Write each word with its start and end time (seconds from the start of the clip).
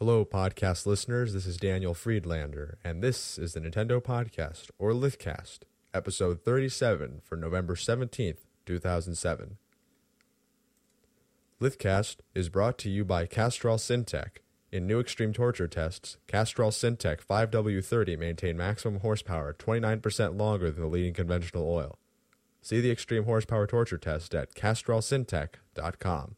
Hello, 0.00 0.24
podcast 0.24 0.86
listeners. 0.86 1.32
This 1.34 1.46
is 1.46 1.56
Daniel 1.56 1.94
Friedlander, 1.94 2.78
and 2.82 3.00
this 3.00 3.38
is 3.38 3.52
the 3.52 3.60
Nintendo 3.60 4.02
Podcast, 4.02 4.70
or 4.76 4.90
Lithcast, 4.90 5.60
episode 5.94 6.42
37 6.42 7.20
for 7.22 7.36
November 7.36 7.76
17th, 7.76 8.38
2007. 8.66 9.56
Lithcast 11.60 12.16
is 12.34 12.48
brought 12.48 12.76
to 12.78 12.90
you 12.90 13.04
by 13.04 13.24
Castrol 13.24 13.76
Syntec. 13.76 14.38
In 14.72 14.88
new 14.88 14.98
extreme 14.98 15.32
torture 15.32 15.68
tests, 15.68 16.16
Castrol 16.26 16.72
Syntec 16.72 17.24
5W30 17.24 18.18
maintain 18.18 18.56
maximum 18.56 18.98
horsepower 18.98 19.54
29% 19.54 20.36
longer 20.36 20.72
than 20.72 20.82
the 20.82 20.88
leading 20.88 21.14
conventional 21.14 21.70
oil. 21.72 21.98
See 22.60 22.80
the 22.80 22.90
extreme 22.90 23.24
horsepower 23.24 23.68
torture 23.68 23.98
test 23.98 24.34
at 24.34 24.54
castrolsyntec.com. 24.56 26.34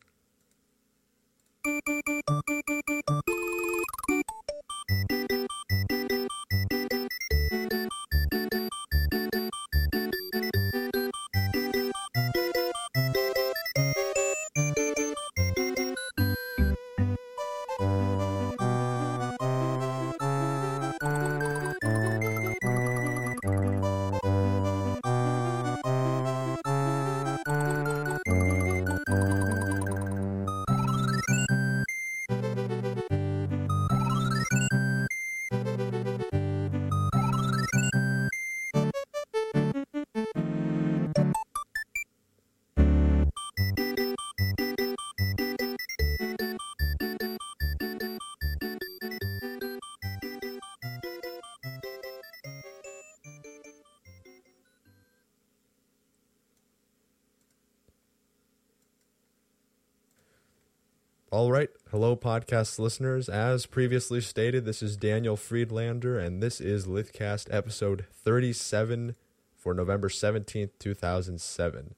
podcast 62.26 62.80
listeners. 62.80 63.28
As 63.28 63.66
previously 63.66 64.20
stated, 64.20 64.64
this 64.64 64.82
is 64.82 64.96
Daniel 64.96 65.36
Friedlander, 65.36 66.18
and 66.18 66.42
this 66.42 66.60
is 66.60 66.84
Lithcast 66.84 67.46
episode 67.54 68.04
37 68.10 69.14
for 69.56 69.72
November 69.72 70.08
17th, 70.08 70.70
2007. 70.80 71.94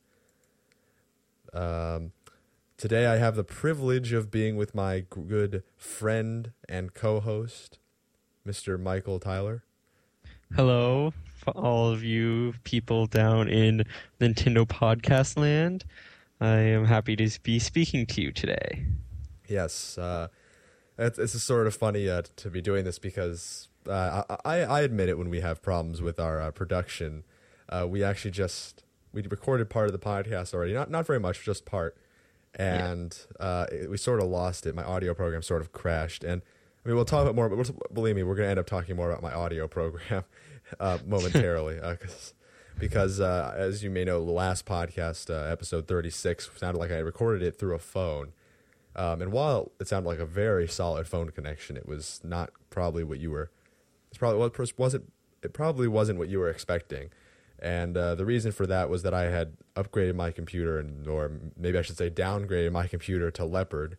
Um, 1.55 2.12
today, 2.77 3.06
I 3.06 3.17
have 3.17 3.37
the 3.37 3.43
privilege 3.43 4.12
of 4.12 4.31
being 4.31 4.56
with 4.56 4.75
my 4.75 5.06
good 5.09 5.62
friend 5.79 6.53
and 6.69 6.93
co 6.93 7.21
host, 7.21 7.79
Mr. 8.47 8.79
Michael 8.79 9.19
Tyler. 9.19 9.65
Hello, 10.55 11.15
all 11.56 11.91
of 11.91 12.05
you 12.05 12.53
people 12.65 13.06
down 13.06 13.49
in 13.49 13.83
Nintendo 14.21 14.67
podcast 14.67 15.39
land. 15.39 15.87
I 16.39 16.59
am 16.59 16.84
happy 16.84 17.17
to 17.17 17.41
be 17.43 17.59
speaking 17.59 18.05
to 18.05 18.21
you 18.21 18.31
today. 18.31 18.84
Yes, 19.49 19.97
uh, 19.99 20.29
it's, 20.99 21.19
it's 21.19 21.43
sort 21.43 21.67
of 21.67 21.75
funny 21.75 22.09
uh, 22.09 22.23
to 22.37 22.51
be 22.51 22.61
doing 22.61 22.85
this 22.85 22.99
because 22.99 23.69
uh, 23.89 24.23
I, 24.45 24.61
I 24.61 24.81
admit 24.83 25.09
it 25.09 25.17
when 25.17 25.31
we 25.31 25.41
have 25.41 25.63
problems 25.63 26.03
with 26.03 26.21
our 26.21 26.41
uh, 26.41 26.51
production. 26.51 27.25
Uh, 27.69 27.87
we 27.89 28.05
actually 28.05 28.33
just 28.33 28.84
we 29.12 29.22
recorded 29.22 29.71
part 29.71 29.87
of 29.87 29.93
the 29.93 29.99
podcast 29.99 30.55
already, 30.55 30.75
not 30.75 30.91
not 30.91 31.06
very 31.06 31.21
much, 31.21 31.45
just 31.45 31.65
part, 31.65 31.97
and 32.55 33.19
uh, 33.41 33.67
it, 33.72 33.91
we 33.91 33.97
sort 33.97 34.21
of 34.21 34.27
lost 34.27 34.67
it. 34.67 34.75
My 34.75 34.84
audio 34.84 35.15
program 35.15 35.43
sort 35.43 35.62
of 35.62 35.72
crashed, 35.72 36.25
and 36.25 36.43
I 36.84 36.89
mean 36.89 36.97
we'll 36.97 37.05
talk 37.05 37.22
about 37.22 37.34
more. 37.34 37.49
But 37.49 37.95
believe 37.95 38.17
me, 38.17 38.22
we're 38.22 38.34
going 38.34 38.47
to 38.47 38.51
end 38.51 38.59
up 38.59 38.67
talking 38.67 38.97
more 38.97 39.11
about 39.11 39.22
my 39.22 39.33
audio 39.33 39.67
program 39.67 40.25
momentarily 41.06 41.77
because. 41.77 42.34
Because 42.78 43.19
as 43.19 43.83
you 43.83 43.91
may 43.91 44.05
know, 44.05 44.25
the 44.25 44.31
last 44.31 44.65
podcast, 44.65 45.31
episode 45.51 45.89
thirty-six, 45.89 46.49
sounded 46.55 46.78
like 46.78 46.93
I 46.93 46.99
recorded 46.99 47.43
it 47.43 47.59
through 47.59 47.75
a 47.75 47.81
phone, 47.81 48.33
um, 48.98 49.22
and 49.22 49.31
while 49.31 49.70
it 49.78 49.86
sounded 49.86 50.09
like 50.09 50.19
a 50.19 50.26
very 50.26 50.66
solid 50.66 51.06
phone 51.06 51.31
connection, 51.31 51.76
it 51.76 51.86
was 51.86 52.20
not 52.25 52.50
probably 52.69 53.04
what 53.04 53.20
you 53.20 53.31
were. 53.31 53.48
It's 54.09 54.19
probably 54.19 54.50
wasn't. 54.76 55.12
It 55.41 55.53
probably 55.53 55.86
wasn't 55.86 56.19
what 56.19 56.28
you 56.28 56.41
were 56.41 56.50
expecting. 56.50 57.10
And 57.60 57.97
uh, 57.97 58.16
the 58.16 58.26
reason 58.26 58.50
for 58.50 58.66
that 58.66 58.91
was 58.91 59.04
that 59.04 59.14
I 59.14 59.25
had 59.25 59.56
upgraded 59.76 60.16
my 60.16 60.32
computer, 60.32 60.81
and 60.81 61.06
or 61.06 61.31
maybe 61.56 61.78
I 61.78 61.82
should 61.82 61.97
say 61.97 62.10
downgraded 62.10 62.72
my 62.72 62.88
computer 62.88 63.31
to 63.31 63.44
Leopard, 63.44 63.98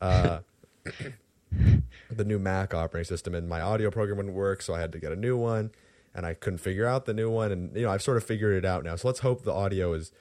uh, 0.00 0.40
the 2.10 2.24
new 2.24 2.38
Mac 2.38 2.72
operating 2.72 3.08
system, 3.08 3.34
and 3.34 3.48
my 3.48 3.60
audio 3.60 3.90
program 3.90 4.18
wouldn't 4.18 4.34
work, 4.34 4.62
so 4.62 4.74
I 4.74 4.80
had 4.80 4.92
to 4.92 5.00
get 5.00 5.10
a 5.10 5.16
new 5.16 5.36
one, 5.36 5.72
and 6.14 6.24
I 6.24 6.34
couldn't 6.34 6.58
figure 6.58 6.86
out 6.86 7.04
the 7.04 7.14
new 7.14 7.30
one, 7.30 7.50
and 7.50 7.76
you 7.76 7.82
know 7.82 7.90
I've 7.90 8.02
sort 8.02 8.16
of 8.16 8.22
figured 8.22 8.56
it 8.56 8.64
out 8.64 8.84
now. 8.84 8.94
So 8.94 9.08
let's 9.08 9.20
hope 9.20 9.42
the 9.42 9.52
audio 9.52 9.92
is 9.92 10.12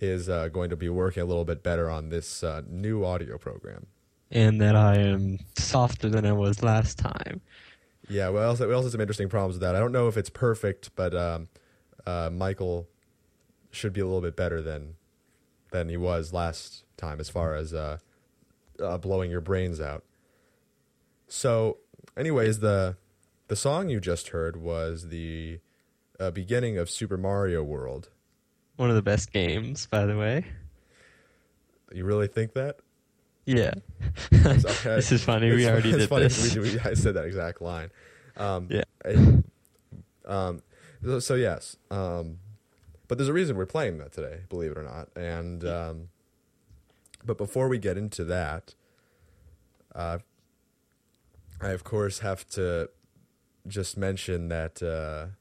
is 0.00 0.28
uh, 0.28 0.48
going 0.48 0.70
to 0.70 0.76
be 0.76 0.88
working 0.88 1.22
a 1.22 1.26
little 1.26 1.44
bit 1.44 1.62
better 1.62 1.90
on 1.90 2.08
this 2.08 2.42
uh, 2.42 2.62
new 2.68 3.04
audio 3.04 3.38
program. 3.38 3.86
And 4.30 4.60
that 4.60 4.76
I 4.76 4.96
am 4.96 5.38
softer 5.56 6.08
than 6.08 6.26
I 6.26 6.32
was 6.32 6.62
last 6.62 6.98
time. 6.98 7.40
Yeah, 8.08 8.28
well, 8.28 8.42
we 8.42 8.74
also 8.74 8.82
have 8.82 8.92
some 8.92 9.00
interesting 9.00 9.28
problems 9.28 9.56
with 9.56 9.62
that. 9.62 9.74
I 9.74 9.78
don't 9.80 9.92
know 9.92 10.08
if 10.08 10.16
it's 10.16 10.30
perfect, 10.30 10.94
but 10.94 11.14
um, 11.14 11.48
uh, 12.06 12.30
Michael 12.32 12.88
should 13.70 13.92
be 13.92 14.00
a 14.00 14.06
little 14.06 14.20
bit 14.20 14.36
better 14.36 14.62
than 14.62 14.94
than 15.70 15.90
he 15.90 15.98
was 15.98 16.32
last 16.32 16.84
time 16.96 17.20
as 17.20 17.28
far 17.28 17.54
as 17.54 17.74
uh, 17.74 17.98
uh, 18.82 18.96
blowing 18.96 19.30
your 19.30 19.42
brains 19.42 19.80
out. 19.80 20.04
So, 21.26 21.78
anyways, 22.16 22.60
the 22.60 22.96
the 23.48 23.56
song 23.56 23.90
you 23.90 24.00
just 24.00 24.28
heard 24.28 24.56
was 24.56 25.08
the 25.08 25.60
uh, 26.18 26.30
beginning 26.30 26.78
of 26.78 26.88
Super 26.88 27.18
Mario 27.18 27.62
World 27.62 28.08
one 28.78 28.90
of 28.90 28.96
the 28.96 29.02
best 29.02 29.32
games, 29.32 29.86
by 29.86 30.06
the 30.06 30.16
way. 30.16 30.44
You 31.92 32.04
really 32.04 32.28
think 32.28 32.54
that? 32.54 32.76
Yeah. 33.44 33.74
Okay. 34.32 34.94
this 34.94 35.10
is 35.10 35.24
funny. 35.24 35.48
It's, 35.48 35.56
we 35.56 35.68
already 35.68 35.90
did 35.92 36.08
funny. 36.08 36.24
this. 36.24 36.54
We, 36.54 36.62
we, 36.62 36.80
I 36.80 36.94
said 36.94 37.14
that 37.14 37.24
exact 37.24 37.60
line. 37.60 37.90
Um, 38.36 38.68
yeah. 38.70 38.82
um, 40.26 40.62
so, 41.04 41.18
so 41.18 41.34
yes. 41.34 41.76
Um, 41.90 42.38
but 43.08 43.18
there's 43.18 43.28
a 43.28 43.32
reason 43.32 43.56
we're 43.56 43.66
playing 43.66 43.98
that 43.98 44.12
today, 44.12 44.42
believe 44.48 44.70
it 44.70 44.78
or 44.78 44.84
not. 44.84 45.08
And 45.16 45.64
um, 45.64 46.08
but 47.24 47.36
before 47.36 47.68
we 47.68 47.78
get 47.78 47.96
into 47.98 48.22
that, 48.24 48.74
uh, 49.94 50.18
I 51.60 51.70
of 51.70 51.82
course 51.82 52.20
have 52.20 52.46
to 52.50 52.90
just 53.66 53.96
mention 53.96 54.48
that. 54.48 54.82
Uh, 54.82 55.34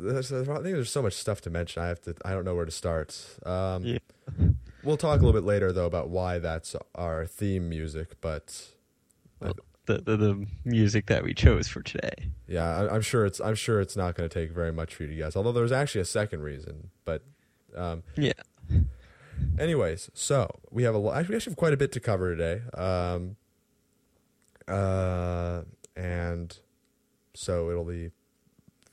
there's, 0.00 0.32
I 0.32 0.44
think 0.44 0.62
there's 0.62 0.90
so 0.90 1.02
much 1.02 1.14
stuff 1.14 1.40
to 1.42 1.50
mention. 1.50 1.82
I 1.82 1.88
have 1.88 2.00
to. 2.02 2.14
I 2.24 2.32
don't 2.32 2.44
know 2.44 2.54
where 2.54 2.64
to 2.64 2.70
start. 2.70 3.18
Um, 3.44 3.84
yeah. 3.84 3.98
We'll 4.84 4.96
talk 4.96 5.20
a 5.20 5.24
little 5.24 5.38
bit 5.38 5.44
later 5.44 5.72
though 5.72 5.86
about 5.86 6.08
why 6.08 6.38
that's 6.38 6.76
our 6.94 7.26
theme 7.26 7.68
music, 7.68 8.20
but 8.20 8.68
well, 9.40 9.54
the, 9.86 9.98
the, 9.98 10.16
the 10.16 10.46
music 10.64 11.06
that 11.06 11.24
we 11.24 11.34
chose 11.34 11.66
for 11.66 11.82
today. 11.82 12.30
Yeah, 12.46 12.88
I, 12.88 12.94
am 12.94 13.02
sure 13.02 13.26
it's 13.26 13.40
I'm 13.40 13.56
sure 13.56 13.80
it's 13.80 13.96
not 13.96 14.14
going 14.14 14.28
to 14.28 14.32
take 14.32 14.52
very 14.52 14.72
much 14.72 14.94
for 14.94 15.02
you 15.02 15.08
to 15.08 15.14
guess. 15.16 15.34
Although 15.34 15.52
there's 15.52 15.72
actually 15.72 16.02
a 16.02 16.06
second 16.06 16.42
reason, 16.42 16.90
but 17.04 17.22
um, 17.76 18.04
yeah. 18.16 18.32
Anyways, 19.58 20.10
so 20.14 20.48
we 20.70 20.84
have 20.84 20.94
a 20.94 20.98
lot. 20.98 21.16
Actually, 21.16 21.32
we 21.32 21.36
actually 21.36 21.50
have 21.50 21.58
quite 21.58 21.72
a 21.72 21.76
bit 21.76 21.92
to 21.92 22.00
cover 22.00 22.36
today. 22.36 22.62
Um, 22.74 23.36
uh, 24.68 25.62
and 25.96 26.56
so 27.34 27.70
it'll 27.70 27.84
be 27.84 28.10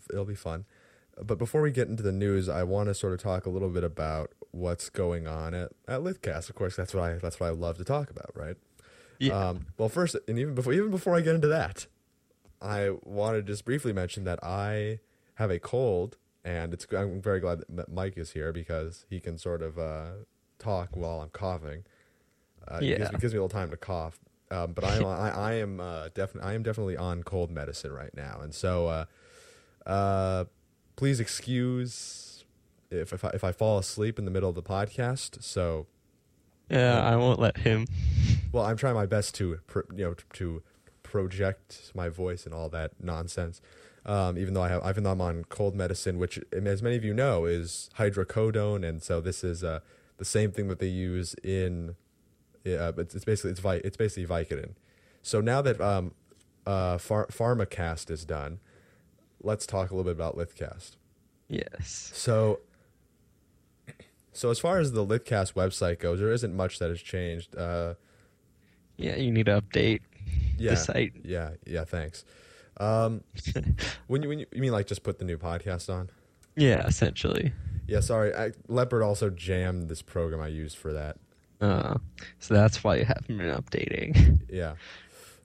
it'll 0.09 0.25
be 0.25 0.35
fun. 0.35 0.65
But 1.21 1.37
before 1.37 1.61
we 1.61 1.71
get 1.71 1.87
into 1.87 2.03
the 2.03 2.11
news, 2.11 2.49
I 2.49 2.63
want 2.63 2.89
to 2.89 2.93
sort 2.93 3.13
of 3.13 3.21
talk 3.21 3.45
a 3.45 3.49
little 3.49 3.69
bit 3.69 3.83
about 3.83 4.31
what's 4.51 4.89
going 4.89 5.27
on 5.27 5.53
at, 5.53 5.71
at 5.87 6.01
Lithcast. 6.01 6.49
Of 6.49 6.55
course, 6.55 6.75
that's 6.75 6.93
what 6.93 7.03
I 7.03 7.13
that's 7.13 7.39
what 7.39 7.47
I 7.47 7.51
love 7.51 7.77
to 7.77 7.83
talk 7.83 8.09
about, 8.09 8.31
right? 8.35 8.57
Yeah. 9.19 9.49
Um, 9.49 9.67
well, 9.77 9.89
first, 9.89 10.15
and 10.27 10.37
even 10.37 10.55
before 10.55 10.73
even 10.73 10.91
before 10.91 11.15
I 11.15 11.21
get 11.21 11.35
into 11.35 11.47
that, 11.47 11.87
I 12.61 12.91
want 13.03 13.37
to 13.37 13.41
just 13.41 13.65
briefly 13.65 13.93
mention 13.93 14.23
that 14.25 14.43
I 14.43 14.99
have 15.35 15.51
a 15.51 15.59
cold, 15.59 16.17
and 16.43 16.73
it's 16.73 16.85
I'm 16.91 17.21
very 17.21 17.39
glad 17.39 17.63
that 17.69 17.91
Mike 17.91 18.17
is 18.17 18.31
here 18.31 18.51
because 18.51 19.05
he 19.09 19.19
can 19.19 19.37
sort 19.37 19.61
of 19.61 19.77
uh, 19.79 20.11
talk 20.59 20.89
while 20.93 21.21
I'm 21.21 21.29
coughing. 21.29 21.83
Uh, 22.67 22.79
yeah. 22.81 22.95
It 22.95 22.97
gives, 22.97 23.09
it 23.11 23.21
gives 23.21 23.33
me 23.33 23.37
a 23.39 23.43
little 23.43 23.57
time 23.57 23.69
to 23.69 23.77
cough. 23.77 24.19
Um, 24.51 24.73
but 24.73 24.83
I, 24.83 24.97
I, 25.03 25.29
I 25.29 25.53
am 25.53 25.79
uh, 25.79 26.09
definitely 26.13 26.49
I 26.49 26.53
am 26.53 26.63
definitely 26.63 26.97
on 26.97 27.23
cold 27.23 27.51
medicine 27.51 27.93
right 27.93 28.15
now, 28.15 28.39
and 28.41 28.53
so 28.53 28.87
uh, 28.87 29.05
uh, 29.89 30.45
please 30.95 31.19
excuse 31.19 32.45
if 32.91 33.13
if 33.13 33.25
I, 33.25 33.29
if 33.29 33.43
I 33.43 33.51
fall 33.51 33.77
asleep 33.77 34.19
in 34.19 34.25
the 34.25 34.31
middle 34.31 34.49
of 34.49 34.55
the 34.55 34.63
podcast. 34.63 35.43
So 35.43 35.87
yeah, 36.69 37.01
I 37.01 37.15
won't 37.15 37.39
let 37.39 37.57
him. 37.57 37.85
well, 38.51 38.65
I'm 38.65 38.77
trying 38.77 38.95
my 38.95 39.05
best 39.05 39.35
to 39.35 39.59
you 39.95 40.05
know 40.05 40.15
to 40.33 40.63
project 41.03 41.91
my 41.93 42.09
voice 42.09 42.45
and 42.45 42.53
all 42.53 42.69
that 42.69 42.91
nonsense. 43.01 43.61
Um, 44.05 44.37
even 44.37 44.53
though 44.53 44.61
I 44.61 44.69
have, 44.69 44.83
even 44.87 45.03
though 45.03 45.11
I'm 45.11 45.21
on 45.21 45.45
cold 45.45 45.75
medicine, 45.75 46.19
which, 46.19 46.39
as 46.53 46.83
many 46.83 46.95
of 46.95 47.03
you 47.03 47.13
know, 47.13 47.45
is 47.45 47.89
hydrocodone, 47.97 48.87
and 48.87 49.01
so 49.01 49.19
this 49.19 49.43
is 49.43 49.63
uh, 49.63 49.79
the 50.17 50.25
same 50.25 50.51
thing 50.51 50.67
that 50.67 50.79
they 50.79 50.87
use 50.87 51.33
in. 51.43 51.95
Yeah, 52.63 52.91
but 52.91 53.15
it's 53.15 53.25
basically 53.25 53.51
it's 53.51 53.59
vi- 53.59 53.81
it's 53.83 53.97
basically 53.97 54.27
Vicodin. 54.27 54.73
So 55.23 55.41
now 55.41 55.61
that 55.63 55.81
um, 55.81 56.13
uh, 56.67 56.99
Phar- 56.99 57.27
PharmaCast 57.27 58.11
is 58.11 58.25
done, 58.25 58.59
let's 59.45 59.65
talk 59.65 59.91
a 59.91 59.95
little 59.95 60.03
bit 60.11 60.17
about 60.17 60.35
Lithcast. 60.37 60.97
Yes. 61.47 62.11
So, 62.13 62.59
so 64.33 64.49
as 64.49 64.59
far 64.59 64.79
as 64.79 64.91
the 64.91 65.05
Litcast 65.05 65.53
website 65.53 65.99
goes, 65.99 66.19
there 66.19 66.31
isn't 66.31 66.53
much 66.55 66.79
that 66.79 66.89
has 66.89 66.99
changed. 67.01 67.55
Uh, 67.55 67.93
Yeah, 68.97 69.15
you 69.15 69.31
need 69.31 69.45
to 69.45 69.61
update 69.61 70.01
yeah, 70.57 70.71
the 70.71 70.77
site. 70.77 71.13
yeah, 71.23 71.51
yeah. 71.65 71.83
Thanks. 71.85 72.25
Um, 72.77 73.21
when 74.07 74.23
you 74.23 74.29
when 74.29 74.39
you, 74.39 74.45
you 74.51 74.61
mean 74.61 74.71
like 74.73 74.87
just 74.87 75.03
put 75.03 75.19
the 75.19 75.25
new 75.25 75.37
podcast 75.37 75.93
on? 75.93 76.09
Yeah, 76.57 76.85
essentially. 76.87 77.53
Yeah, 77.87 77.99
sorry. 77.99 78.33
I, 78.33 78.51
Leopard 78.67 79.03
also 79.03 79.29
jammed 79.29 79.87
this 79.89 80.01
program 80.01 80.41
I 80.41 80.47
used 80.47 80.77
for 80.77 80.91
that. 80.93 81.17
Uh, 81.61 81.97
so 82.39 82.53
that's 82.53 82.83
why 82.83 82.95
you 82.97 83.05
haven't 83.05 83.37
been 83.37 83.53
updating. 83.55 84.41
Yeah. 84.49 84.73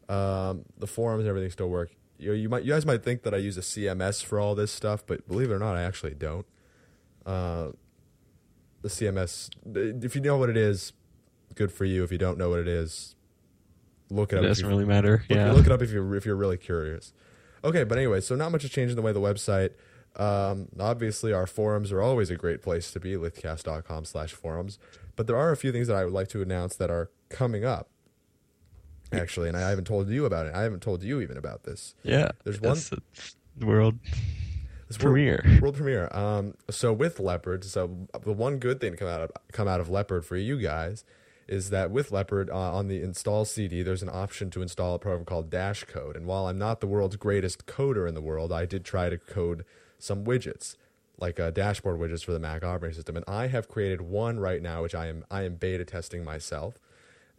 Um, 0.08 0.64
the 0.78 0.86
forums 0.88 1.20
and 1.20 1.28
everything 1.28 1.50
still 1.50 1.68
work. 1.68 1.90
You, 2.20 2.32
you 2.32 2.48
might 2.48 2.64
you 2.64 2.72
guys 2.72 2.84
might 2.86 3.02
think 3.02 3.22
that 3.22 3.32
I 3.34 3.38
use 3.38 3.56
a 3.56 3.62
CMS 3.62 4.22
for 4.24 4.38
all 4.38 4.54
this 4.54 4.70
stuff, 4.70 5.04
but 5.06 5.26
believe 5.26 5.50
it 5.50 5.54
or 5.54 5.58
not, 5.58 5.76
I 5.76 5.82
actually 5.82 6.14
don't. 6.14 6.46
Uh, 7.24 7.70
the 8.82 8.88
CMS, 8.88 9.50
if 10.04 10.14
you 10.14 10.20
know 10.20 10.36
what 10.36 10.48
it 10.50 10.56
is, 10.56 10.92
good 11.54 11.72
for 11.72 11.84
you. 11.84 12.02
If 12.04 12.12
you 12.12 12.18
don't 12.18 12.38
know 12.38 12.50
what 12.50 12.58
it 12.60 12.68
is, 12.68 13.14
look 14.10 14.32
it 14.32 14.36
It 14.36 14.38
up. 14.38 14.44
doesn't 14.44 14.66
really 14.66 14.84
matter. 14.86 15.24
Look, 15.28 15.36
yeah. 15.36 15.52
look 15.52 15.66
it 15.66 15.72
up 15.72 15.82
if 15.82 15.90
you're 15.90 16.14
if 16.14 16.24
you're 16.26 16.36
really 16.36 16.56
curious. 16.56 17.12
Okay, 17.64 17.84
but 17.84 17.98
anyway, 17.98 18.20
so 18.20 18.34
not 18.36 18.52
much 18.52 18.62
has 18.62 18.70
changed 18.70 18.90
in 18.90 18.96
the 18.96 19.02
way 19.02 19.12
the 19.12 19.20
website. 19.20 19.70
Um, 20.16 20.68
obviously, 20.78 21.32
our 21.32 21.46
forums 21.46 21.92
are 21.92 22.00
always 22.00 22.30
a 22.30 22.36
great 22.36 22.62
place 22.62 22.90
to 22.92 23.00
be. 23.00 23.12
Lithcast.com 23.14 24.04
slash 24.06 24.32
forums. 24.32 24.78
But 25.16 25.26
there 25.26 25.36
are 25.36 25.52
a 25.52 25.56
few 25.56 25.70
things 25.72 25.86
that 25.88 25.96
I 25.96 26.04
would 26.04 26.12
like 26.14 26.28
to 26.28 26.42
announce 26.42 26.74
that 26.76 26.90
are 26.90 27.10
coming 27.28 27.64
up. 27.64 27.88
Actually, 29.12 29.48
and 29.48 29.56
I 29.56 29.68
haven't 29.70 29.86
told 29.86 30.08
you 30.08 30.24
about 30.24 30.46
it. 30.46 30.54
I 30.54 30.62
haven't 30.62 30.80
told 30.82 31.02
you 31.02 31.20
even 31.20 31.36
about 31.36 31.64
this. 31.64 31.94
yeah. 32.02 32.30
There's 32.44 32.60
one- 32.60 32.78
the 33.56 33.66
world 33.66 33.98
This 34.88 34.98
world- 34.98 35.00
premiere. 35.14 35.58
World 35.60 35.76
premiere. 35.76 36.08
Um, 36.12 36.54
so 36.70 36.92
with 36.92 37.18
Leopard, 37.20 37.64
so 37.64 38.08
the 38.24 38.32
one 38.32 38.58
good 38.58 38.80
thing 38.80 38.92
to 38.92 38.96
come 38.96 39.08
out 39.08 39.20
of 39.22 39.30
come 39.52 39.68
out 39.68 39.80
of 39.80 39.88
Leopard 39.88 40.24
for 40.24 40.36
you 40.36 40.58
guys 40.60 41.04
is 41.48 41.70
that 41.70 41.90
with 41.90 42.12
Leopard 42.12 42.48
uh, 42.50 42.54
on 42.74 42.86
the 42.86 43.02
install 43.02 43.44
CD, 43.44 43.82
there's 43.82 44.02
an 44.04 44.08
option 44.12 44.50
to 44.50 44.62
install 44.62 44.94
a 44.94 44.98
program 45.00 45.24
called 45.24 45.50
Dashcode. 45.50 46.14
And 46.16 46.26
while 46.26 46.46
I'm 46.46 46.58
not 46.58 46.80
the 46.80 46.86
world's 46.86 47.16
greatest 47.16 47.66
coder 47.66 48.08
in 48.08 48.14
the 48.14 48.20
world, 48.20 48.52
I 48.52 48.66
did 48.66 48.84
try 48.84 49.10
to 49.10 49.18
code 49.18 49.64
some 49.98 50.24
widgets, 50.24 50.76
like 51.18 51.40
uh, 51.40 51.50
dashboard 51.50 51.98
widgets 51.98 52.24
for 52.24 52.30
the 52.32 52.38
Mac 52.38 52.62
operating 52.62 52.94
system. 52.94 53.16
And 53.16 53.24
I 53.26 53.48
have 53.48 53.66
created 53.68 54.00
one 54.00 54.38
right 54.38 54.62
now, 54.62 54.82
which 54.82 54.94
I 54.94 55.08
am 55.08 55.24
I 55.30 55.42
am 55.42 55.56
beta 55.56 55.84
testing 55.84 56.22
myself. 56.24 56.78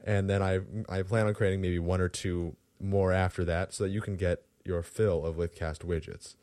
And 0.04 0.30
then 0.30 0.42
I 0.42 0.60
I 0.90 1.04
plan 1.04 1.28
on 1.28 1.34
creating 1.34 1.62
maybe 1.62 1.80
one 1.80 2.02
or 2.02 2.10
two 2.10 2.56
more 2.80 3.12
after 3.12 3.46
that, 3.46 3.74
so 3.74 3.84
that 3.84 3.90
you 3.92 4.02
can 4.02 4.16
get 4.16 4.44
your 4.66 4.82
fill 4.84 5.26
of 5.26 5.36
Lithcast 5.38 5.80
widgets. 5.80 6.36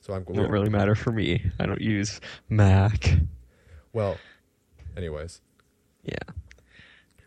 So 0.00 0.14
I'm 0.14 0.24
Don't 0.24 0.50
really 0.50 0.70
matter 0.70 0.94
for 0.94 1.12
me. 1.12 1.50
I 1.58 1.66
don't 1.66 1.80
use 1.80 2.20
Mac. 2.48 3.12
Well, 3.92 4.16
anyways, 4.96 5.40
Yeah. 6.04 6.16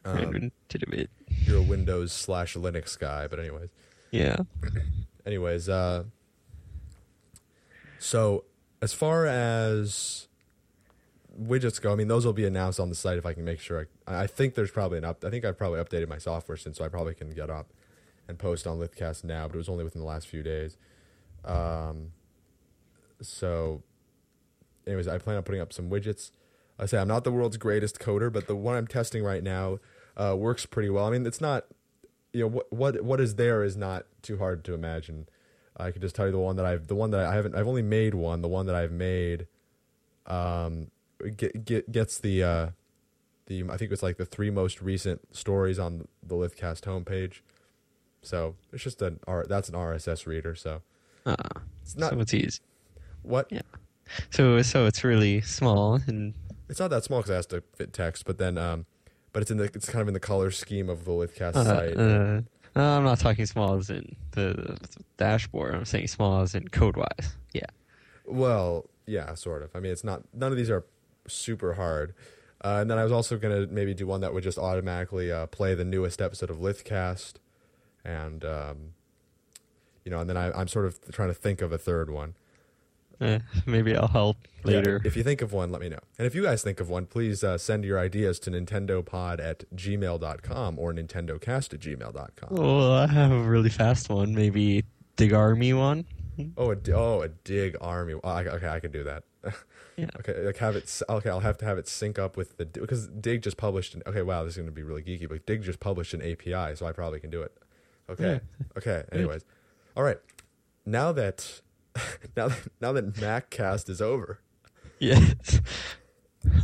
um, 0.06 0.52
you're 1.46 1.58
a 1.60 1.62
Windows 1.62 2.12
slash 2.14 2.56
Linux 2.56 2.98
guy, 2.98 3.28
but 3.28 3.40
anyways, 3.40 3.70
Yeah. 4.12 4.38
anyways, 5.26 5.68
uh, 5.70 6.06
so 8.00 8.46
as 8.82 8.94
far 8.94 9.26
as 9.26 10.28
widgets 11.40 11.82
go, 11.82 11.92
I 11.92 11.96
mean, 11.96 12.08
those 12.08 12.26
will 12.26 12.34
be 12.34 12.46
announced 12.46 12.80
on 12.80 12.90
the 12.90 12.96
site 12.96 13.18
if 13.18 13.26
I 13.26 13.34
can 13.34 13.44
make 13.44 13.60
sure. 13.60 13.88
I, 14.08 14.24
I 14.24 14.28
think 14.28 14.56
there's 14.56 14.72
probably 14.72 14.98
an 14.98 15.06
up. 15.06 15.24
I 15.24 15.30
think 15.30 15.46
I've 15.46 15.58
probably 15.58 15.80
updated 15.80 16.08
my 16.08 16.18
software 16.18 16.58
since, 16.58 16.78
so 16.78 16.86
I 16.86 16.88
probably 16.88 17.14
can 17.14 17.30
get 17.32 17.50
up 17.50 17.74
and 18.28 18.38
post 18.38 18.68
on 18.68 18.80
Lithcast 18.80 19.24
now, 19.24 19.48
but 19.48 19.56
it 19.56 19.58
was 19.58 19.70
only 19.70 19.84
within 19.84 20.02
the 20.02 20.08
last 20.08 20.28
few 20.28 20.44
days. 20.44 20.78
Um, 21.44 22.12
so, 23.22 23.84
anyways, 24.88 25.08
I 25.08 25.18
plan 25.18 25.38
on 25.38 25.44
putting 25.44 25.62
up 25.62 25.74
some 25.74 25.90
widgets. 25.90 26.32
I 26.80 26.86
say 26.86 26.98
I'm 26.98 27.08
not 27.08 27.24
the 27.24 27.32
world's 27.32 27.58
greatest 27.58 28.00
coder, 28.00 28.32
but 28.32 28.48
the 28.48 28.56
one 28.56 28.76
I'm 28.76 28.88
testing 28.88 29.24
right 29.24 29.44
now 29.44 29.80
uh, 30.18 30.36
works 30.38 30.66
pretty 30.66 30.90
well. 30.90 31.06
I 31.06 31.12
mean, 31.12 31.26
it's 31.26 31.42
not, 31.42 31.66
you 32.32 32.42
know, 32.42 32.48
what 32.48 32.72
what 32.72 33.02
what 33.04 33.22
is 33.22 33.36
there 33.36 33.64
is 33.64 33.78
not 33.78 34.06
too 34.22 34.38
hard 34.38 34.64
to 34.66 34.74
imagine. 34.74 35.28
I 35.78 35.92
could 35.92 36.02
just 36.02 36.16
tell 36.16 36.26
you 36.26 36.32
the 36.32 36.40
one 36.40 36.56
that 36.56 36.66
I've 36.66 36.88
the 36.88 36.96
one 36.96 37.12
that 37.12 37.26
I 37.26 37.36
haven't 37.36 37.56
I've 37.56 37.68
only 37.68 37.82
made 37.82 38.14
one. 38.14 38.42
The 38.42 38.48
one 38.48 38.66
that 38.66 38.76
I've 38.76 38.92
made, 38.92 39.48
um, 40.26 40.92
get, 41.30 41.66
get 41.66 41.92
gets 41.92 42.18
the 42.20 42.44
uh, 42.44 42.70
the 43.48 43.64
I 43.70 43.78
think 43.78 43.92
it's 43.92 44.04
like 44.04 44.18
the 44.18 44.26
three 44.26 44.50
most 44.50 44.82
recent 44.82 45.36
stories 45.36 45.80
on 45.80 46.08
the 46.22 46.36
Lithcast 46.36 46.82
homepage. 46.82 47.42
So 48.22 48.56
it's 48.72 48.84
just 48.84 49.02
an 49.02 49.20
R 49.28 49.46
that's 49.48 49.70
an 49.70 49.76
RSS 49.76 50.26
reader. 50.26 50.56
So 50.56 50.82
Uh, 51.26 51.36
it's 51.82 51.96
not 51.96 52.12
so 52.12 52.20
it's 52.20 52.34
easy. 52.34 52.60
what 53.22 53.48
Yeah. 53.52 53.62
So 54.32 54.62
so 54.62 54.86
it's 54.86 55.04
really 55.04 55.42
small 55.42 56.00
and 56.08 56.34
it's 56.70 56.80
not 56.80 56.90
that 56.92 57.04
small 57.04 57.20
because 57.20 57.32
it 57.32 57.36
has 57.36 57.46
to 57.48 57.64
fit 57.76 57.94
text, 57.94 58.26
but 58.26 58.38
then 58.38 58.58
um, 58.58 58.86
but 59.34 59.42
it's 59.42 59.52
in 59.52 59.58
the 59.58 59.66
it's 59.66 59.90
kind 59.90 60.02
of 60.02 60.08
in 60.08 60.14
the 60.14 60.20
color 60.20 60.52
scheme 60.52 60.90
of 60.90 61.06
the 61.06 61.12
Lithcast 61.12 61.56
uh, 61.56 61.64
site. 61.64 61.98
uh, 61.98 62.42
no, 62.76 62.98
I'm 62.98 63.04
not 63.04 63.20
talking 63.20 63.46
small 63.46 63.76
as 63.76 63.90
in 63.92 64.16
the, 64.32 64.54
the 64.54 65.04
dashboard. 65.18 65.76
I'm 65.76 65.86
saying 65.86 66.08
small 66.08 66.42
as 66.42 66.56
in 66.56 66.68
code 66.70 66.96
wise. 66.98 67.36
Yeah. 67.54 67.68
Well, 68.26 68.90
yeah, 69.06 69.36
sort 69.36 69.62
of. 69.62 69.70
I 69.76 69.80
mean, 69.80 69.92
it's 69.92 70.04
not. 70.04 70.24
None 70.34 70.52
of 70.52 70.58
these 70.58 70.70
are 70.72 70.84
super 71.28 71.74
hard. 71.74 72.14
Uh, 72.64 72.78
and 72.82 72.90
then 72.90 72.98
I 72.98 73.04
was 73.04 73.12
also 73.12 73.38
gonna 73.38 73.68
maybe 73.68 73.94
do 73.94 74.08
one 74.08 74.22
that 74.22 74.34
would 74.34 74.44
just 74.44 74.58
automatically 74.58 75.32
uh, 75.32 75.48
play 75.48 75.76
the 75.76 75.84
newest 75.84 76.22
episode 76.22 76.50
of 76.50 76.58
Lithcast, 76.58 77.34
and 78.06 78.46
um, 78.46 78.78
you 80.06 80.12
know, 80.12 80.20
and 80.20 80.30
then 80.30 80.38
I, 80.38 80.52
I'm 80.58 80.68
sort 80.70 80.86
of 80.86 81.00
trying 81.12 81.28
to 81.30 81.34
think 81.34 81.62
of 81.62 81.72
a 81.74 81.78
third 81.78 82.10
one. 82.10 82.36
Eh, 83.22 83.40
maybe 83.66 83.96
I'll 83.96 84.08
help 84.08 84.38
Yeah, 84.66 84.78
later. 84.78 85.02
if 85.06 85.16
you 85.16 85.24
think 85.24 85.42
of 85.42 85.54
one, 85.54 85.72
let 85.72 85.80
me 85.82 85.88
know. 85.88 86.00
And 86.18 86.26
if 86.26 86.34
you 86.36 86.42
guys 86.44 86.64
think 86.64 86.80
of 86.80 86.90
one, 86.90 87.06
please 87.06 87.44
uh, 87.44 87.58
send 87.58 87.86
your 87.86 88.00
ideas 88.00 88.40
to 88.40 88.52
nintendopod 88.52 89.40
at 89.40 89.64
gmail.com 89.76 90.80
or 90.80 90.94
nintendocast 90.94 91.74
at 91.74 91.80
gmail.com. 91.80 92.50
well, 92.50 92.92
I 92.92 93.08
have 93.08 93.32
a 93.32 93.40
really 93.44 93.70
fast 93.70 94.10
one. 94.10 94.34
Maybe 94.34 94.84
Digg 95.16 95.32
Army 95.32 95.74
one. 95.74 96.06
Oh, 96.58 96.72
a, 96.72 96.78
oh, 96.94 97.22
a 97.22 97.30
Digg 97.30 97.78
army. 97.80 98.16
Oh, 98.16 98.20
I, 98.28 98.44
okay, 98.46 98.68
I 98.68 98.80
can 98.80 98.92
do 98.92 99.04
that. 99.04 99.24
Yeah. 99.96 100.08
Okay, 100.18 100.44
like 100.44 100.58
have 100.58 100.76
it. 100.76 101.02
Okay, 101.08 101.30
I'll 101.30 101.42
have 101.42 101.60
to 101.60 101.66
have 101.66 101.78
it 101.78 101.88
sync 101.88 102.18
up 102.18 102.36
with 102.36 102.58
the 102.58 102.66
because 102.66 103.08
Digg 103.10 103.44
just 103.44 103.58
published. 103.58 103.94
An, 103.94 104.02
okay, 104.08 104.24
wow, 104.24 104.44
this 104.44 104.54
is 104.54 104.58
going 104.58 104.66
to 104.68 104.72
be 104.74 104.82
really 104.82 105.04
geeky, 105.04 105.30
but 105.30 105.46
Digg 105.46 105.62
just 105.62 105.80
published 105.80 106.16
an 106.16 106.22
API, 106.24 106.76
so 106.76 106.88
I 106.88 106.92
probably 106.94 107.20
can 107.20 107.30
do 107.30 107.44
it. 107.44 107.56
Okay, 108.10 108.40
okay. 108.76 109.04
Anyways, 109.12 109.46
all 109.96 110.02
right. 110.04 110.18
Now 110.84 111.12
that 111.12 111.62
now 112.36 112.48
that 112.48 112.68
now 112.82 112.92
that 112.94 113.14
MacCast 113.14 113.88
is 113.88 114.02
over, 114.02 114.40
Yes. 114.98 115.62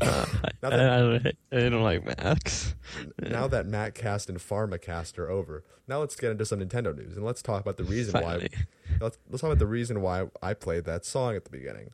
Uh, 0.02 0.26
I, 0.44 0.50
that- 0.62 0.74
I 0.74 0.78
don't, 1.00 1.28
I 1.52 1.70
don't 1.70 1.84
like 1.84 2.06
Macs. 2.06 2.74
now 3.22 3.48
that 3.48 3.68
MacCast 3.68 4.28
and 4.28 4.38
PharmaCast 4.40 5.18
are 5.20 5.30
over, 5.30 5.64
now 5.88 6.00
let's 6.00 6.16
get 6.16 6.32
into 6.32 6.46
some 6.46 6.60
Nintendo 6.60 6.96
news 6.98 7.16
and 7.16 7.24
let's 7.26 7.42
talk 7.42 7.62
about 7.62 7.78
the 7.78 7.84
reason 7.84 8.12
Finally. 8.14 8.50
why. 8.52 8.98
Let's 9.00 9.18
let's 9.30 9.42
talk 9.42 9.50
about 9.50 9.60
the 9.60 9.68
reason 9.68 10.02
why 10.02 10.26
I 10.42 10.54
played 10.56 10.86
that 10.86 11.06
song 11.06 11.36
at 11.36 11.44
the 11.46 11.52
beginning. 11.52 11.92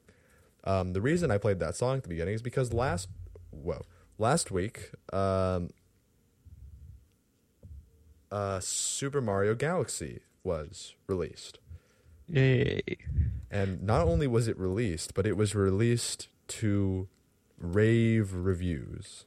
Um, 0.65 0.93
the 0.93 1.01
reason 1.01 1.29
I 1.31 1.37
played 1.37 1.59
that 1.59 1.75
song 1.75 1.97
at 1.97 2.03
the 2.03 2.09
beginning 2.09 2.33
is 2.33 2.41
because 2.41 2.73
last 2.73 3.07
whoa 3.51 3.83
last 4.17 4.51
week 4.51 4.91
um, 5.13 5.69
uh, 8.31 8.59
Super 8.59 9.21
Mario 9.21 9.55
Galaxy 9.55 10.21
was 10.43 10.95
released, 11.07 11.59
Yay. 12.27 12.81
and 13.51 13.81
not 13.83 14.01
only 14.07 14.27
was 14.27 14.47
it 14.47 14.57
released, 14.59 15.13
but 15.13 15.25
it 15.25 15.37
was 15.37 15.55
released 15.55 16.27
to 16.47 17.07
rave 17.59 18.33
reviews. 18.33 19.25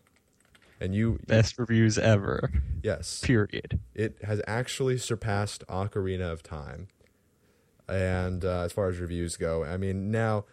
And 0.81 0.95
you 0.95 1.19
Best 1.27 1.59
reviews 1.59 1.99
ever. 1.99 2.51
yes 2.85 3.21
Period. 3.25 3.81
it 3.95 4.17
has 4.23 4.41
actually 4.47 4.97
surpassed 4.99 5.65
Ocarina 5.69 6.31
of 6.33 6.43
Time. 6.43 6.89
And 7.89 8.45
uh, 8.45 8.61
as 8.61 8.73
far 8.73 8.89
as 8.89 8.99
reviews 8.99 9.37
go, 9.37 9.65
I 9.65 9.77
mean, 9.79 10.11
now, 10.13 10.45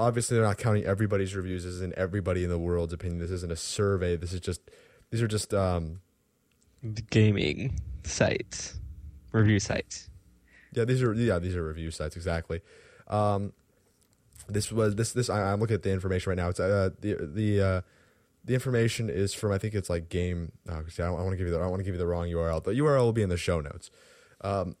obviously, 0.00 0.36
they're 0.36 0.46
not 0.46 0.58
counting 0.58 0.84
everybody's 0.84 1.34
reviews. 1.34 1.64
This 1.64 1.74
isn't 1.74 1.94
everybody 1.94 2.42
in 2.44 2.50
the 2.50 2.58
world's 2.58 2.92
opinion. 2.92 3.20
This 3.20 3.30
isn't 3.30 3.52
a 3.52 3.56
survey. 3.56 4.16
This 4.16 4.32
is 4.32 4.40
just, 4.40 4.60
these 5.10 5.22
are 5.22 5.28
just, 5.28 5.52
um, 5.54 6.00
Gaming 7.10 7.78
sites. 8.04 8.80
Review 9.32 9.60
sites. 9.60 10.08
yeah, 10.72 10.84
these 10.84 11.02
are, 11.02 11.12
yeah, 11.12 11.38
these 11.38 11.54
are 11.54 11.62
review 11.66 11.90
sites 11.90 12.16
exactly. 12.16 12.62
Um, 13.06 13.52
this 14.48 14.72
was 14.72 14.96
this 14.96 15.12
this 15.12 15.28
I, 15.28 15.52
I'm 15.52 15.60
looking 15.60 15.74
at 15.74 15.82
the 15.82 15.92
information 15.92 16.30
right 16.30 16.36
now. 16.36 16.48
It's 16.48 16.58
uh, 16.58 16.90
the 17.00 17.14
the 17.20 17.60
uh, 17.60 17.80
the 18.44 18.54
information 18.54 19.10
is 19.10 19.34
from 19.34 19.52
I 19.52 19.58
think 19.58 19.74
it's 19.74 19.90
like 19.90 20.08
game. 20.08 20.52
Oh, 20.68 20.82
see, 20.88 21.02
I 21.02 21.06
don't, 21.06 21.14
want 21.16 21.32
to 21.32 21.36
give 21.36 21.46
you 21.46 21.52
the 21.52 21.60
I 21.60 21.66
want 21.66 21.80
to 21.80 21.84
give 21.84 21.94
you 21.94 21.98
the 21.98 22.06
wrong 22.06 22.26
URL. 22.26 22.64
The 22.64 22.72
URL 22.72 23.00
will 23.00 23.12
be 23.12 23.22
in 23.22 23.28
the 23.28 23.36
show 23.36 23.60
notes. 23.60 23.90
Um, 24.40 24.76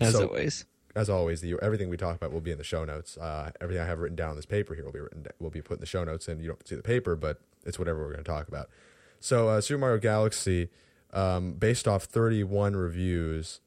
As 0.00 0.12
so- 0.14 0.26
always. 0.28 0.64
As 0.94 1.08
always, 1.08 1.40
the 1.40 1.56
everything 1.62 1.88
we 1.88 1.96
talk 1.96 2.16
about 2.16 2.32
will 2.32 2.40
be 2.40 2.50
in 2.50 2.58
the 2.58 2.64
show 2.64 2.84
notes. 2.84 3.16
Uh, 3.16 3.50
everything 3.60 3.82
I 3.82 3.86
have 3.86 3.98
written 4.00 4.16
down 4.16 4.30
on 4.30 4.36
this 4.36 4.46
paper 4.46 4.74
here 4.74 4.84
will 4.84 4.92
be 4.92 5.00
written 5.00 5.26
will 5.38 5.50
be 5.50 5.62
put 5.62 5.74
in 5.74 5.80
the 5.80 5.86
show 5.86 6.04
notes, 6.04 6.28
and 6.28 6.40
you 6.40 6.48
don't 6.48 6.66
see 6.66 6.74
the 6.74 6.82
paper, 6.82 7.16
but 7.16 7.40
it's 7.64 7.78
whatever 7.78 8.00
we're 8.00 8.12
going 8.12 8.24
to 8.24 8.30
talk 8.30 8.48
about. 8.48 8.68
So, 9.20 9.48
uh, 9.48 9.60
Super 9.60 9.78
Mario 9.78 9.98
Galaxy, 9.98 10.68
um, 11.12 11.52
based 11.54 11.86
off 11.88 12.04
31 12.04 12.74
reviews, 12.76 13.60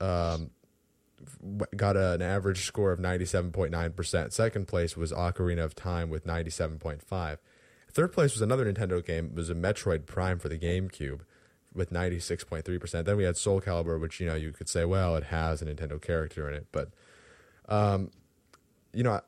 um, 0.00 0.50
got 1.76 1.96
a- 1.96 2.12
an 2.12 2.22
average 2.22 2.64
score 2.64 2.92
of 2.92 2.98
97.9%. 2.98 4.32
Second 4.32 4.68
place 4.68 4.96
was 4.96 5.12
Ocarina 5.12 5.64
of 5.64 5.74
Time 5.74 6.10
with 6.10 6.26
97.5. 6.26 7.38
Third 7.90 8.12
place 8.12 8.34
was 8.34 8.42
another 8.42 8.70
Nintendo 8.70 9.04
game. 9.04 9.26
It 9.26 9.34
was 9.34 9.50
a 9.50 9.54
Metroid 9.54 10.06
Prime 10.06 10.38
for 10.38 10.48
the 10.48 10.58
GameCube 10.58 11.20
with 11.74 11.90
96.3%. 11.90 13.04
Then 13.04 13.16
we 13.16 13.24
had 13.24 13.36
Soul 13.36 13.60
Calibur, 13.60 14.00
which, 14.00 14.20
you 14.20 14.26
know, 14.26 14.34
you 14.34 14.52
could 14.52 14.68
say, 14.68 14.84
well, 14.84 15.16
it 15.16 15.24
has 15.24 15.62
a 15.62 15.66
Nintendo 15.66 16.00
character 16.00 16.48
in 16.48 16.54
it. 16.54 16.66
But, 16.72 16.90
um, 17.68 18.10
you 18.92 19.02
know, 19.02 19.20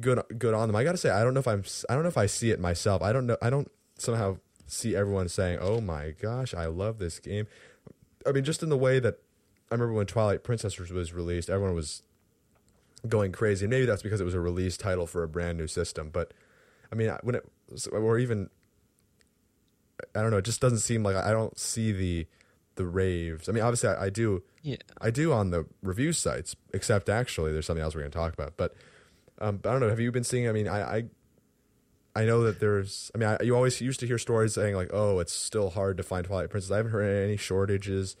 good 0.00 0.20
good 0.38 0.54
on 0.54 0.68
them. 0.68 0.76
I 0.76 0.84
got 0.84 0.92
to 0.92 0.98
say, 0.98 1.10
I 1.10 1.22
don't 1.22 1.34
know 1.34 1.40
if 1.40 1.48
I'm 1.48 1.64
I 1.88 1.94
don't 1.94 2.02
know 2.02 2.08
if 2.08 2.18
I 2.18 2.26
see 2.26 2.50
it 2.50 2.60
myself. 2.60 3.02
I 3.02 3.12
don't 3.12 3.26
know. 3.26 3.36
I 3.40 3.50
don't 3.50 3.70
somehow 3.96 4.38
see 4.66 4.94
everyone 4.96 5.28
saying, 5.28 5.58
"Oh 5.60 5.80
my 5.80 6.10
gosh, 6.20 6.54
I 6.54 6.66
love 6.66 6.98
this 6.98 7.18
game." 7.18 7.46
I 8.26 8.32
mean, 8.32 8.44
just 8.44 8.62
in 8.62 8.68
the 8.68 8.76
way 8.76 8.98
that 9.00 9.18
I 9.70 9.74
remember 9.74 9.94
when 9.94 10.06
Twilight 10.06 10.42
Princess 10.42 10.78
was- 10.78 10.92
was 10.92 11.12
released, 11.12 11.50
everyone 11.50 11.74
was 11.74 12.02
going 13.08 13.32
crazy. 13.32 13.66
Maybe 13.66 13.86
that's 13.86 14.02
because 14.02 14.20
it 14.20 14.24
was 14.24 14.34
a 14.34 14.40
release 14.40 14.76
title 14.76 15.06
for 15.06 15.22
a 15.22 15.28
brand 15.28 15.58
new 15.58 15.66
system. 15.66 16.10
But 16.10 16.32
I 16.90 16.94
mean, 16.94 17.10
when 17.22 17.34
it 17.34 17.44
or 17.90 18.18
even 18.18 18.50
I 20.14 20.22
don't 20.22 20.30
know, 20.30 20.38
it 20.38 20.44
just 20.44 20.60
doesn't 20.60 20.78
seem 20.78 21.02
like 21.02 21.16
I 21.16 21.30
don't 21.30 21.58
see 21.58 21.92
the 21.92 22.26
the 22.76 22.84
raves. 22.84 23.48
I 23.48 23.52
mean, 23.52 23.62
obviously, 23.62 23.90
I, 23.90 24.04
I 24.06 24.10
do. 24.10 24.42
Yeah. 24.62 24.76
I 25.00 25.10
do 25.10 25.32
on 25.32 25.50
the 25.50 25.66
review 25.82 26.12
sites, 26.12 26.56
except 26.72 27.08
actually 27.08 27.52
there's 27.52 27.66
something 27.66 27.82
else 27.82 27.94
we're 27.94 28.00
going 28.00 28.10
to 28.10 28.18
talk 28.18 28.32
about. 28.32 28.56
But, 28.56 28.74
um, 29.38 29.58
but 29.58 29.68
I 29.68 29.72
don't 29.72 29.80
know. 29.82 29.88
Have 29.90 30.00
you 30.00 30.10
been 30.10 30.24
seeing? 30.24 30.48
I 30.48 30.52
mean, 30.52 30.66
I, 30.66 30.96
I, 30.96 31.04
I 32.16 32.24
know 32.24 32.42
that 32.44 32.60
there's. 32.60 33.10
I 33.14 33.18
mean, 33.18 33.28
I, 33.28 33.42
you 33.44 33.54
always 33.54 33.80
used 33.80 34.00
to 34.00 34.06
hear 34.06 34.18
stories 34.18 34.54
saying 34.54 34.74
like, 34.74 34.90
"Oh, 34.92 35.18
it's 35.20 35.32
still 35.32 35.70
hard 35.70 35.96
to 35.98 36.02
find 36.02 36.24
Twilight 36.24 36.50
Princess." 36.50 36.70
I 36.72 36.78
haven't 36.78 36.92
heard 36.92 37.04
any 37.24 37.36
shortages 37.36 38.16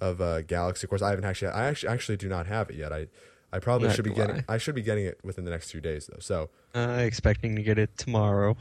of 0.00 0.20
uh, 0.20 0.42
Galaxy. 0.42 0.84
Of 0.84 0.90
course, 0.90 1.02
I 1.02 1.10
haven't 1.10 1.24
actually. 1.24 1.48
I 1.48 1.66
actually 1.66 1.88
actually 1.88 2.16
do 2.18 2.28
not 2.28 2.46
have 2.46 2.70
it 2.70 2.76
yet. 2.76 2.92
I, 2.92 3.06
I 3.52 3.58
probably 3.58 3.90
should 3.90 4.04
be 4.04 4.10
getting. 4.12 4.44
I 4.48 4.58
should 4.58 4.74
be 4.74 4.82
getting 4.82 5.06
it 5.06 5.18
within 5.24 5.44
the 5.44 5.50
next 5.50 5.70
few 5.70 5.80
days 5.80 6.06
though. 6.06 6.18
So, 6.20 6.50
Uh, 6.74 6.98
expecting 7.00 7.56
to 7.56 7.62
get 7.62 7.78
it 7.78 7.96
tomorrow 7.96 8.56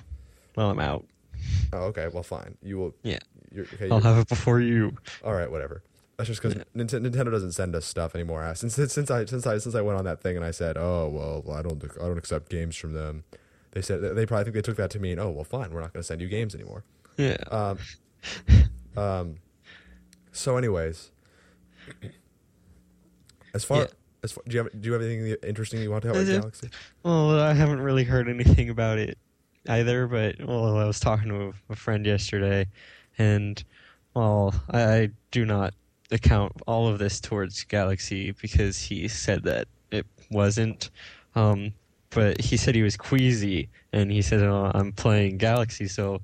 while 0.56 0.70
I'm 0.72 0.80
out. 0.80 1.06
Oh, 1.74 1.78
okay, 1.86 2.08
well, 2.12 2.24
fine. 2.24 2.58
You 2.62 2.78
will. 2.78 2.96
Yeah. 3.04 3.20
Okay, 3.58 3.90
I'll 3.90 4.00
have 4.02 4.18
it 4.18 4.28
before 4.28 4.60
you. 4.60 4.96
All 5.24 5.34
right, 5.34 5.50
whatever. 5.50 5.82
That's 6.18 6.28
just 6.30 6.42
because 6.42 6.56
Nintendo 6.76 7.30
doesn't 7.32 7.52
send 7.52 7.76
us 7.76 7.86
stuff 7.86 8.16
anymore. 8.16 8.42
Uh, 8.44 8.54
Since 8.54 8.76
since 8.76 9.12
I 9.12 9.26
since 9.26 9.46
I 9.46 9.58
since 9.58 9.76
I 9.76 9.82
went 9.82 9.98
on 9.98 10.06
that 10.06 10.22
thing 10.22 10.38
and 10.38 10.46
I 10.46 10.52
said, 10.52 10.78
oh 10.78 11.10
well, 11.44 11.56
I 11.56 11.62
don't 11.62 11.84
I 12.02 12.06
don't 12.08 12.18
accept 12.18 12.50
games 12.50 12.76
from 12.78 12.94
them. 12.94 13.26
They 13.72 13.82
said 13.82 14.02
they 14.02 14.26
probably 14.26 14.46
think 14.46 14.56
they 14.56 14.62
took 14.62 14.78
that 14.78 14.92
to 14.92 15.00
mean, 15.00 15.20
oh 15.20 15.30
well, 15.30 15.44
fine, 15.44 15.72
we're 15.74 15.82
not 15.82 15.92
going 15.92 16.02
to 16.02 16.08
send 16.08 16.22
you 16.22 16.30
games 16.30 16.56
anymore. 16.56 16.86
Yeah. 17.18 17.36
Um, 17.52 17.78
um, 18.98 19.36
so, 20.32 20.56
anyways, 20.56 21.12
as 23.54 23.64
far 23.64 23.80
Yeah. 23.82 23.88
as 24.24 24.32
far, 24.32 24.44
do 24.48 24.54
you 24.58 24.64
have 24.64 24.82
do 24.82 24.88
you 24.88 24.94
have 24.94 25.02
anything 25.02 25.36
interesting 25.48 25.82
you 25.82 25.92
want 25.92 26.04
to 26.04 26.10
talk 26.10 26.18
about 26.18 26.28
Galaxy? 26.28 26.70
Well, 27.04 27.40
I 27.40 27.54
haven't 27.54 27.82
really 27.82 28.04
heard 28.06 28.28
anything 28.30 28.70
about 28.70 28.98
it 29.00 29.18
either, 29.68 30.08
but 30.08 30.36
well, 30.46 30.78
I 30.78 30.86
was 30.86 31.00
talking 31.00 31.30
to 31.30 31.54
a, 31.70 31.76
friend 31.76 32.06
yesterday, 32.06 32.68
and 33.18 33.64
well, 34.14 34.54
I, 34.70 34.84
I 34.84 35.10
do 35.32 35.46
not 35.46 35.74
account 36.12 36.54
all 36.68 36.88
of 36.88 37.00
this 37.00 37.20
towards 37.20 37.64
Galaxy 37.64 38.32
because 38.42 38.80
he 38.80 39.08
said 39.08 39.44
that 39.44 39.68
it 39.92 40.06
wasn't. 40.32 40.90
Um, 41.36 41.74
but 42.12 42.40
he 42.40 42.56
said 42.58 42.76
he 42.76 42.84
was 42.84 42.96
queasy, 42.98 43.70
and 43.92 44.12
he 44.12 44.22
said, 44.22 44.42
oh, 44.44 44.72
"I'm 44.74 44.94
playing 44.94 45.38
Galaxy." 45.38 45.88
So, 45.88 46.22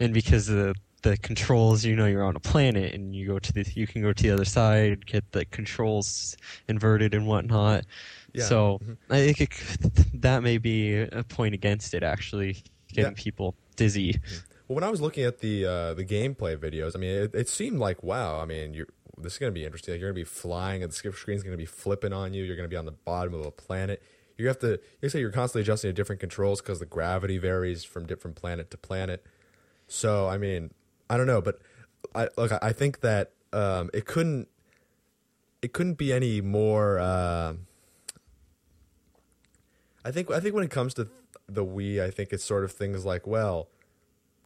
and 0.00 0.14
because 0.14 0.46
the 0.46 0.74
the 1.02 1.16
controls, 1.18 1.84
you 1.84 1.94
know, 1.96 2.06
you're 2.06 2.24
on 2.24 2.34
a 2.36 2.40
planet, 2.40 2.94
and 2.94 3.14
you 3.14 3.26
go 3.26 3.38
to 3.38 3.52
the, 3.52 3.70
you 3.74 3.86
can 3.86 4.00
go 4.02 4.12
to 4.12 4.22
the 4.22 4.30
other 4.30 4.44
side, 4.46 5.04
get 5.06 5.30
the 5.32 5.44
controls 5.46 6.36
inverted 6.68 7.14
and 7.14 7.26
whatnot. 7.26 7.84
Yeah. 8.32 8.44
So 8.44 8.80
Mhm. 8.82 8.96
I 9.10 9.32
think 9.32 9.40
it, 9.42 10.20
that 10.22 10.42
may 10.42 10.58
be 10.58 10.96
a 10.98 11.22
point 11.24 11.54
against 11.54 11.94
it, 11.94 12.02
actually, 12.02 12.62
getting 12.94 13.12
Yeah. 13.12 13.22
people 13.22 13.54
dizzy. 13.76 14.20
Well, 14.68 14.76
when 14.76 14.84
I 14.84 14.88
was 14.90 15.00
looking 15.02 15.24
at 15.24 15.40
the 15.40 15.66
uh, 15.66 15.94
the 15.94 16.04
gameplay 16.06 16.56
videos, 16.56 16.96
I 16.96 16.98
mean, 16.98 17.10
it, 17.10 17.34
it 17.34 17.48
seemed 17.50 17.78
like 17.78 18.02
wow. 18.02 18.40
I 18.40 18.46
mean, 18.46 18.72
you 18.72 18.86
this 19.18 19.34
is 19.34 19.38
going 19.38 19.52
to 19.52 19.54
be 19.54 19.64
interesting. 19.64 19.92
Like, 19.94 20.00
you're 20.00 20.10
going 20.10 20.16
to 20.24 20.28
be 20.28 20.30
flying, 20.30 20.82
and 20.82 20.90
the 20.90 20.96
skip 20.96 21.14
screen's 21.14 21.42
going 21.42 21.52
to 21.52 21.58
be 21.58 21.66
flipping 21.66 22.12
on 22.12 22.32
you. 22.34 22.42
You're 22.44 22.56
going 22.56 22.68
to 22.68 22.72
be 22.72 22.76
on 22.78 22.86
the 22.86 22.92
bottom 22.92 23.34
of 23.34 23.44
a 23.44 23.50
planet. 23.50 24.02
You 24.38 24.48
have 24.48 24.58
to. 24.60 24.80
You 25.02 25.08
say 25.10 25.20
you're 25.20 25.30
constantly 25.30 25.62
adjusting 25.62 25.90
to 25.90 25.92
different 25.92 26.18
controls 26.20 26.60
because 26.62 26.78
the 26.80 26.86
gravity 26.86 27.36
varies 27.38 27.84
from 27.84 28.06
different 28.06 28.36
planet 28.36 28.70
to 28.72 28.76
planet. 28.78 29.24
So, 29.86 30.26
I 30.28 30.38
mean, 30.38 30.70
I 31.10 31.16
don't 31.18 31.26
know, 31.26 31.40
but 31.42 31.60
I 32.14 32.28
look. 32.36 32.50
I- 32.52 32.58
I 32.62 32.72
think 32.72 33.00
that 33.02 33.32
um, 33.52 33.90
it 33.92 34.06
couldn't. 34.06 34.48
It 35.62 35.72
couldn't 35.74 35.94
be 35.98 36.12
any 36.12 36.40
more. 36.40 36.98
Uh, 36.98 37.54
I 40.04 40.10
think. 40.10 40.30
I 40.30 40.40
think 40.40 40.54
when 40.54 40.64
it 40.64 40.70
comes 40.70 40.94
to 40.94 41.08
the 41.48 41.64
Wii, 41.64 42.00
I 42.02 42.10
think 42.10 42.32
it's 42.32 42.44
sort 42.44 42.64
of 42.64 42.72
things 42.72 43.04
like 43.04 43.26
well 43.26 43.68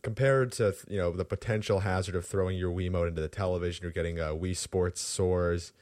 compared 0.02 0.52
to 0.52 0.74
you 0.88 0.96
know 0.96 1.10
the 1.10 1.24
potential 1.24 1.80
hazard 1.80 2.14
of 2.14 2.24
throwing 2.24 2.56
your 2.56 2.72
Wiimote 2.72 3.08
into 3.08 3.20
the 3.20 3.28
television, 3.28 3.82
you're 3.82 3.92
getting 3.92 4.20
uh, 4.20 4.28
Wii 4.28 4.56
Sports 4.56 5.00
sores. 5.00 5.72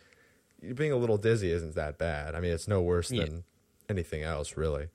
Being 0.75 0.93
a 0.93 0.97
little 0.97 1.19
dizzy 1.19 1.51
isn't 1.53 1.75
that 1.75 1.99
bad. 1.99 2.35
I 2.35 2.41
mean, 2.41 2.51
it's 2.53 2.67
no 2.67 2.81
worse 2.81 3.11
Yeah. 3.11 3.25
than 3.27 3.45
anything 3.89 4.23
else, 4.23 4.57
really. 4.57 4.89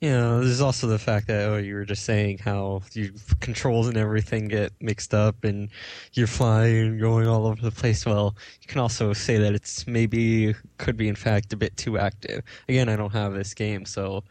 You 0.00 0.10
know, 0.10 0.40
there's 0.44 0.60
also 0.60 0.86
the 0.86 0.98
fact 0.98 1.26
that 1.26 1.48
oh, 1.48 1.56
you 1.56 1.74
were 1.74 1.84
just 1.84 2.04
saying 2.04 2.38
how 2.38 2.82
your 2.92 3.08
controls 3.40 3.88
and 3.88 3.96
everything 3.96 4.48
get 4.48 4.72
mixed 4.80 5.14
up, 5.14 5.44
and 5.44 5.68
you're 6.12 6.26
flying 6.26 6.76
and 6.86 7.00
going 7.00 7.26
all 7.26 7.46
over 7.46 7.60
the 7.60 7.70
place. 7.70 8.06
Well, 8.06 8.36
you 8.60 8.68
can 8.68 8.80
also 8.80 9.12
say 9.12 9.38
that 9.38 9.54
it's 9.54 9.86
maybe 9.86 10.54
could 10.78 10.96
be 10.96 11.08
in 11.08 11.16
fact 11.16 11.52
a 11.52 11.56
bit 11.56 11.76
too 11.76 11.98
active. 11.98 12.42
Again, 12.68 12.88
I 12.88 12.96
don't 12.96 13.12
have 13.12 13.34
this 13.34 13.54
game, 13.54 13.84
so 13.84 14.22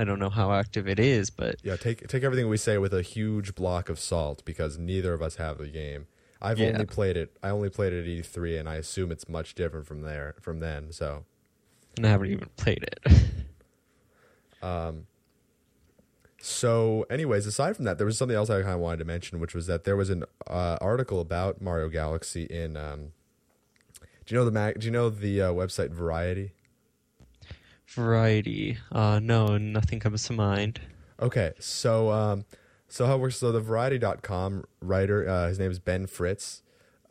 I 0.00 0.04
don't 0.04 0.18
know 0.18 0.30
how 0.30 0.52
active 0.52 0.88
it 0.88 0.98
is, 0.98 1.28
but 1.30 1.56
Yeah, 1.62 1.76
take 1.76 2.08
take 2.08 2.22
everything 2.22 2.48
we 2.48 2.56
say 2.56 2.78
with 2.78 2.94
a 2.94 3.02
huge 3.02 3.54
block 3.54 3.88
of 3.90 3.98
salt 3.98 4.42
because 4.46 4.78
neither 4.78 5.12
of 5.12 5.20
us 5.20 5.36
have 5.36 5.58
the 5.58 5.68
game. 5.68 6.06
I've 6.40 6.58
Yeah. 6.58 6.68
only 6.68 6.86
played 6.86 7.18
it. 7.18 7.36
I 7.42 7.50
only 7.50 7.68
played 7.68 7.92
it 7.92 8.00
at 8.04 8.06
E3, 8.08 8.58
and 8.58 8.66
I 8.68 8.76
assume 8.76 9.12
it's 9.12 9.28
much 9.28 9.54
different 9.54 9.86
from 9.86 10.00
there 10.00 10.36
from 10.40 10.60
then. 10.60 10.90
So, 10.92 11.26
and 11.98 12.06
I 12.06 12.10
haven't 12.10 12.30
even 12.30 12.48
played 12.56 12.82
it. 12.84 13.00
Um, 14.62 15.06
so, 16.42 17.06
anyways, 17.10 17.46
aside 17.46 17.76
from 17.76 17.84
that, 17.86 17.98
there 17.98 18.06
was 18.06 18.16
something 18.18 18.36
else 18.36 18.50
I 18.50 18.60
kind 18.62 18.74
of 18.74 18.80
wanted 18.80 18.98
to 18.98 19.04
mention, 19.04 19.40
which 19.40 19.54
was 19.54 19.66
that 19.66 19.84
there 19.84 19.96
was 19.96 20.10
an 20.10 20.24
uh, 20.46 20.76
article 20.80 21.20
about 21.20 21.60
Mario 21.60 21.88
Galaxy 21.88 22.44
in. 22.44 22.76
Um, 22.76 23.12
do 24.26 24.34
you 24.34 24.38
know 24.38 24.44
the 24.44 24.50
mag? 24.50 24.78
Do 24.80 24.84
you 24.86 24.90
know 24.90 25.10
the 25.10 25.42
uh, 25.42 25.52
website 25.52 25.90
Variety? 25.92 26.52
Variety. 27.90 28.78
Uh, 28.92 29.18
no, 29.20 29.58
nothing 29.58 29.98
comes 29.98 30.24
to 30.24 30.32
mind. 30.32 30.80
Okay, 31.20 31.52
so 31.58 32.10
um, 32.10 32.44
so 32.88 33.06
how 33.06 33.16
it 33.16 33.20
works? 33.20 33.36
So 33.36 33.50
the 33.50 33.60
Variety.com 33.60 34.64
writer, 34.80 35.28
uh, 35.28 35.48
his 35.48 35.58
name 35.58 35.70
is 35.70 35.80
Ben 35.80 36.06
Fritz, 36.06 36.62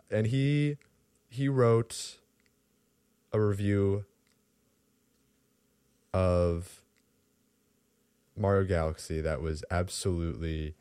and 0.10 0.28
he 0.28 0.78
he 1.28 1.50
wrote 1.50 2.18
a 3.34 3.42
review 3.42 4.06
of 6.14 6.82
Mario 8.38 8.64
Galaxy 8.64 9.22
that 9.22 9.42
was 9.42 9.64
absolutely, 9.70 10.76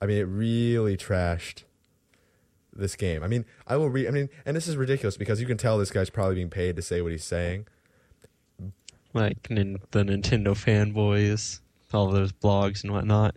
I 0.00 0.06
mean, 0.06 0.18
it 0.18 0.24
really 0.24 0.96
trashed 0.96 1.64
this 2.72 2.94
game. 2.94 3.22
I 3.22 3.26
mean, 3.26 3.44
I 3.66 3.76
will 3.76 3.90
read. 3.90 4.06
I 4.06 4.10
mean, 4.10 4.28
and 4.46 4.56
this 4.56 4.68
is 4.68 4.76
ridiculous 4.76 5.16
because 5.16 5.40
you 5.40 5.46
can 5.46 5.58
tell 5.58 5.76
this 5.76 5.90
guy's 5.90 6.08
probably 6.08 6.36
being 6.36 6.50
paid 6.50 6.76
to 6.76 6.82
say 6.82 7.02
what 7.02 7.12
he's 7.12 7.24
saying. 7.24 7.66
Like 9.18 9.50
nin- 9.50 9.78
the 9.90 10.04
Nintendo 10.04 10.48
fanboys, 10.54 11.60
all 11.92 12.10
those 12.10 12.32
blogs 12.32 12.82
and 12.84 12.92
whatnot. 12.92 13.34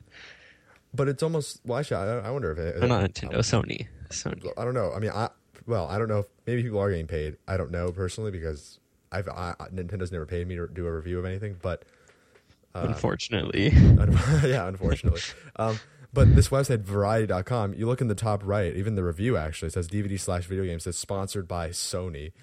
But 0.93 1.07
it's 1.07 1.23
almost 1.23 1.61
well. 1.65 1.79
Actually, 1.79 1.97
I, 2.09 2.19
I 2.19 2.31
wonder 2.31 2.51
if 2.51 2.57
it, 2.57 2.83
Or 2.83 2.87
not 2.87 3.09
Nintendo, 3.09 3.37
Sony. 3.39 3.87
Sony. 4.09 4.51
I 4.57 4.65
don't 4.65 4.73
know. 4.73 4.91
I 4.93 4.99
mean, 4.99 5.11
I 5.11 5.29
well, 5.65 5.87
I 5.87 5.97
don't 5.97 6.07
know. 6.09 6.19
If, 6.19 6.25
maybe 6.45 6.63
people 6.63 6.79
are 6.79 6.89
getting 6.89 7.07
paid. 7.07 7.37
I 7.47 7.57
don't 7.57 7.71
know 7.71 7.91
personally 7.91 8.31
because 8.31 8.79
I've 9.11 9.27
I, 9.29 9.55
I- 9.59 9.67
Nintendo's 9.69 10.11
never 10.11 10.25
paid 10.25 10.47
me 10.47 10.55
to 10.55 10.67
do 10.67 10.85
a 10.85 10.91
review 10.95 11.17
of 11.19 11.25
anything. 11.25 11.57
But 11.61 11.83
uh, 12.75 12.85
Unfortunately. 12.89 13.71
un- 13.71 14.17
yeah, 14.43 14.67
unfortunately. 14.67 15.21
um, 15.57 15.79
but 16.13 16.35
this 16.35 16.49
website 16.49 16.81
Variety.com, 16.81 17.73
you 17.73 17.85
look 17.85 18.01
in 18.01 18.07
the 18.07 18.15
top 18.15 18.41
right, 18.45 18.75
even 18.75 18.95
the 18.95 19.03
review 19.03 19.37
actually 19.37 19.69
says 19.71 19.87
DVD 19.87 20.19
slash 20.19 20.45
video 20.45 20.65
game 20.65 20.79
says 20.81 20.97
sponsored 20.97 21.47
by 21.47 21.69
Sony. 21.69 22.33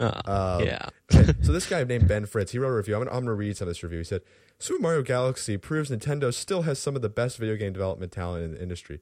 Uh, 0.00 0.22
Um, 0.60 0.66
yeah. 0.66 0.88
okay, 1.14 1.32
so 1.42 1.52
this 1.52 1.66
guy 1.68 1.84
named 1.84 2.08
Ben 2.08 2.26
Fritz, 2.26 2.52
he 2.52 2.58
wrote 2.58 2.70
a 2.70 2.76
review. 2.76 2.94
I'm 2.96 3.04
gonna, 3.04 3.16
I'm 3.16 3.24
gonna 3.24 3.34
read 3.34 3.56
some 3.56 3.68
of 3.68 3.70
this 3.70 3.82
review. 3.82 3.98
He 3.98 4.04
said, 4.04 4.22
"Super 4.58 4.82
Mario 4.82 5.02
Galaxy 5.02 5.56
proves 5.56 5.90
Nintendo 5.90 6.32
still 6.34 6.62
has 6.62 6.78
some 6.78 6.96
of 6.96 7.02
the 7.02 7.08
best 7.08 7.38
video 7.38 7.56
game 7.56 7.72
development 7.72 8.10
talent 8.12 8.44
in 8.44 8.52
the 8.52 8.62
industry, 8.62 9.00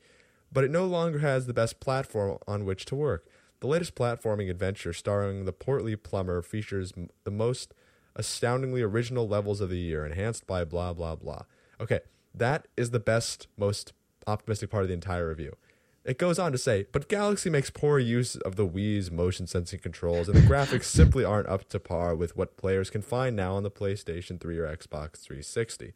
but 0.52 0.64
it 0.64 0.70
no 0.70 0.84
longer 0.86 1.20
has 1.20 1.46
the 1.46 1.54
best 1.54 1.80
platform 1.80 2.38
on 2.46 2.64
which 2.64 2.84
to 2.86 2.94
work. 2.94 3.26
The 3.60 3.66
latest 3.68 3.94
platforming 3.94 4.50
adventure, 4.50 4.92
starring 4.92 5.44
the 5.44 5.52
portly 5.52 5.94
plumber, 5.96 6.42
features 6.42 6.92
m- 6.96 7.08
the 7.24 7.30
most 7.30 7.74
astoundingly 8.16 8.82
original 8.82 9.26
levels 9.28 9.60
of 9.60 9.70
the 9.70 9.78
year, 9.78 10.04
enhanced 10.04 10.46
by 10.46 10.64
blah 10.64 10.92
blah 10.92 11.16
blah." 11.16 11.42
Okay, 11.80 12.00
that 12.34 12.68
is 12.76 12.90
the 12.90 13.00
best, 13.00 13.46
most 13.56 13.92
optimistic 14.26 14.70
part 14.70 14.82
of 14.84 14.88
the 14.88 14.94
entire 14.94 15.28
review. 15.28 15.56
It 16.04 16.18
goes 16.18 16.38
on 16.38 16.50
to 16.50 16.58
say, 16.58 16.86
but 16.90 17.08
Galaxy 17.08 17.48
makes 17.48 17.70
poor 17.70 17.98
use 17.98 18.34
of 18.36 18.56
the 18.56 18.66
Wii's 18.66 19.10
motion 19.10 19.46
sensing 19.46 19.78
controls, 19.78 20.28
and 20.28 20.36
the 20.36 20.42
graphics 20.42 20.84
simply 20.98 21.24
aren't 21.24 21.48
up 21.48 21.68
to 21.68 21.78
par 21.78 22.16
with 22.16 22.36
what 22.36 22.56
players 22.56 22.90
can 22.90 23.02
find 23.02 23.36
now 23.36 23.54
on 23.54 23.62
the 23.62 23.70
PlayStation 23.70 24.40
3 24.40 24.58
or 24.58 24.66
Xbox 24.66 25.18
360. 25.18 25.92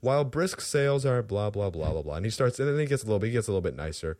While 0.00 0.24
brisk 0.24 0.60
sales 0.60 1.06
are 1.06 1.22
blah 1.22 1.50
blah 1.50 1.70
blah 1.70 1.92
blah 1.92 2.02
blah, 2.02 2.16
and 2.16 2.26
he 2.26 2.30
starts, 2.30 2.58
and 2.58 2.68
then 2.68 2.78
he 2.78 2.86
gets 2.86 3.04
a 3.04 3.06
little 3.06 3.20
bit, 3.20 3.28
he 3.28 3.32
gets 3.32 3.46
a 3.46 3.52
little 3.52 3.62
bit 3.62 3.76
nicer. 3.76 4.18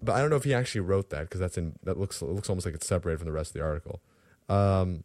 But 0.00 0.14
I 0.14 0.20
don't 0.20 0.30
know 0.30 0.36
if 0.36 0.44
he 0.44 0.54
actually 0.54 0.82
wrote 0.82 1.10
that 1.10 1.22
because 1.22 1.40
that's 1.40 1.58
in 1.58 1.74
that 1.82 1.98
looks 1.98 2.20
it 2.22 2.28
looks 2.28 2.48
almost 2.48 2.66
like 2.66 2.74
it's 2.74 2.86
separated 2.86 3.18
from 3.18 3.26
the 3.26 3.32
rest 3.32 3.50
of 3.50 3.54
the 3.54 3.62
article. 3.62 4.00
Um, 4.48 5.04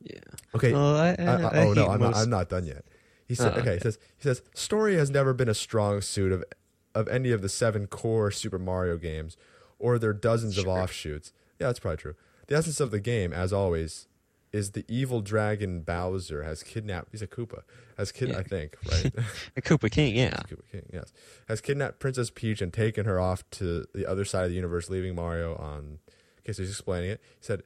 Yeah. 0.00 0.18
okay, 0.54 0.72
Well, 0.72 0.96
I, 0.96 1.08
I, 1.10 1.24
I, 1.24 1.34
I, 1.34 1.58
I 1.60 1.66
oh 1.66 1.72
no, 1.74 1.86
I'm 1.88 2.00
not, 2.00 2.16
I'm 2.16 2.30
not 2.30 2.48
done 2.48 2.66
yet. 2.66 2.84
He 3.28 3.36
said, 3.36 3.52
Oh, 3.56 3.60
okay, 3.60 3.74
he 3.74 3.80
says, 3.80 3.98
he 4.16 4.22
says, 4.24 4.42
story 4.54 4.96
has 4.96 5.10
never 5.10 5.32
been 5.32 5.48
a 5.48 5.54
strong 5.54 6.00
suit 6.00 6.32
of 6.32 6.44
of 6.94 7.08
any 7.08 7.30
of 7.32 7.42
the 7.42 7.48
seven 7.48 7.86
core 7.86 8.30
Super 8.30 8.58
Mario 8.58 8.96
games, 8.96 9.36
or 9.78 9.98
their 9.98 10.12
dozens 10.12 10.58
of 10.58 10.66
offshoots. 10.68 11.32
Yeah, 11.60 11.66
that's 11.68 11.78
probably 11.80 11.98
true. 11.98 12.14
The 12.48 12.56
essence 12.56 12.80
of 12.80 12.90
the 12.90 13.00
game, 13.00 13.32
as 13.32 13.52
always, 13.52 14.08
is 14.52 14.72
the 14.72 14.84
evil 14.88 15.20
dragon 15.22 15.80
Bowser 15.80 16.42
has 16.42 16.62
kidnapped. 16.62 17.08
He's 17.12 17.22
a 17.22 17.26
Koopa. 17.26 17.62
Has 17.96 18.12
kid, 18.12 18.28
Yeah. 18.30 18.38
I 18.38 18.42
think, 18.42 18.76
right? 18.90 19.12
A 19.56 19.62
Koopa 19.62 19.90
King, 19.90 20.14
yeah. 20.16 20.30
Koopa 20.48 20.62
King, 20.70 20.86
yes, 20.92 21.12
has 21.48 21.60
kidnapped 21.60 21.98
Princess 22.00 22.30
Peach 22.30 22.60
and 22.60 22.72
taken 22.72 23.06
her 23.06 23.18
off 23.20 23.48
to 23.52 23.84
the 23.94 24.06
other 24.06 24.24
side 24.24 24.44
of 24.44 24.50
the 24.50 24.56
universe, 24.56 24.90
leaving 24.90 25.14
Mario 25.14 25.54
on. 25.56 25.98
Okay, 26.40 26.52
so 26.52 26.62
he's 26.62 26.70
explaining 26.70 27.10
it. 27.10 27.20
He 27.38 27.44
said, 27.46 27.62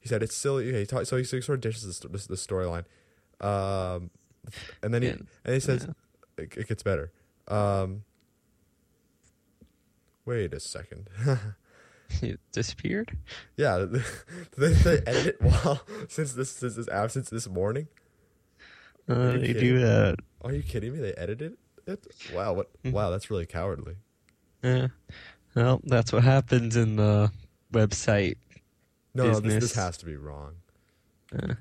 he 0.00 0.08
said 0.08 0.22
it's 0.22 0.34
silly. 0.34 0.68
Okay, 0.68 0.80
he 0.98 1.04
so 1.04 1.16
he 1.16 1.24
sort 1.24 1.50
of 1.50 1.60
dishes 1.60 1.98
the, 2.00 2.08
the, 2.08 2.18
the 2.28 2.34
storyline, 2.36 2.84
um, 3.40 4.10
and 4.82 4.92
then 4.94 5.02
he 5.02 5.08
Yeah. 5.08 5.16
and 5.44 5.54
he 5.54 5.60
says 5.60 5.86
Yeah. 6.38 6.44
it, 6.44 6.56
it 6.56 6.68
gets 6.68 6.82
better. 6.82 7.12
Um, 7.48 8.04
wait 10.26 10.52
a 10.54 10.60
second. 10.60 11.08
It 12.22 12.38
disappeared. 12.52 13.16
yeah, 13.56 13.78
did 13.78 14.02
they, 14.58 14.72
they 14.74 14.98
edit 15.06 15.26
it 15.26 15.42
while 15.42 15.80
since 16.08 16.34
this 16.34 16.50
since 16.50 16.76
his 16.76 16.86
absence 16.88 17.30
this 17.30 17.48
morning. 17.48 17.88
Uh, 19.08 19.32
you 19.32 19.38
they 19.38 19.46
kidding? 19.48 19.62
do 19.62 19.78
that. 19.80 20.16
Are 20.42 20.52
you 20.52 20.62
kidding 20.62 20.92
me? 20.92 20.98
They 21.00 21.14
edited 21.14 21.56
it. 21.86 22.06
Wow, 22.32 22.52
what? 22.52 22.82
Mhm. 22.84 22.92
Wow, 22.92 23.10
that's 23.10 23.30
really 23.30 23.46
cowardly. 23.46 23.96
Yeah. 24.62 24.88
Well, 25.56 25.80
that's 25.84 26.12
what 26.12 26.22
happens 26.24 26.76
in 26.76 26.96
the 26.96 27.32
website. 27.72 28.36
No, 29.14 29.32
no, 29.32 29.40
this, 29.40 29.54
this 29.54 29.74
has 29.74 29.96
to 29.96 30.06
be 30.06 30.16
wrong. 30.16 30.54
Uh. 31.36 31.54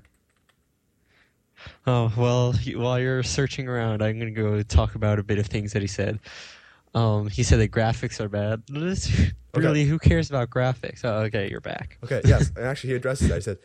Oh 1.87 2.11
well, 2.17 2.53
while 2.75 2.99
you're 2.99 3.23
searching 3.23 3.67
around, 3.67 4.03
I'm 4.03 4.19
gonna 4.19 4.31
go 4.31 4.61
talk 4.61 4.95
about 4.95 5.19
a 5.19 5.23
bit 5.23 5.39
of 5.39 5.47
things 5.47 5.71
that 5.73 5.81
he 5.81 5.87
said. 5.87 6.19
Um, 6.93 7.27
he 7.27 7.43
said 7.43 7.59
the 7.59 7.67
graphics 7.67 8.19
are 8.19 8.29
bad. 8.29 8.63
really, 9.55 9.85
who 9.85 9.97
cares 9.99 10.29
about 10.29 10.49
graphics? 10.49 11.01
Oh, 11.03 11.21
okay, 11.23 11.49
you're 11.49 11.61
back. 11.61 11.97
Okay, 12.03 12.21
yes, 12.25 12.51
and 12.55 12.65
actually 12.65 12.91
he 12.91 12.95
addresses 12.95 13.29
that. 13.29 13.35
He 13.35 13.41
said, 13.41 13.57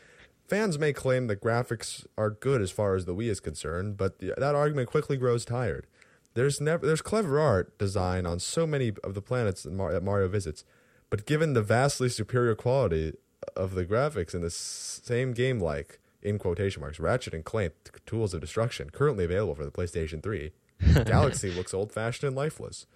"Fans 0.47 0.79
may 0.79 0.93
claim 0.93 1.27
the 1.27 1.37
graphics 1.37 2.07
are 2.17 2.31
good 2.31 2.63
as 2.63 2.71
far 2.71 2.95
as 2.95 3.05
the 3.05 3.15
Wii 3.15 3.29
is 3.29 3.41
concerned, 3.41 3.97
but 3.97 4.19
the, 4.19 4.35
that 4.39 4.55
argument 4.55 4.89
quickly 4.89 5.17
grows 5.17 5.45
tired. 5.45 5.87
There's 6.35 6.61
never 6.61 6.87
there's 6.87 7.03
clever 7.03 7.39
art 7.41 7.77
design 7.79 8.25
on 8.25 8.39
so 8.39 8.67
many 8.67 8.93
of 9.05 9.15
the 9.15 9.23
planets 9.23 9.65
that, 9.65 9.73
Mar- 9.73 9.93
that 9.93 10.03
Mario 10.03 10.29
visits, 10.29 10.65
but 11.11 11.27
given 11.27 11.53
the 11.53 11.63
vastly 11.63 12.09
superior 12.09 12.55
quality 12.55 13.15
of 13.57 13.75
the 13.75 13.85
graphics 13.85 14.35
in 14.35 14.41
the 14.41 14.47
s- 14.47 15.01
same 15.03 15.33
game 15.33 15.59
like 15.59 16.01
in 16.23 16.39
quotation 16.39 16.81
marks 16.81 16.99
Ratchet 16.99 17.35
and 17.35 17.45
Clank 17.45 17.73
Tools 18.07 18.35
of 18.35 18.41
Destruction 18.41 18.91
currently 18.91 19.25
available 19.25 19.55
for 19.55 19.65
the 19.65 19.71
PlayStation 19.71 20.23
3, 20.23 20.53
Galaxy 21.05 21.51
looks 21.51 21.75
old-fashioned 21.75 22.27
and 22.27 22.37
lifeless." 22.37 22.87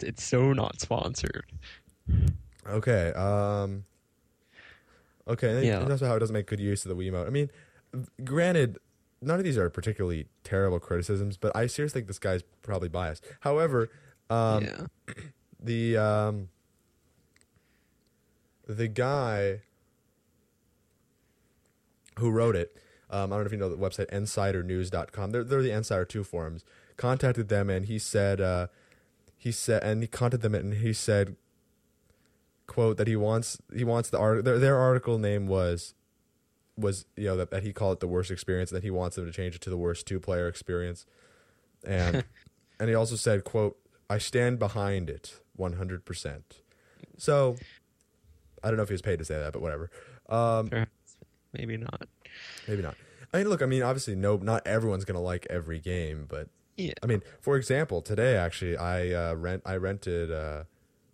It's 0.00 0.22
so 0.22 0.52
not 0.52 0.80
sponsored. 0.80 1.52
Okay. 2.68 3.12
Um. 3.12 3.84
Okay. 5.26 5.56
and 5.58 5.66
Yeah. 5.66 5.84
That's 5.84 6.02
how 6.02 6.14
it 6.16 6.18
doesn't 6.20 6.34
make 6.34 6.46
good 6.46 6.60
use 6.60 6.84
of 6.84 6.96
the 6.96 6.96
Wiimote. 6.96 7.26
I 7.26 7.30
mean, 7.30 7.50
granted, 8.24 8.78
none 9.22 9.38
of 9.38 9.44
these 9.44 9.58
are 9.58 9.70
particularly 9.70 10.26
terrible 10.44 10.80
criticisms, 10.80 11.36
but 11.36 11.54
I 11.54 11.66
seriously 11.66 12.00
think 12.00 12.08
this 12.08 12.18
guy's 12.18 12.42
probably 12.62 12.88
biased. 12.88 13.26
However, 13.40 13.90
um, 14.28 14.64
yeah. 14.64 15.14
the 15.60 15.96
um, 15.96 16.48
the 18.66 18.88
guy 18.88 19.60
who 22.18 22.30
wrote 22.30 22.56
it, 22.56 22.76
um, 23.10 23.32
I 23.32 23.36
don't 23.36 23.40
know 23.40 23.46
if 23.46 23.52
you 23.52 23.58
know 23.58 23.68
the 23.68 23.76
website 23.76 24.10
insidernews.com. 24.10 25.30
They're 25.30 25.44
they're 25.44 25.62
the 25.62 25.72
Insider 25.72 26.04
Two 26.04 26.24
forums. 26.24 26.64
Contacted 26.96 27.48
them 27.48 27.70
and 27.70 27.86
he 27.86 27.98
said 27.98 28.40
uh, 28.42 28.66
he 29.40 29.50
said 29.50 29.82
and 29.82 30.02
he 30.02 30.06
contacted 30.06 30.42
them 30.42 30.54
and 30.54 30.74
he 30.74 30.92
said 30.92 31.34
quote 32.66 32.98
that 32.98 33.08
he 33.08 33.16
wants 33.16 33.58
he 33.74 33.82
wants 33.84 34.10
the 34.10 34.18
art 34.18 34.44
their, 34.44 34.58
their 34.58 34.76
article 34.76 35.18
name 35.18 35.46
was 35.46 35.94
was 36.76 37.06
you 37.16 37.24
know 37.24 37.36
that, 37.36 37.50
that 37.50 37.62
he 37.62 37.72
called 37.72 37.94
it 37.96 38.00
the 38.00 38.06
worst 38.06 38.30
experience 38.30 38.70
and 38.70 38.76
that 38.76 38.84
he 38.84 38.90
wants 38.90 39.16
them 39.16 39.24
to 39.24 39.32
change 39.32 39.54
it 39.54 39.60
to 39.62 39.70
the 39.70 39.78
worst 39.78 40.06
two 40.06 40.20
player 40.20 40.46
experience 40.46 41.06
and 41.84 42.22
and 42.78 42.88
he 42.90 42.94
also 42.94 43.16
said 43.16 43.42
quote 43.44 43.78
i 44.10 44.18
stand 44.18 44.58
behind 44.58 45.08
it 45.08 45.40
100% 45.58 46.42
so 47.16 47.56
i 48.62 48.68
don't 48.68 48.76
know 48.76 48.82
if 48.82 48.90
he 48.90 48.94
was 48.94 49.02
paid 49.02 49.18
to 49.18 49.24
say 49.24 49.38
that 49.38 49.54
but 49.54 49.62
whatever 49.62 49.90
um 50.28 50.68
Perhaps. 50.68 50.90
Maybe 51.54 51.78
not. 51.78 52.06
maybe 52.68 52.82
not 52.82 52.94
i 53.32 53.38
mean 53.38 53.48
look 53.48 53.62
i 53.62 53.66
mean 53.66 53.82
obviously 53.82 54.14
no 54.14 54.36
not 54.36 54.66
everyone's 54.66 55.06
gonna 55.06 55.18
like 55.20 55.46
every 55.48 55.80
game 55.80 56.26
but 56.28 56.48
Yeah. 56.86 56.92
I 57.02 57.06
mean, 57.06 57.22
for 57.40 57.56
example, 57.56 58.02
today 58.02 58.36
actually, 58.36 58.76
I 58.76 59.10
uh, 59.12 59.34
rent 59.34 59.62
I 59.66 59.76
rented 59.76 60.30
uh, 60.30 60.64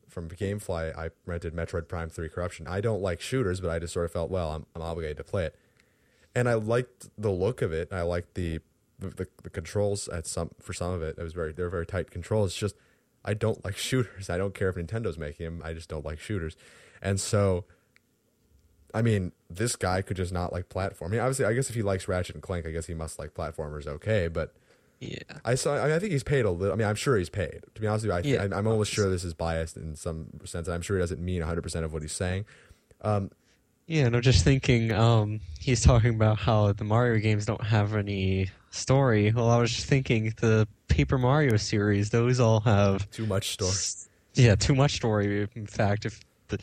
from 0.09 0.29
GameFly. 0.29 0.96
I 0.96 1.11
rented 1.24 1.55
Metroid 1.55 1.88
Prime 1.88 2.09
Three 2.09 2.29
Corruption. 2.29 2.66
I 2.66 2.81
don't 2.81 3.02
like 3.02 3.20
shooters, 3.20 3.61
but 3.61 3.70
I 3.70 3.79
just 3.79 3.92
sort 3.92 4.07
of 4.07 4.12
felt 4.12 4.31
well, 4.31 4.50
I'm, 4.50 4.66
I'm 4.74 4.83
obligated 4.83 5.18
to 5.18 5.24
play 5.24 5.46
it, 5.46 5.57
and 6.35 6.48
I 6.48 6.55
liked 6.55 7.09
the 7.18 7.31
look 7.31 7.62
of 7.62 7.72
it. 7.72 7.92
I 7.92 8.02
liked 8.02 8.35
the 8.35 8.61
the, 8.98 9.26
the 9.42 9.50
controls 9.50 10.09
at 10.09 10.26
some 10.26 10.50
for 10.61 10.72
some 10.72 10.92
of 10.92 11.02
it. 11.02 11.16
It 11.18 11.22
was 11.22 11.33
very 11.33 11.52
they're 11.52 11.70
very 11.70 11.87
tight 11.87 12.11
controls. 12.11 12.50
It's 12.50 12.59
just 12.59 12.76
I 13.24 13.35
don't 13.35 13.64
like 13.64 13.76
shooters. 13.88 14.31
I 14.31 14.38
don't 14.38 14.55
care 14.55 14.68
if 14.68 14.76
Nintendo's 14.76 15.18
making 15.18 15.44
them. 15.44 15.62
I 15.64 15.72
just 15.72 15.88
don't 15.88 16.05
like 16.05 16.18
shooters, 16.18 16.57
and 17.02 17.20
so. 17.20 17.64
I 18.94 19.02
mean, 19.02 19.33
this 19.50 19.76
guy 19.76 20.00
could 20.00 20.16
just 20.16 20.33
not 20.33 20.55
like 20.55 20.70
platform. 20.70 21.11
I 21.11 21.12
mean, 21.12 21.20
obviously, 21.20 21.44
I 21.44 21.52
guess 21.52 21.68
if 21.68 21.74
he 21.74 21.83
likes 21.83 22.09
Ratchet 22.09 22.35
and 22.35 22.42
Clank, 22.42 22.66
I 22.66 22.70
guess 22.70 22.87
he 22.87 22.94
must 22.94 23.18
like 23.18 23.35
platformers. 23.35 23.87
Okay, 23.87 24.26
but 24.29 24.55
Yeah. 25.00 25.18
I 25.44 25.54
saw. 25.56 25.76
I, 25.76 25.85
mean, 25.85 25.92
I 25.92 25.98
think 25.98 26.12
he's 26.12 26.22
paid 26.22 26.44
a 26.46 26.50
little. 26.50 26.72
I 26.72 26.76
mean, 26.76 26.87
I'm 26.88 26.94
sure 26.94 27.16
he's 27.16 27.28
paid. 27.28 27.61
To 27.74 27.80
be 27.80 27.87
honest 27.87 28.06
with 28.06 28.26
you, 28.26 28.32
I, 28.40 28.44
Yeah, 28.46 28.54
I, 28.54 28.59
I'm 28.59 28.66
almost 28.66 28.90
sure 28.92 29.11
this 29.11 29.24
is 29.24 29.35
biased 29.35 29.76
in 29.76 29.94
some 29.96 30.26
sense, 30.44 30.66
and 30.68 30.74
I'm 30.74 30.82
sure 30.82 30.96
he 30.96 31.00
doesn't 31.02 31.20
mean 31.20 31.40
100 31.40 31.61
percent 31.62 31.85
of 31.85 31.92
what 31.92 32.02
he's 32.02 32.12
saying. 32.12 32.46
Um, 33.02 33.30
Yeah, 33.87 34.09
no, 34.09 34.20
just 34.20 34.42
thinking, 34.42 34.90
um, 34.92 35.40
he's 35.61 35.82
talking 35.82 36.14
about 36.14 36.38
how 36.38 36.72
the 36.72 36.85
Mario 36.85 37.20
games 37.20 37.44
don't 37.46 37.62
have 37.64 37.94
any 37.94 38.50
story. 38.70 39.30
Well, 39.32 39.50
I 39.50 39.59
was 39.59 39.70
just 39.72 39.87
thinking 39.87 40.32
the 40.40 40.66
Paper 40.88 41.18
Mario 41.18 41.56
series, 41.59 42.09
those 42.11 42.40
all 42.40 42.61
have 42.61 43.09
too 43.11 43.26
much 43.26 43.50
story. 43.50 43.70
s- 43.70 44.09
Yeah, 44.35 44.54
too 44.54 44.74
much 44.74 44.94
story. 44.96 45.46
In 45.54 45.66
fact, 45.66 46.06
if 46.06 46.20
the, 46.48 46.59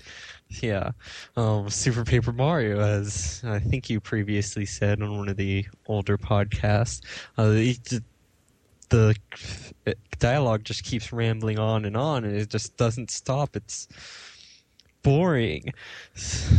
yeah, 0.50 0.92
um, 1.38 1.70
Super 1.70 2.04
Paper 2.04 2.32
Mario, 2.34 2.80
as 2.80 3.42
I 3.46 3.60
think 3.60 3.90
you 3.90 4.00
previously 4.00 4.66
said 4.66 5.02
on 5.02 5.18
one 5.18 5.30
of 5.30 5.38
the 5.38 5.66
older 5.88 6.18
podcasts, 6.18 7.02
uh, 7.38 7.52
the, 8.94 9.16
the 9.86 9.96
dialogue 10.20 10.64
just 10.64 10.84
keeps 10.84 11.12
rambling 11.12 11.58
on 11.60 11.86
and 11.86 11.98
on, 11.98 12.24
and 12.24 12.36
it 12.36 12.50
just 12.50 12.78
doesn't 12.78 13.10
stop. 13.12 13.56
It's 13.56 13.88
boring. 15.02 15.74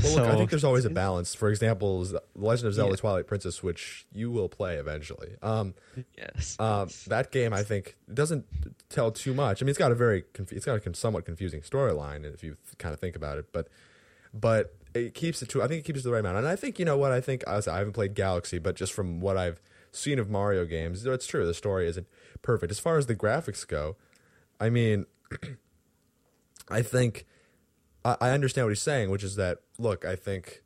Well, 0.02 0.14
look, 0.16 0.26
I 0.28 0.36
think 0.36 0.50
there's 0.50 0.64
always 0.64 0.84
a 0.84 0.90
balance. 0.90 1.34
For 1.34 1.48
example, 1.48 2.04
Z- 2.04 2.18
Legend 2.34 2.68
of 2.68 2.74
Zelda: 2.74 2.92
Yeah. 2.92 2.96
Twilight 2.96 3.26
Princess, 3.26 3.62
which 3.62 4.06
you 4.12 4.30
will 4.30 4.48
play 4.48 4.76
eventually. 4.76 5.36
Um, 5.42 5.74
Yes. 6.18 6.56
um, 6.58 6.88
that 7.06 7.30
game, 7.30 7.52
I 7.52 7.62
think, 7.62 7.96
doesn't 8.12 8.44
tell 8.90 9.10
too 9.10 9.32
much. 9.32 9.62
I 9.62 9.64
mean, 9.64 9.70
it's 9.70 9.78
got 9.78 9.92
a 9.92 9.94
very, 9.94 10.22
conf- 10.32 10.52
it's 10.52 10.66
got 10.66 10.76
a 10.76 10.80
con- 10.80 10.94
somewhat 10.94 11.24
confusing 11.24 11.60
storyline 11.62 12.24
if 12.34 12.42
you 12.42 12.56
kind 12.78 12.92
of 12.92 13.00
think 13.00 13.16
about 13.16 13.38
it, 13.38 13.46
but, 13.52 13.68
but 14.34 14.74
it 14.94 15.14
keeps 15.14 15.40
it 15.40 15.48
to. 15.50 15.62
I 15.62 15.68
think 15.68 15.80
it 15.80 15.84
keeps 15.84 16.00
it 16.00 16.02
to 16.02 16.08
the 16.08 16.12
right 16.12 16.20
amount. 16.20 16.38
And 16.38 16.46
I 16.48 16.56
think 16.56 16.78
you 16.78 16.84
know 16.84 16.98
what 16.98 17.12
I 17.12 17.20
think. 17.20 17.44
I 17.48 17.54
haven't 17.66 17.92
played 17.94 18.14
Galaxy, 18.14 18.58
but 18.58 18.76
just 18.76 18.92
from 18.92 19.20
what 19.20 19.36
I've 19.38 19.60
seen 19.90 20.18
of 20.18 20.28
Mario 20.28 20.64
games, 20.66 21.06
it's 21.06 21.26
true. 21.26 21.46
The 21.46 21.54
story 21.54 21.86
isn't 21.88 22.06
perfect 22.44 22.70
as 22.70 22.78
far 22.78 22.96
as 22.96 23.06
the 23.06 23.16
graphics 23.16 23.66
go. 23.66 23.96
I 24.60 24.70
mean, 24.70 25.06
I 26.68 26.82
think 26.82 27.26
I, 28.04 28.16
I 28.20 28.30
understand 28.30 28.66
what 28.66 28.70
he's 28.70 28.82
saying, 28.82 29.10
which 29.10 29.24
is 29.24 29.34
that 29.36 29.58
look, 29.78 30.04
I 30.04 30.14
think 30.14 30.62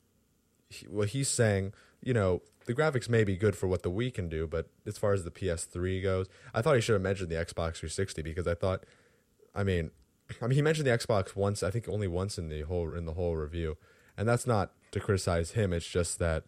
he, 0.68 0.86
what 0.86 1.10
he's 1.10 1.28
saying, 1.28 1.72
you 2.02 2.12
know, 2.12 2.42
the 2.66 2.74
graphics 2.74 3.08
may 3.08 3.24
be 3.24 3.36
good 3.36 3.56
for 3.56 3.66
what 3.66 3.82
the 3.82 3.90
Wii 3.90 4.12
can 4.12 4.28
do, 4.28 4.46
but 4.46 4.68
as 4.86 4.98
far 4.98 5.14
as 5.14 5.24
the 5.24 5.30
PS3 5.30 6.02
goes, 6.02 6.26
I 6.52 6.60
thought 6.60 6.74
he 6.74 6.82
should 6.82 6.92
have 6.92 7.02
mentioned 7.02 7.30
the 7.30 7.36
Xbox 7.36 7.76
360 7.76 8.20
because 8.20 8.46
I 8.46 8.54
thought, 8.54 8.84
I 9.54 9.64
mean, 9.64 9.90
I 10.42 10.46
mean, 10.46 10.56
he 10.56 10.62
mentioned 10.62 10.86
the 10.86 10.90
Xbox 10.90 11.34
once, 11.34 11.62
I 11.62 11.70
think 11.70 11.88
only 11.88 12.08
once 12.08 12.36
in 12.36 12.50
the 12.50 12.62
whole 12.62 12.92
in 12.92 13.06
the 13.06 13.14
whole 13.14 13.36
review, 13.36 13.78
and 14.16 14.28
that's 14.28 14.46
not 14.46 14.72
to 14.90 15.00
criticize 15.00 15.52
him. 15.52 15.72
It's 15.72 15.88
just 15.88 16.18
that 16.18 16.44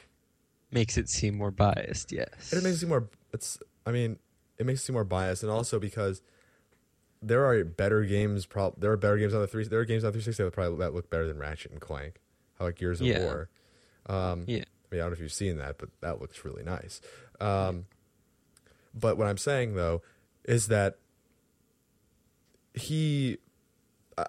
Makes 0.73 0.97
it 0.99 1.09
seem 1.09 1.37
more 1.37 1.51
biased, 1.51 2.13
yes. 2.13 2.53
it 2.53 2.63
makes 2.63 2.77
it 2.77 2.81
seem 2.81 2.91
more. 2.91 3.09
It's, 3.33 3.59
I 3.85 3.91
mean, 3.91 4.19
it 4.61 4.67
makes 4.67 4.81
it 4.81 4.85
seem 4.85 4.95
more 4.95 5.03
biased, 5.05 5.43
and 5.43 5.51
also 5.51 5.81
because 5.81 6.23
there 7.23 7.45
are 7.47 7.65
better 7.65 8.05
games. 8.05 8.47
Pro- 8.47 8.75
there 8.79 8.93
are 8.93 8.97
better 8.97 9.17
games 9.19 9.35
on 9.35 9.41
the 9.41 9.47
three. 9.47 9.65
There 9.67 9.81
are 9.81 9.85
games 9.85 10.05
on 10.05 10.13
360 10.13 10.45
that 10.45 10.53
probably 10.53 10.79
that 10.79 10.95
look 10.95 11.11
better 11.11 11.27
than 11.27 11.39
Ratchet 11.39 11.73
and 11.73 11.81
Clank, 11.81 12.21
how 12.59 12.67
like 12.67 12.77
Gears 12.77 13.01
of 13.01 13.07
Yeah. 13.09 13.25
War. 13.25 13.49
Um, 14.07 14.45
yeah. 14.47 14.59
I 14.59 14.95
mean, 14.95 15.01
I 15.01 15.05
don't 15.05 15.11
know 15.11 15.13
if 15.15 15.21
you've 15.21 15.33
seen 15.33 15.57
that, 15.59 15.79
but 15.79 15.89
that 16.01 16.21
looks 16.21 16.45
really 16.45 16.63
nice. 16.63 17.01
Um, 17.41 17.87
but 18.95 19.17
what 19.19 19.27
I'm 19.27 19.37
saying 19.39 19.75
though 19.75 20.03
is 20.45 20.69
that 20.69 20.97
he, 22.75 23.39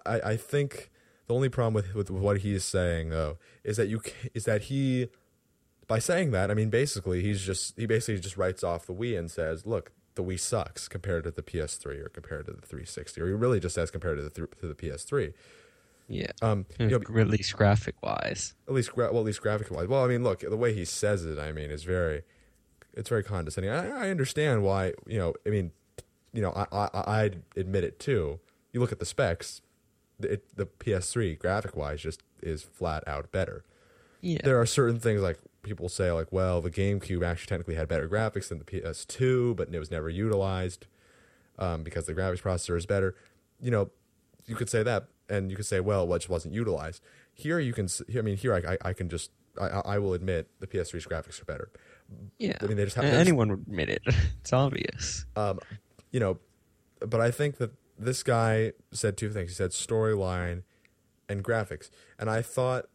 I, 0.05 0.21
I 0.21 0.37
think 0.37 0.91
the 1.27 1.33
only 1.33 1.49
problem 1.49 1.73
with, 1.73 1.93
with 1.95 2.09
what 2.09 2.39
he's 2.39 2.63
saying 2.63 3.09
though 3.09 3.37
is 3.63 3.77
that 3.77 3.87
you 3.87 4.01
is 4.33 4.45
that 4.45 4.63
he, 4.63 5.07
by 5.87 5.99
saying 5.99 6.31
that, 6.31 6.51
I 6.51 6.53
mean 6.53 6.69
basically 6.69 7.21
he's 7.21 7.41
just 7.41 7.73
he 7.77 7.85
basically 7.85 8.19
just 8.21 8.37
writes 8.37 8.63
off 8.63 8.85
the 8.85 8.93
Wii 8.93 9.17
and 9.17 9.31
says, 9.31 9.65
look, 9.65 9.91
the 10.15 10.23
Wii 10.23 10.39
sucks 10.39 10.87
compared 10.87 11.23
to 11.23 11.31
the 11.31 11.41
PS3 11.41 12.05
or 12.05 12.09
compared 12.09 12.45
to 12.47 12.51
the 12.53 12.61
360, 12.61 13.21
or 13.21 13.27
he 13.27 13.33
really 13.33 13.59
just 13.59 13.77
as 13.77 13.91
compared 13.91 14.17
to 14.17 14.23
the 14.23 14.29
th- 14.29 14.49
to 14.59 14.67
the 14.67 14.75
PS3. 14.75 15.33
Yeah. 16.07 16.31
Um, 16.41 16.65
you 16.77 16.87
know, 16.87 16.97
at 16.97 17.27
least 17.29 17.55
graphic 17.55 17.95
wise. 18.03 18.53
at 18.67 18.73
least 18.73 18.91
gra- 18.93 19.11
well, 19.11 19.21
at 19.21 19.25
least 19.25 19.41
graphic 19.41 19.71
wise. 19.71 19.87
Well, 19.87 20.03
I 20.03 20.07
mean, 20.07 20.23
look, 20.23 20.41
the 20.41 20.57
way 20.57 20.73
he 20.73 20.83
says 20.83 21.23
it, 21.25 21.39
I 21.39 21.53
mean, 21.53 21.71
is 21.71 21.83
very, 21.83 22.23
it's 22.93 23.07
very 23.07 23.23
condescending. 23.23 23.71
I, 23.71 24.07
I 24.07 24.09
understand 24.09 24.63
why, 24.63 24.93
you 25.07 25.17
know, 25.17 25.33
I 25.47 25.49
mean, 25.49 25.71
you 26.33 26.41
know, 26.41 26.51
I, 26.51 26.65
I 26.71 26.89
I 26.93 27.31
admit 27.55 27.83
it 27.85 27.99
too. 27.99 28.39
You 28.73 28.81
look 28.81 28.91
at 28.91 28.99
the 28.99 29.05
specs, 29.05 29.61
the, 30.19 30.33
it, 30.33 30.55
the 30.57 30.65
PS3 30.65 31.37
graphic 31.39 31.75
wise 31.77 32.01
just 32.01 32.23
is 32.41 32.61
flat 32.63 33.07
out 33.07 33.31
better. 33.31 33.63
Yeah. 34.21 34.39
There 34.43 34.59
are 34.59 34.65
certain 34.65 34.99
things 34.99 35.21
like 35.21 35.39
people 35.63 35.89
say 35.89 36.11
like, 36.11 36.27
well, 36.31 36.61
the 36.61 36.71
GameCube 36.71 37.23
actually 37.25 37.47
technically 37.49 37.75
had 37.75 37.87
better 37.87 38.07
graphics 38.09 38.49
than 38.49 38.57
the 38.59 38.65
PS2, 38.65 39.55
but 39.55 39.69
it 39.73 39.79
was 39.79 39.91
never 39.91 40.09
utilized 40.09 40.87
um, 41.59 41.83
because 41.83 42.05
the 42.05 42.13
graphics 42.13 42.41
processor 42.41 42.75
is 42.77 42.85
better. 42.85 43.15
You 43.61 43.71
know, 43.71 43.91
you 44.47 44.55
could 44.55 44.69
say 44.69 44.83
that, 44.83 45.07
and 45.29 45.49
you 45.51 45.55
could 45.55 45.65
say, 45.65 45.79
well, 45.79 46.07
well, 46.07 46.15
it 46.15 46.19
just 46.19 46.29
wasn't 46.29 46.53
utilized. 46.53 47.01
Here, 47.33 47.59
you 47.59 47.73
can. 47.73 47.87
I 48.17 48.21
mean, 48.21 48.37
here 48.37 48.53
I, 48.55 48.77
I, 48.89 48.93
can 48.93 49.07
just. 49.09 49.31
I, 49.59 49.67
I 49.85 49.99
will 49.99 50.13
admit 50.13 50.47
the 50.59 50.67
PS3's 50.67 51.05
graphics 51.05 51.41
are 51.41 51.45
better. 51.45 51.69
yeah. 52.39 52.57
I 52.61 52.65
mean, 52.65 52.77
they 52.77 52.83
just 52.85 52.95
have- 52.95 53.05
A- 53.05 53.07
they 53.07 53.13
just- 53.17 53.27
anyone 53.27 53.49
would 53.49 53.59
admit 53.67 53.89
it. 53.89 54.01
It's 54.41 54.53
obvious. 54.53 55.25
Um, 55.35 55.59
you 56.11 56.19
know, 56.19 56.39
but 56.99 57.21
I 57.21 57.29
think 57.31 57.57
that 57.57 57.71
this 57.99 58.23
guy 58.23 58.73
said 58.91 59.15
two 59.17 59.29
things. 59.29 59.51
He 59.51 59.55
said 59.55 59.69
storyline 59.71 60.63
and 61.29 61.43
graphics, 61.43 61.89
and 62.17 62.29
I 62.29 62.41
thought 62.41 62.85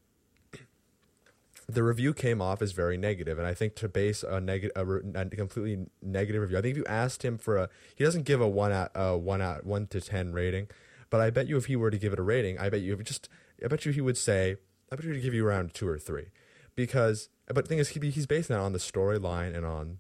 the 1.69 1.83
review 1.83 2.15
came 2.15 2.41
off 2.41 2.63
as 2.63 2.73
very. 2.73 2.95
And 2.97 3.47
I 3.47 3.55
think 3.55 3.75
to 3.77 3.89
base 3.89 4.23
a 4.23 4.41
negative, 4.41 4.73
a, 4.77 4.85
re- 4.85 5.03
a 5.15 5.27
completely 5.27 5.87
negative 6.03 6.43
review, 6.43 6.59
I 6.59 6.63
think 6.63 6.73
if 6.73 6.77
you 6.79 6.85
asked 6.87 7.25
him 7.25 7.39
for 7.39 7.57
a, 7.57 7.69
he 7.95 8.05
doesn't 8.05 8.25
give 8.25 8.41
a 8.41 8.49
one 8.49 8.73
out, 8.73 8.91
uh, 8.95 9.15
one 9.17 9.43
out, 9.43 9.67
one 9.67 9.87
to 9.89 10.01
ten 10.01 10.33
rating, 10.33 10.69
but 11.11 11.21
I 11.21 11.31
bet 11.31 11.49
you 11.49 11.57
if 11.57 11.67
he 11.67 11.77
were 11.77 11.91
to 11.91 11.99
give 11.99 12.13
it 12.13 12.19
a 12.19 12.23
rating, 12.23 12.59
I 12.59 12.69
bet 12.69 12.81
you 12.81 12.93
if 12.95 13.03
just, 13.05 13.29
I 13.65 13.69
bet 13.69 13.85
you 13.85 13.93
he 13.93 14.01
would 14.01 14.17
say, 14.17 14.57
I 14.93 14.97
bet 14.97 15.05
you 15.05 15.13
he'd 15.13 15.21
give 15.23 15.35
you 15.35 15.47
around 15.47 15.75
two 15.75 15.89
or 15.89 15.99
three, 15.99 16.27
because. 16.75 17.29
But 17.49 17.65
the 17.65 17.69
thing 17.69 17.79
is, 17.79 17.91
he, 17.91 18.01
he's 18.11 18.27
basing 18.27 18.57
that 18.57 18.61
on 18.61 18.73
the 18.73 18.81
storyline 18.81 19.57
and 19.57 19.65
on 19.65 19.99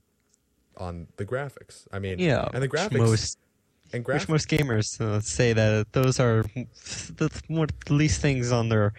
on 0.77 1.07
the 1.17 1.25
graphics. 1.25 1.87
I 1.93 2.01
mean, 2.01 2.19
Yeah. 2.19 2.49
and 2.53 2.61
the 2.61 2.69
graphics 2.69 2.99
Most, 2.99 3.39
and 3.93 4.05
which 4.07 4.29
most 4.29 4.49
gamers 4.49 5.01
uh, 5.01 5.21
say 5.21 5.53
that 5.53 5.93
those 5.93 6.19
are 6.19 6.43
the, 6.55 7.31
the 7.87 7.95
least 7.95 8.21
things 8.21 8.51
on 8.51 8.69
their 8.69 8.93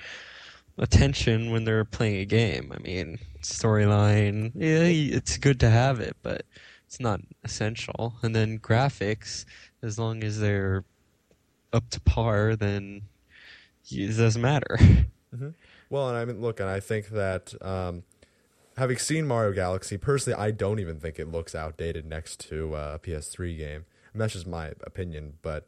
attention 0.78 1.52
when 1.52 1.64
they're 1.64 1.86
playing 1.86 2.18
a 2.18 2.26
game. 2.26 2.72
I 2.76 2.80
mean, 2.82 3.20
storyline, 3.42 4.52
yeah, 4.56 4.84
it's 5.16 5.38
good 5.38 5.60
to 5.62 5.70
have 5.70 6.00
it, 6.00 6.16
but 6.22 6.46
it's 6.86 7.00
not 7.00 7.22
essential. 7.44 8.16
And 8.22 8.36
then 8.36 8.60
graphics, 8.60 9.46
as 9.82 9.98
long 10.00 10.24
as 10.24 10.40
they're 10.40 10.84
up 11.74 11.90
to 11.92 12.02
par, 12.02 12.56
then 12.56 13.04
it 13.90 14.18
doesn't 14.18 14.42
matter. 14.42 14.78
Well, 15.90 16.10
and 16.10 16.18
I 16.18 16.26
mean, 16.26 16.42
look, 16.42 16.60
and 16.60 16.70
I 16.70 16.80
think 16.80 17.10
that 17.10 17.54
um, 17.62 18.04
having 18.78 18.98
seen 18.98 19.28
Mario 19.28 19.54
Galaxy, 19.54 19.98
personally, 19.98 20.38
I 20.38 20.52
don't 20.52 20.80
even 20.80 21.00
think 21.00 21.20
it 21.20 21.32
looks 21.32 21.56
outdated 21.56 22.06
next 22.06 22.40
to 22.50 22.76
uh, 22.76 22.92
a 22.96 23.00
PS3 23.00 23.58
game. 23.58 23.86
And 24.12 24.22
that's 24.22 24.34
just 24.34 24.48
my 24.48 24.74
opinion, 24.84 25.34
but. 25.42 25.68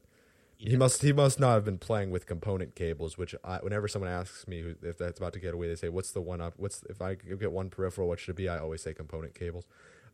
He 0.60 0.76
must 0.76 1.02
he 1.02 1.14
must 1.14 1.40
not 1.40 1.54
have 1.54 1.64
been 1.64 1.78
playing 1.78 2.12
with 2.12 2.26
component 2.26 2.76
cables, 2.76 3.18
which 3.18 3.34
I, 3.46 3.60
whenever 3.60 3.88
someone 3.88 4.12
asks 4.12 4.46
me 4.46 4.62
who, 4.62 4.76
if 4.84 4.98
that's 4.98 5.18
about 5.18 5.32
to 5.34 5.40
get 5.40 5.54
away, 5.54 5.70
they 5.70 5.76
say, 5.76 5.88
"What's 5.88 6.12
the 6.12 6.20
one 6.22 6.42
up? 6.42 6.54
What's 6.58 6.84
if 6.90 7.02
I 7.02 7.16
get 7.16 7.52
one 7.54 7.70
peripheral? 7.70 8.10
What 8.10 8.20
should 8.20 8.32
it 8.32 8.36
be?" 8.36 8.50
I 8.50 8.58
always 8.60 8.82
say 8.84 8.94
component 8.94 9.34
cables. 9.36 9.66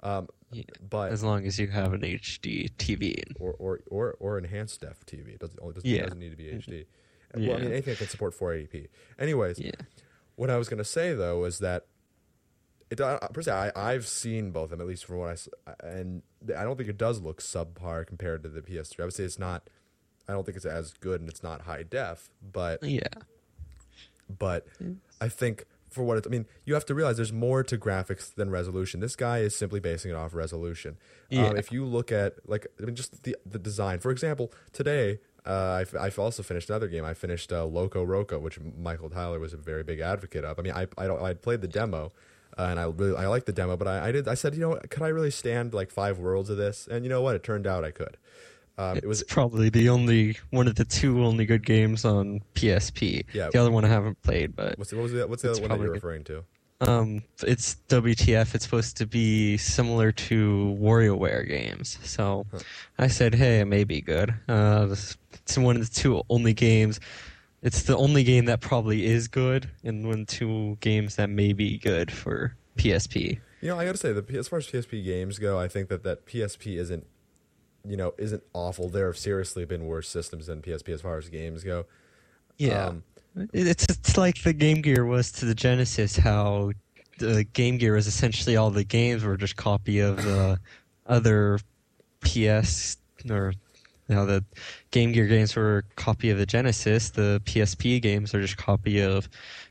Um, 0.04 0.28
Yeah. 0.52 0.64
but 0.88 1.12
As 1.12 1.24
long 1.24 1.48
as 1.48 1.58
you 1.58 1.68
have 1.70 1.94
an 1.94 2.02
HD 2.02 2.70
TV. 2.78 3.24
or 3.40 3.56
or 3.58 3.80
or, 3.90 4.16
or 4.20 4.38
enhanced 4.38 4.82
def 4.82 5.04
TV. 5.08 5.30
It 5.34 5.40
doesn't 5.40 5.60
only 5.60 5.74
doesn't, 5.74 5.90
Yeah. 5.90 6.04
doesn't 6.04 6.20
need 6.20 6.30
to 6.30 6.36
be 6.38 6.46
HD. 6.52 6.86
Well, 7.34 7.56
I 7.56 7.62
mean 7.62 7.72
anything 7.72 7.94
that 7.94 7.98
can 7.98 8.08
support 8.08 8.36
480p. 8.36 8.88
Anyways, 9.18 9.58
Yeah. 9.60 9.72
what 10.36 10.52
I 10.52 10.58
was 10.58 10.70
gonna 10.70 10.84
say 10.84 11.16
though 11.16 11.44
is 11.46 11.58
that 11.60 11.88
it. 12.92 13.02
Uh, 13.02 13.18
personally, 13.34 13.72
I 13.76 13.94
I've 13.94 14.06
seen 14.08 14.52
both 14.52 14.66
of 14.66 14.70
them 14.72 14.82
at 14.82 14.86
least 14.88 15.06
from 15.06 15.22
I 15.22 15.36
and 15.84 16.22
I 16.56 16.64
don't 16.64 16.78
think 16.78 16.88
it 16.90 17.00
does 17.00 17.20
look 17.20 17.42
subpar 17.42 18.06
compared 18.06 18.44
to 18.44 18.50
the 18.50 18.62
PS3. 18.62 19.00
I 19.02 19.06
would 19.06 19.14
say 19.16 19.24
it's 19.24 19.40
not. 19.40 19.72
I 20.28 20.34
don't 20.34 20.44
think 20.46 20.58
it's 20.58 20.66
as 20.66 20.94
good 20.94 21.22
and 21.22 21.30
it's 21.30 21.44
not 21.44 21.62
high 21.62 21.84
def, 21.84 22.30
but 22.42 22.84
Yeah. 22.84 23.08
but 24.40 24.66
I 25.22 25.30
think 25.30 25.66
for 25.90 26.04
what 26.04 26.18
it, 26.18 26.26
I 26.28 26.30
mean, 26.30 26.46
you 26.66 26.74
have 26.74 26.86
to 26.88 26.96
realize 26.96 27.16
there's 27.16 27.32
more 27.32 27.64
to 27.64 27.78
graphics 27.78 28.34
than 28.34 28.50
resolution. 28.50 29.00
This 29.00 29.16
guy 29.16 29.40
is 29.40 29.56
simply 29.56 29.80
basing 29.80 30.12
it 30.12 30.16
off 30.16 30.34
resolution. 30.34 30.98
Yeah. 31.30 31.48
Um, 31.48 31.58
if 31.58 31.72
you 31.72 31.86
look 31.86 32.12
at 32.12 32.34
like 32.46 32.68
I 32.82 32.86
mean, 32.86 32.96
just 32.96 33.24
the 33.24 33.38
the 33.46 33.60
design. 33.60 34.00
For 34.00 34.12
example, 34.12 34.52
today 34.74 35.20
uh, 35.46 35.78
I've, 35.80 35.96
I've 35.96 36.18
also 36.20 36.42
finished 36.44 36.70
another 36.70 36.88
game. 36.88 37.06
I 37.06 37.14
finished 37.14 37.54
uh, 37.54 37.66
Loco 37.66 38.04
Roco, 38.06 38.42
which 38.42 38.60
Michael 38.60 39.10
Tyler 39.12 39.40
was 39.40 39.54
a 39.54 39.58
very 39.58 39.84
big 39.84 40.00
advocate 40.00 40.44
of. 40.44 40.58
I 40.60 40.64
mean, 40.64 40.74
I 40.74 40.88
I, 40.98 41.06
don't, 41.08 41.22
I 41.22 41.34
played 41.34 41.62
the 41.62 41.68
demo. 41.68 42.12
Uh, 42.58 42.68
and 42.72 42.80
I 42.80 42.84
really 42.86 43.16
I 43.18 43.28
liked 43.28 43.46
the 43.48 43.52
demo, 43.54 43.76
but 43.76 43.88
I, 43.88 44.08
I 44.08 44.12
did 44.14 44.28
I 44.30 44.34
said 44.34 44.54
you 44.56 44.62
know 44.62 44.80
could 44.90 45.04
I 45.04 45.10
really 45.10 45.32
stand 45.32 45.74
like 45.74 45.92
five 45.92 46.20
worlds 46.20 46.50
of 46.50 46.58
this? 46.58 46.88
And 46.90 47.04
you 47.06 47.10
know 47.10 47.22
what? 47.22 47.36
It 47.36 47.44
turned 47.44 47.68
out 47.68 47.84
I 47.84 47.92
could. 47.92 48.18
Um, 48.78 48.98
it 48.98 49.06
was 49.06 49.24
probably 49.24 49.70
the 49.70 49.88
only 49.90 50.38
one 50.50 50.68
of 50.68 50.76
the 50.76 50.84
two 50.86 51.24
only 51.24 51.46
good 51.46 51.66
games 51.66 52.04
on 52.06 52.42
PSP. 52.56 53.24
Yeah. 53.34 53.50
The 53.52 53.60
other 53.60 53.72
one 53.72 53.86
I 53.86 53.88
haven't 53.88 54.22
played, 54.22 54.56
but 54.56 54.78
what's 54.78 54.90
the, 54.92 54.98
what 54.98 55.04
was 55.04 55.12
the, 55.14 55.28
what's 55.28 55.42
the 55.44 55.52
other 55.52 55.62
one 55.62 55.70
that 55.72 55.80
you're 55.80 55.94
referring 55.94 56.24
to? 56.26 56.44
um, 56.82 57.24
it's 57.42 57.78
WTF. 57.88 58.54
It's 58.54 58.66
supposed 58.66 58.98
to 58.98 59.08
be 59.08 59.56
similar 59.56 60.12
to 60.12 60.78
WarioWare 60.80 61.48
games. 61.48 61.98
So 62.04 62.46
Huh. 62.52 62.60
I 63.00 63.08
said, 63.08 63.34
hey, 63.34 63.62
it 63.62 63.66
may 63.66 63.86
be 63.86 64.02
good. 64.02 64.34
Uh, 64.50 64.88
this- 64.88 65.18
it's 65.34 65.58
one 65.58 65.78
of 65.78 65.88
the 65.88 65.94
two 65.94 66.22
only 66.30 66.54
games. 66.54 67.00
It's 67.62 67.84
the 67.84 67.96
only 67.96 68.24
game 68.24 68.46
that 68.46 68.60
probably 68.62 69.06
is 69.06 69.28
good, 69.28 69.70
and 69.84 70.06
one 70.06 70.22
of 70.22 70.28
the 70.28 70.34
two 70.36 70.78
games 70.82 71.16
that 71.16 71.30
may 71.30 71.54
be 71.54 71.78
good 71.78 72.12
for 72.12 72.56
PSP. 72.78 73.40
You 73.62 73.70
know, 73.70 73.80
I 73.80 73.86
got 73.86 73.94
to 73.94 73.98
say, 73.98 74.12
the 74.12 74.38
as 74.38 74.48
far 74.50 74.60
as 74.60 74.68
PSP 74.68 75.04
games 75.04 75.40
go, 75.40 75.58
I 75.60 75.68
think 75.68 75.88
that 75.90 76.04
that 76.04 76.26
PSP 76.26 76.78
isn't, 76.78 77.06
you 77.88 77.98
know, 77.98 78.14
isn't 78.18 78.44
awful. 78.54 78.90
There 78.90 79.08
have 79.08 79.18
seriously 79.18 79.66
been 79.66 79.86
worse 79.86 80.10
systems 80.10 80.48
than 80.48 80.62
PSP 80.62 80.90
as 80.90 81.02
far 81.02 81.18
as 81.18 81.30
games 81.30 81.64
go. 81.64 81.86
Yeah. 82.58 82.88
Um, 82.88 83.04
It's 83.54 83.86
it's 83.90 84.18
like 84.18 84.42
the 84.44 84.54
Game 84.54 84.82
Gear 84.82 85.06
was 85.06 85.32
to 85.34 85.46
the 85.46 85.56
Genesis. 85.56 86.16
How 86.18 86.72
the 87.20 87.44
Game 87.44 87.78
Gear 87.78 87.96
was 87.96 88.08
essentially 88.08 88.56
all 88.56 88.70
the 88.72 88.84
games 88.84 89.24
were 89.24 89.38
just 89.38 89.56
copy 89.56 90.00
of 90.00 90.18
the 90.18 90.60
other 91.06 91.60
PS 92.22 92.98
or 93.30 93.54
you 94.08 94.16
know 94.16 94.26
the 94.26 94.44
Game 94.92 95.12
Gear 95.12 95.28
games 95.28 95.56
were 95.56 95.80
a 95.80 95.96
copy 95.96 96.30
of 96.30 96.38
the 96.38 96.46
Genesis. 96.46 97.10
The 97.10 97.42
PSP 97.46 98.02
games 98.02 98.34
are 98.34 98.42
just 98.42 98.58
copy 98.58 99.02
of 99.02 99.28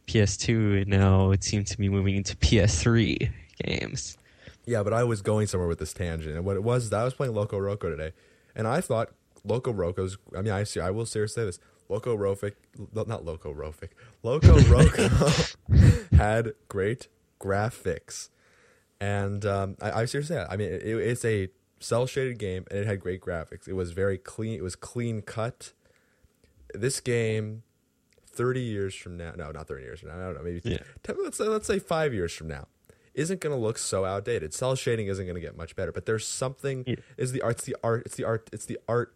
PS2. 0.07 0.83
And 0.83 0.89
now 0.89 1.31
it 1.31 1.45
seems 1.45 1.71
to 1.71 1.79
be 1.79 1.89
moving 1.89 2.17
into 2.17 2.37
PS3 2.37 3.31
games. 3.65 4.19
Yeah, 4.67 4.83
but 4.83 4.93
I 4.93 5.05
was 5.05 5.23
going 5.23 5.47
somewhere 5.47 5.69
with 5.69 5.79
this 5.79 5.93
tangent, 5.93 6.35
and 6.37 6.45
what 6.45 6.57
it 6.57 6.63
was 6.63 6.85
is 6.85 6.93
I 6.93 7.05
was 7.05 7.15
playing 7.15 7.35
Loco 7.35 7.59
Roco 7.59 7.91
today, 7.91 8.13
and 8.55 8.67
I 8.67 8.81
thought 8.81 9.11
Loco 9.45 9.73
Roco's. 9.73 10.17
I 10.37 10.43
mean, 10.43 10.53
I 10.53 10.65
see. 10.65 10.81
I 10.81 10.91
will 10.91 11.07
seriously 11.07 11.43
say 11.43 11.47
this: 11.47 11.59
Loco 11.89 12.17
Rofic, 12.17 12.55
not 12.95 13.25
Loco 13.25 13.53
Rofic, 13.53 13.91
Loco 14.23 14.57
Roco 14.61 15.57
had 16.17 16.55
great 16.69 17.09
graphics, 17.41 18.31
and 19.01 19.45
um, 19.45 19.77
I, 19.81 20.03
I 20.03 20.05
seriously, 20.07 20.39
I 20.39 20.57
mean, 20.57 20.69
it, 20.73 20.83
it's 20.83 21.25
a 21.25 21.49
cell 21.81 22.07
shaded 22.07 22.39
game, 22.39 22.65
and 22.71 22.81
it 22.81 22.87
had 22.87 23.01
great 23.01 23.21
graphics. 23.21 23.69
It 23.69 23.75
was 23.75 23.93
very 23.93 24.19
clean. 24.19 24.55
It 24.59 24.63
was 24.63 24.77
clean 24.77 25.21
cut. 25.23 25.73
This 26.73 26.99
game 26.99 27.63
30 28.27 28.61
years 28.61 28.95
from 28.97 29.17
now, 29.17 29.33
no, 29.37 29.53
not 29.53 29.69
30 29.69 29.83
years 29.85 30.01
from 30.01 30.09
now, 30.09 30.17
I 30.17 30.25
don't 30.25 30.35
know, 30.35 30.43
maybe 30.43 30.61
Yeah. 30.65 30.79
10, 31.05 31.17
let's 31.23 31.39
say 31.39 31.45
let's 31.45 31.69
say 31.69 31.79
5 31.79 32.13
years 32.13 32.33
from 32.35 32.49
now, 32.49 32.67
isn't 33.15 33.41
going 33.41 33.55
to 33.55 33.61
look 33.61 33.79
so 33.79 34.05
outdated. 34.05 34.53
Cell 34.53 34.75
shading 34.75 35.07
isn't 35.07 35.25
going 35.25 35.35
to 35.37 35.41
get 35.41 35.57
much 35.57 35.77
better, 35.77 35.93
but 35.93 36.07
there's 36.07 36.27
something 36.27 36.85
Yeah. 36.87 36.97
is 37.17 37.33
the 37.33 37.43
art's 37.43 37.65
the 37.65 37.77
art, 37.83 38.03
it's 38.07 38.17
the 38.17 38.25
art, 38.25 38.51
it's 38.53 38.67
the 38.67 38.79
art 38.89 39.15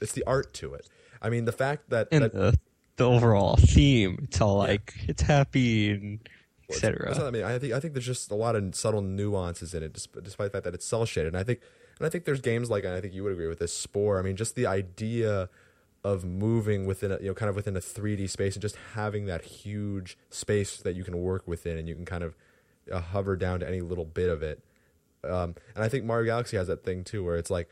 it's 0.00 0.12
the 0.12 0.24
art 0.26 0.52
to 0.54 0.74
it. 0.74 0.88
I 1.22 1.30
mean, 1.30 1.44
the 1.44 1.52
fact 1.52 1.88
that, 1.90 2.08
And 2.10 2.24
that 2.24 2.32
the 2.34 2.58
the 2.96 3.04
overall 3.04 3.56
theme, 3.56 4.20
it's 4.24 4.40
all 4.40 4.62
Yeah. 4.62 4.68
like 4.72 4.94
it's 5.08 5.22
happy 5.22 5.90
and 5.90 6.18
that's 6.68 6.78
etc. 6.84 7.10
what 7.10 7.20
I 7.26 7.30
mean, 7.30 7.44
I 7.44 7.58
think 7.58 7.72
I 7.72 7.80
think 7.80 7.94
there's 7.94 8.06
just 8.06 8.30
a 8.30 8.34
lot 8.34 8.56
of 8.56 8.74
subtle 8.74 9.02
nuances 9.02 9.72
in 9.74 9.82
it, 9.82 9.92
despite, 9.92 10.24
despite 10.24 10.46
the 10.46 10.50
fact 10.56 10.64
that 10.64 10.74
it's 10.74 10.84
cell 10.84 11.04
shaded. 11.06 11.28
And 11.28 11.36
I 11.36 11.42
think, 11.44 11.60
and 11.98 12.06
I 12.06 12.10
think 12.10 12.24
there's 12.24 12.40
games 12.40 12.70
like, 12.70 12.84
and 12.84 12.92
I 12.94 13.00
think 13.00 13.14
you 13.14 13.22
would 13.22 13.32
agree 13.32 13.46
with 13.48 13.58
this, 13.60 13.72
Spore. 13.72 14.18
I 14.18 14.22
mean, 14.22 14.36
just 14.36 14.54
the 14.56 14.66
idea 14.66 15.48
of 16.02 16.24
moving 16.24 16.84
within 16.86 17.10
a, 17.12 17.18
you 17.20 17.28
know, 17.28 17.34
kind 17.34 17.48
of 17.48 17.56
within 17.56 17.76
a 17.76 17.80
3D 17.80 18.28
space 18.28 18.54
and 18.56 18.62
just 18.62 18.76
having 18.94 19.24
that 19.26 19.42
huge 19.44 20.18
space 20.28 20.76
that 20.78 20.94
you 20.94 21.02
can 21.04 21.16
work 21.18 21.46
within, 21.48 21.78
and 21.78 21.88
you 21.88 21.94
can 21.94 22.04
kind 22.04 22.22
of 22.24 22.36
uh, 22.90 23.00
hover 23.00 23.36
down 23.36 23.60
to 23.60 23.68
any 23.68 23.80
little 23.80 24.04
bit 24.04 24.28
of 24.30 24.42
it. 24.42 24.62
Um, 25.22 25.54
and 25.74 25.82
I 25.84 25.88
think 25.88 26.04
Mario 26.04 26.26
Galaxy 26.26 26.56
has 26.56 26.66
that 26.66 26.84
thing 26.84 27.02
too, 27.04 27.24
where 27.24 27.36
it's 27.36 27.50
like, 27.50 27.68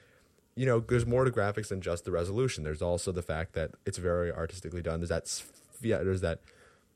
you 0.54 0.66
know, 0.66 0.80
there's 0.80 1.06
more 1.06 1.24
to 1.24 1.30
graphics 1.30 1.68
than 1.68 1.80
just 1.80 2.04
the 2.04 2.10
resolution. 2.10 2.64
There's 2.64 2.82
also 2.82 3.12
the 3.12 3.22
fact 3.22 3.52
that 3.54 3.72
it's 3.86 3.98
very 3.98 4.30
artistically 4.32 4.82
done. 4.82 5.00
There's 5.00 5.08
that, 5.10 5.42
yeah, 5.82 5.98
there's 5.98 6.20
that, 6.22 6.40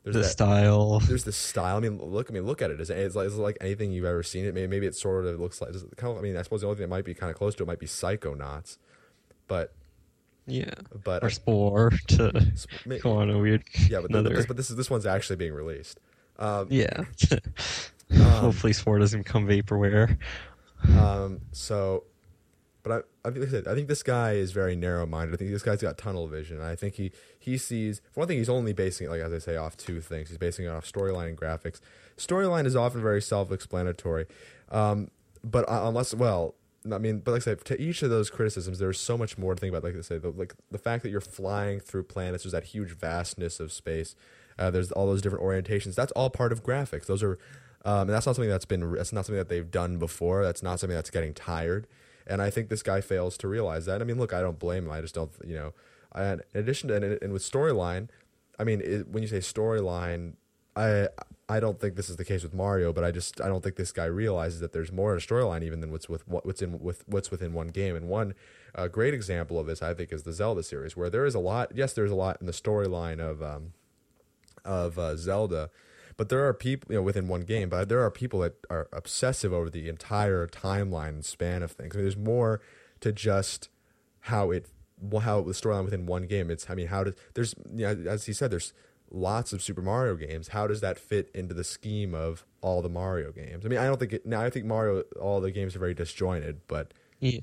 there's 0.03 0.15
the 0.15 0.23
that 0.23 0.29
style. 0.29 1.01
there's 1.07 1.25
the 1.25 1.33
style. 1.33 1.77
I 1.77 1.81
mean, 1.81 1.99
look. 1.99 2.31
I 2.31 2.33
mean, 2.33 2.45
look 2.47 2.63
at 2.63 2.71
it. 2.71 2.81
Is 2.81 2.91
it, 2.91 2.99
it's 2.99 3.17
like, 3.17 3.27
is 3.27 3.35
it 3.39 3.41
like 3.43 3.57
anything 3.61 3.91
you've 3.93 4.05
ever 4.05 4.23
seen? 4.23 4.45
It 4.45 4.55
maybe, 4.55 4.69
maybe 4.69 4.87
it 4.87 4.95
sort 4.95 5.25
of 5.27 5.41
looks 5.41 5.61
like. 5.61 5.73
Kind 5.97 6.13
of. 6.13 6.19
I 6.19 6.21
mean, 6.21 6.37
I 6.37 6.43
suppose 6.43 6.61
the 6.61 6.69
only 6.69 6.77
thing 6.77 6.83
that 6.85 6.89
might 6.95 7.05
be 7.05 7.13
kind 7.13 7.29
of 7.31 7.37
close 7.37 7.55
to 7.57 7.65
it 7.65 7.67
might 7.67 7.81
be 7.81 7.87
Psychonauts, 7.87 8.79
but 9.49 9.73
Yeah. 10.47 10.71
but 11.03 11.25
Or 11.25 11.31
Spore 11.31 11.91
to 12.09 12.53
go 13.01 13.13
on 13.17 13.31
a 13.31 13.39
weird 13.39 13.65
yeah, 13.91 13.99
but, 14.01 14.09
th- 14.09 14.11
another. 14.11 14.37
this, 14.37 14.47
but 14.47 14.57
this 14.57 14.71
is 14.71 14.77
this 14.77 14.89
one's 14.89 15.07
actually 15.07 15.37
being 15.37 15.55
released. 15.55 15.99
Um, 16.39 16.69
yeah. 16.71 17.05
Um, 18.11 18.21
Hopefully 18.21 18.73
Spore 18.73 18.99
doesn't 18.99 19.23
become 19.23 19.47
vaporware. 19.47 20.19
um, 20.99 21.41
so, 21.53 22.05
but 22.83 22.93
I, 22.93 23.29
I 23.29 23.33
think 23.33 23.41
like 23.41 23.49
I 23.49 23.53
said, 23.53 23.69
I 23.69 23.75
think 23.75 23.89
this 23.89 24.03
guy 24.03 24.33
is 24.33 24.53
very 24.53 24.77
narrow-minded. 24.77 25.35
I 25.35 25.37
think 25.37 25.51
this 25.51 25.63
guy's 25.63 25.83
got 25.83 25.99
tunnel 25.99 26.29
vision. 26.29 26.61
I 26.61 26.77
think 26.77 26.95
he 26.95 27.13
he 27.39 27.59
sees 27.59 28.01
for 28.13 28.21
one 28.21 28.29
thing, 28.29 28.39
he's 28.39 28.49
only 28.49 28.73
basing 28.73 29.07
it, 29.07 29.11
like 29.11 29.21
as 29.21 29.33
I 29.33 29.39
say, 29.39 29.57
off 29.57 29.77
two 29.77 30.01
things. 30.01 30.29
He's 30.29 30.39
basing 30.39 30.67
it 30.67 30.69
off 30.69 30.91
storyline 30.91 31.29
and 31.29 31.39
graphics. 31.39 31.81
Storyline 32.17 32.67
is 32.67 32.77
often 32.77 33.03
very 33.03 33.21
self-explanatory, 33.21 34.27
um, 34.71 35.11
but 35.43 35.65
unless 35.69 36.15
well. 36.15 36.55
I 36.93 36.99
mean, 36.99 37.19
but 37.19 37.33
like 37.33 37.43
I 37.43 37.45
said, 37.47 37.65
to 37.65 37.83
each 37.83 38.03
of 38.03 38.11
those 38.11 38.31
criticisms, 38.31 38.79
there's 38.79 39.01
so 39.01 39.19
much 39.19 39.37
more 39.37 39.57
to 39.57 39.61
think 39.61 39.75
about. 39.75 39.83
Like 39.83 39.97
I 39.97 40.03
say, 40.03 40.19
the, 40.19 40.31
like 40.31 40.55
the 40.71 40.79
fact 40.79 41.03
that 41.03 41.11
you're 41.11 41.21
flying 41.21 41.81
through 41.81 42.05
planets, 42.05 42.45
there's 42.45 42.53
that 42.53 42.63
huge 42.63 42.91
vastness 42.97 43.59
of 43.59 43.73
space. 43.73 44.15
Uh, 44.57 44.71
there's 44.71 44.93
all 44.93 45.07
those 45.07 45.21
different 45.21 45.45
orientations. 45.45 45.97
That's 45.97 46.13
all 46.13 46.31
part 46.31 46.53
of 46.53 46.63
graphics. 46.63 47.07
Those 47.07 47.25
are, 47.25 47.41
um, 47.87 48.01
and 48.01 48.11
that's 48.11 48.27
not 48.27 48.35
something 48.35 48.51
that's 48.51 48.65
been. 48.65 48.93
That's 48.95 49.13
not 49.13 49.27
something 49.27 49.39
that 49.39 49.49
they've 49.49 49.71
done 49.71 49.97
before. 49.97 50.43
That's 50.43 50.61
not 50.61 50.81
something 50.81 50.97
that's 50.97 51.09
getting 51.09 51.33
tired. 51.33 51.87
And 52.27 52.43
I 52.43 52.51
think 52.51 52.69
this 52.69 52.83
guy 52.83 53.01
fails 53.01 53.39
to 53.39 53.49
realize 53.49 53.87
that. 53.87 54.01
I 54.01 54.05
mean, 54.05 54.19
look, 54.19 54.33
I 54.33 54.41
don't 54.41 54.59
blame 54.59 54.87
him. 54.87 54.91
I 54.91 55.01
just 55.01 55.15
don't, 55.15 55.31
you 55.47 55.55
know. 55.55 55.73
And 56.13 56.43
in 56.53 56.61
addition 56.61 56.89
to 56.89 56.97
and, 56.97 57.19
and 57.23 57.33
with 57.33 57.43
storyline, 57.43 58.09
I 58.59 58.65
mean, 58.65 58.81
it, 58.81 59.07
when 59.07 59.23
you 59.23 59.29
say 59.29 59.39
storyline, 59.39 60.33
I 60.75 61.07
I 61.49 61.61
don't 61.61 61.79
think 61.79 61.95
this 61.95 62.11
is 62.11 62.17
the 62.17 62.25
case 62.25 62.43
with 62.43 62.53
Mario, 62.53 62.93
but 62.93 63.05
I 63.05 63.13
just 63.13 63.41
I 63.41 63.47
don't 63.47 63.63
think 63.63 63.77
this 63.77 63.93
guy 63.93 64.07
realizes 64.07 64.59
that 64.59 64.73
there's 64.73 64.91
more 64.91 65.13
in 65.13 65.19
a 65.19 65.21
storyline 65.21 65.63
even 65.63 65.81
than 65.81 65.93
what's 65.93 66.09
with 66.09 66.27
what, 66.27 66.45
what's 66.45 66.63
in 66.63 66.81
with 66.81 67.05
what's 67.07 67.31
within 67.31 67.53
one 67.53 67.69
game. 67.69 67.95
And 67.95 68.09
one 68.09 68.35
uh, 68.75 68.89
great 68.89 69.15
example 69.15 69.61
of 69.61 69.69
this, 69.69 69.81
I 69.81 69.95
think, 69.95 70.13
is 70.13 70.25
the 70.25 70.33
Zelda 70.33 70.65
series, 70.65 70.97
where 70.97 71.09
there 71.09 71.25
is 71.25 71.37
a 71.37 71.39
lot. 71.39 71.71
Yes, 71.73 71.93
there's 71.93 72.11
a 72.11 72.17
lot 72.17 72.39
in 72.41 72.47
the 72.47 72.53
storyline 72.53 73.21
of 73.21 73.41
um, 73.45 73.75
of 74.65 74.99
uh, 74.99 75.17
Zelda, 75.17 75.71
but 76.17 76.29
there 76.29 76.47
are 76.47 76.55
people 76.55 76.93
you 76.93 76.99
know 76.99 77.03
within 77.03 77.29
one 77.29 77.43
game. 77.43 77.69
But 77.69 77.89
there 77.89 78.03
are 78.03 78.11
people 78.11 78.41
that 78.41 78.55
are 78.71 78.89
obsessive 78.93 79.53
over 79.53 79.71
the 79.71 79.89
entire 79.89 80.47
timeline 80.47 81.09
and 81.09 81.25
span 81.25 81.63
of 81.63 81.73
things. 81.73 81.95
I 81.95 81.99
mean, 81.99 82.05
there's 82.05 82.17
more 82.17 82.61
to 83.01 83.13
just 83.13 83.69
how 84.21 84.51
it 84.51 84.69
well, 85.01 85.21
how 85.21 85.43
the 85.43 85.53
storyline 85.53 85.85
within 85.85 86.07
one 86.07 86.27
game. 86.27 86.51
It's 86.51 86.69
I 86.71 86.75
mean, 86.75 86.89
how 86.89 87.05
does 87.05 87.15
there's 87.35 87.55
you 87.73 87.87
know, 87.87 88.11
as 88.11 88.27
he 88.27 88.33
said, 88.33 88.51
there's 88.51 88.73
lots 89.11 89.53
of 89.53 89.63
Super 89.63 89.83
Mario 89.83 90.17
games. 90.17 90.49
How 90.49 90.67
does 90.67 90.81
that 90.81 90.99
fit 90.99 91.31
into 91.35 91.55
the 91.55 91.65
scheme 91.65 92.15
of 92.15 92.45
all 92.61 92.83
the 92.83 92.89
Mario 92.89 93.33
games? 93.33 93.65
I 93.65 93.69
mean, 93.69 93.79
I 93.79 93.87
don't 93.87 93.99
think 93.99 94.13
it, 94.13 94.27
now. 94.27 94.43
I 94.43 94.51
think 94.51 94.67
Mario 94.67 95.03
all 95.21 95.41
the 95.41 95.51
games 95.51 95.77
are 95.77 95.79
very 95.79 95.95
disjointed, 95.95 96.61
but 96.67 96.93
Yeah. 97.21 97.41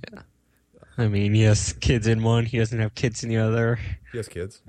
I 0.97 1.07
mean, 1.07 1.33
he 1.33 1.41
has 1.43 1.73
kids 1.73 2.05
in 2.05 2.21
one. 2.21 2.45
He 2.45 2.59
doesn't 2.59 2.79
have 2.79 2.93
kids 2.93 3.23
in 3.23 3.29
the 3.29 3.37
other. 3.37 3.79
he 4.11 4.17
has 4.17 4.27
kids. 4.27 4.61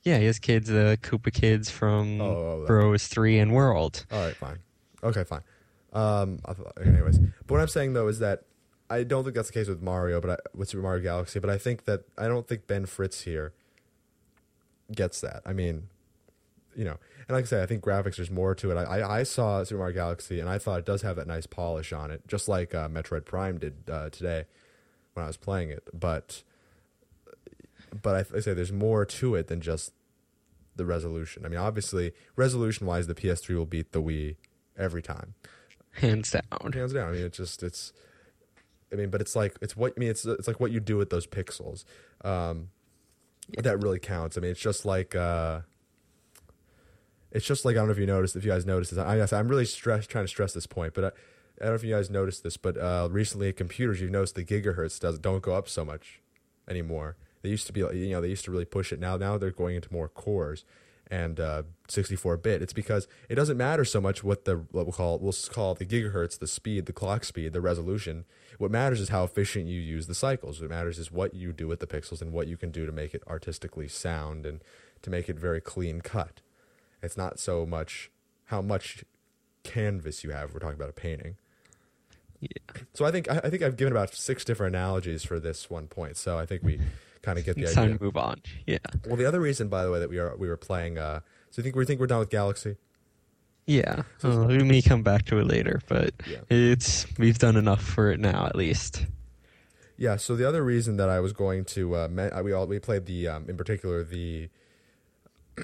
Uh, 0.00 0.10
Yeah, 0.10 0.18
he 0.18 0.26
has 0.26 0.38
kids. 0.38 0.68
The 0.68 0.98
Koopa 1.02 1.32
kids 1.32 1.70
from 1.70 2.20
Oh, 2.20 2.24
oh, 2.62 2.64
Bros 2.66 3.06
Three 3.06 3.38
and 3.38 3.52
World. 3.52 4.06
All 4.10 4.24
right, 4.24 4.36
fine. 4.36 4.58
Okay, 5.02 5.24
fine. 5.24 5.42
Um, 5.92 6.38
anyways, 6.84 7.18
but 7.18 7.50
what 7.50 7.60
I'm 7.60 7.68
saying 7.68 7.94
though 7.94 8.08
is 8.08 8.20
that 8.20 8.44
I 8.88 9.02
don't 9.02 9.24
think 9.24 9.34
that's 9.34 9.48
the 9.48 9.54
case 9.54 9.68
with 9.68 9.82
Mario, 9.82 10.20
but 10.20 10.30
I, 10.30 10.36
with 10.56 10.68
Super 10.68 10.82
Mario 10.82 11.02
Galaxy. 11.02 11.38
But 11.40 11.50
I 11.50 11.58
think 11.58 11.84
that 11.84 12.02
I 12.16 12.28
don't 12.28 12.46
think 12.46 12.66
Ben 12.66 12.86
Fritz 12.86 13.22
here 13.22 13.52
gets 14.92 15.20
that. 15.20 15.42
I 15.46 15.52
mean, 15.52 15.88
you 16.76 16.84
know, 16.84 16.96
and 17.28 17.36
like 17.36 17.44
I 17.44 17.46
say, 17.46 17.62
I 17.62 17.66
think 17.66 17.82
graphics 17.82 18.16
there's 18.16 18.30
more 18.30 18.54
to 18.56 18.70
it. 18.70 18.76
I, 18.76 19.00
I, 19.00 19.18
I 19.20 19.22
saw 19.24 19.62
Super 19.64 19.78
Mario 19.78 19.94
Galaxy 19.94 20.40
and 20.40 20.48
I 20.48 20.58
thought 20.58 20.78
it 20.80 20.86
does 20.86 21.02
have 21.02 21.16
that 21.16 21.26
nice 21.26 21.46
polish 21.46 21.92
on 21.92 22.10
it, 22.10 22.22
just 22.28 22.48
like 22.48 22.74
uh, 22.74 22.88
Metroid 22.88 23.24
Prime 23.24 23.58
did 23.58 23.74
uh, 23.90 24.10
today 24.10 24.44
when 25.14 25.24
I 25.24 25.26
was 25.26 25.36
playing 25.36 25.70
it. 25.70 25.88
But 25.92 26.42
but 28.02 28.14
I, 28.32 28.36
I 28.36 28.40
say 28.40 28.54
there's 28.54 28.72
more 28.72 29.04
to 29.04 29.34
it 29.34 29.46
than 29.48 29.60
just 29.60 29.92
the 30.76 30.84
resolution. 30.86 31.44
I 31.44 31.48
mean, 31.48 31.58
obviously, 31.58 32.12
resolution 32.36 32.86
wise, 32.86 33.06
the 33.06 33.14
PS3 33.14 33.54
will 33.56 33.66
beat 33.66 33.92
the 33.92 34.00
Wii 34.02 34.36
every 34.78 35.02
time, 35.02 35.34
Hands 35.92 36.30
down. 36.30 36.72
hands 36.72 36.92
down. 36.92 37.08
I 37.10 37.12
mean, 37.12 37.24
it's 37.24 37.36
just 37.36 37.62
it's. 37.62 37.92
I 38.92 38.96
mean, 38.96 39.10
but 39.10 39.20
it's 39.20 39.36
like 39.36 39.56
it's 39.60 39.76
what 39.76 39.92
I 39.96 40.00
mean. 40.00 40.10
It's 40.10 40.24
it's 40.24 40.48
like 40.48 40.58
what 40.60 40.70
you 40.72 40.80
do 40.80 40.96
with 40.96 41.10
those 41.10 41.26
pixels. 41.26 41.84
Um, 42.24 42.68
that 43.58 43.82
really 43.82 43.98
counts. 43.98 44.36
I 44.36 44.40
mean, 44.40 44.50
it's 44.52 44.60
just 44.60 44.84
like 44.84 45.14
uh, 45.14 45.60
it's 47.32 47.46
just 47.46 47.64
like 47.64 47.76
I 47.76 47.78
don't 47.78 47.86
know 47.88 47.92
if 47.92 47.98
you 47.98 48.06
noticed. 48.06 48.36
If 48.36 48.44
you 48.44 48.50
guys 48.50 48.66
noticed 48.66 48.90
this, 48.94 48.98
I, 48.98 49.20
I- 49.20 49.38
I'm 49.38 49.48
really 49.48 49.64
stress 49.64 50.06
trying 50.06 50.24
to 50.24 50.28
stress 50.28 50.52
this 50.52 50.66
point, 50.66 50.94
but 50.94 51.04
I, 51.04 51.08
I 51.08 51.10
don't 51.64 51.68
know 51.70 51.74
if 51.74 51.84
you 51.84 51.94
guys 51.94 52.10
noticed 52.10 52.42
this, 52.42 52.56
but 52.56 52.76
uh, 52.76 53.08
recently 53.10 53.48
at 53.50 53.56
computers, 53.56 54.00
you've 54.00 54.10
noticed 54.10 54.34
the 54.34 54.44
gigahertz 54.44 54.98
does 54.98 55.18
don't 55.18 55.42
go 55.42 55.54
up 55.54 55.68
so 55.68 55.84
much 55.84 56.20
anymore. 56.68 57.16
They 57.42 57.48
used 57.48 57.66
to 57.66 57.72
be, 57.72 57.80
you 57.80 58.10
know, 58.10 58.20
they 58.20 58.28
used 58.28 58.44
to 58.44 58.50
really 58.50 58.64
push 58.64 58.92
it. 58.92 59.00
Now, 59.00 59.16
now 59.16 59.38
they're 59.38 59.50
going 59.50 59.76
into 59.76 59.92
more 59.92 60.08
cores 60.08 60.64
and 61.10 61.40
uh, 61.40 61.62
64-bit. 61.88 62.62
It's 62.62 62.72
because 62.72 63.08
it 63.28 63.34
doesn't 63.34 63.56
matter 63.56 63.84
so 63.84 64.00
much 64.00 64.22
what 64.22 64.44
the 64.44 64.56
what 64.70 64.86
we'll 64.86 64.92
call 64.92 65.18
we'll 65.18 65.34
call 65.50 65.74
the 65.74 65.84
gigahertz, 65.84 66.38
the 66.38 66.46
speed, 66.46 66.86
the 66.86 66.92
clock 66.92 67.24
speed, 67.24 67.52
the 67.52 67.60
resolution. 67.60 68.24
What 68.58 68.70
matters 68.70 69.00
is 69.00 69.08
how 69.08 69.24
efficient 69.24 69.66
you 69.66 69.80
use 69.80 70.06
the 70.06 70.14
cycles. 70.14 70.60
What 70.60 70.70
matters 70.70 70.98
is 70.98 71.10
what 71.10 71.34
you 71.34 71.52
do 71.52 71.66
with 71.66 71.80
the 71.80 71.86
pixels 71.86 72.20
and 72.20 72.32
what 72.32 72.46
you 72.46 72.56
can 72.56 72.70
do 72.70 72.86
to 72.86 72.92
make 72.92 73.14
it 73.14 73.22
artistically 73.26 73.88
sound 73.88 74.46
and 74.46 74.60
to 75.02 75.10
make 75.10 75.28
it 75.28 75.38
very 75.38 75.60
clean 75.60 76.00
cut. 76.00 76.42
It's 77.02 77.16
not 77.16 77.38
so 77.38 77.66
much 77.66 78.10
how 78.46 78.60
much 78.60 79.04
canvas 79.62 80.22
you 80.22 80.30
have. 80.30 80.52
We're 80.52 80.60
talking 80.60 80.76
about 80.76 80.90
a 80.90 80.94
painting. 80.94 81.36
Yeah. 82.40 82.48
So 82.94 83.04
I 83.04 83.10
think 83.10 83.30
I, 83.30 83.40
I 83.44 83.50
think 83.50 83.62
I've 83.62 83.76
given 83.76 83.92
about 83.92 84.14
six 84.14 84.44
different 84.44 84.74
analogies 84.74 85.24
for 85.24 85.40
this 85.40 85.68
one 85.68 85.86
point. 85.88 86.16
So 86.16 86.38
I 86.38 86.46
think 86.46 86.62
we 86.62 86.80
kind 87.22 87.38
of 87.38 87.44
get 87.44 87.56
the 87.56 87.62
It's 87.62 87.72
idea. 87.76 87.88
time 87.90 87.98
to 87.98 88.04
move 88.04 88.16
on. 88.16 88.40
Yeah. 88.66 88.78
Well, 89.06 89.16
the 89.16 89.26
other 89.26 89.40
reason, 89.40 89.68
by 89.68 89.84
the 89.84 89.90
way, 89.90 89.98
that 90.00 90.08
we 90.10 90.18
are 90.18 90.36
we 90.36 90.48
were 90.48 90.56
playing. 90.56 90.98
Uh, 90.98 91.20
so 91.50 91.60
you 91.60 91.62
think 91.64 91.76
we 91.76 91.84
think 91.84 92.00
we're 92.00 92.06
done 92.06 92.20
with 92.20 92.30
Galaxy? 92.30 92.76
Yeah. 93.66 94.02
Uh, 94.24 94.46
we 94.48 94.58
may 94.64 94.82
come 94.82 95.02
back 95.02 95.26
to 95.26 95.38
it 95.38 95.46
later, 95.46 95.80
but 95.88 96.12
Yeah. 96.26 96.38
it's 96.48 97.06
we've 97.18 97.38
done 97.38 97.56
enough 97.56 97.82
for 97.82 98.10
it 98.10 98.18
now, 98.20 98.46
at 98.46 98.56
least. 98.56 99.06
Yeah. 99.96 100.16
So 100.16 100.34
the 100.34 100.48
other 100.48 100.64
reason 100.64 100.96
that 100.96 101.08
I 101.08 101.20
was 101.20 101.32
going 101.32 101.64
to 101.66 101.94
uh, 101.94 102.40
we 102.42 102.52
all 102.52 102.66
we 102.66 102.78
played 102.78 103.06
the 103.06 103.28
um, 103.28 103.48
in 103.48 103.56
particular 103.56 104.02
the 104.02 104.48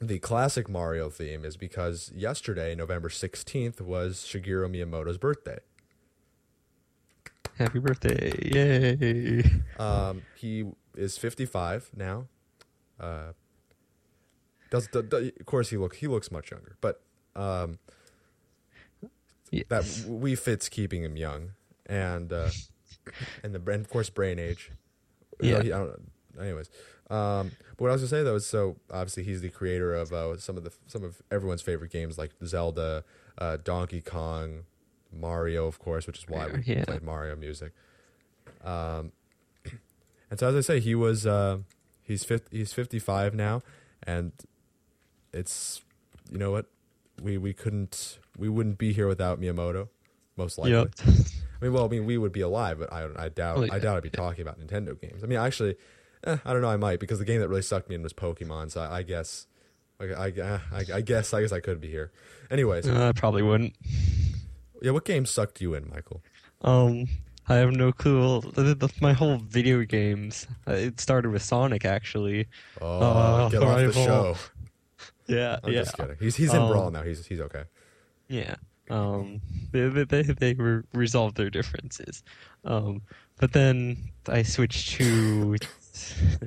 the 0.00 0.18
classic 0.18 0.68
Mario 0.68 1.08
theme 1.08 1.44
is 1.44 1.56
because 1.56 2.12
yesterday, 2.14 2.74
November 2.74 3.08
sixteenth, 3.08 3.80
was 3.80 4.18
Shigeru 4.28 4.68
Miyamoto's 4.70 5.18
birthday. 5.18 5.58
Happy 7.58 7.78
birthday! 7.78 8.32
Yay! 8.52 9.44
Um, 9.78 10.22
he 10.36 10.64
is 10.96 11.16
fifty 11.18 11.46
five 11.46 11.90
now. 11.96 12.26
Uh, 13.00 13.32
does, 14.70 14.88
does, 14.88 15.04
does 15.04 15.28
of 15.40 15.46
course 15.46 15.70
he 15.70 15.76
look 15.76 15.94
he 15.96 16.06
looks 16.06 16.30
much 16.30 16.50
younger, 16.50 16.76
but 16.80 17.00
um, 17.34 17.78
Yes. 19.52 19.64
that 19.68 20.08
we 20.08 20.34
fits 20.34 20.68
keeping 20.68 21.04
him 21.04 21.16
young 21.16 21.52
and 21.86 22.32
uh 22.32 22.50
and 23.44 23.54
the 23.54 23.58
and 23.72 23.84
of 23.84 23.88
course 23.88 24.10
brain 24.10 24.40
age 24.40 24.72
Yeah. 25.40 25.58
I 25.58 25.62
don't 25.68 26.00
know. 26.36 26.42
anyways 26.42 26.68
um 27.10 27.52
but 27.76 27.82
what 27.82 27.90
i 27.90 27.92
was 27.92 28.00
gonna 28.02 28.08
say 28.08 28.22
though 28.24 28.34
is 28.34 28.44
so 28.44 28.74
obviously 28.90 29.22
he's 29.22 29.42
the 29.42 29.48
creator 29.48 29.94
of 29.94 30.12
uh 30.12 30.36
some 30.38 30.56
of 30.56 30.64
the 30.64 30.72
some 30.88 31.04
of 31.04 31.22
everyone's 31.30 31.62
favorite 31.62 31.92
games 31.92 32.18
like 32.18 32.32
zelda 32.44 33.04
uh 33.38 33.56
donkey 33.62 34.00
kong 34.00 34.64
mario 35.16 35.66
of 35.66 35.78
course 35.78 36.06
which 36.06 36.18
is 36.18 36.28
why 36.28 36.46
we 36.48 36.62
Yeah. 36.64 36.84
played 36.84 37.02
mario 37.02 37.34
music 37.36 37.72
um 38.64 39.12
and 40.30 40.38
so 40.38 40.48
as 40.48 40.54
i 40.56 40.60
say 40.60 40.80
he 40.80 40.94
was 40.94 41.26
uh 41.26 41.58
he's 42.02 42.24
50, 42.24 42.56
he's 42.56 42.72
55 42.72 43.34
now 43.34 43.62
and 44.04 44.32
it's 45.32 45.82
you 46.30 46.38
know 46.38 46.50
what 46.50 46.66
we 47.22 47.36
we 47.38 47.52
couldn't 47.52 48.18
we 48.38 48.48
wouldn't 48.48 48.78
be 48.78 48.92
here 48.92 49.08
without 49.08 49.40
Miyamoto 49.40 49.88
most 50.36 50.58
likely. 50.58 50.72
Yep. 50.72 50.88
I 51.06 51.64
mean, 51.64 51.72
well, 51.72 51.86
I 51.86 51.88
mean, 51.88 52.04
we 52.04 52.18
would 52.18 52.32
be 52.32 52.42
alive, 52.42 52.78
but 52.78 52.92
I, 52.92 53.08
I 53.16 53.28
doubt, 53.30 53.56
Well, 53.56 53.68
I 53.72 53.78
doubt 53.78 53.96
I'd 53.96 54.02
be 54.02 54.10
talking 54.10 54.42
about 54.42 54.60
Nintendo 54.60 55.00
games. 55.00 55.24
I 55.24 55.26
mean, 55.26 55.38
actually, 55.38 55.76
eh, 56.24 56.36
I 56.44 56.52
don't 56.52 56.60
know, 56.60 56.68
I 56.68 56.76
might 56.76 57.00
because 57.00 57.18
the 57.18 57.24
game 57.24 57.40
that 57.40 57.48
really 57.48 57.62
sucked 57.62 57.88
me 57.88 57.94
in 57.94 58.02
was 58.02 58.12
Pokemon. 58.12 58.70
So 58.70 58.82
I, 58.82 58.98
I 58.98 59.02
guess, 59.02 59.46
I, 59.98 60.04
I, 60.12 60.26
I, 60.26 60.84
I 60.96 61.00
guess, 61.00 61.32
I 61.32 61.40
guess 61.40 61.52
I 61.52 61.60
could 61.60 61.80
be 61.80 61.88
here. 61.88 62.12
Anyways, 62.50 62.86
Uh, 62.86 63.08
I 63.08 63.12
probably 63.18 63.40
wouldn't. 63.42 63.74
Yeah, 64.82 64.90
what 64.92 65.04
game 65.04 65.26
sucked 65.26 65.60
you 65.60 65.74
in, 65.74 65.88
Michael? 65.88 66.22
Um, 66.62 67.06
I 67.48 67.56
have 67.56 67.72
no 67.72 67.92
clue. 67.92 68.42
My 69.00 69.12
whole 69.12 69.36
video 69.38 69.84
games. 69.84 70.46
uh, 70.66 70.72
It 70.72 71.00
started 71.00 71.30
with 71.30 71.42
Sonic, 71.42 71.84
actually. 71.84 72.46
Oh, 72.80 72.98
Uh, 73.00 73.48
get 73.48 73.62
off 73.62 73.78
the 73.78 73.92
show. 73.92 74.36
Yeah, 75.28 75.58
I'm 75.64 75.72
yeah, 75.72 75.80
just 75.80 75.96
kidding. 75.96 76.16
He's 76.20 76.36
he's 76.36 76.54
in 76.54 76.60
Um, 76.62 76.68
Brawl 76.70 76.90
now. 76.92 77.02
He's 77.02 77.26
he's 77.26 77.40
okay. 77.40 77.64
yeah. 78.28 78.54
Um, 78.88 79.40
they 79.72 79.88
they 79.88 80.04
they, 80.04 80.22
they 80.22 80.54
re- 80.54 80.84
resolved 80.94 81.36
their 81.36 81.50
differences. 81.50 82.22
Um, 82.64 83.02
but 83.40 83.52
then 83.52 83.96
I 84.28 84.44
switched 84.44 84.90
to 84.98 85.56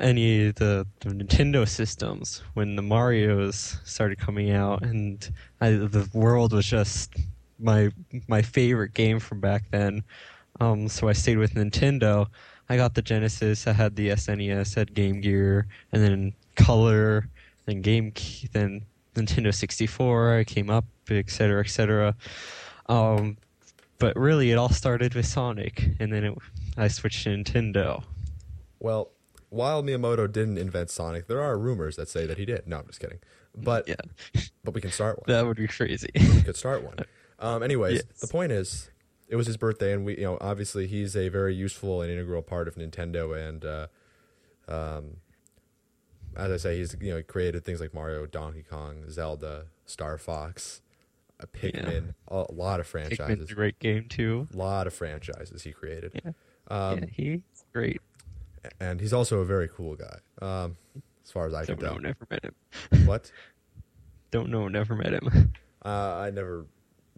any 0.00 0.46
of 0.46 0.56
the, 0.56 0.86
the 1.00 1.10
Nintendo 1.10 1.68
systems 1.68 2.42
when 2.54 2.76
the 2.76 2.82
Mario's 2.82 3.78
started 3.84 4.18
coming 4.18 4.50
out, 4.50 4.82
and 4.82 5.30
I, 5.60 5.70
the 5.70 6.08
world 6.12 6.52
was 6.52 6.66
just 6.66 7.14
my 7.58 7.90
my 8.26 8.42
favorite 8.42 8.94
game 8.94 9.20
from 9.20 9.40
back 9.40 9.64
then. 9.70 10.02
Um, 10.60 10.88
so 10.88 11.08
I 11.08 11.12
stayed 11.12 11.38
with 11.38 11.54
Nintendo. 11.54 12.26
I 12.68 12.76
got 12.76 12.94
the 12.94 13.02
Genesis. 13.02 13.66
I 13.66 13.72
had 13.72 13.96
the 13.96 14.10
SNES, 14.10 14.74
had 14.74 14.94
Game 14.94 15.20
Gear, 15.20 15.66
and 15.92 16.02
then 16.02 16.32
Color, 16.56 17.28
then 17.66 17.80
Game, 17.80 18.12
then 18.52 18.84
Nintendo 19.14 19.54
64. 19.54 20.38
I 20.38 20.44
came 20.44 20.70
up, 20.70 20.84
etc., 21.10 21.30
cetera, 21.30 21.60
et 21.64 21.68
cetera. 21.68 22.16
Um, 22.88 23.36
but 23.98 24.16
really, 24.16 24.50
it 24.50 24.56
all 24.56 24.70
started 24.70 25.14
with 25.14 25.26
Sonic, 25.26 25.90
and 25.98 26.12
then 26.12 26.24
it, 26.24 26.38
I 26.76 26.88
switched 26.88 27.24
to 27.24 27.30
Nintendo. 27.30 28.02
Well, 28.78 29.10
while 29.50 29.82
Miyamoto 29.82 30.30
didn't 30.30 30.58
invent 30.58 30.90
Sonic, 30.90 31.26
there 31.26 31.40
are 31.42 31.58
rumors 31.58 31.96
that 31.96 32.08
say 32.08 32.24
that 32.26 32.38
he 32.38 32.44
did. 32.46 32.66
No, 32.66 32.78
I'm 32.78 32.86
just 32.86 32.98
kidding. 33.00 33.18
But 33.56 33.86
Yeah, 33.88 33.96
but 34.64 34.74
we 34.74 34.80
can 34.80 34.90
start 34.90 35.18
one. 35.18 35.24
that 35.26 35.44
would 35.46 35.56
be 35.56 35.66
crazy. 35.68 36.08
we 36.14 36.42
could 36.42 36.56
start 36.56 36.82
one. 36.82 36.96
Um, 37.38 37.62
anyways, 37.62 38.02
Yes. 38.08 38.20
the 38.20 38.26
point 38.28 38.52
is, 38.52 38.90
it 39.28 39.36
was 39.36 39.46
his 39.46 39.56
birthday, 39.56 39.92
and 39.92 40.04
we, 40.04 40.16
you 40.16 40.24
know, 40.24 40.38
obviously 40.40 40.86
he's 40.86 41.16
a 41.16 41.28
very 41.28 41.54
useful 41.54 42.02
and 42.02 42.10
integral 42.10 42.42
part 42.42 42.66
of 42.68 42.74
Nintendo, 42.76 43.36
and 43.48 43.64
uh, 43.64 43.86
um, 44.68 45.16
as 46.36 46.50
I 46.52 46.56
say, 46.56 46.78
he's 46.78 46.96
you 47.00 47.12
know 47.14 47.22
created 47.22 47.64
things 47.64 47.80
like 47.80 47.92
Mario, 47.94 48.26
Donkey 48.26 48.62
Kong, 48.68 49.04
Zelda, 49.10 49.66
Star 49.86 50.16
Fox, 50.18 50.80
uh, 51.40 51.46
Pikmin, 51.46 52.14
a 52.28 52.44
lot 52.52 52.78
of 52.80 52.86
franchises, 52.86 53.18
Pikmin's 53.46 53.50
a 53.50 53.54
great 53.54 53.78
game 53.78 54.06
too. 54.08 54.46
a 54.52 54.56
lot 54.56 54.86
of 54.86 54.92
franchises 54.94 55.62
he 55.62 55.72
created. 55.72 56.12
Yeah, 56.24 56.32
Um, 56.68 56.98
yeah, 57.00 57.04
he's 57.12 57.40
great. 57.72 58.00
And 58.80 59.00
he's 59.00 59.12
also 59.12 59.40
a 59.40 59.44
very 59.44 59.68
cool 59.68 59.96
guy. 59.96 60.18
Um, 60.40 60.76
as 61.24 61.30
far 61.32 61.46
as 61.46 61.54
I 61.54 61.64
can 61.64 61.76
Don't 61.78 61.82
know, 61.82 61.92
tell. 61.92 62.00
never 62.00 62.26
met 62.30 62.44
him. 62.44 63.06
What? 63.06 63.30
Don't 64.30 64.50
know, 64.50 64.68
never 64.68 64.94
met 64.94 65.12
him. 65.12 65.52
Uh, 65.82 66.20
I 66.26 66.30
never, 66.30 66.66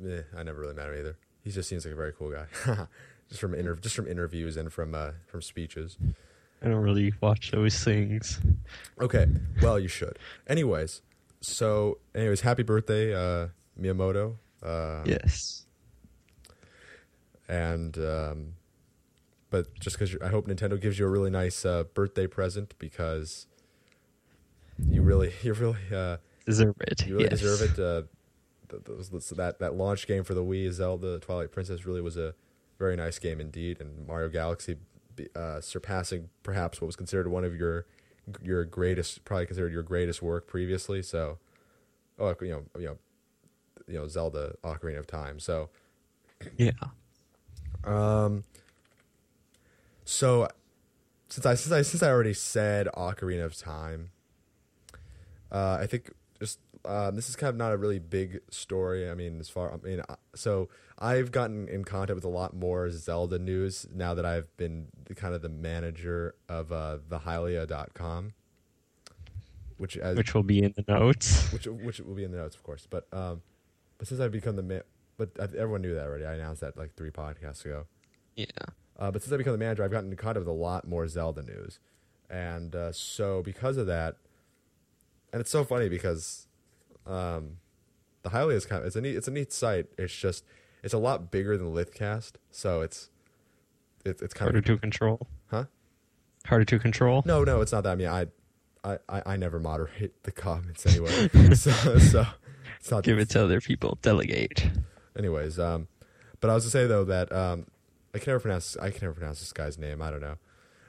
eh, 0.09 0.20
I 0.37 0.44
never 0.44 0.61
really 0.61 0.74
met 0.74 0.87
him 0.88 0.94
either. 0.96 1.16
He 1.42 1.50
just 1.50 1.68
seems 1.68 1.85
like 1.85 1.94
a 1.94 1.96
very 1.96 2.12
cool 2.12 2.31
guy, 2.31 2.46
just 3.28 3.40
from 3.40 3.55
inter- 3.55 3.74
just 3.74 3.96
from 3.96 4.07
interviews 4.07 4.57
and 4.57 4.72
from 4.72 4.94
uh, 4.94 5.11
from 5.26 5.42
speeches. 5.42 5.98
I 6.62 6.68
don't 6.68 6.76
really 6.81 7.12
watch 7.20 7.50
those 7.50 7.83
things. 7.83 8.38
Okay, 9.00 9.26
well 9.61 9.81
you 9.81 9.88
should. 9.88 10.16
Anyways, 10.46 11.02
so 11.40 11.98
anyways, 12.14 12.42
happy 12.42 12.62
birthday, 12.62 13.12
uh, 13.12 13.48
Miyamoto. 13.81 14.37
Uh, 14.62 15.02
Yes. 15.07 15.66
And 17.48 17.98
um, 17.98 18.55
but 19.52 19.78
just 19.78 19.96
because 19.98 20.16
I 20.20 20.28
hope 20.28 20.48
Nintendo 20.48 20.80
gives 20.80 20.98
you 20.98 21.06
a 21.06 21.08
really 21.08 21.30
nice 21.30 21.64
uh, 21.64 21.84
birthday 21.94 22.26
present 22.26 22.74
because 22.80 23.46
you 24.88 25.02
really 25.02 25.32
you 25.42 25.52
really 25.52 25.78
uh, 25.94 26.16
Deserve 26.44 26.74
it. 26.80 27.06
You 27.06 27.14
really 27.14 27.28
yes. 27.30 27.38
deserve 27.40 27.62
it. 27.70 27.78
Uh, 27.78 28.02
th- 28.68 28.82
that 29.36 29.60
that 29.60 29.74
launch 29.76 30.08
game 30.08 30.24
for 30.24 30.34
the 30.34 30.42
Wii, 30.42 30.72
Zelda 30.72 31.20
Twilight 31.20 31.52
Princess, 31.52 31.86
really 31.86 32.00
was 32.00 32.16
a 32.16 32.34
very 32.80 32.96
nice 32.96 33.20
game 33.20 33.40
indeed, 33.40 33.80
and 33.80 34.06
Mario 34.08 34.28
Galaxy 34.28 34.76
uh, 35.36 35.60
surpassing 35.60 36.30
perhaps 36.42 36.80
what 36.80 36.86
was 36.86 36.96
considered 36.96 37.28
one 37.28 37.44
of 37.44 37.54
your 37.54 37.86
your 38.42 38.64
greatest, 38.64 39.24
probably 39.24 39.46
considered 39.46 39.72
your 39.72 39.82
greatest 39.84 40.20
work 40.22 40.48
previously. 40.48 41.02
So, 41.02 41.38
oh, 42.18 42.34
you 42.40 42.50
know, 42.50 42.62
you 42.78 42.86
know, 42.86 42.98
you 43.86 43.98
know, 43.98 44.08
Zelda 44.08 44.54
Ocarina 44.64 44.98
of 44.98 45.06
Time. 45.06 45.38
So, 45.38 45.70
Yeah. 46.56 46.70
um, 47.84 48.44
so 50.12 50.46
since 51.29 51.46
I 51.46 51.55
since 51.55 51.72
I 51.72 51.83
since 51.83 52.03
I 52.03 52.11
already 52.11 52.35
said 52.35 52.87
Ocarina 52.94 53.44
of 53.44 53.57
Time, 53.57 54.11
uh, 55.51 55.79
I 55.81 55.87
think 55.87 56.12
just 56.38 56.59
um, 56.85 57.16
this 57.16 57.29
is 57.29 57.37
kind 57.37 57.48
of 57.48 57.57
not 57.57 57.72
a 57.72 57.77
really 57.77 57.98
big 57.98 58.40
story. 58.51 59.09
I 59.09 59.14
mean, 59.14 59.40
as 59.40 59.48
far 59.48 59.72
I 59.72 59.77
mean, 59.79 60.01
uh, 60.09 60.16
so 60.35 60.68
I've 60.98 61.33
gotten 61.33 61.66
in 61.68 61.85
contact 61.85 62.14
with 62.14 62.25
a 62.25 62.29
lot 62.29 62.55
more 62.55 62.90
Zelda 62.90 63.38
news 63.38 63.87
now 63.92 64.12
that 64.14 64.27
I've 64.27 64.55
been 64.59 64.88
the, 65.07 65.14
kind 65.14 65.35
of 65.35 65.40
the 65.40 65.48
manager 65.48 66.35
of 66.48 66.70
uh, 66.70 66.98
the 67.09 67.20
Hylia.com, 67.20 68.35
which 69.79 69.96
as 69.96 70.16
Which 70.16 70.35
will 70.35 70.42
be 70.42 70.62
in 70.62 70.75
the 70.77 70.85
notes. 70.87 71.51
which 71.53 71.66
which 71.66 72.01
will 72.01 72.14
be 72.14 72.25
in 72.25 72.33
the 72.33 72.38
notes, 72.38 72.55
of 72.55 72.62
course. 72.62 72.87
But 72.88 73.07
um, 73.14 73.40
but 73.96 74.07
since 74.09 74.20
I've 74.20 74.33
become 74.33 74.57
the 74.57 74.62
ma- 74.62 74.87
but 75.16 75.31
I, 75.40 75.44
everyone 75.44 75.81
knew 75.81 75.94
that 75.94 76.05
already. 76.05 76.27
I 76.27 76.35
announced 76.35 76.61
that 76.61 76.77
like 76.77 76.94
three 76.94 77.11
podcasts 77.11 77.64
ago. 77.64 77.87
Yeah. 78.37 78.46
Uh, 79.02 79.10
but 79.10 79.20
since 79.20 79.32
I 79.32 79.36
become 79.36 79.50
the 79.50 79.58
manager, 79.58 79.82
I've 79.82 79.90
gotten 79.90 80.12
in 80.12 80.16
contact 80.16 80.46
with 80.46 80.48
a 80.48 80.56
lot 80.56 80.86
more 80.86 81.08
Zelda 81.08 81.42
news, 81.42 81.80
and 82.30 82.72
uh, 82.76 82.92
so 82.92 83.42
because 83.42 83.76
of 83.76 83.88
that, 83.88 84.14
and 85.32 85.40
it's 85.40 85.50
so 85.50 85.64
funny 85.64 85.88
because 85.88 86.46
um, 87.04 87.56
the 88.22 88.30
Hylia 88.30 88.52
is 88.52 88.64
kind 88.64 88.80
of 88.80 88.86
it's 88.86 88.94
a 88.94 89.00
neat 89.00 89.16
it's 89.16 89.26
a 89.26 89.32
neat 89.32 89.52
site. 89.52 89.86
It's 89.98 90.14
just 90.14 90.44
it's 90.84 90.94
a 90.94 90.98
lot 90.98 91.32
bigger 91.32 91.56
than 91.56 91.74
Lithcast, 91.74 92.34
so 92.52 92.80
it's 92.80 93.10
it's 94.04 94.22
it's 94.22 94.34
kind 94.34 94.46
Harder 94.46 94.58
of 94.60 94.64
to 94.66 94.78
control. 94.78 95.26
huh? 95.50 95.64
Harder 96.46 96.64
to 96.66 96.78
control. 96.78 97.24
No, 97.26 97.42
no, 97.42 97.60
it's 97.60 97.72
not 97.72 97.82
that. 97.82 97.90
I 97.90 97.96
mean, 97.96 98.06
I 98.06 98.26
I 98.84 98.98
I, 99.08 99.22
I 99.26 99.36
never 99.36 99.58
moderate 99.58 100.22
the 100.22 100.30
comments 100.30 100.86
anyway, 100.86 101.28
so 101.54 101.98
so 101.98 102.24
it's 102.78 102.90
not 102.92 103.02
Give 103.02 103.18
it 103.18 103.30
to 103.30 103.42
other 103.42 103.60
people. 103.60 103.98
Delegate. 104.00 104.70
Anyways, 105.18 105.58
um, 105.58 105.88
but 106.38 106.50
I 106.50 106.54
was 106.54 106.62
to 106.62 106.70
say 106.70 106.86
though 106.86 107.02
that 107.02 107.32
um, 107.32 107.66
I 108.14 108.18
can 108.18 108.33
never 108.33 108.40
pronounce 108.40 108.77
I 108.77 108.90
can 108.90 109.01
never 109.03 109.14
pronounce 109.14 109.40
this 109.40 109.53
guy's 109.53 109.79
name. 109.79 110.03
I 110.03 110.11
don't 110.11 110.20
know, 110.20 110.37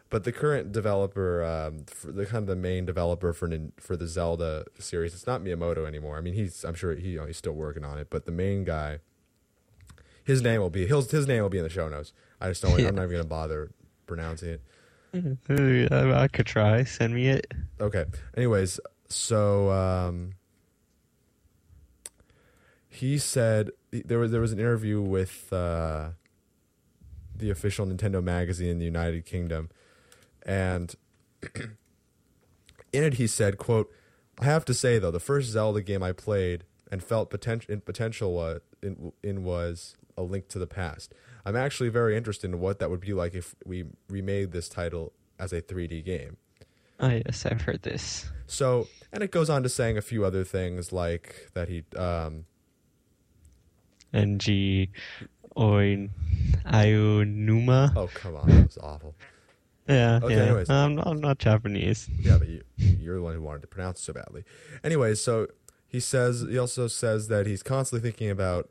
but 0.09 0.25
the 0.25 0.31
current 0.31 0.71
developer, 0.71 1.43
um, 1.43 1.85
the 2.03 2.25
kind 2.25 2.43
of 2.43 2.47
the 2.47 2.55
main 2.55 2.85
developer 2.85 3.33
for 3.33 3.49
for 3.77 3.95
the 3.95 4.07
Zelda 4.07 4.65
series, 4.77 5.13
it's 5.13 5.25
not 5.25 5.41
Miyamoto 5.41 5.87
anymore. 5.87 6.17
I 6.17 6.21
mean, 6.21 6.33
he's 6.33 6.63
I'm 6.63 6.75
sure 6.75 6.95
he 6.95 7.11
you 7.11 7.19
know, 7.19 7.25
he's 7.25 7.37
still 7.37 7.53
working 7.53 7.85
on 7.85 7.97
it, 7.97 8.07
but 8.09 8.25
the 8.25 8.31
main 8.31 8.63
guy, 8.63 8.99
his 10.23 10.41
name 10.41 10.59
will 10.59 10.69
be 10.69 10.85
his 10.85 11.11
his 11.11 11.27
name 11.27 11.41
will 11.41 11.49
be 11.49 11.59
in 11.59 11.63
the 11.63 11.69
show 11.69 11.87
notes. 11.87 12.13
I 12.41 12.49
just 12.49 12.61
don't. 12.61 12.77
Yeah. 12.79 12.89
I'm 12.89 12.95
not 12.95 13.03
even 13.03 13.17
gonna 13.17 13.23
bother 13.23 13.71
pronouncing 14.05 14.49
it. 14.49 14.61
Uh, 15.49 16.13
I 16.13 16.27
could 16.27 16.45
try. 16.45 16.83
Send 16.83 17.13
me 17.13 17.29
it. 17.29 17.51
Okay. 17.79 18.05
Anyways, 18.35 18.79
so 19.07 19.69
um, 19.71 20.33
he 22.89 23.17
said 23.17 23.69
there 23.91 24.19
was 24.19 24.31
there 24.31 24.41
was 24.41 24.51
an 24.51 24.59
interview 24.59 25.01
with 25.01 25.53
uh, 25.53 26.09
the 27.35 27.49
official 27.49 27.85
Nintendo 27.85 28.23
magazine 28.23 28.69
in 28.69 28.79
the 28.79 28.85
United 28.85 29.25
Kingdom, 29.25 29.69
and 30.45 30.95
in 32.93 33.03
it 33.03 33.15
he 33.15 33.27
said, 33.27 33.57
"quote 33.57 33.91
I 34.39 34.45
have 34.45 34.65
to 34.65 34.73
say 34.73 34.99
though, 34.99 35.11
the 35.11 35.19
first 35.19 35.49
Zelda 35.49 35.81
game 35.81 36.03
I 36.03 36.11
played 36.11 36.63
and 36.91 37.03
felt 37.03 37.29
potential 37.29 37.71
in 37.73 37.81
potential 37.81 38.33
was 38.33 38.61
in, 38.81 39.13
in 39.21 39.43
was 39.43 39.95
a 40.17 40.21
link 40.21 40.47
to 40.49 40.59
the 40.59 40.67
past. 40.67 41.13
I'm 41.45 41.55
actually 41.55 41.89
very 41.89 42.15
interested 42.15 42.51
in 42.51 42.59
what 42.59 42.79
that 42.79 42.89
would 42.89 43.01
be 43.01 43.13
like 43.13 43.33
if 43.33 43.55
we 43.65 43.85
remade 44.09 44.51
this 44.51 44.69
title 44.69 45.13
as 45.39 45.53
a 45.53 45.61
3D 45.61 46.03
game." 46.05 46.37
Oh, 46.99 47.09
yes, 47.09 47.45
I've 47.45 47.61
heard 47.61 47.81
this. 47.81 48.31
So, 48.47 48.87
and 49.11 49.23
it 49.23 49.31
goes 49.31 49.49
on 49.49 49.63
to 49.63 49.69
saying 49.69 49.97
a 49.97 50.01
few 50.01 50.23
other 50.23 50.43
things 50.43 50.93
like 50.93 51.49
that 51.53 51.67
he, 51.67 51.83
um, 51.97 52.45
NG 54.13 54.89
Oin 55.57 56.09
Ayonuma. 56.65 57.93
oh 57.95 58.09
come 58.13 58.35
on, 58.35 58.47
that 58.49 58.67
was 58.67 58.77
awful. 58.77 59.15
Yeah, 59.87 60.19
Okay, 60.23 60.35
yeah. 60.35 60.43
anyways. 60.43 60.69
I'm, 60.69 60.95
not, 60.95 61.07
I'm 61.07 61.19
not 61.19 61.39
Japanese. 61.39 62.07
Yeah, 62.17 62.37
but 62.37 62.47
you, 62.47 62.63
you're 62.77 63.15
the 63.17 63.21
one 63.21 63.33
who 63.35 63.41
wanted 63.41 63.61
to 63.63 63.67
pronounce 63.67 63.99
it 63.99 64.03
so 64.03 64.13
badly. 64.13 64.45
Anyways, 64.83 65.21
so 65.21 65.47
he 65.87 65.99
says 65.99 66.45
he 66.49 66.57
also 66.57 66.87
says 66.87 67.27
that 67.27 67.45
he's 67.47 67.61
constantly 67.63 68.09
thinking 68.09 68.29
about 68.29 68.69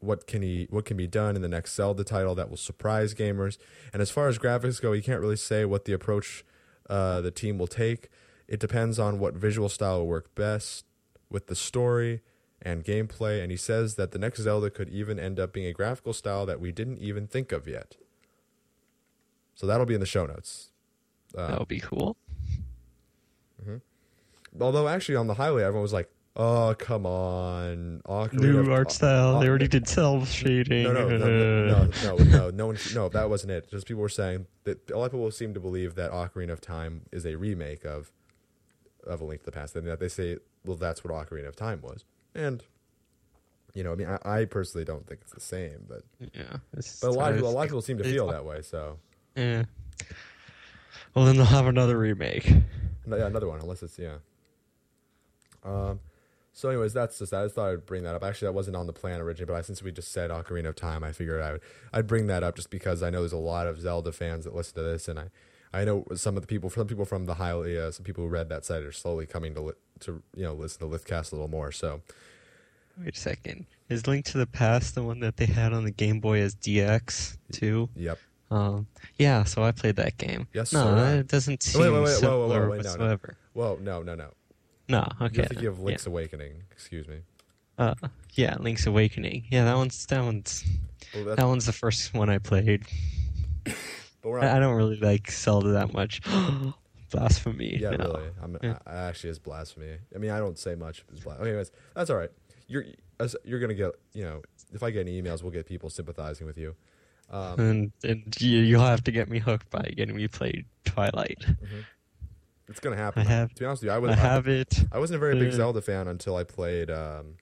what 0.00 0.26
can 0.26 0.42
he 0.42 0.66
what 0.70 0.84
can 0.84 0.96
be 0.96 1.06
done 1.06 1.34
in 1.36 1.42
the 1.42 1.48
next 1.48 1.74
Zelda 1.74 2.04
title 2.04 2.34
that 2.34 2.50
will 2.50 2.56
surprise 2.58 3.14
gamers. 3.14 3.56
And 3.92 4.02
as 4.02 4.10
far 4.10 4.28
as 4.28 4.38
graphics 4.38 4.80
go, 4.80 4.92
he 4.92 5.00
can't 5.00 5.20
really 5.20 5.36
say 5.36 5.64
what 5.64 5.86
the 5.86 5.92
approach 5.94 6.44
uh, 6.88 7.20
the 7.22 7.30
team 7.30 7.56
will 7.58 7.66
take. 7.66 8.08
It 8.46 8.60
depends 8.60 8.98
on 8.98 9.18
what 9.18 9.34
visual 9.34 9.68
style 9.68 10.00
will 10.00 10.08
work 10.08 10.34
best 10.34 10.84
with 11.30 11.46
the 11.46 11.54
story 11.54 12.20
and 12.62 12.84
gameplay. 12.84 13.42
And 13.42 13.50
he 13.50 13.56
says 13.56 13.94
that 13.96 14.12
the 14.12 14.18
next 14.18 14.40
Zelda 14.40 14.70
could 14.70 14.88
even 14.88 15.18
end 15.18 15.38
up 15.40 15.52
being 15.52 15.66
a 15.66 15.72
graphical 15.72 16.12
style 16.12 16.46
that 16.46 16.60
we 16.60 16.72
didn't 16.72 16.98
even 16.98 17.26
think 17.26 17.52
of 17.52 17.66
yet. 17.66 17.96
So 19.54 19.66
that'll 19.66 19.86
be 19.86 19.94
in 19.94 20.00
the 20.00 20.06
show 20.06 20.26
notes. 20.26 20.70
Uh, 21.36 21.46
that 21.48 21.58
would 21.58 21.68
be 21.68 21.80
cool. 21.80 22.16
Although 24.60 24.88
actually 24.88 25.16
on 25.16 25.26
the 25.28 25.34
Hylia, 25.34 25.60
everyone 25.62 25.82
was 25.82 25.92
like, 25.92 26.10
"Oh, 26.34 26.74
come 26.76 27.06
on, 27.06 28.02
Ocarina 28.04 28.32
New 28.40 28.58
of- 28.58 28.68
art 28.68 28.90
style. 28.90 29.36
uh, 29.36 29.40
they 29.40 29.48
already 29.48 29.68
did 29.68 29.86
cell 29.86 30.24
shading. 30.24 30.82
No, 30.84 30.92
no, 30.92 31.08
no, 31.08 31.18
no, 31.18 31.66
no, 31.66 31.90
no, 32.02 32.16
no, 32.24 32.50
no, 32.50 32.66
one, 32.66 32.78
no, 32.92 33.08
that 33.10 33.30
wasn't 33.30 33.52
it. 33.52 33.70
Just 33.70 33.86
people 33.86 34.02
were 34.02 34.08
saying 34.08 34.46
that 34.64 34.90
a 34.90 34.98
lot 34.98 35.04
of 35.06 35.12
people 35.12 35.30
seem 35.30 35.54
to 35.54 35.60
believe 35.60 35.94
that 35.94 36.10
Ocarina 36.10 36.50
of 36.50 36.60
Time 36.60 37.02
is 37.12 37.24
a 37.24 37.36
remake 37.36 37.84
of 37.84 38.10
of 39.06 39.20
A 39.20 39.24
Link 39.24 39.42
to 39.42 39.46
the 39.46 39.52
Past, 39.52 39.76
and 39.76 39.86
that 39.86 40.00
they 40.00 40.08
say, 40.08 40.38
well, 40.64 40.76
that's 40.76 41.04
what 41.04 41.12
Ocarina 41.14 41.46
of 41.48 41.54
Time 41.56 41.80
was. 41.80 42.04
And 42.34 42.62
you 43.74 43.84
know, 43.84 43.92
I 43.92 43.94
mean, 43.94 44.08
I, 44.08 44.40
I 44.40 44.44
personally 44.46 44.84
don't 44.84 45.06
think 45.06 45.20
it's 45.22 45.32
the 45.32 45.40
same, 45.40 45.84
but 45.88 46.02
Yeah. 46.34 46.56
but 46.74 47.08
a 47.08 47.10
lot 47.10 47.30
of 47.30 47.36
people, 47.36 47.50
a 47.50 47.52
lot 47.52 47.62
of 47.62 47.68
people 47.68 47.82
seem 47.82 47.98
to 47.98 48.04
feel 48.04 48.26
that 48.28 48.44
way. 48.44 48.62
So 48.62 48.98
Yeah. 49.36 49.64
Well, 51.14 51.24
then 51.24 51.36
they'll 51.36 51.44
have 51.46 51.66
another 51.66 51.98
remake. 51.98 52.52
No, 53.06 53.16
yeah, 53.16 53.26
another 53.26 53.48
one, 53.48 53.60
unless 53.60 53.82
it's 53.82 53.98
yeah. 53.98 54.16
Um, 55.64 56.00
so 56.52 56.68
anyways, 56.68 56.92
that's 56.92 57.18
just 57.18 57.30
that. 57.30 57.40
I 57.40 57.44
just 57.44 57.54
thought 57.54 57.70
I'd 57.70 57.86
bring 57.86 58.02
that 58.04 58.14
up. 58.14 58.22
Actually, 58.24 58.46
that 58.46 58.52
wasn't 58.52 58.76
on 58.76 58.86
the 58.86 58.92
plan 58.92 59.20
originally, 59.20 59.46
but 59.52 59.56
I, 59.58 59.62
since 59.62 59.82
we 59.82 59.92
just 59.92 60.10
said 60.12 60.30
Ocarina 60.30 60.68
of 60.68 60.76
Time, 60.76 61.04
I 61.04 61.12
figured 61.12 61.40
I 61.40 61.52
would 61.52 61.60
I'd 61.92 62.06
bring 62.06 62.26
that 62.28 62.42
up 62.42 62.56
just 62.56 62.70
because 62.70 63.02
I 63.02 63.10
know 63.10 63.20
there's 63.20 63.32
a 63.32 63.36
lot 63.36 63.66
of 63.66 63.80
Zelda 63.80 64.12
fans 64.12 64.44
that 64.44 64.54
listen 64.54 64.74
to 64.76 64.82
this, 64.82 65.08
and 65.08 65.18
I 65.18 65.24
I 65.72 65.84
know 65.84 66.04
some 66.14 66.36
of 66.36 66.42
the 66.42 66.46
people, 66.48 66.68
some 66.70 66.86
people 66.86 67.04
from 67.04 67.26
the 67.26 67.34
Hylia, 67.34 67.92
some 67.94 68.04
people 68.04 68.24
who 68.24 68.30
read 68.30 68.48
that 68.48 68.64
site 68.64 68.82
are 68.82 68.92
slowly 68.92 69.26
coming 69.26 69.54
to 69.54 69.60
li- 69.60 69.72
to 70.00 70.22
you 70.36 70.44
know 70.44 70.54
listen 70.54 70.80
to 70.80 70.96
Lithcast 70.98 71.32
a 71.32 71.36
little 71.36 71.48
more. 71.48 71.72
So 71.72 72.00
Wait 73.02 73.16
a 73.16 73.18
second. 73.18 73.66
Is 73.88 74.06
Link 74.06 74.24
to 74.26 74.38
the 74.38 74.46
Past 74.46 74.94
the 74.94 75.02
one 75.02 75.20
that 75.20 75.36
they 75.36 75.46
had 75.46 75.72
on 75.72 75.84
the 75.84 75.90
Game 75.90 76.20
Boy 76.20 76.40
as 76.40 76.54
DX 76.54 77.36
too? 77.52 77.88
yep. 77.96 78.18
Um, 78.50 78.86
yeah. 79.18 79.44
So 79.44 79.62
I 79.62 79.72
played 79.72 79.96
that 79.96 80.18
game. 80.18 80.48
Yes, 80.52 80.72
No, 80.72 80.96
I. 80.96 81.12
it 81.14 81.28
doesn't 81.28 81.52
Wait, 81.52 81.62
seem 81.62 81.80
wait, 81.82 81.90
wait, 81.90 82.22
whoa, 82.22 82.46
whoa, 82.46 82.48
whoa, 82.48 82.48
wait, 82.48 82.58
no, 82.58 82.66
no. 82.66 82.76
whatsoever. 82.76 83.36
Whoa, 83.54 83.78
no, 83.80 84.02
no, 84.02 84.14
no. 84.14 84.30
No. 84.88 85.06
Okay. 85.20 85.36
You're 85.36 85.46
thinking 85.46 85.66
of 85.68 85.76
then, 85.76 85.84
Link's 85.86 86.06
Awakening. 86.06 86.52
Excuse 86.72 87.06
me. 87.08 87.20
Yeah. 87.78 87.94
Uh, 88.02 88.08
yeah, 88.34 88.56
Link's 88.58 88.86
Awakening. 88.86 89.44
Yeah, 89.50 89.64
that 89.64 89.76
one's 89.76 90.04
that 90.06 90.22
one's 90.22 90.64
Well, 91.14 91.36
that 91.36 91.46
one's 91.46 91.66
the 91.66 91.72
first 91.72 92.12
one 92.12 92.28
I 92.28 92.38
played. 92.38 92.84
but 94.22 94.30
I, 94.30 94.56
I 94.56 94.58
don't 94.58 94.74
really 94.74 94.96
like 94.98 95.30
Zelda 95.30 95.70
that 95.70 95.92
much. 95.94 96.20
Blasphemy. 97.10 97.78
Yeah, 97.80 97.90
no. 97.90 98.04
really. 98.12 98.28
I'm, 98.42 98.58
Yeah. 98.62 98.78
I, 98.86 98.92
I 98.92 98.96
actually 99.08 99.30
is 99.30 99.38
blasphemy. 99.38 99.98
I 100.14 100.18
mean, 100.18 100.30
I 100.30 100.38
don't 100.38 100.58
say 100.58 100.74
much. 100.74 101.04
It's 101.12 101.20
blas- 101.24 101.40
Anyways, 101.40 101.70
that's 101.94 102.10
all 102.10 102.16
right. 102.16 102.30
You're 102.68 102.84
as, 103.18 103.36
you're 103.44 103.60
gonna 103.60 103.74
get 103.74 103.92
you 104.12 104.24
know 104.24 104.42
if 104.72 104.82
I 104.82 104.90
get 104.90 105.00
any 105.00 105.20
emails, 105.20 105.42
we'll 105.42 105.52
get 105.52 105.66
people 105.66 105.90
sympathizing 105.90 106.46
with 106.46 106.56
you. 106.58 106.74
Um, 107.30 107.60
And 107.60 107.92
and 108.04 108.36
you, 108.40 108.60
you'll 108.60 108.84
have 108.84 109.02
to 109.04 109.10
get 109.12 109.28
me 109.28 109.38
hooked 109.38 109.70
by 109.70 109.82
getting 109.96 110.16
me 110.16 110.28
play 110.28 110.64
Twilight. 110.84 111.44
it's 112.68 112.80
gonna 112.80 112.96
happen. 112.96 113.26
I 113.26 113.30
have- 113.30 113.54
To 113.54 113.60
be 113.60 113.66
honest 113.66 113.82
with 113.82 113.88
you, 113.88 113.94
I 113.94 113.98
was 113.98 114.10
I 114.12 114.14
have 114.16 114.46
it. 114.48 114.84
I 114.92 114.98
wasn't 114.98 115.16
a 115.16 115.20
very 115.20 115.38
big 115.38 115.48
uh, 115.52 115.56
Zelda 115.56 115.80
fan 115.82 116.06
until 116.08 116.36
I 116.36 116.44
played. 116.44 116.90
Um, 116.90 117.34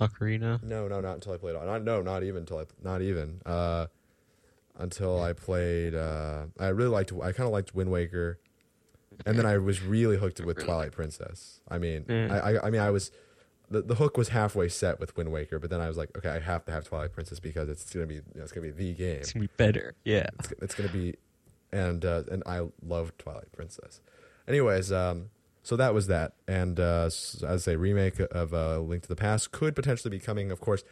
Ocarina. 0.00 0.62
no, 0.62 0.88
no, 0.88 1.00
not 1.00 1.14
until 1.14 1.32
I 1.32 1.36
played. 1.36 1.54
Not, 1.54 1.84
no, 1.84 2.02
not 2.02 2.22
even 2.24 2.38
until 2.40 2.58
I 2.58 2.64
not 2.82 3.02
even 3.02 3.40
uh, 3.46 3.86
until 4.76 5.20
I 5.22 5.32
played. 5.32 5.94
Uh, 5.94 6.46
I 6.58 6.68
really 6.68 6.90
liked. 6.90 7.12
I 7.12 7.30
kind 7.32 7.46
of 7.46 7.52
liked 7.52 7.74
Wind 7.74 7.90
Waker, 7.90 8.40
and 9.26 9.38
then 9.38 9.46
I 9.46 9.58
was 9.58 9.82
really 9.82 10.16
hooked 10.16 10.40
with 10.40 10.62
Twilight 10.64 10.92
Princess. 10.92 11.60
I 11.68 11.78
mean, 11.78 12.04
Mm. 12.04 12.30
I, 12.30 12.38
I, 12.56 12.66
I 12.66 12.70
mean, 12.70 12.80
I 12.80 12.90
was. 12.90 13.10
The, 13.70 13.80
the 13.80 13.94
hook 13.94 14.18
was 14.18 14.28
halfway 14.28 14.68
set 14.68 15.00
with 15.00 15.16
Wind 15.16 15.32
Waker, 15.32 15.58
but 15.58 15.70
then 15.70 15.80
I 15.80 15.88
was 15.88 15.96
like, 15.96 16.10
okay, 16.18 16.28
I 16.28 16.40
have 16.40 16.62
to 16.66 16.72
have 16.72 16.84
Twilight 16.84 17.12
Princess 17.14 17.40
because 17.40 17.70
it's 17.70 17.90
gonna 17.90 18.06
be, 18.06 18.16
you 18.16 18.22
know, 18.34 18.42
it's 18.42 18.52
gonna 18.52 18.66
be 18.66 18.70
the 18.72 18.92
game. 18.92 19.16
It's 19.16 19.32
gonna 19.32 19.46
be 19.46 19.52
better. 19.56 19.94
Yeah. 20.04 20.26
It's, 20.40 20.52
it's 20.60 20.74
gonna 20.74 20.90
be, 20.90 21.14
and 21.72 22.04
uh, 22.04 22.24
and 22.30 22.42
I 22.44 22.66
love 22.84 23.16
Twilight 23.16 23.50
Princess. 23.52 24.02
Anyways, 24.46 24.92
um, 24.92 25.30
so 25.62 25.76
that 25.76 25.94
was 25.94 26.06
that, 26.08 26.34
and 26.46 26.78
uh, 26.78 27.04
s- 27.06 27.42
as 27.46 27.66
a 27.66 27.78
remake 27.78 28.20
of 28.20 28.52
uh, 28.52 28.78
Link 28.80 29.04
to 29.04 29.08
the 29.08 29.16
Past 29.16 29.52
could 29.52 29.74
potentially 29.74 30.10
be 30.10 30.18
coming. 30.18 30.50
Of 30.50 30.60
course, 30.60 30.84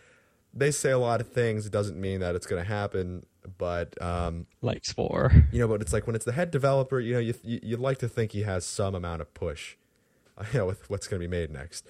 they 0.54 0.70
say 0.70 0.90
a 0.90 0.98
lot 0.98 1.20
of 1.20 1.28
things. 1.28 1.66
It 1.66 1.72
doesn't 1.72 2.00
mean 2.00 2.20
that 2.20 2.34
it's 2.34 2.46
gonna 2.46 2.64
happen, 2.64 3.26
but 3.58 4.00
um, 4.02 4.46
Like 4.62 4.84
Spore. 4.84 5.32
you 5.52 5.58
know, 5.60 5.68
but 5.68 5.80
it's 5.80 5.92
like 5.92 6.06
when 6.06 6.16
it's 6.16 6.24
the 6.24 6.32
head 6.32 6.50
developer, 6.50 7.00
you 7.00 7.14
know, 7.14 7.20
you, 7.20 7.34
you 7.42 7.60
you'd 7.62 7.80
like 7.80 7.98
to 7.98 8.08
think 8.08 8.32
he 8.32 8.42
has 8.42 8.64
some 8.64 8.94
amount 8.94 9.20
of 9.22 9.32
push, 9.34 9.76
you 10.52 10.58
know, 10.60 10.66
with 10.66 10.88
what's 10.90 11.06
gonna 11.08 11.20
be 11.20 11.28
made 11.28 11.50
next. 11.50 11.86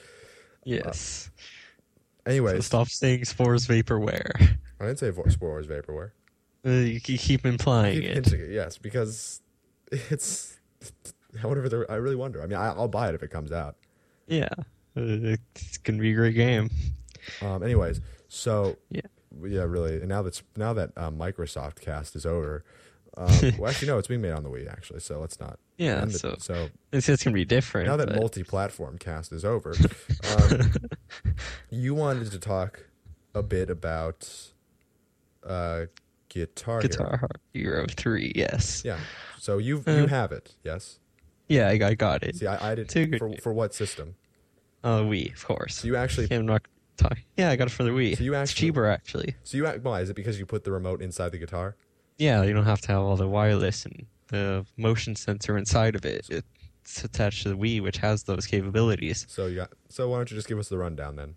Yes. 0.64 1.30
So 2.26 2.60
stop 2.60 2.88
saying 2.88 3.24
Spore's 3.24 3.66
vaporware. 3.66 4.30
I 4.78 4.84
didn't 4.86 4.98
say 4.98 5.10
Vo- 5.10 5.26
Spore 5.28 5.48
Wars 5.50 5.66
Vaporware. 5.66 6.10
Uh, 6.64 6.70
you 6.70 7.00
keep 7.00 7.44
implying 7.46 8.02
Keep 8.02 8.10
it. 8.10 8.32
it, 8.32 8.50
yes, 8.52 8.76
because 8.78 9.40
it's 9.90 10.58
whatever. 11.42 11.90
I 11.90 11.94
really 11.96 12.16
wonder. 12.16 12.42
I 12.42 12.46
mean, 12.46 12.58
I, 12.58 12.68
I'll 12.68 12.88
buy 12.88 13.08
it 13.08 13.14
if 13.14 13.22
it 13.22 13.30
comes 13.30 13.50
out. 13.52 13.76
Yeah. 14.28 14.48
Uh, 14.96 15.34
it's 15.54 15.78
gonna 15.78 15.98
be 15.98 16.12
a 16.12 16.14
great 16.14 16.34
game. 16.34 16.70
Um, 17.42 17.62
anyways, 17.62 18.00
so 18.28 18.76
Yeah. 18.90 19.00
Yeah, 19.44 19.62
really. 19.62 19.96
And 19.96 20.08
now 20.08 20.22
that's 20.22 20.42
now 20.56 20.72
that 20.72 20.96
um, 20.96 21.16
Microsoft 21.18 21.80
Cast 21.80 22.14
is 22.16 22.26
over. 22.26 22.64
Um, 23.16 23.28
well, 23.58 23.68
actually, 23.68 23.88
no, 23.88 23.98
it's 23.98 24.06
being 24.06 24.20
made 24.20 24.30
on 24.30 24.44
the 24.44 24.48
Wii. 24.48 24.70
Actually, 24.70 25.00
so 25.00 25.18
let's 25.18 25.40
not. 25.40 25.58
Yeah. 25.78 26.02
end 26.02 26.12
it. 26.12 26.18
So 26.20 26.36
so 26.38 26.68
it's, 26.92 27.08
it's 27.08 27.24
gonna 27.24 27.34
be 27.34 27.44
different. 27.44 27.88
now 27.88 27.96
that 27.96 28.06
but- 28.06 28.16
multi-platform 28.16 28.98
Cast 28.98 29.32
is 29.32 29.44
over, 29.44 29.74
um, 30.38 30.70
you 31.70 31.92
wanted 31.92 32.30
to 32.30 32.38
talk 32.38 32.86
a 33.34 33.42
bit 33.42 33.68
about 33.68 34.30
uh, 35.44 35.86
Guitar. 36.28 36.80
Hero. 36.80 36.88
Guitar 36.88 37.28
Hero 37.52 37.86
Three. 37.96 38.32
Yes. 38.36 38.82
Yeah. 38.84 38.98
So 39.38 39.58
you 39.58 39.82
Uh, 39.88 39.90
you 39.92 40.06
have 40.06 40.30
it, 40.30 40.54
yes. 40.62 41.00
Yeah, 41.48 41.66
I, 41.66 41.72
I 41.88 41.94
got 41.94 42.22
it. 42.22 42.36
See, 42.36 42.46
I, 42.46 42.70
I 42.70 42.74
did 42.76 42.88
Too 42.88 43.06
good. 43.06 43.18
for 43.18 43.32
for 43.42 43.52
what 43.52 43.74
system? 43.74 44.14
Uh, 44.84 45.00
Wii, 45.00 45.34
of 45.34 45.44
course. 45.44 45.78
So 45.78 45.88
you 45.88 45.96
actually 45.96 46.28
I'm 46.30 46.46
not 46.46 46.62
talking. 47.00 47.24
Yeah, 47.36 47.50
I 47.50 47.56
got 47.56 47.68
it 47.68 47.70
for 47.70 47.84
the 47.84 47.90
Wii. 47.90 48.16
So 48.16 48.24
you 48.24 48.34
it's 48.34 48.52
cheaper 48.52 48.86
actually. 48.86 49.34
So 49.44 49.56
you 49.56 49.66
act, 49.66 49.82
why 49.82 50.00
is 50.00 50.10
it 50.10 50.16
because 50.16 50.38
you 50.38 50.46
put 50.46 50.64
the 50.64 50.72
remote 50.72 51.02
inside 51.02 51.32
the 51.32 51.38
guitar? 51.38 51.76
Yeah, 52.18 52.42
you 52.42 52.52
don't 52.52 52.64
have 52.64 52.80
to 52.82 52.88
have 52.88 53.02
all 53.02 53.16
the 53.16 53.28
wireless 53.28 53.86
and 53.86 54.06
the 54.28 54.66
motion 54.76 55.16
sensor 55.16 55.56
inside 55.56 55.94
of 55.94 56.04
it. 56.04 56.26
It's 56.30 57.04
attached 57.04 57.44
to 57.44 57.50
the 57.50 57.56
Wii, 57.56 57.82
which 57.82 57.98
has 57.98 58.22
those 58.24 58.46
capabilities. 58.46 59.26
So 59.28 59.46
you 59.46 59.56
got. 59.56 59.70
So 59.88 60.08
why 60.08 60.18
don't 60.18 60.30
you 60.30 60.36
just 60.36 60.48
give 60.48 60.58
us 60.58 60.68
the 60.68 60.78
rundown 60.78 61.16
then? 61.16 61.34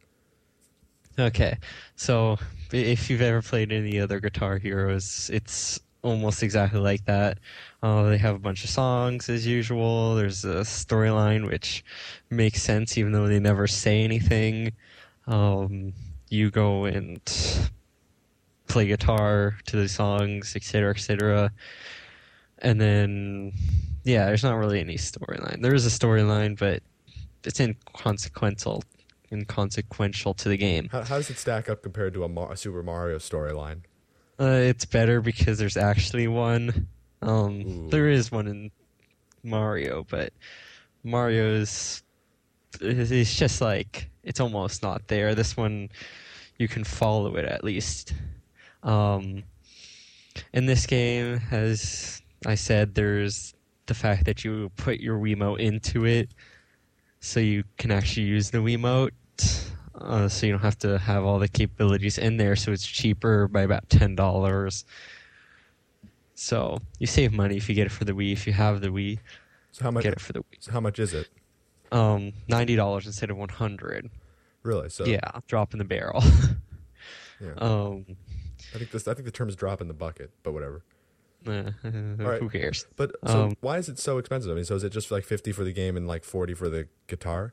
Okay, 1.19 1.57
so 1.95 2.37
if 2.71 3.09
you've 3.09 3.21
ever 3.21 3.41
played 3.41 3.71
any 3.71 3.99
other 3.99 4.19
Guitar 4.19 4.57
Heroes, 4.57 5.29
it's 5.31 5.79
almost 6.01 6.43
exactly 6.43 6.79
like 6.79 7.05
that. 7.05 7.37
Uh, 7.81 8.09
they 8.09 8.17
have 8.17 8.35
a 8.35 8.39
bunch 8.39 8.63
of 8.63 8.69
songs 8.69 9.29
as 9.29 9.45
usual. 9.45 10.15
There's 10.15 10.43
a 10.43 10.61
storyline 10.61 11.47
which 11.49 11.83
makes 12.29 12.61
sense 12.61 12.97
even 12.97 13.11
though 13.11 13.27
they 13.27 13.39
never 13.39 13.67
say 13.67 14.03
anything. 14.03 14.73
Um, 15.27 15.93
you 16.29 16.51
go 16.51 16.85
and 16.85 17.19
play 18.67 18.87
guitar 18.87 19.57
to 19.67 19.77
the 19.77 19.87
songs, 19.87 20.55
etc., 20.55 20.91
etc. 20.91 21.51
And 22.59 22.79
then, 22.79 23.53
yeah, 24.03 24.25
there's 24.25 24.43
not 24.43 24.55
really 24.55 24.79
any 24.79 24.95
storyline. 24.95 25.61
There 25.61 25.75
is 25.75 25.85
a 25.85 25.89
storyline, 25.89 26.57
but 26.57 26.81
it's 27.43 27.59
inconsequential, 27.59 28.83
inconsequential 29.31 30.33
to 30.35 30.49
the 30.49 30.57
game. 30.57 30.89
How, 30.91 31.03
how 31.03 31.17
does 31.17 31.29
it 31.29 31.37
stack 31.37 31.69
up 31.69 31.83
compared 31.83 32.13
to 32.15 32.23
a, 32.23 32.29
Mar- 32.29 32.51
a 32.51 32.57
Super 32.57 32.83
Mario 32.83 33.17
storyline? 33.17 33.81
Uh, 34.39 34.59
it's 34.61 34.85
better 34.85 35.21
because 35.21 35.59
there's 35.59 35.77
actually 35.77 36.27
one. 36.27 36.87
Um, 37.21 37.89
there 37.89 38.09
is 38.09 38.31
one 38.31 38.47
in 38.47 38.71
Mario, 39.43 40.05
but 40.09 40.33
Mario's 41.03 42.01
it's 42.81 43.35
just 43.35 43.61
like 43.61 44.09
it's 44.23 44.39
almost 44.39 44.83
not 44.83 45.07
there. 45.07 45.35
This 45.35 45.55
one 45.57 45.89
you 46.57 46.67
can 46.67 46.83
follow 46.83 47.35
it 47.35 47.45
at 47.45 47.63
least. 47.63 48.13
Um, 48.83 49.43
in 50.53 50.65
this 50.65 50.85
game, 50.85 51.41
as 51.51 52.21
I 52.45 52.55
said, 52.55 52.95
there's 52.95 53.53
the 53.85 53.93
fact 53.93 54.25
that 54.25 54.43
you 54.43 54.71
put 54.77 54.99
your 54.99 55.17
Wiimote 55.19 55.59
into 55.59 56.05
it, 56.05 56.29
so 57.19 57.39
you 57.39 57.63
can 57.77 57.91
actually 57.91 58.25
use 58.25 58.49
the 58.51 58.59
Wiimote. 58.59 59.11
Uh, 59.95 60.27
so 60.27 60.45
you 60.45 60.51
don't 60.51 60.61
have 60.61 60.77
to 60.79 60.97
have 60.97 61.23
all 61.23 61.37
the 61.39 61.47
capabilities 61.47 62.17
in 62.17 62.37
there. 62.37 62.55
So 62.55 62.71
it's 62.71 62.85
cheaper 62.85 63.47
by 63.47 63.61
about 63.61 63.89
ten 63.89 64.15
dollars. 64.15 64.85
So 66.35 66.79
you 66.99 67.07
save 67.07 67.31
money 67.31 67.57
if 67.57 67.69
you 67.69 67.75
get 67.75 67.85
it 67.85 67.91
for 67.91 68.03
the 68.05 68.11
Wii. 68.13 68.33
If 68.33 68.47
you 68.47 68.53
have 68.53 68.81
the 68.81 68.87
Wii, 68.87 69.19
So 69.71 69.83
how 69.85 69.91
much? 69.91 70.03
get 70.03 70.13
it 70.13 70.19
for 70.19 70.33
the 70.33 70.39
Wii. 70.39 70.57
So 70.59 70.71
how 70.71 70.79
much 70.79 70.99
is 70.99 71.13
it? 71.13 71.27
Um, 71.93 72.33
ninety 72.47 72.75
dollars 72.75 73.05
instead 73.05 73.29
of 73.29 73.37
one 73.37 73.49
hundred. 73.49 74.09
Really? 74.63 74.89
So 74.89 75.05
Yeah, 75.05 75.19
drop 75.47 75.73
in 75.73 75.77
the 75.79 75.85
barrel. 75.85 76.23
yeah. 77.39 77.53
um, 77.57 78.05
I 78.73 78.77
think 78.77 78.91
this. 78.91 79.07
I 79.07 79.13
think 79.13 79.25
the 79.25 79.31
term 79.31 79.49
is 79.49 79.55
drop 79.55 79.81
in 79.81 79.87
the 79.87 79.93
bucket, 79.93 80.31
but 80.43 80.53
whatever. 80.53 80.83
Uh, 81.45 81.71
right. 81.83 82.39
Who 82.39 82.49
cares? 82.49 82.85
But 82.95 83.11
so 83.27 83.43
Um, 83.47 83.57
why 83.59 83.77
is 83.77 83.89
it 83.89 83.99
so 83.99 84.17
expensive? 84.17 84.49
I 84.49 84.55
mean, 84.55 84.63
so 84.63 84.75
is 84.75 84.83
it 84.85 84.93
just 84.93 85.11
like 85.11 85.25
fifty 85.25 85.51
for 85.51 85.65
the 85.65 85.73
game 85.73 85.97
and 85.97 86.07
like 86.07 86.23
forty 86.23 86.53
for 86.53 86.69
the 86.69 86.87
guitar? 87.07 87.51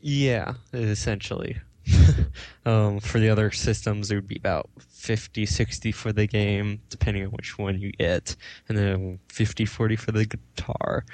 Yeah, 0.00 0.54
essentially. 0.72 1.56
um, 2.66 2.98
for 2.98 3.20
the 3.20 3.28
other 3.30 3.52
systems, 3.52 4.10
it 4.10 4.16
would 4.16 4.26
be 4.28 4.36
about 4.36 4.68
50, 4.88 5.46
60 5.46 5.92
for 5.92 6.12
the 6.12 6.26
game, 6.26 6.80
depending 6.90 7.24
on 7.24 7.30
which 7.30 7.58
one 7.58 7.80
you 7.80 7.92
get, 7.92 8.34
and 8.68 8.76
then 8.76 9.18
50, 9.28 9.64
40 9.64 9.96
for 9.96 10.12
the 10.12 10.26
guitar. 10.26 11.04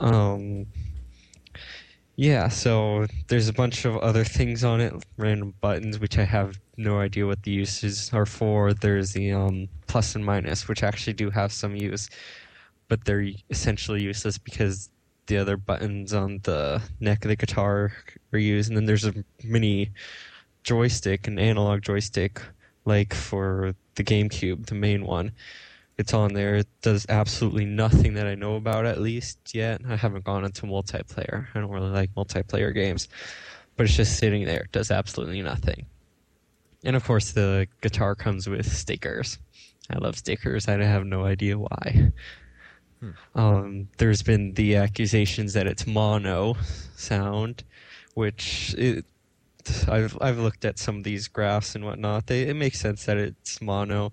Um, 0.00 0.66
yeah, 2.16 2.48
so 2.48 3.06
there's 3.28 3.48
a 3.48 3.52
bunch 3.52 3.84
of 3.84 3.96
other 3.96 4.24
things 4.24 4.62
on 4.62 4.80
it, 4.80 4.94
random 5.16 5.54
buttons, 5.60 5.98
which 5.98 6.16
I 6.18 6.24
have 6.24 6.58
no 6.76 7.00
idea 7.00 7.26
what 7.26 7.42
the 7.42 7.50
uses 7.50 8.12
are 8.12 8.26
for. 8.26 8.72
There's 8.72 9.12
the 9.12 9.32
um, 9.32 9.68
plus 9.88 10.14
and 10.14 10.24
minus, 10.24 10.68
which 10.68 10.82
actually 10.82 11.14
do 11.14 11.30
have 11.30 11.52
some 11.52 11.74
use, 11.74 12.08
but 12.88 13.04
they're 13.04 13.28
essentially 13.50 14.02
useless 14.02 14.38
because 14.38 14.90
the 15.26 15.38
other 15.38 15.56
buttons 15.56 16.12
on 16.12 16.40
the 16.44 16.82
neck 17.00 17.24
of 17.24 17.30
the 17.30 17.36
guitar 17.36 17.92
are 18.32 18.38
used, 18.38 18.68
and 18.68 18.76
then 18.76 18.84
there's 18.84 19.06
a 19.06 19.14
mini 19.42 19.90
joystick, 20.62 21.26
an 21.26 21.38
analog 21.38 21.82
joystick, 21.82 22.40
like 22.84 23.12
for 23.12 23.74
the 23.96 24.04
GameCube, 24.04 24.66
the 24.66 24.74
main 24.74 25.04
one. 25.04 25.32
It's 25.96 26.12
on 26.12 26.34
there. 26.34 26.56
It 26.56 26.68
does 26.82 27.06
absolutely 27.08 27.64
nothing 27.64 28.14
that 28.14 28.26
I 28.26 28.34
know 28.34 28.56
about, 28.56 28.84
at 28.84 29.00
least 29.00 29.54
yet. 29.54 29.80
I 29.88 29.96
haven't 29.96 30.24
gone 30.24 30.44
into 30.44 30.66
multiplayer. 30.66 31.46
I 31.54 31.60
don't 31.60 31.70
really 31.70 31.90
like 31.90 32.14
multiplayer 32.14 32.74
games, 32.74 33.08
but 33.76 33.86
it's 33.86 33.96
just 33.96 34.18
sitting 34.18 34.44
there. 34.44 34.62
It 34.62 34.72
does 34.72 34.90
absolutely 34.90 35.42
nothing. 35.42 35.86
And 36.84 36.96
of 36.96 37.04
course, 37.04 37.32
the 37.32 37.68
guitar 37.80 38.14
comes 38.14 38.48
with 38.48 38.70
stickers. 38.70 39.38
I 39.90 39.98
love 39.98 40.16
stickers. 40.16 40.66
I 40.68 40.82
have 40.82 41.06
no 41.06 41.24
idea 41.24 41.58
why. 41.58 42.12
Um, 43.34 43.88
there's 43.98 44.22
been 44.22 44.54
the 44.54 44.76
accusations 44.76 45.52
that 45.52 45.66
it's 45.66 45.86
mono 45.86 46.56
sound, 46.96 47.64
which 48.14 48.74
it, 48.78 49.04
I've 49.88 50.16
I've 50.20 50.38
looked 50.38 50.64
at 50.64 50.78
some 50.78 50.98
of 50.98 51.04
these 51.04 51.28
graphs 51.28 51.74
and 51.74 51.84
whatnot. 51.84 52.26
They 52.26 52.42
it 52.42 52.54
makes 52.56 52.80
sense 52.80 53.04
that 53.04 53.16
it's 53.16 53.60
mono. 53.60 54.12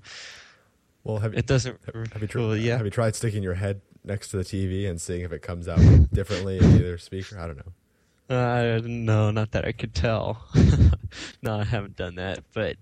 Well, 1.03 1.17
have 1.19 1.33
It 1.33 1.45
doesn't. 1.47 1.79
have 2.13 2.21
you 2.21 2.27
tr- 2.27 2.39
well, 2.39 2.55
yeah. 2.55 2.77
have 2.77 2.85
you 2.85 2.91
tried 2.91 3.15
sticking 3.15 3.41
your 3.43 3.55
head 3.55 3.81
next 4.03 4.29
to 4.29 4.37
the 4.37 4.43
TV 4.43 4.87
and 4.89 4.99
seeing 5.01 5.21
if 5.21 5.31
it 5.31 5.41
comes 5.41 5.67
out 5.67 5.79
differently 6.13 6.57
in 6.57 6.63
either 6.75 6.97
speaker? 6.97 7.39
I 7.39 7.47
don't 7.47 7.57
know. 7.57 8.35
Uh, 8.35 8.79
no, 8.85 9.29
not 9.31 9.51
that 9.51 9.65
I 9.65 9.71
could 9.73 9.93
tell. 9.93 10.45
no, 11.41 11.57
I 11.59 11.63
haven't 11.65 11.97
done 11.97 12.15
that. 12.15 12.43
But 12.53 12.77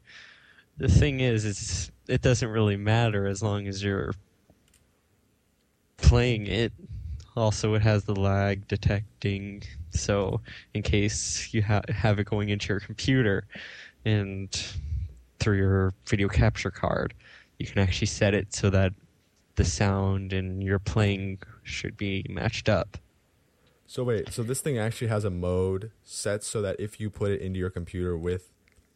the 0.77 0.87
thing 0.87 1.21
is, 1.21 1.43
is 1.45 1.91
it 2.07 2.21
doesn't 2.21 2.49
really 2.49 2.77
matter 2.77 3.25
as 3.25 3.41
long 3.41 3.67
as 3.67 3.83
you're 3.83 4.13
playing 5.97 6.47
it. 6.47 6.71
Also, 7.35 7.73
it 7.73 7.81
has 7.81 8.03
the 8.03 8.15
lag 8.15 8.67
detecting, 8.67 9.63
so 9.91 10.41
in 10.73 10.81
case 10.81 11.53
you 11.53 11.61
ha- 11.63 11.81
have 11.89 12.19
it 12.19 12.25
going 12.25 12.49
into 12.49 12.67
your 12.73 12.79
computer 12.81 13.45
and 14.03 14.61
through 15.39 15.57
your 15.57 15.93
video 16.05 16.27
capture 16.27 16.71
card, 16.71 17.13
you 17.59 17.67
can 17.67 17.79
actually 17.79 18.07
set 18.07 18.33
it 18.33 18.53
so 18.53 18.69
that 18.69 18.93
the 19.55 19.65
sound 19.65 20.33
and 20.33 20.63
your 20.63 20.79
playing 20.79 21.39
should 21.63 21.97
be 21.97 22.25
matched 22.29 22.69
up. 22.69 22.97
So 23.85 24.03
wait, 24.03 24.31
so 24.31 24.43
this 24.43 24.61
thing 24.61 24.77
actually 24.77 25.07
has 25.07 25.25
a 25.25 25.29
mode 25.29 25.91
set 26.03 26.43
so 26.43 26.61
that 26.61 26.79
if 26.79 26.99
you 26.99 27.09
put 27.09 27.31
it 27.31 27.41
into 27.41 27.59
your 27.59 27.69
computer 27.69 28.17
with 28.17 28.51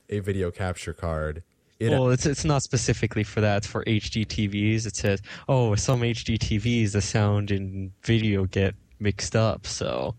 a 0.09 0.20
video 0.20 0.51
capture 0.51 0.93
card, 0.93 1.43
it 1.80 1.89
well, 1.89 2.09
it's 2.11 2.26
it's 2.26 2.45
not 2.45 2.64
specifically 2.64 3.24
for 3.24 3.41
that. 3.41 3.57
It's 3.57 3.68
for 3.68 3.84
HD 3.84 4.26
TVs. 4.26 4.86
It 4.86 4.95
says, 4.95 5.22
oh, 5.49 5.76
some 5.76 6.01
HD 6.01 6.38
TVs, 6.38 6.93
the 6.93 7.01
sound 7.01 7.51
and 7.51 7.91
video 8.03 8.45
get 8.45 8.76
mixed 8.99 9.36
up. 9.36 9.68
So 9.68 10.16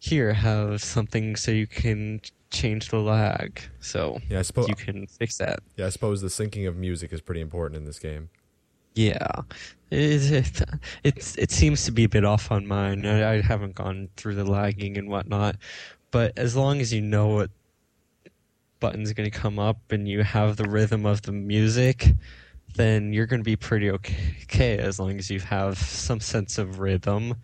here, 0.00 0.34
have 0.34 0.82
something 0.82 1.36
so 1.36 1.52
you 1.52 1.66
can 1.66 2.20
change 2.54 2.88
the 2.88 2.98
lag. 2.98 3.60
So 3.80 4.18
yeah, 4.30 4.38
I 4.38 4.42
suppose 4.42 4.68
you 4.68 4.74
can 4.74 5.06
fix 5.06 5.38
that. 5.38 5.60
yeah, 5.76 5.86
I 5.86 5.88
suppose 5.90 6.20
the 6.22 6.28
syncing 6.28 6.66
of 6.66 6.76
music 6.76 7.12
is 7.12 7.20
pretty 7.20 7.40
important 7.40 7.76
in 7.78 7.84
this 7.84 7.98
game. 7.98 8.30
Yeah, 8.94 9.26
it, 9.90 10.32
it, 10.32 10.62
it's 11.02 11.36
it 11.36 11.50
seems 11.50 11.84
to 11.84 11.90
be 11.92 12.04
a 12.04 12.08
bit 12.08 12.24
off 12.24 12.52
on 12.52 12.66
mine. 12.66 13.04
I, 13.04 13.34
I 13.34 13.40
haven't 13.40 13.74
gone 13.74 14.08
through 14.16 14.36
the 14.36 14.44
lagging 14.44 14.96
and 14.96 15.08
whatnot, 15.08 15.56
but 16.10 16.32
as 16.38 16.54
long 16.54 16.80
as 16.80 16.92
you 16.92 17.00
know 17.00 17.26
what 17.28 17.50
button's 18.78 19.12
going 19.12 19.30
to 19.30 19.36
come 19.36 19.58
up 19.58 19.78
and 19.90 20.06
you 20.06 20.22
have 20.22 20.56
the 20.56 20.68
rhythm 20.68 21.06
of 21.06 21.22
the 21.22 21.32
music, 21.32 22.12
then 22.76 23.12
you're 23.12 23.26
going 23.26 23.40
to 23.40 23.44
be 23.44 23.56
pretty 23.56 23.90
okay, 23.90 24.36
okay 24.44 24.78
as 24.78 25.00
long 25.00 25.18
as 25.18 25.30
you 25.30 25.40
have 25.40 25.78
some 25.78 26.20
sense 26.20 26.58
of 26.58 26.78
rhythm. 26.78 27.34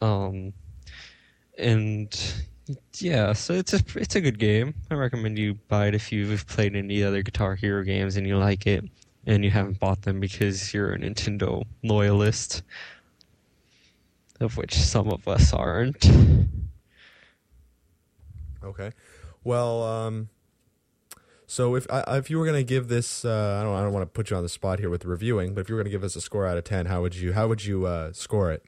Um, 0.00 0.52
and 1.56 2.34
yeah, 2.98 3.32
so 3.32 3.52
it's 3.54 3.72
a 3.74 3.80
it's 3.96 4.14
a 4.16 4.20
good 4.20 4.38
game. 4.38 4.74
I 4.90 4.94
recommend 4.94 5.38
you 5.38 5.54
buy 5.68 5.88
it 5.88 5.94
if 5.94 6.10
you've 6.10 6.46
played 6.46 6.74
any 6.74 7.02
other 7.02 7.22
Guitar 7.22 7.54
Hero 7.54 7.82
games 7.82 8.16
and 8.16 8.26
you 8.26 8.38
like 8.38 8.66
it 8.66 8.84
and 9.26 9.44
you 9.44 9.50
haven't 9.50 9.78
bought 9.78 10.02
them 10.02 10.20
because 10.20 10.72
you're 10.72 10.92
a 10.92 10.98
Nintendo 10.98 11.64
loyalist, 11.82 12.62
of 14.40 14.56
which 14.56 14.74
some 14.74 15.08
of 15.08 15.26
us 15.28 15.52
aren't. 15.52 16.10
Okay. 18.62 18.92
Well, 19.42 19.82
um, 19.82 20.30
so 21.46 21.74
if 21.74 21.86
I, 21.90 22.16
if 22.16 22.30
you 22.30 22.38
were 22.38 22.46
gonna 22.46 22.62
give 22.62 22.88
this, 22.88 23.24
uh, 23.24 23.58
I 23.60 23.62
don't 23.62 23.74
I 23.74 23.82
don't 23.82 23.92
want 23.92 24.04
to 24.04 24.10
put 24.10 24.30
you 24.30 24.36
on 24.36 24.42
the 24.42 24.48
spot 24.48 24.78
here 24.78 24.88
with 24.88 25.04
reviewing, 25.04 25.54
but 25.54 25.60
if 25.60 25.68
you 25.68 25.74
were 25.74 25.82
gonna 25.82 25.90
give 25.90 26.04
us 26.04 26.16
a 26.16 26.20
score 26.20 26.46
out 26.46 26.56
of 26.56 26.64
ten, 26.64 26.86
how 26.86 27.02
would 27.02 27.14
you 27.14 27.34
how 27.34 27.46
would 27.48 27.64
you 27.64 27.86
uh, 27.86 28.12
score 28.12 28.50
it? 28.52 28.64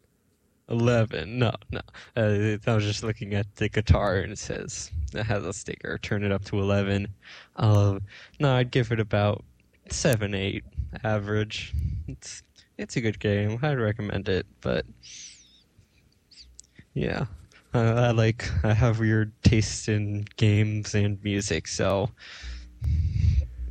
Eleven? 0.69 1.39
No, 1.39 1.53
no. 1.71 1.81
Uh, 2.17 2.59
I 2.67 2.75
was 2.75 2.85
just 2.85 3.05
looking 3.05 3.35
at 3.35 3.55
the 3.57 3.69
guitar 3.69 4.17
and 4.19 4.33
it 4.33 4.39
says 4.39 4.91
it 5.15 5.25
has 5.25 5.45
a 5.45 5.53
sticker. 5.53 5.99
Turn 5.99 6.25
it 6.25 6.33
up 6.33 6.45
to 6.47 6.59
eleven. 6.59 7.09
Um, 7.57 8.03
no, 8.41 8.53
I'd 8.55 8.71
give 8.71 8.91
it 8.93 9.01
about 9.01 9.45
seven, 9.91 10.35
eight, 10.35 10.65
average. 11.05 11.73
It's 12.09 12.43
it's 12.79 12.97
a 12.97 13.01
good 13.01 13.21
game. 13.21 13.59
I'd 13.63 13.79
recommend 13.79 14.29
it, 14.29 14.47
but 14.61 14.85
yeah, 16.95 17.27
uh, 17.75 17.95
I 17.95 18.11
like 18.11 18.49
I 18.65 18.73
have 18.73 18.99
weird 18.99 19.33
tastes 19.43 19.89
in 19.89 20.25
games 20.37 20.95
and 20.95 21.23
music, 21.23 21.69
so 21.69 22.11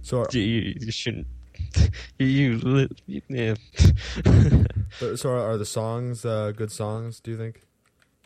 So 0.01 0.25
you, 0.33 0.75
you 0.79 0.91
shouldn't. 0.91 1.27
You, 2.17 2.87
yeah. 3.27 3.55
so 5.15 5.29
are, 5.29 5.51
are 5.51 5.57
the 5.57 5.65
songs 5.65 6.23
uh, 6.23 6.53
good 6.55 6.71
songs? 6.71 7.19
Do 7.19 7.31
you 7.31 7.37
think? 7.37 7.61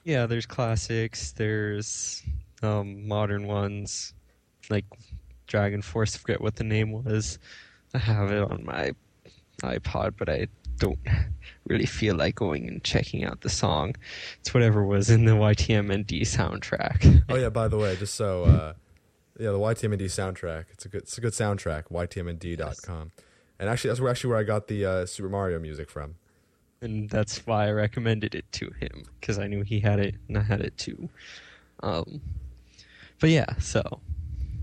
Yeah, 0.04 0.28
there's 0.28 0.46
classics. 0.46 1.32
There's 1.32 2.24
um, 2.62 3.08
modern 3.08 3.48
ones, 3.48 4.14
like 4.70 4.86
DragonForce. 5.48 6.16
I 6.16 6.20
forget 6.20 6.42
what 6.42 6.56
the 6.56 6.64
name 6.64 6.92
was. 6.92 7.40
I 7.94 7.98
have 7.98 8.32
it 8.32 8.44
on 8.44 8.64
my 8.64 8.94
iPod, 9.64 10.14
but 10.18 10.30
I 10.30 10.48
don't 10.78 11.00
really 11.66 11.86
feel 11.86 12.16
like 12.16 12.36
going 12.36 12.68
and 12.68 12.84
checking 12.84 13.24
out 13.24 13.42
the 13.42 13.50
song. 13.50 13.96
It's 14.40 14.54
whatever 14.54 14.84
was 14.86 15.10
in 15.10 15.26
the 15.26 15.34
YTMND 15.34 16.22
soundtrack. 16.22 17.24
Oh 17.30 17.36
yeah. 17.36 17.50
By 17.50 17.68
the 17.68 17.78
way, 17.78 17.96
just 17.96 18.16
so 18.16 18.44
uh, 18.46 18.74
yeah, 19.40 19.52
the 19.52 19.60
YTMND 19.60 20.04
soundtrack. 20.04 20.66
It's 20.72 20.86
a 20.86 20.90
good 20.90 21.02
it's 21.04 21.18
a 21.18 21.22
good 21.22 21.34
soundtrack. 21.34 21.86
YTMND.com. 21.92 23.12
And 23.60 23.70
actually, 23.70 23.90
that's 23.90 24.00
where 24.00 24.10
actually 24.10 24.30
where 24.32 24.40
I 24.40 24.44
got 24.44 24.68
the 24.68 24.86
uh, 24.86 25.06
Super 25.06 25.30
Mario 25.30 25.60
music 25.60 25.90
from. 25.90 26.16
and 26.82 27.10
that's 27.10 27.46
why 27.46 27.68
I 27.68 27.72
recommended 27.72 28.34
it 28.36 28.46
to 28.54 28.72
him 28.80 29.04
because 29.20 29.38
I 29.38 29.48
knew 29.48 29.64
he 29.64 29.82
had 29.82 30.00
it 30.00 30.16
and 30.28 30.38
I 30.38 30.42
had 30.44 30.62
it 30.62 30.78
too. 30.78 31.10
Um, 31.84 32.22
but 33.20 33.30
yeah, 33.32 33.58
so 33.60 34.00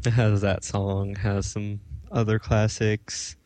it 0.07 0.13
has 0.13 0.41
that 0.41 0.65
song, 0.65 1.15
has 1.17 1.45
some 1.47 1.81
other 2.11 2.39
classics. 2.39 3.37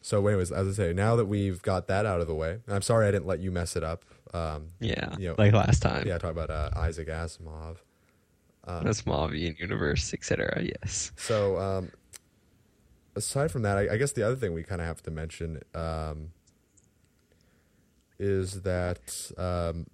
so 0.01 0.26
anyways, 0.26 0.51
as 0.53 0.68
I 0.68 0.72
say, 0.72 0.93
now 0.93 1.16
that 1.16 1.26
we've 1.26 1.62
got 1.62 1.86
that 1.88 2.05
out 2.05 2.20
of 2.20 2.26
the 2.26 2.34
way, 2.34 2.59
I'm 2.68 2.82
sorry 2.82 3.07
I 3.07 3.11
didn't 3.12 3.26
let 3.26 3.40
you 3.40 3.51
mess 3.53 3.76
it 3.76 3.84
up. 3.84 4.05
Um, 4.34 4.68
Yeah, 4.80 5.14
you 5.18 5.28
know, 5.28 5.34
like 5.38 5.53
last 5.53 5.80
time. 5.80 6.07
yeah, 6.07 6.18
talk 6.18 6.32
about 6.32 6.51
uh, 6.51 6.70
Isaac 6.74 7.09
Asimov. 7.09 7.76
Um, 8.64 8.84
Smallvian 8.86 9.59
universe, 9.59 10.12
etc. 10.14 10.62
Yes. 10.62 11.12
So, 11.16 11.59
um, 11.59 11.90
aside 13.15 13.51
from 13.51 13.63
that, 13.63 13.77
I, 13.77 13.95
I 13.95 13.97
guess 13.97 14.13
the 14.13 14.23
other 14.23 14.37
thing 14.37 14.53
we 14.53 14.63
kind 14.63 14.81
of 14.81 14.87
have 14.87 15.03
to 15.03 15.11
mention 15.11 15.61
um, 15.75 16.31
is 18.19 18.63
that 18.63 19.31
um, 19.37 19.87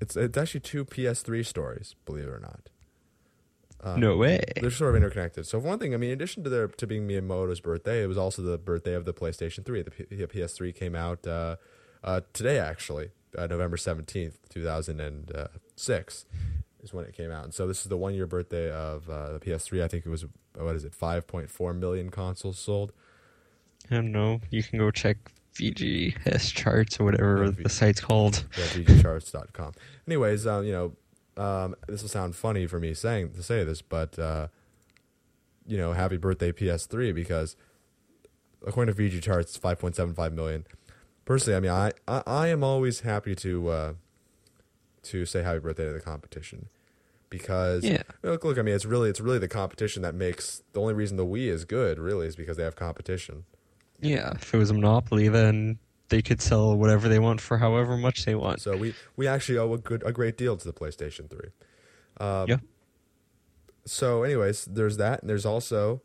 it's 0.00 0.16
it's 0.16 0.36
actually 0.36 0.60
two 0.60 0.84
PS3 0.84 1.44
stories, 1.44 1.94
believe 2.04 2.24
it 2.24 2.30
or 2.30 2.40
not. 2.40 2.68
Um, 3.84 3.98
no 3.98 4.16
way. 4.16 4.40
They're 4.60 4.70
sort 4.70 4.90
of 4.90 4.96
interconnected. 4.96 5.46
So, 5.46 5.60
for 5.60 5.66
one 5.66 5.78
thing, 5.78 5.92
I 5.92 5.96
mean, 5.96 6.10
in 6.10 6.14
addition 6.14 6.44
to 6.44 6.50
their 6.50 6.68
to 6.68 6.86
being 6.86 7.06
Miyamoto's 7.08 7.60
birthday, 7.60 8.04
it 8.04 8.06
was 8.06 8.18
also 8.18 8.42
the 8.42 8.58
birthday 8.58 8.94
of 8.94 9.04
the 9.04 9.12
PlayStation 9.12 9.64
3. 9.64 9.82
The, 9.82 9.90
P- 9.90 10.06
the 10.08 10.26
PS3 10.26 10.74
came 10.74 10.94
out 10.94 11.26
uh, 11.26 11.56
uh, 12.04 12.20
today, 12.32 12.58
actually, 12.58 13.10
uh, 13.36 13.48
November 13.48 13.76
17th, 13.76 14.36
2006 14.50 16.24
is 16.82 16.92
when 16.92 17.04
it 17.04 17.14
came 17.14 17.30
out. 17.30 17.44
And 17.44 17.54
so 17.54 17.66
this 17.66 17.82
is 17.82 17.86
the 17.88 17.96
one 17.96 18.14
year 18.14 18.26
birthday 18.26 18.70
of 18.70 19.08
uh, 19.08 19.32
the 19.32 19.40
PS3. 19.40 19.82
I 19.82 19.88
think 19.88 20.04
it 20.06 20.08
was, 20.08 20.24
what 20.56 20.74
is 20.74 20.84
it, 20.84 20.92
5.4 20.92 21.78
million 21.78 22.10
consoles 22.10 22.58
sold. 22.58 22.92
I 23.90 23.94
don't 23.96 24.12
know. 24.12 24.40
You 24.50 24.62
can 24.62 24.78
go 24.78 24.90
check 24.90 25.16
VGS 25.54 26.52
charts 26.54 26.98
or 26.98 27.04
whatever 27.04 27.44
Yeah, 27.44 27.50
V- 27.50 27.62
the 27.64 27.68
site's 27.68 28.00
called. 28.00 28.44
Yeah, 28.58 28.64
VGChartz.com. 28.66 29.72
Anyways, 30.06 30.46
um, 30.46 30.64
you 30.64 30.72
know, 30.72 31.42
um, 31.42 31.74
this 31.88 32.02
will 32.02 32.08
sound 32.08 32.36
funny 32.36 32.66
for 32.66 32.78
me 32.78 32.94
saying 32.94 33.32
to 33.34 33.42
say 33.42 33.64
this, 33.64 33.82
but 33.82 34.18
uh, 34.18 34.48
you 35.66 35.76
know, 35.76 35.92
happy 35.92 36.16
birthday 36.16 36.52
PS3 36.52 37.14
because 37.14 37.56
according 38.66 38.94
to 38.94 39.02
VGChartz, 39.02 39.58
5.75 39.58 40.32
million. 40.32 40.66
Personally, 41.24 41.56
I 41.56 41.60
mean, 41.60 41.70
I, 41.70 41.92
I, 42.08 42.22
I 42.26 42.46
am 42.48 42.62
always 42.64 43.00
happy 43.00 43.34
to 43.36 43.68
uh, 43.68 43.92
to 45.02 45.26
say 45.26 45.42
happy 45.42 45.58
birthday 45.58 45.86
to 45.86 45.92
the 45.92 46.00
competition 46.00 46.68
because 47.30 47.84
Yeah. 47.84 48.02
look, 48.22 48.44
look, 48.44 48.58
I 48.58 48.62
mean, 48.62 48.74
it's 48.74 48.84
really 48.84 49.08
it's 49.10 49.20
really 49.20 49.38
the 49.38 49.48
competition 49.48 50.02
that 50.02 50.14
makes 50.14 50.62
the 50.72 50.80
only 50.80 50.94
reason 50.94 51.16
the 51.16 51.26
Wii 51.26 51.48
is 51.48 51.64
good 51.64 51.98
really 51.98 52.26
is 52.26 52.36
because 52.36 52.56
they 52.56 52.62
have 52.62 52.76
competition. 52.76 53.44
Yeah, 54.00 54.32
if 54.34 54.52
it 54.52 54.58
was 54.58 54.70
a 54.70 54.74
monopoly, 54.74 55.28
then 55.28 55.78
they 56.08 56.22
could 56.22 56.42
sell 56.42 56.76
whatever 56.76 57.08
they 57.08 57.18
want 57.18 57.40
for 57.40 57.58
however 57.58 57.96
much 57.96 58.24
they 58.24 58.34
want. 58.34 58.60
So 58.60 58.76
we 58.76 58.94
we 59.16 59.26
actually 59.26 59.58
owe 59.58 59.72
a 59.72 59.78
good 59.78 60.02
a 60.04 60.12
great 60.12 60.36
deal 60.36 60.56
to 60.56 60.64
the 60.64 60.72
PlayStation 60.72 61.30
Three. 61.30 61.50
Um, 62.18 62.48
Yeah. 62.48 62.58
So, 63.84 64.22
anyways, 64.22 64.66
there's 64.66 64.96
that, 64.98 65.22
and 65.22 65.30
there's 65.30 65.46
also 65.46 66.02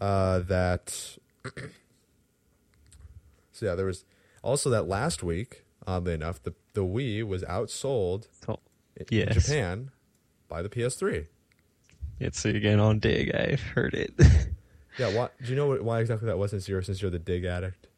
uh, 0.00 0.40
that. 0.40 1.16
so 3.52 3.66
yeah, 3.66 3.74
there 3.74 3.86
was 3.86 4.04
also 4.42 4.68
that 4.70 4.86
last 4.88 5.22
week. 5.22 5.63
Oddly 5.86 6.14
enough, 6.14 6.42
the 6.42 6.54
the 6.72 6.82
Wii 6.82 7.22
was 7.26 7.42
outsold 7.42 8.26
So, 8.46 8.58
in 8.96 9.32
Japan 9.32 9.90
by 10.48 10.62
the 10.62 10.68
PS3. 10.68 11.26
it's 12.20 12.44
again 12.44 12.80
on 12.80 12.98
Digg. 13.00 13.34
I 13.34 13.56
heard 13.56 13.94
it. 13.94 14.12
Yeah, 14.96 15.12
why, 15.12 15.28
do 15.42 15.50
you 15.50 15.56
know 15.56 15.74
why 15.82 15.98
exactly 15.98 16.26
that 16.26 16.38
was? 16.38 16.52
Since 16.52 16.68
you're 16.68 16.80
since 16.80 17.02
you're 17.02 17.10
the 17.10 17.18
Digg 17.18 17.44
addict. 17.44 17.88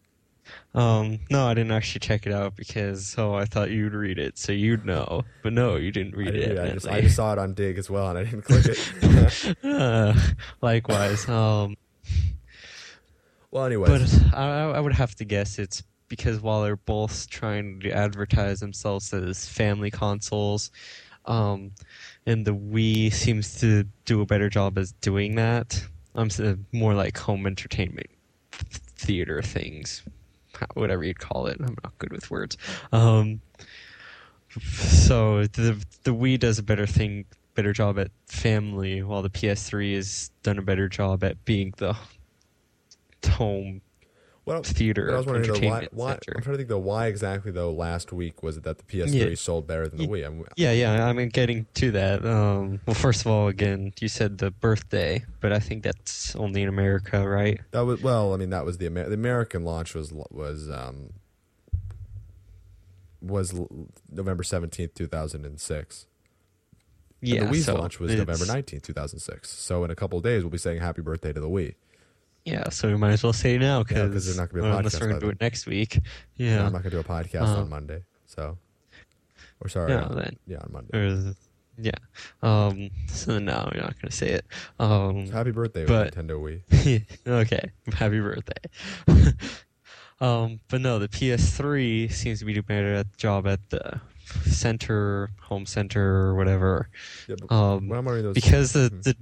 um, 0.74 1.18
no, 1.28 1.44
I 1.46 1.52
didn't 1.52 1.72
actually 1.72 1.98
check 1.98 2.26
it 2.26 2.32
out 2.32 2.56
because 2.56 3.14
oh, 3.18 3.34
I 3.34 3.44
thought 3.44 3.70
you'd 3.70 3.92
read 3.92 4.18
it, 4.18 4.38
so 4.38 4.50
you'd 4.52 4.86
know. 4.86 5.22
But 5.42 5.52
no, 5.52 5.76
you 5.76 5.92
didn't 5.92 6.16
read 6.16 6.28
I, 6.28 6.30
it. 6.30 6.46
didn't- 6.46 6.58
I 6.58 6.70
just 6.72 6.88
I 6.88 7.00
just 7.02 7.16
saw 7.16 7.34
it 7.34 7.38
on 7.38 7.52
Digg 7.52 7.76
as 7.76 7.90
well, 7.90 8.08
and 8.08 8.18
I 8.18 8.24
didn't 8.24 8.42
click 8.42 8.64
it. 8.64 9.56
Uh, 9.62 10.18
likewise. 10.62 11.28
Um, 11.28 11.76
well, 13.50 13.66
anyways, 13.66 14.18
but 14.18 14.34
I, 14.34 14.70
I 14.70 14.80
would 14.80 14.94
have 14.94 15.14
to 15.16 15.26
guess 15.26 15.58
it's 15.58 15.82
because 16.08 16.40
while 16.40 16.62
they're 16.62 16.76
both 16.76 17.28
trying 17.28 17.80
to 17.80 17.90
advertise 17.90 18.60
themselves 18.60 19.12
as 19.12 19.46
family 19.46 19.90
consoles, 19.90 20.70
um, 21.26 21.72
and 22.26 22.46
the 22.46 22.54
Wii 22.54 23.12
seems 23.12 23.60
to 23.60 23.84
do 24.04 24.20
a 24.20 24.26
better 24.26 24.48
job 24.48 24.78
as 24.78 24.92
doing 24.92 25.34
that. 25.36 25.84
I'm 26.14 26.30
um, 26.38 26.66
more 26.72 26.94
like 26.94 27.18
home 27.18 27.46
entertainment 27.46 28.08
theater 28.52 29.42
things, 29.42 30.02
whatever 30.74 31.04
you'd 31.04 31.18
call 31.18 31.46
it. 31.46 31.58
I'm 31.60 31.76
not 31.82 31.98
good 31.98 32.12
with 32.12 32.30
words. 32.30 32.56
Um, 32.92 33.40
so 34.62 35.46
the 35.46 35.84
the 36.04 36.14
Wii 36.14 36.38
does 36.38 36.58
a 36.58 36.62
better 36.62 36.86
thing, 36.86 37.26
better 37.54 37.72
job 37.72 37.98
at 37.98 38.10
family, 38.26 39.02
while 39.02 39.22
the 39.22 39.30
PS3 39.30 39.94
has 39.96 40.30
done 40.42 40.58
a 40.58 40.62
better 40.62 40.88
job 40.88 41.22
at 41.22 41.44
being 41.44 41.74
the 41.76 41.94
home 43.28 43.82
well, 44.46 44.62
theater 44.62 45.12
I 45.12 45.16
was 45.18 45.26
wondering 45.26 45.60
though, 45.60 45.68
why, 45.68 45.88
why. 45.90 46.12
I'm 46.12 46.42
trying 46.42 46.54
to 46.54 46.56
think 46.56 46.68
though 46.68 46.78
why 46.78 47.08
exactly 47.08 47.50
though 47.52 47.72
last 47.72 48.12
week 48.12 48.42
was 48.42 48.56
it 48.56 48.62
that 48.62 48.78
the 48.78 48.84
PS3 48.84 49.12
Yeah. 49.30 49.34
sold 49.34 49.66
better 49.66 49.88
than 49.88 49.98
the 49.98 50.06
Wii? 50.06 50.24
I'm, 50.26 50.44
Yeah, 50.56 50.70
yeah. 50.72 51.06
I 51.06 51.12
mean, 51.12 51.28
getting 51.30 51.66
to 51.74 51.90
that. 51.90 52.24
Um, 52.24 52.80
well, 52.86 52.94
first 52.94 53.22
of 53.22 53.26
all, 53.26 53.48
again, 53.48 53.92
you 54.00 54.08
said 54.08 54.38
the 54.38 54.50
birthday, 54.52 55.24
but 55.40 55.52
I 55.52 55.58
think 55.58 55.82
that's 55.82 56.34
only 56.36 56.62
in 56.62 56.68
America, 56.68 57.26
right? 57.28 57.60
that 57.72 57.80
was 57.84 58.00
well, 58.02 58.32
I 58.32 58.36
mean 58.36 58.50
that 58.50 58.64
was 58.64 58.78
the 58.78 58.86
Amer- 58.86 59.08
the 59.08 59.14
American 59.14 59.64
launch 59.64 59.94
was 59.94 60.12
was 60.30 60.70
um 60.70 61.10
was 63.20 63.52
November 64.10 64.42
17th, 64.44 64.94
2006. 64.94 66.06
Yeah. 67.22 67.40
and 67.40 67.48
the 67.48 67.56
Wii's 67.56 67.64
so 67.64 67.74
launch 67.74 67.98
was 67.98 68.14
November 68.14 68.44
19th, 68.44 68.82
2006. 68.82 69.50
So 69.50 69.82
in 69.84 69.90
a 69.90 69.94
couple 69.96 70.18
of 70.18 70.24
days 70.24 70.42
we'll 70.42 70.50
be 70.50 70.58
saying 70.58 70.80
happy 70.80 71.02
birthday 71.02 71.32
to 71.32 71.40
the 71.40 71.48
Wii. 71.48 71.74
Yeah, 72.46 72.68
so 72.70 72.88
we 72.88 72.96
might 72.96 73.10
as 73.10 73.22
well 73.24 73.32
say 73.32 73.58
now 73.58 73.78
Yeah, 73.78 73.82
because 73.82 74.12
'cause 74.12 74.24
there's 74.26 74.36
not 74.38 74.48
gonna 74.50 74.62
be 74.62 74.68
a 74.68 74.76
unless 74.78 74.94
podcast 74.94 75.00
we're 75.00 75.06
gonna 75.08 75.20
do 75.20 75.28
it 75.30 75.40
next 75.40 75.66
week. 75.66 75.98
Yeah. 76.36 76.64
I'm 76.64 76.72
not 76.72 76.82
going 76.84 76.84
to 76.84 76.90
do 76.90 76.98
a 77.00 77.04
podcast 77.04 77.42
Uh, 77.42 77.60
on 77.62 77.68
Monday. 77.68 78.02
So 78.26 78.56
or 79.60 79.68
sorry. 79.68 79.90
Yeah, 79.92 80.02
on- 80.04 80.14
then. 80.16 80.36
yeah, 80.46 80.58
on 80.58 80.70
Monday. 80.72 80.96
Or, 80.96 81.34
yeah. 81.78 81.90
Um. 82.42 82.90
So 83.08 83.38
now 83.40 83.68
we're 83.74 83.80
not 83.82 84.00
gonna 84.00 84.12
say 84.12 84.28
it. 84.30 84.46
Um. 84.78 85.26
Happy 85.26 85.50
birthday 85.50 85.84
but- 85.86 86.14
Nintendo 86.14 86.40
Wii. 86.40 87.04
okay. 87.26 87.70
Happy 87.94 88.20
birthday. 88.20 89.32
um. 90.20 90.60
But 90.68 90.80
no, 90.82 90.98
the 91.00 91.08
PS3 91.08 92.10
seems 92.12 92.38
to 92.38 92.44
be 92.44 92.52
doing 92.54 92.64
better 92.66 92.94
at 92.94 93.10
the 93.10 93.16
job 93.18 93.46
at 93.46 93.60
the 93.70 94.00
center, 94.44 95.30
home 95.40 95.66
center, 95.66 96.02
or 96.28 96.34
whatever. 96.36 96.88
Yeah, 97.28 97.36
Um, 97.50 97.88
when 97.88 97.98
I'm 97.98 98.04
wearing 98.04 98.22
those 98.24 98.34
because 98.34 98.72
Mhm. 98.72 99.02
the, 99.02 99.12
the 99.12 99.16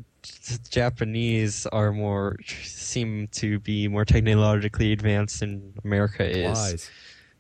Japanese 0.71 1.67
are 1.67 1.93
more 1.93 2.37
seem 2.65 3.29
to 3.33 3.59
be 3.61 3.89
more 3.89 4.05
technologically 4.05 4.93
advanced 4.93 5.41
than 5.41 5.75
America 5.85 6.25
is. 6.29 6.59
lies. 6.59 6.91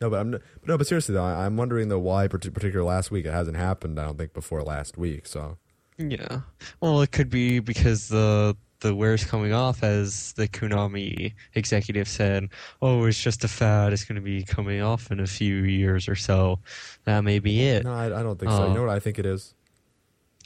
No, 0.00 0.10
but 0.10 0.20
I'm 0.20 0.30
but 0.32 0.42
no, 0.66 0.76
but 0.78 0.86
seriously 0.86 1.14
though, 1.14 1.24
I, 1.24 1.46
I'm 1.46 1.56
wondering 1.56 1.88
though 1.88 1.98
why, 1.98 2.28
partic- 2.28 2.52
particular 2.54 2.84
last 2.84 3.10
week, 3.10 3.24
it 3.26 3.32
hasn't 3.32 3.56
happened. 3.56 3.98
I 3.98 4.04
don't 4.04 4.18
think 4.18 4.32
before 4.34 4.62
last 4.62 4.98
week. 4.98 5.26
So 5.26 5.56
Yeah. 5.98 6.40
Well, 6.80 7.00
it 7.02 7.12
could 7.12 7.30
be 7.30 7.58
because 7.60 8.08
the 8.08 8.56
the 8.80 8.94
wear's 8.94 9.24
coming 9.24 9.54
off, 9.54 9.82
as 9.82 10.34
the 10.34 10.46
Konami 10.46 11.32
executive 11.54 12.06
said, 12.06 12.48
"Oh, 12.82 13.04
it's 13.06 13.22
just 13.22 13.42
a 13.44 13.48
fad. 13.48 13.94
It's 13.94 14.04
going 14.04 14.16
to 14.16 14.20
be 14.20 14.42
coming 14.42 14.82
off 14.82 15.10
in 15.10 15.20
a 15.20 15.26
few 15.26 15.62
years 15.62 16.06
or 16.06 16.16
so. 16.16 16.58
That 17.04 17.22
may 17.24 17.38
be 17.38 17.62
it." 17.62 17.84
No, 17.84 17.94
I, 17.94 18.06
I 18.06 18.22
don't 18.22 18.38
think 18.38 18.50
so. 18.52 18.64
You 18.66 18.70
Uh, 18.72 18.74
know 18.74 18.80
what 18.82 18.90
I 18.90 18.98
think 19.00 19.18
it 19.18 19.24
is? 19.24 19.54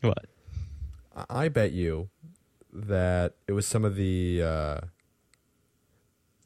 What? 0.02 0.26
I 1.28 1.48
bet 1.48 1.72
you 1.72 2.10
that 2.72 3.34
it 3.46 3.52
was 3.52 3.66
some 3.66 3.84
of 3.84 3.96
the 3.96 4.42
uh, 4.42 4.80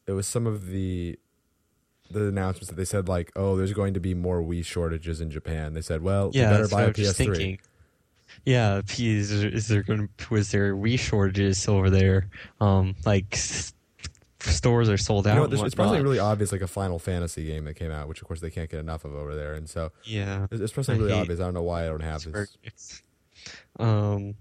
it 0.06 0.12
was 0.12 0.26
some 0.26 0.46
of 0.46 0.66
the 0.68 1.18
the 2.10 2.26
announcements 2.26 2.68
that 2.68 2.76
they 2.76 2.84
said 2.84 3.08
like, 3.08 3.32
oh, 3.36 3.56
there's 3.56 3.72
going 3.72 3.94
to 3.94 4.00
be 4.00 4.14
more 4.14 4.42
Wii 4.42 4.64
shortages 4.64 5.20
in 5.20 5.30
Japan. 5.30 5.72
They 5.72 5.80
said, 5.80 6.02
well, 6.02 6.30
Yeah, 6.34 6.50
you 6.50 6.56
better 6.56 6.68
buy 6.68 6.82
a 6.82 6.84
I 6.84 6.88
was 6.88 6.96
just 6.96 7.18
PS3. 7.18 7.24
thinking. 7.36 7.58
Yeah, 8.44 8.80
is 8.98 9.40
there, 9.40 9.48
is 9.48 9.68
there 9.68 9.82
going 9.82 10.08
to 10.18 10.34
was 10.34 10.50
there 10.50 10.74
Wii 10.74 10.98
shortages 10.98 11.68
over 11.68 11.90
there? 11.90 12.28
Um, 12.60 12.94
like 13.04 13.34
stores 14.40 14.88
are 14.88 14.96
sold 14.96 15.26
out. 15.26 15.34
You 15.34 15.40
know 15.40 15.46
there's- 15.46 15.64
it's 15.66 15.74
probably 15.74 16.00
really 16.02 16.18
obvious, 16.18 16.50
like 16.52 16.62
a 16.62 16.66
Final 16.66 16.98
Fantasy 16.98 17.44
game 17.46 17.64
that 17.66 17.74
came 17.74 17.90
out, 17.90 18.08
which 18.08 18.20
of 18.22 18.26
course 18.28 18.40
they 18.40 18.50
can't 18.50 18.70
get 18.70 18.80
enough 18.80 19.04
of 19.04 19.14
over 19.14 19.34
there, 19.34 19.54
and 19.54 19.68
so 19.68 19.92
yeah. 20.04 20.46
it's, 20.50 20.60
it's 20.60 20.72
probably 20.72 20.98
really 20.98 21.12
obvious. 21.12 21.40
I 21.40 21.44
don't 21.44 21.54
know 21.54 21.62
why 21.62 21.84
I 21.84 21.88
don't 21.88 22.00
have 22.00 22.24
this. 22.24 23.02
Um, 23.78 24.34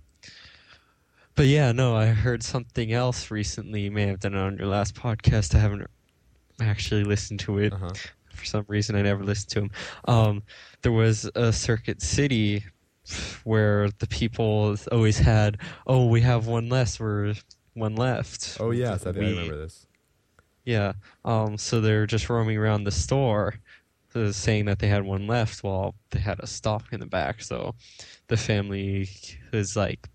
but 1.35 1.47
yeah, 1.47 1.71
no, 1.71 1.95
I 1.95 2.07
heard 2.07 2.43
something 2.43 2.91
else 2.93 3.31
recently. 3.31 3.81
You 3.81 3.91
may 3.91 4.05
have 4.07 4.19
done 4.19 4.33
it 4.33 4.39
on 4.39 4.57
your 4.57 4.67
last 4.67 4.95
podcast. 4.95 5.55
I 5.55 5.59
haven't 5.59 5.87
actually 6.59 7.03
listened 7.03 7.39
to 7.41 7.57
it 7.59 7.73
Uh-huh. 7.73 7.89
for 8.33 8.45
some 8.45 8.65
reason. 8.67 8.95
I 8.95 9.01
never 9.01 9.23
listened 9.23 9.49
to 9.51 9.59
him. 9.61 9.71
Um, 10.05 10.43
there 10.81 10.91
was 10.91 11.29
a 11.35 11.51
Circuit 11.53 12.01
City 12.01 12.63
where 13.43 13.89
the 13.99 14.07
people 14.07 14.75
always 14.91 15.17
had, 15.17 15.57
"Oh, 15.87 16.05
we 16.07 16.21
have 16.21 16.47
one 16.47 16.69
less. 16.69 16.99
We're 16.99 17.33
one 17.73 17.95
left." 17.95 18.57
Oh 18.59 18.71
yes, 18.71 19.05
I, 19.05 19.11
think 19.11 19.25
I 19.25 19.29
remember 19.29 19.57
this. 19.57 19.87
Yeah. 20.65 20.93
Um, 21.25 21.57
so 21.57 21.81
they're 21.81 22.05
just 22.05 22.29
roaming 22.29 22.57
around 22.57 22.83
the 22.83 22.91
store, 22.91 23.55
uh, 24.13 24.31
saying 24.31 24.65
that 24.65 24.77
they 24.79 24.87
had 24.87 25.03
one 25.03 25.25
left 25.25 25.63
while 25.63 25.95
they 26.11 26.19
had 26.19 26.39
a 26.39 26.47
stock 26.47 26.93
in 26.93 26.99
the 26.99 27.07
back. 27.07 27.41
So 27.41 27.73
the 28.27 28.37
family 28.37 29.09
is 29.51 29.75
like, 29.75 30.07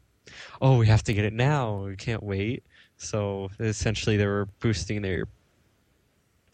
"Oh, 0.61 0.79
we 0.79 0.87
have 0.87 1.03
to 1.05 1.13
get 1.13 1.25
it 1.25 1.33
now. 1.33 1.85
We 1.87 1.97
can't 1.97 2.23
wait." 2.23 2.63
So 2.97 3.51
essentially, 3.61 4.17
they 4.17 4.27
were 4.27 4.47
boosting 4.61 5.03
their 5.03 5.27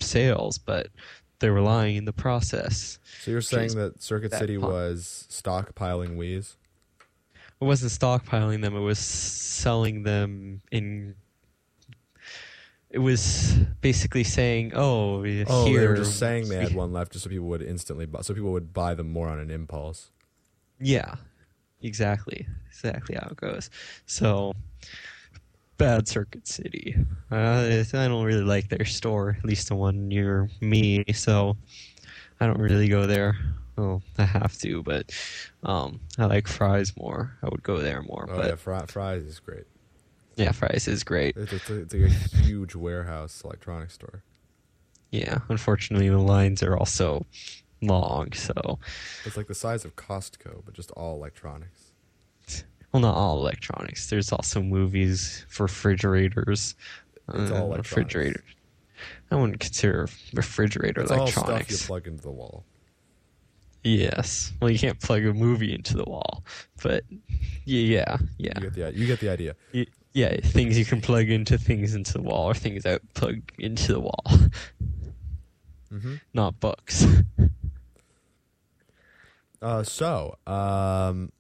sales, 0.01 0.59
but 0.59 0.89
they 1.39 1.51
were 1.51 1.61
lying 1.61 1.97
in 1.97 2.05
the 2.05 2.13
process. 2.13 2.99
So 3.21 3.31
you're 3.31 3.41
saying 3.41 3.75
that 3.77 4.03
Circuit 4.03 4.31
that 4.31 4.41
City 4.41 4.59
pun. 4.59 4.71
was 4.71 5.27
stockpiling 5.31 6.17
Wii's? 6.17 6.57
It 7.61 7.65
wasn't 7.65 7.93
stockpiling 7.93 8.63
them; 8.63 8.75
it 8.75 8.81
was 8.81 8.99
selling 8.99 10.03
them 10.03 10.63
in. 10.71 11.15
It 12.91 12.99
was 12.99 13.55
basically 13.81 14.25
saying, 14.25 14.73
"Oh, 14.75 15.21
Oh, 15.21 15.65
here." 15.65 15.81
they 15.81 15.87
were 15.87 15.97
just 15.97 16.19
saying 16.19 16.49
they 16.49 16.61
had 16.63 16.75
one 16.75 16.93
left, 16.93 17.13
just 17.13 17.25
so 17.25 17.31
people 17.31 17.47
would 17.47 17.63
instantly 17.63 18.05
buy. 18.07 18.21
So 18.23 18.35
people 18.35 18.53
would 18.53 18.75
buy 18.75 18.95
them 18.95 19.11
more 19.13 19.29
on 19.29 19.39
an 19.39 19.51
impulse. 19.51 20.11
Yeah, 20.81 21.15
exactly, 21.83 22.47
exactly 22.69 23.17
how 23.17 23.29
it 23.31 23.37
goes. 23.37 23.71
So, 24.07 24.53
bad 25.79 26.09
Circuit 26.09 26.47
City. 26.47 26.97
Uh, 27.31 27.83
I 27.95 28.09
don't 28.09 28.25
really 28.25 28.45
like 28.45 28.69
their 28.69 28.85
store, 28.85 29.37
at 29.39 29.45
least 29.45 29.69
the 29.69 29.75
one 29.75 30.09
near 30.09 30.49
me. 30.61 31.05
So, 31.13 31.57
I 32.41 32.47
don't 32.47 32.59
really 32.59 32.89
go 32.89 33.07
there. 33.07 33.37
Well, 33.77 34.03
I 34.19 34.25
have 34.25 34.57
to, 34.59 34.83
but 34.83 35.13
um, 35.63 36.01
I 36.19 36.27
like 36.27 36.47
Fry's 36.47 36.97
more. 36.97 37.37
I 37.43 37.49
would 37.49 37.63
go 37.63 37.79
there 37.79 38.03
more. 38.03 38.27
Oh 38.31 38.37
but 38.37 38.47
yeah, 38.49 38.55
Fri- 38.57 38.87
Fry's 38.87 39.23
is 39.25 39.41
great. 39.41 39.65
yeah, 40.37 40.53
Fry's 40.53 40.87
is 40.89 41.05
great. 41.05 41.37
It's, 41.37 41.53
it's 41.53 41.71
like 41.71 42.03
a 42.03 42.09
huge 42.45 42.75
warehouse 42.75 43.43
electronics 43.45 43.95
store. 43.95 44.23
Yeah, 45.11 45.39
unfortunately, 45.49 46.09
the 46.09 46.19
lines 46.19 46.63
are 46.63 46.77
also 46.77 47.27
long. 47.83 48.33
So, 48.33 48.79
It's 49.25 49.37
like 49.37 49.49
the 49.49 49.55
size 49.55 49.85
of 49.85 49.97
Costco, 49.97 50.63
but 50.65 50.75
just 50.75 50.91
all 50.93 51.15
electronics. 51.17 51.93
well, 52.93 53.03
not 53.03 53.15
all 53.15 53.39
electronics. 53.41 54.09
There's 54.11 54.33
also 54.33 54.63
movies, 54.63 55.45
for 55.49 55.65
refrigerators, 55.65 56.75
It's 57.35 57.51
all 57.51 57.67
electronics. 57.73 57.91
refrigerator. 57.91 58.45
I 59.31 59.37
wouldn't 59.37 59.61
consider 59.61 60.09
refrigerator 60.35 61.01
It's 61.03 61.11
all 61.11 61.27
stuff 61.27 61.71
you 61.71 61.77
plug 61.79 62.07
into 62.07 62.23
the 62.23 62.31
wall. 62.31 62.65
yes. 63.83 64.53
Well, 64.61 64.71
you 64.71 64.79
can't 64.79 65.01
plug 65.01 65.25
a 65.25 65.33
movie 65.35 65.75
into 65.75 65.97
the 65.97 66.05
wall, 66.05 66.45
but 66.83 67.03
yeah, 67.65 68.19
yeah, 68.39 68.53
You 68.61 68.71
get 68.71 68.75
the 68.75 68.93
you 68.95 69.07
get 69.07 69.21
the 69.21 69.29
idea. 69.31 69.57
Y- 69.75 69.87
yeah. 70.15 70.37
Things 70.43 70.79
you 70.79 70.85
can 70.85 71.01
plug 71.01 71.31
into 71.31 71.57
things 71.59 71.95
into 71.95 72.13
the 72.13 72.23
wall, 72.23 72.45
or 72.51 72.55
things 72.55 72.83
that 72.85 73.01
plug 73.15 73.41
into 73.59 73.95
the 73.95 74.01
wall, 74.01 74.25
hmm 75.91 76.15
not 76.35 76.59
books. 76.61 77.05
Uh, 79.63 79.83
so 79.85 80.37
um, 80.47 81.31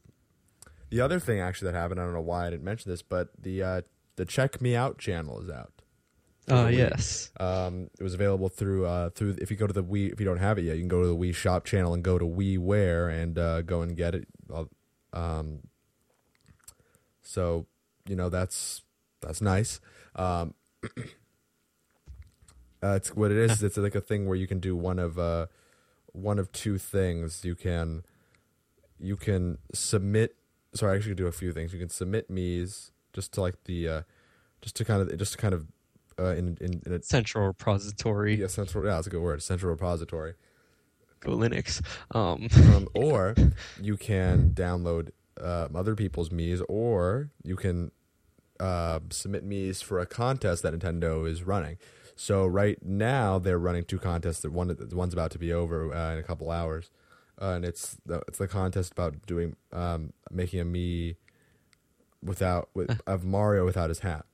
the 0.90 1.00
other 1.00 1.18
thing 1.18 1.40
actually 1.40 1.72
that 1.72 1.78
happened, 1.78 2.00
I 2.00 2.04
don't 2.04 2.14
know 2.14 2.20
why 2.20 2.46
I 2.46 2.50
didn't 2.50 2.64
mention 2.64 2.90
this, 2.90 3.02
but 3.02 3.30
the 3.38 3.62
uh, 3.62 3.82
the 4.16 4.24
Check 4.24 4.60
Mii 4.60 4.76
Out 4.76 4.98
channel 4.98 5.40
is 5.40 5.50
out. 5.50 5.72
Oh 6.48 6.66
Wii. 6.66 6.76
yes. 6.76 7.30
Um, 7.38 7.88
it 7.98 8.02
was 8.02 8.14
available 8.14 8.48
through 8.48 8.86
uh, 8.86 9.10
through 9.10 9.36
if 9.40 9.50
you 9.50 9.56
go 9.56 9.66
to 9.66 9.72
the 9.72 9.82
Wii 9.84 10.12
if 10.12 10.20
you 10.20 10.26
don't 10.26 10.38
have 10.38 10.58
it 10.58 10.62
yet, 10.62 10.76
you 10.76 10.82
can 10.82 10.88
go 10.88 11.00
to 11.02 11.08
the 11.08 11.16
Wii 11.16 11.34
Shop 11.34 11.64
channel 11.64 11.94
and 11.94 12.02
go 12.02 12.18
to 12.18 12.24
WiiWare 12.24 13.22
and 13.22 13.38
uh, 13.38 13.62
go 13.62 13.82
and 13.82 13.96
get 13.96 14.14
it. 14.14 14.28
Uh, 14.52 14.64
Um, 15.12 15.60
so 17.22 17.66
you 18.08 18.16
know 18.16 18.28
that's 18.28 18.82
that's 19.20 19.40
nice. 19.40 19.80
Um, 20.16 20.54
uh, 22.82 22.94
it's 22.96 23.14
what 23.14 23.30
it 23.30 23.36
is. 23.36 23.62
It's 23.62 23.76
like 23.76 23.94
a 23.94 24.00
thing 24.00 24.26
where 24.26 24.36
you 24.36 24.46
can 24.46 24.58
do 24.58 24.74
one 24.76 24.98
of 24.98 25.18
uh, 25.18 25.46
one 26.12 26.38
of 26.38 26.50
two 26.52 26.78
things. 26.78 27.44
You 27.44 27.54
can 27.54 28.04
you 29.02 29.16
can 29.16 29.58
submit. 29.74 30.36
Sorry, 30.74 30.92
I 30.92 30.96
actually 30.96 31.14
do 31.14 31.26
a 31.26 31.32
few 31.32 31.52
things. 31.52 31.72
You 31.72 31.78
can 31.78 31.90
submit 31.90 32.30
Mii's 32.30 32.92
just 33.12 33.32
to 33.34 33.40
like 33.42 33.64
the 33.64 33.88
uh, 33.88 34.02
just 34.62 34.76
to 34.76 34.84
kind 34.84 35.02
of 35.02 35.18
just 35.18 35.32
to 35.32 35.38
kind 35.38 35.54
of 35.54 35.66
uh, 36.18 36.34
in 36.34 36.56
in, 36.60 36.82
in 36.86 36.92
a 36.92 37.02
Central 37.02 37.46
repository. 37.46 38.36
yeah, 38.36 38.46
central. 38.46 38.84
Yeah, 38.84 38.92
that's 38.92 39.06
a 39.06 39.10
good 39.10 39.20
word. 39.20 39.42
Central 39.42 39.70
repository. 39.70 40.34
Go 41.20 41.32
Linux. 41.32 41.82
Um, 42.14 42.48
Um, 42.74 42.88
or 42.94 43.34
you 43.80 43.96
can 43.96 44.50
download 44.54 45.10
uh, 45.40 45.68
other 45.74 45.94
people's 45.94 46.30
Mii's, 46.30 46.62
or 46.68 47.30
you 47.44 47.56
can 47.56 47.92
uh, 48.60 49.00
submit 49.10 49.48
Mii's 49.48 49.82
for 49.82 50.00
a 50.00 50.06
contest 50.06 50.62
that 50.62 50.74
Nintendo 50.74 51.28
is 51.28 51.42
running. 51.42 51.78
So 52.16 52.46
right 52.46 52.78
now 52.84 53.38
they're 53.38 53.58
running 53.58 53.84
two 53.84 53.98
contests. 53.98 54.40
That 54.40 54.52
one, 54.52 54.68
the 54.68 54.96
one's 54.96 55.12
about 55.14 55.30
to 55.32 55.38
be 55.38 55.52
over 55.52 55.92
uh, 55.94 56.12
in 56.12 56.18
a 56.18 56.22
couple 56.22 56.50
hours, 56.50 56.90
uh, 57.42 57.54
and 57.56 57.64
it's 57.64 57.96
the 58.06 58.22
it's 58.28 58.38
the 58.38 58.46
contest 58.48 58.92
about 58.92 59.26
doing 59.26 59.56
um, 59.72 60.12
making 60.30 60.60
a 60.60 60.64
Mii 60.64 61.16
without 62.22 62.68
with, 62.74 63.00
of 63.06 63.24
Mario 63.24 63.64
without 63.64 63.88
his 63.88 64.00
hat. 64.00 64.24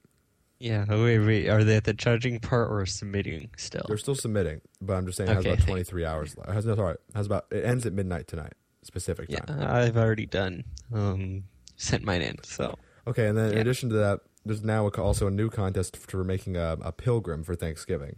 yeah. 0.59 0.85
Wait, 0.89 1.19
wait. 1.21 1.49
Are 1.49 1.65
they 1.65 1.77
at 1.77 1.85
the 1.85 1.95
judging 1.95 2.39
part 2.41 2.71
or 2.71 2.85
submitting 2.87 3.51
still? 3.57 3.85
They're 3.89 3.97
still 3.97 4.15
submitting, 4.15 4.61
but 4.81 4.95
I'm 4.95 5.07
just 5.07 5.17
saying 5.17 5.31
it 5.31 5.35
has 5.35 5.41
Okay, 5.45 5.51
about 5.51 5.59
thank- 5.61 5.69
23 5.89 6.05
hours. 6.05 6.37
Left. 6.37 6.51
It 6.51 6.53
has 6.53 6.67
no 6.67 6.75
sorry. 6.77 6.97
Has 7.15 7.27
about 7.27 7.47
it 7.51 7.65
ends 7.65 7.87
at 7.87 7.93
midnight 7.93 8.29
tonight, 8.29 8.53
specific 8.83 9.29
time. 9.31 9.59
Yeah. 9.59 9.75
I've 9.75 9.97
already 9.97 10.27
done 10.27 10.65
um, 10.93 11.45
sent 11.77 12.05
mine 12.05 12.23
in. 12.23 12.37
So 12.43 12.75
Okay, 13.07 13.27
and 13.27 13.39
then 13.39 13.53
in 13.53 13.59
addition 13.59 13.89
to 13.89 13.95
that, 13.97 14.21
there's 14.45 14.63
now 14.63 14.87
a, 14.87 14.91
also 15.01 15.27
a 15.27 15.31
new 15.31 15.49
contest 15.49 15.97
for 15.97 16.23
making 16.25 16.57
a, 16.57 16.77
a 16.83 16.93
pilgrim 16.93 17.43
for 17.43 17.55
Thanksgiving. 17.55 18.17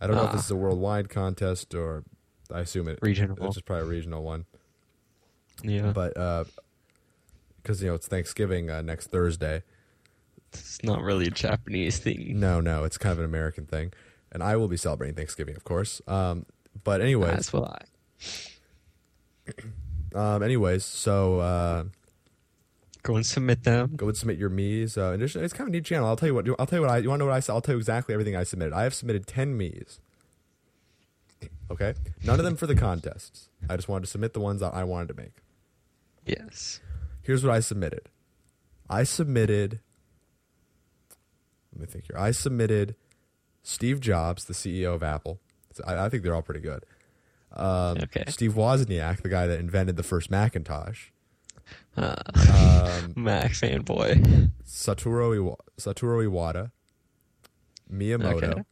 I 0.00 0.06
don't 0.06 0.16
know 0.16 0.24
if 0.24 0.32
this 0.32 0.40
Ah. 0.42 0.44
is 0.46 0.50
a 0.50 0.56
worldwide 0.56 1.08
contest 1.08 1.74
or 1.74 2.02
I 2.52 2.60
assume 2.60 2.88
it. 2.88 2.98
Regional. 3.02 3.36
It's 3.46 3.56
just 3.56 3.66
probably 3.66 3.84
a 3.84 3.88
regional 3.88 4.22
one, 4.22 4.46
yeah, 5.62 5.92
but 5.92 6.14
because 7.62 7.82
you 7.82 7.88
know 7.88 7.94
it's 7.94 8.06
Thanksgiving 8.08 8.70
uh, 8.70 8.82
next 8.82 9.08
Thursday. 9.08 9.62
it's 10.52 10.82
not 10.82 11.02
really 11.02 11.26
a 11.26 11.30
Japanese 11.30 11.98
thing. 11.98 12.38
No, 12.38 12.60
no, 12.60 12.84
it's 12.84 12.98
kind 12.98 13.12
of 13.12 13.18
an 13.18 13.24
American 13.24 13.66
thing, 13.66 13.92
and 14.32 14.42
I 14.42 14.56
will 14.56 14.68
be 14.68 14.76
celebrating 14.76 15.14
Thanksgiving, 15.16 15.56
of 15.56 15.64
course. 15.64 16.00
Um, 16.06 16.46
but 16.84 17.00
anyways, 17.00 17.50
That's 17.50 17.52
why. 17.52 17.78
um, 20.14 20.42
anyways, 20.42 20.84
so 20.84 21.40
uh, 21.40 21.84
Go 23.02 23.14
and 23.14 23.24
submit 23.24 23.62
them. 23.62 23.92
go 23.94 24.08
and 24.08 24.16
submit 24.16 24.36
your 24.36 24.50
Mii's. 24.50 24.98
Uh, 24.98 25.10
in 25.12 25.14
addition, 25.20 25.44
it's 25.44 25.52
kind 25.52 25.68
of 25.68 25.72
a 25.72 25.76
neat 25.76 25.84
channel. 25.84 26.08
I'll 26.08 26.16
tell 26.16 26.28
you 26.28 26.34
what. 26.34 26.48
I'll 26.58 26.66
tell 26.66 26.78
you 26.80 26.82
what 26.82 26.90
I. 26.90 26.98
You 26.98 27.08
want 27.08 27.20
to 27.20 27.24
know 27.24 27.30
what 27.30 27.36
I 27.36 27.40
said? 27.40 27.52
I'll 27.52 27.60
tell 27.60 27.74
you 27.74 27.78
exactly 27.78 28.12
everything 28.12 28.34
I 28.34 28.42
submitted. 28.42 28.74
I 28.74 28.82
have 28.82 28.94
submitted 28.94 29.28
ten 29.28 29.56
Mii's. 29.56 30.00
Okay, 31.70 31.94
none 32.24 32.38
of 32.38 32.44
them 32.44 32.56
for 32.56 32.66
the 32.66 32.74
contests. 32.76 33.48
I 33.68 33.76
just 33.76 33.88
wanted 33.88 34.04
to 34.04 34.10
submit 34.10 34.32
the 34.34 34.40
ones 34.40 34.60
that 34.60 34.72
I 34.74 34.84
wanted 34.84 35.08
to 35.08 35.14
make. 35.14 35.32
Yes. 36.24 36.80
Here's 37.22 37.44
what 37.44 37.52
I 37.54 37.60
submitted. 37.60 38.08
I 38.88 39.02
submitted. 39.04 39.80
Let 41.72 41.80
me 41.80 41.86
think 41.86 42.06
here. 42.06 42.16
I 42.18 42.30
submitted 42.30 42.94
Steve 43.62 44.00
Jobs, 44.00 44.44
the 44.44 44.54
CEO 44.54 44.94
of 44.94 45.02
Apple. 45.02 45.40
I, 45.86 46.06
I 46.06 46.08
think 46.08 46.22
they're 46.22 46.34
all 46.34 46.42
pretty 46.42 46.60
good. 46.60 46.84
Um, 47.52 47.98
Okay. 47.98 48.24
Steve 48.28 48.54
Wozniak, 48.54 49.22
the 49.22 49.28
guy 49.28 49.46
that 49.46 49.58
invented 49.58 49.96
the 49.96 50.02
first 50.02 50.30
Macintosh. 50.30 51.08
Uh, 51.96 52.14
um, 52.36 53.12
Mac 53.16 53.50
fanboy. 53.52 54.50
Satoru 54.64 55.34
Iwa- 55.36 55.56
Satoru 55.78 56.24
Iwata, 56.28 56.70
Miyamoto, 57.92 58.64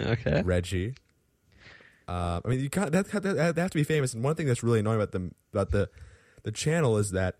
Okay. 0.00 0.10
Okay. 0.30 0.42
Reggie. 0.42 0.94
Uh, 2.10 2.40
I 2.44 2.48
mean, 2.48 2.60
you 2.60 2.68
that, 2.70 2.92
that, 2.92 3.22
they 3.54 3.60
have 3.62 3.70
to 3.70 3.78
be 3.78 3.84
famous. 3.84 4.14
And 4.14 4.24
one 4.24 4.34
thing 4.34 4.46
that's 4.46 4.62
really 4.64 4.80
annoying 4.80 4.96
about 4.96 5.12
them 5.12 5.34
about 5.52 5.70
the 5.70 5.88
the 6.42 6.50
channel 6.52 6.96
is 6.98 7.12
that 7.12 7.36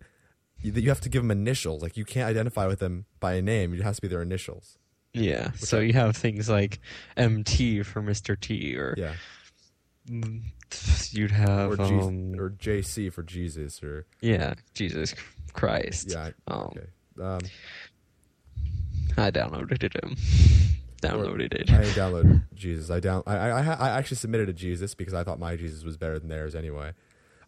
you, 0.61 0.71
that 0.71 0.81
you 0.81 0.89
have 0.89 1.01
to 1.01 1.09
give 1.09 1.23
them 1.23 1.31
initials. 1.31 1.81
Like 1.81 1.97
you 1.97 2.05
can't 2.05 2.29
identify 2.29 2.67
with 2.67 2.79
them 2.79 3.05
by 3.19 3.33
a 3.33 3.41
name. 3.41 3.73
It 3.73 3.81
has 3.81 3.97
to 3.97 4.01
be 4.01 4.07
their 4.07 4.21
initials. 4.21 4.77
Yeah. 5.13 5.51
So 5.53 5.79
I- 5.79 5.81
you 5.81 5.93
have 5.93 6.15
things 6.15 6.47
like 6.49 6.79
MT 7.17 7.83
for 7.83 8.01
Mr. 8.01 8.39
T, 8.39 8.77
or 8.77 8.95
Yeah, 8.97 9.15
mm, 10.09 10.41
you'd 11.11 11.31
have 11.31 11.71
or 11.71 11.75
G- 11.77 11.83
um, 11.83 12.39
or 12.39 12.49
JC 12.51 13.11
for 13.11 13.23
Jesus, 13.23 13.83
or 13.83 14.05
yeah, 14.21 14.53
Jesus 14.73 15.13
Christ. 15.51 16.11
yeah. 16.11 16.31
I- 16.47 16.53
Um, 16.53 16.61
Okay. 16.77 16.87
Um, 17.19 17.39
I 19.17 19.31
downloaded 19.31 19.83
it. 19.83 19.95
Downloaded 21.07 21.53
it. 21.53 21.71
I 21.71 21.77
didn't 21.81 21.95
download 21.95 22.43
Jesus. 22.53 22.91
I 22.91 22.99
down. 22.99 23.23
I, 23.25 23.35
I 23.35 23.49
I 23.49 23.73
I 23.73 23.89
actually 23.97 24.17
submitted 24.17 24.49
a 24.49 24.53
Jesus 24.53 24.93
because 24.93 25.13
I 25.13 25.23
thought 25.23 25.39
my 25.39 25.55
Jesus 25.55 25.83
was 25.83 25.97
better 25.97 26.19
than 26.19 26.29
theirs 26.29 26.53
anyway. 26.53 26.91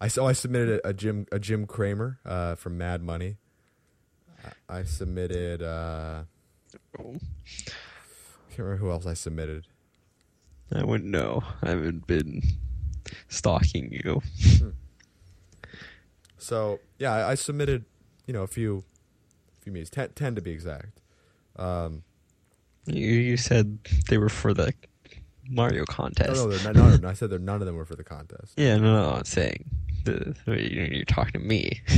I 0.02 0.08
so 0.08 0.26
I 0.26 0.34
submitted 0.34 0.80
a, 0.84 0.90
a 0.90 0.94
Jim 0.94 1.28
a 1.32 1.38
Jim 1.40 1.68
Cramer 1.68 2.20
uh, 2.26 2.56
from 2.56 2.78
Mad 2.78 3.04
Money. 3.04 3.38
I, 4.68 4.80
I 4.80 4.84
submitted. 4.84 5.62
Uh, 5.62 6.24
Oh, 7.00 7.16
can't 8.50 8.58
remember 8.58 8.78
who 8.78 8.90
else 8.92 9.06
I 9.06 9.14
submitted. 9.14 9.68
I 10.74 10.84
wouldn't 10.84 11.10
know. 11.10 11.44
I 11.62 11.70
haven't 11.70 12.08
been 12.08 12.42
stalking 13.28 13.92
you. 13.92 14.22
So 16.38 16.82
yeah, 17.00 17.14
I, 17.14 17.32
I 17.32 17.36
submitted. 17.36 17.86
You 18.28 18.34
know, 18.34 18.44
a 18.44 18.48
few, 18.48 18.84
a 19.58 19.62
few 19.62 19.72
memes, 19.72 19.90
ten, 19.90 20.10
10 20.10 20.36
to 20.36 20.42
be 20.42 20.52
exact. 20.52 21.00
Um, 21.56 22.04
You, 22.86 23.08
you 23.08 23.38
said 23.38 23.78
they 24.10 24.18
were 24.18 24.30
for 24.30 24.54
the 24.54 24.74
Mario 25.50 25.86
contest. 25.86 26.34
no, 26.34 26.50
they're 26.50 26.64
not, 26.74 26.76
none, 26.76 26.94
of 26.94 27.02
them- 27.02 27.10
I 27.10 27.14
said 27.14 27.30
they're, 27.30 27.40
none 27.40 27.62
of 27.62 27.66
them 27.66 27.76
were 27.76 27.86
for 27.86 27.96
the 27.96 28.04
contest. 28.04 28.54
Yeah, 28.58 28.78
no, 28.78 29.02
no, 29.02 29.10
I'm 29.16 29.26
saying 29.26 29.66
the, 30.06 30.36
you're, 30.48 31.06
talking 31.06 31.34
to 31.34 31.40
me. 31.40 31.82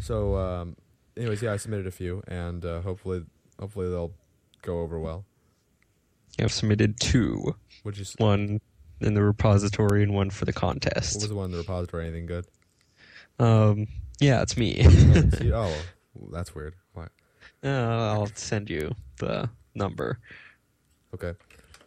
So, 0.00 0.36
um, 0.36 0.76
anyways, 1.16 1.40
yeah, 1.40 1.52
I 1.52 1.56
submitted 1.56 1.86
a 1.86 1.90
few, 1.90 2.22
and 2.26 2.64
uh, 2.64 2.80
hopefully, 2.80 3.24
hopefully 3.58 3.88
they'll 3.88 4.12
go 4.62 4.80
over 4.80 4.98
well. 4.98 5.24
I've 6.38 6.52
submitted 6.52 6.98
two, 7.00 7.54
Which 7.84 8.00
is 8.00 8.14
one 8.18 8.60
in 9.00 9.14
the 9.14 9.22
repository 9.22 10.02
and 10.02 10.12
one 10.12 10.30
for 10.30 10.44
the 10.46 10.50
what 10.50 10.56
contest. 10.56 11.14
was 11.20 11.28
the 11.28 11.34
one 11.36 11.46
in 11.46 11.50
the 11.52 11.58
repository? 11.58 12.06
Anything 12.06 12.26
good? 12.26 12.46
Um, 13.38 13.86
yeah, 14.20 14.42
it's 14.42 14.56
me. 14.56 14.82
Oh, 14.84 15.30
oh, 15.54 16.28
that's 16.32 16.54
weird. 16.54 16.74
Why? 16.92 17.06
Uh, 17.64 18.12
I'll 18.12 18.26
send 18.34 18.68
you 18.70 18.94
the 19.18 19.48
number. 19.74 20.18
Okay, 21.14 21.32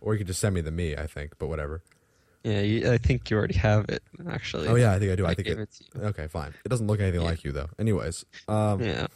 or 0.02 0.14
you 0.14 0.18
could 0.20 0.28
just 0.28 0.40
send 0.40 0.56
me 0.56 0.62
the 0.62 0.72
Mii. 0.72 0.98
I 0.98 1.06
think, 1.08 1.34
but 1.38 1.48
whatever. 1.48 1.84
Yeah, 2.44 2.62
you, 2.62 2.92
I 2.92 2.98
think 2.98 3.30
you 3.30 3.38
already 3.38 3.56
have 3.56 3.90
it 3.90 4.02
actually. 4.30 4.68
Oh 4.70 4.76
yeah, 4.76 4.94
I 4.94 5.00
think 5.00 5.12
I 5.12 5.16
do. 5.16 5.26
I, 5.26 5.34
think 5.34 5.48
gave 5.48 5.60
it. 5.60 5.64
it 5.64 5.72
to 5.94 6.00
you. 6.00 6.06
Okay, 6.08 6.28
fine. 6.28 6.54
It 6.66 6.70
doesn't 6.70 6.88
look 6.88 7.00
anything 7.02 7.22
Yeah. 7.22 7.28
like 7.28 7.44
you 7.44 7.52
though. 7.52 7.70
Anyways, 7.78 8.26
um, 8.48 8.82
Yeah, 8.82 9.08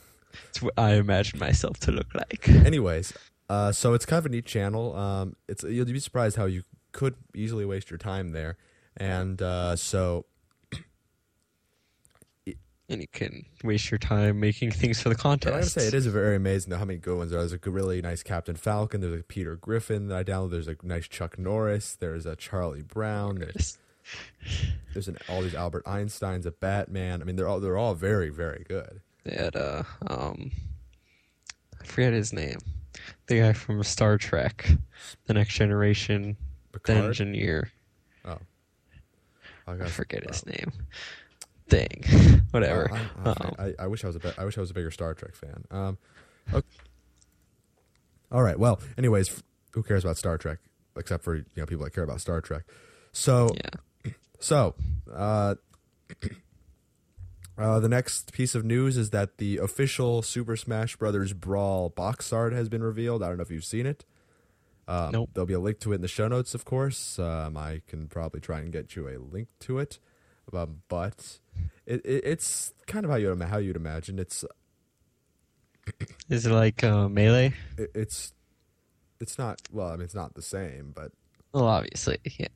it's 0.49 0.61
what 0.61 0.73
I 0.77 0.95
imagine 0.95 1.39
myself 1.39 1.79
to 1.81 1.91
look 1.91 2.13
like. 2.13 2.47
anyways, 2.49 3.13
uh, 3.49 3.71
so 3.71 3.93
it's 3.93 4.05
kind 4.05 4.19
of 4.19 4.25
a 4.25 4.29
neat 4.29 4.45
channel. 4.45 4.95
Um, 4.95 5.35
it's 5.47 5.63
you'll 5.63 5.85
be 5.85 5.99
surprised 5.99 6.35
how 6.35 6.45
you 6.45 6.63
could 6.91 7.15
easily 7.33 7.63
waste 7.65 7.89
your 7.89 7.97
time 7.99 8.33
there, 8.33 8.57
and 8.97 9.41
uh, 9.41 9.75
so 9.77 10.25
and 12.91 13.01
you 13.01 13.07
can 13.07 13.45
waste 13.63 13.89
your 13.89 13.97
time 13.97 14.39
making 14.39 14.71
things 14.71 15.01
for 15.01 15.09
the 15.09 15.15
But 15.15 15.47
I 15.47 15.49
gotta 15.51 15.65
say, 15.65 15.87
it 15.87 15.93
is 15.93 16.05
very 16.07 16.35
amazing 16.35 16.71
though 16.71 16.77
how 16.77 16.85
many 16.85 16.99
good 16.99 17.17
ones 17.17 17.31
there 17.31 17.39
are. 17.39 17.45
There's 17.45 17.59
a 17.65 17.69
really 17.69 18.01
nice 18.01 18.21
Captain 18.21 18.55
Falcon. 18.55 19.01
There's 19.01 19.19
a 19.19 19.23
Peter 19.23 19.55
Griffin 19.55 20.07
that 20.07 20.17
I 20.17 20.23
downloaded. 20.23 20.51
There's 20.51 20.67
a 20.67 20.75
nice 20.83 21.07
Chuck 21.07 21.39
Norris. 21.39 21.95
There's 21.95 22.25
a 22.25 22.35
Charlie 22.35 22.83
Brown. 22.83 23.35
There's, 23.35 23.77
there's 24.93 25.07
an, 25.07 25.17
all 25.29 25.41
these 25.41 25.55
Albert 25.55 25.85
Einsteins, 25.85 26.45
a 26.45 26.51
Batman. 26.51 27.21
I 27.21 27.25
mean, 27.25 27.37
they're 27.37 27.47
all 27.47 27.59
they're 27.59 27.77
all 27.77 27.93
very 27.93 28.29
very 28.29 28.65
good. 28.67 29.01
They 29.23 29.35
had 29.35 29.55
uh, 29.55 29.83
um, 30.07 30.51
I 31.79 31.85
forget 31.85 32.13
his 32.13 32.33
name. 32.33 32.57
The 33.27 33.39
guy 33.39 33.53
from 33.53 33.81
Star 33.83 34.17
Trek, 34.17 34.69
The 35.25 35.33
Next 35.33 35.53
Generation, 35.53 36.35
the 36.83 36.93
engineer. 36.93 37.71
Oh, 38.25 38.37
I, 39.65 39.73
I 39.73 39.85
forget 39.85 40.27
his 40.27 40.43
oh. 40.45 40.51
name. 40.51 40.71
Dang, 41.71 42.03
whatever. 42.51 42.91
Uh, 42.91 42.99
I, 43.25 43.29
I- 43.29 43.31
Um, 43.31 43.55
I, 43.57 43.83
I 43.83 43.87
wish 43.87 44.03
I 44.03 44.07
was 44.07 44.15
a 44.17 44.19
be- 44.19 44.31
I 44.37 44.45
wish 44.45 44.57
I 44.57 44.61
was 44.61 44.69
a 44.69 44.73
bigger 44.73 44.91
Star 44.91 45.13
Trek 45.13 45.33
fan. 45.35 45.63
Um, 45.71 45.97
ok- 46.53 46.67
all 48.31 48.43
right. 48.43 48.59
Well, 48.59 48.79
anyways, 48.97 49.41
who 49.71 49.81
cares 49.83 50.03
about 50.03 50.17
Star 50.17 50.37
Trek 50.37 50.59
except 50.97 51.23
for 51.23 51.35
you 51.37 51.45
know 51.57 51.65
people 51.65 51.83
that 51.85 51.91
care 51.93 52.03
about 52.03 52.21
Star 52.21 52.41
Trek? 52.41 52.63
So 53.13 53.49
yeah, 54.05 54.11
So, 54.39 54.75
uh, 55.13 55.55
uh, 57.57 57.79
the 57.79 57.89
next 57.89 58.31
piece 58.33 58.55
of 58.55 58.65
news 58.65 58.97
is 58.97 59.09
that 59.11 59.37
the 59.37 59.57
official 59.57 60.21
Super 60.21 60.55
Smash 60.55 60.95
Brothers 60.95 61.33
Brawl 61.33 61.89
box 61.89 62.31
art 62.33 62.53
has 62.53 62.69
been 62.69 62.83
revealed. 62.83 63.21
I 63.23 63.27
don't 63.27 63.37
know 63.37 63.43
if 63.43 63.51
you've 63.51 63.65
seen 63.65 63.85
it. 63.85 64.03
Um, 64.87 65.11
Nope. 65.11 65.29
There'll 65.33 65.45
be 65.47 65.53
a 65.53 65.59
link 65.59 65.79
to 65.81 65.91
it 65.91 65.95
in 65.95 66.01
the 66.01 66.07
show 66.07 66.27
notes, 66.27 66.53
of 66.55 66.65
course. 66.65 67.19
Um, 67.19 67.55
I 67.55 67.81
can 67.87 68.07
probably 68.07 68.41
try 68.41 68.59
and 68.59 68.71
get 68.71 68.95
you 68.95 69.07
a 69.07 69.17
link 69.19 69.47
to 69.61 69.77
it, 69.79 69.99
um, 70.53 70.81
but 70.89 71.39
it, 71.85 72.01
it, 72.05 72.23
it's 72.25 72.73
kind 72.87 73.05
of 73.05 73.11
how 73.11 73.17
you 73.17 73.35
how 73.41 73.57
you'd 73.57 73.75
imagine. 73.75 74.19
It's 74.19 74.43
is 76.29 76.45
it 76.45 76.51
like 76.51 76.83
uh, 76.83 77.09
melee? 77.09 77.53
it, 77.77 77.91
it's 77.95 78.33
it's 79.19 79.37
not 79.37 79.61
well. 79.71 79.87
I 79.89 79.91
mean, 79.93 80.01
it's 80.01 80.15
not 80.15 80.33
the 80.35 80.41
same, 80.41 80.91
but 80.95 81.11
Well, 81.53 81.67
obviously, 81.67 82.17
yeah. 82.39 82.47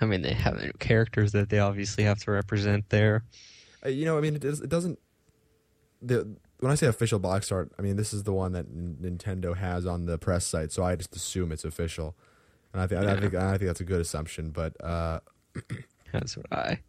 I 0.00 0.06
mean, 0.06 0.22
they 0.22 0.32
have 0.32 0.60
new 0.60 0.72
characters 0.78 1.32
that 1.32 1.48
they 1.50 1.58
obviously 1.58 2.04
have 2.04 2.18
to 2.20 2.30
represent 2.30 2.88
there. 2.90 3.24
Uh, 3.84 3.88
you 3.88 4.04
know, 4.04 4.16
I 4.16 4.20
mean, 4.20 4.36
it, 4.36 4.40
does, 4.42 4.60
it 4.60 4.68
doesn't. 4.70 4.98
The 6.00 6.36
when 6.60 6.70
I 6.70 6.76
say 6.76 6.86
official 6.86 7.18
box 7.18 7.50
art, 7.50 7.72
I 7.78 7.82
mean 7.82 7.96
this 7.96 8.12
is 8.14 8.22
the 8.22 8.32
one 8.32 8.52
that 8.52 8.66
N- 8.66 8.96
Nintendo 9.00 9.56
has 9.56 9.86
on 9.86 10.06
the 10.06 10.18
press 10.18 10.44
site, 10.46 10.72
so 10.72 10.82
I 10.84 10.96
just 10.96 11.14
assume 11.16 11.50
it's 11.52 11.64
official, 11.64 12.14
and 12.72 12.80
I 12.82 12.86
think 12.86 13.00
I 13.00 13.04
Yeah. 13.14 13.20
think 13.20 13.34
I 13.34 13.50
think 13.58 13.66
that's 13.68 13.80
a 13.80 13.84
good 13.84 14.00
assumption. 14.00 14.50
But 14.50 14.74
uh, 14.84 15.20
That's 16.12 16.36
what 16.36 16.46
I. 16.52 16.80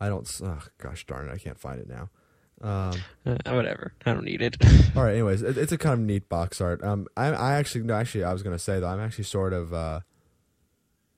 I 0.00 0.08
don't. 0.08 0.26
s- 0.26 0.42
Oh, 0.44 0.60
gosh 0.78 1.06
darn 1.06 1.28
it, 1.28 1.32
I 1.32 1.38
can't 1.38 1.58
find 1.58 1.80
it 1.80 1.88
now. 1.88 2.10
Um, 2.62 2.92
Uh, 3.26 3.36
whatever. 3.54 3.92
I 4.06 4.12
don't 4.12 4.24
need 4.24 4.40
it. 4.42 4.56
all 4.96 5.02
right, 5.04 5.12
anyways, 5.12 5.42
it, 5.42 5.58
it's 5.58 5.72
a 5.72 5.78
kind 5.78 5.94
of 5.94 6.00
neat 6.00 6.28
box 6.28 6.60
art. 6.60 6.82
Um, 6.82 7.06
I, 7.16 7.26
I 7.28 7.54
actually 7.54 7.84
no, 7.84 7.94
actually 7.94 8.24
I 8.24 8.32
was 8.32 8.42
gonna 8.42 8.58
say 8.58 8.80
though, 8.80 8.88
I'm 8.88 9.00
actually 9.00 9.24
sort 9.24 9.52
of. 9.52 9.72
Uh, 9.74 10.00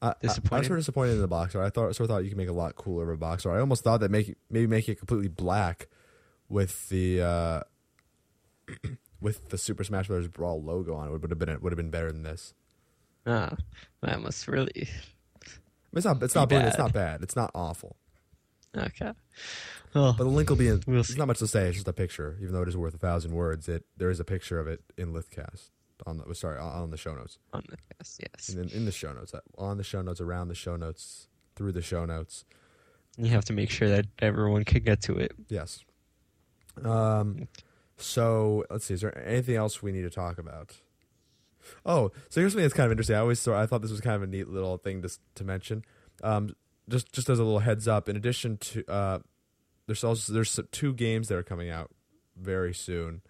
I, 0.03 0.09
I, 0.09 0.11
I 0.11 0.13
was 0.23 0.29
Disappointed? 0.35 0.67
sort 0.67 0.79
of 0.79 0.83
disappointed 0.83 1.13
in 1.13 1.21
the 1.21 1.29
box 1.29 1.55
art. 1.55 1.65
I 1.67 1.71
thought 1.71 1.95
sort 1.97 2.09
of 2.11 2.15
thought 2.15 2.23
you 2.25 2.29
could 2.31 2.37
make 2.39 2.49
a 2.49 2.53
lot 2.53 2.75
cooler 2.77 3.05
of 3.05 3.09
a 3.11 3.17
box 3.17 3.47
art. 3.47 3.57
I 3.57 3.61
almost 3.61 3.83
thought 3.85 4.01
that 4.01 4.11
make 4.11 4.35
maybe 4.51 4.67
make 4.67 4.89
it 4.89 4.97
completely 4.99 5.29
black 5.29 5.89
with 6.49 6.89
the 6.91 7.23
uh, 7.23 7.61
with 9.21 9.49
the 9.51 9.59
Super 9.59 9.85
Smash 9.85 10.09
Bros. 10.09 10.29
Brawl 10.29 10.63
logo 10.63 10.95
on 10.95 11.09
it 11.09 11.11
would 11.13 11.31
have 11.31 11.39
been 11.39 11.61
would 11.61 11.73
have 11.73 11.77
been 11.79 11.91
better 11.91 12.11
than 12.13 12.23
this. 12.23 12.55
Ah, 13.27 13.57
that 14.03 14.21
must 14.21 14.47
really. 14.49 14.89
It's 15.93 16.05
not 16.05 16.23
it's 16.23 16.35
not 16.35 16.49
bad. 16.49 16.67
it's 16.69 16.79
not 16.79 16.93
bad. 16.93 17.23
It's 17.23 17.37
not 17.37 17.51
awful. 17.55 17.97
Okay. 18.77 19.13
Well, 19.95 20.15
But 20.17 20.25
the 20.25 20.31
link 20.31 20.51
will 20.51 20.57
be 20.57 20.69
in. 20.69 20.83
We'll 20.87 20.97
there's 20.97 21.17
not 21.17 21.29
much 21.29 21.39
to 21.39 21.47
say. 21.47 21.67
It's 21.69 21.77
just 21.77 21.89
a 21.89 21.93
picture, 21.93 22.37
even 22.41 22.53
though 22.53 22.63
it 22.63 22.69
is 22.69 22.77
worth 22.77 22.95
a 22.95 22.99
thousand 22.99 23.33
words. 23.33 23.69
It 23.69 23.85
there 23.97 24.11
is 24.11 24.21
a 24.21 24.25
picture 24.25 24.59
of 24.59 24.69
it 24.69 24.83
in 24.99 25.13
Lithcast 25.13 25.71
on 26.07 26.19
the 26.19 26.35
sorry 26.35 26.59
on 26.59 26.69
on 26.83 26.91
the 26.91 26.97
show 26.97 27.15
notes. 27.15 27.39
on 27.53 27.63
the 27.69 27.77
yes, 27.99 28.19
yes. 28.21 28.49
And 28.51 28.71
in, 28.71 28.77
in 28.79 28.85
the 28.85 28.93
show 28.93 29.13
notes, 29.13 29.33
uh, 29.33 29.41
on 29.57 29.79
the 29.79 29.85
show 29.85 30.03
notes, 30.03 30.21
around 30.21 30.49
the 30.49 30.55
show 30.55 30.77
notes, 30.77 31.29
through 31.55 31.73
the 31.73 31.83
show 31.83 32.05
notes. 32.05 32.45
You 33.17 33.29
have 33.31 33.47
to 33.47 33.55
make 33.55 33.71
sure 33.71 33.89
that 33.89 34.07
everyone 34.19 34.65
can 34.65 34.83
get 34.83 35.01
to 35.03 35.17
it. 35.17 35.33
Yes. 35.49 35.85
Um. 36.85 37.49
So 37.97 38.65
let's 38.69 38.85
see. 38.85 38.95
Is 38.95 39.01
there 39.01 39.17
anything 39.27 39.57
else 39.57 39.83
we 39.83 39.93
need 39.93 40.03
to 40.03 40.11
talk 40.11 40.37
about? 40.39 40.77
Oh, 41.85 42.13
so 42.29 42.41
here's 42.41 42.53
something 42.53 42.63
that's 42.65 42.75
kind 42.75 42.87
of 42.87 42.93
interesting. 42.93 43.17
I 43.17 43.21
always 43.21 43.43
thought 43.43 43.55
I 43.61 43.67
thought 43.67 43.81
this 43.83 43.91
was 43.91 44.01
kind 44.03 44.17
of 44.17 44.23
a 44.23 44.27
neat 44.27 44.49
little 44.49 44.77
thing 44.77 45.01
to 45.03 45.11
to 45.37 45.45
mention. 45.45 45.83
Um, 46.23 46.55
just 46.89 47.13
just 47.13 47.29
as 47.31 47.39
a 47.39 47.45
little 47.45 47.61
heads 47.61 47.87
up. 47.89 48.09
In 48.09 48.17
addition 48.17 48.57
to 48.59 48.85
uh, 48.91 49.19
there's 49.87 50.05
also 50.05 50.33
there's 50.33 50.59
two 50.73 50.93
games 50.95 51.29
that 51.29 51.37
are 51.37 51.43
coming 51.43 51.71
out 51.71 51.91
very 52.37 52.75
soon. 52.75 53.23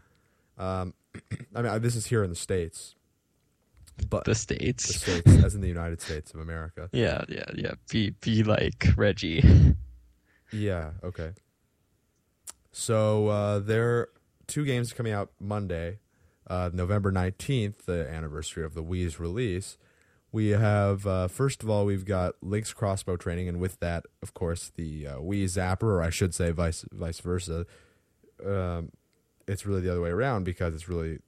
Um, 0.58 0.94
I 1.54 1.62
mean, 1.62 1.82
this 1.82 1.96
is 1.96 2.06
here 2.06 2.22
in 2.24 2.30
the 2.30 2.36
states, 2.36 2.94
but 4.10 4.24
The 4.24 4.34
states, 4.34 4.86
the 4.88 4.92
states. 4.94 5.44
as 5.44 5.54
in 5.54 5.60
the 5.60 5.68
United 5.68 6.00
States 6.00 6.32
of 6.34 6.40
America. 6.40 6.88
Yeah, 6.92 7.24
yeah, 7.28 7.44
yeah. 7.54 7.72
Be 7.90 8.10
be 8.20 8.42
like 8.42 8.86
Reggie. 8.96 9.74
Yeah. 10.52 10.90
Okay. 11.02 11.32
So 12.72 13.28
uh, 13.28 13.58
there 13.60 13.88
are 13.98 14.08
two 14.46 14.64
games 14.64 14.92
coming 14.92 15.12
out 15.12 15.30
Monday, 15.40 15.98
uh, 16.46 16.70
November 16.72 17.10
nineteenth, 17.10 17.86
the 17.86 18.08
anniversary 18.08 18.64
of 18.64 18.74
the 18.74 18.82
Wii's 18.82 19.18
release, 19.18 19.76
We 20.36 20.48
have 20.48 21.06
uh, 21.06 21.28
first 21.28 21.62
of 21.62 21.70
all 21.70 21.86
we've 21.86 22.04
got 22.04 22.34
Link's 22.42 22.74
crossbow 22.74 23.16
training, 23.16 23.48
and 23.48 23.58
with 23.58 23.80
that, 23.80 24.04
of 24.22 24.34
course, 24.34 24.70
the 24.74 25.06
uh, 25.06 25.16
Wii 25.16 25.44
Zapper, 25.44 25.84
or 25.84 26.02
I 26.02 26.10
should 26.10 26.34
say, 26.34 26.50
vice 26.50 26.84
vice 26.92 27.20
versa. 27.20 27.64
Um, 28.44 28.90
it's 29.48 29.64
really 29.64 29.80
the 29.80 29.90
other 29.90 30.02
way 30.02 30.10
around 30.10 30.44
because 30.44 30.74
it's 30.74 30.90
really 30.90 31.20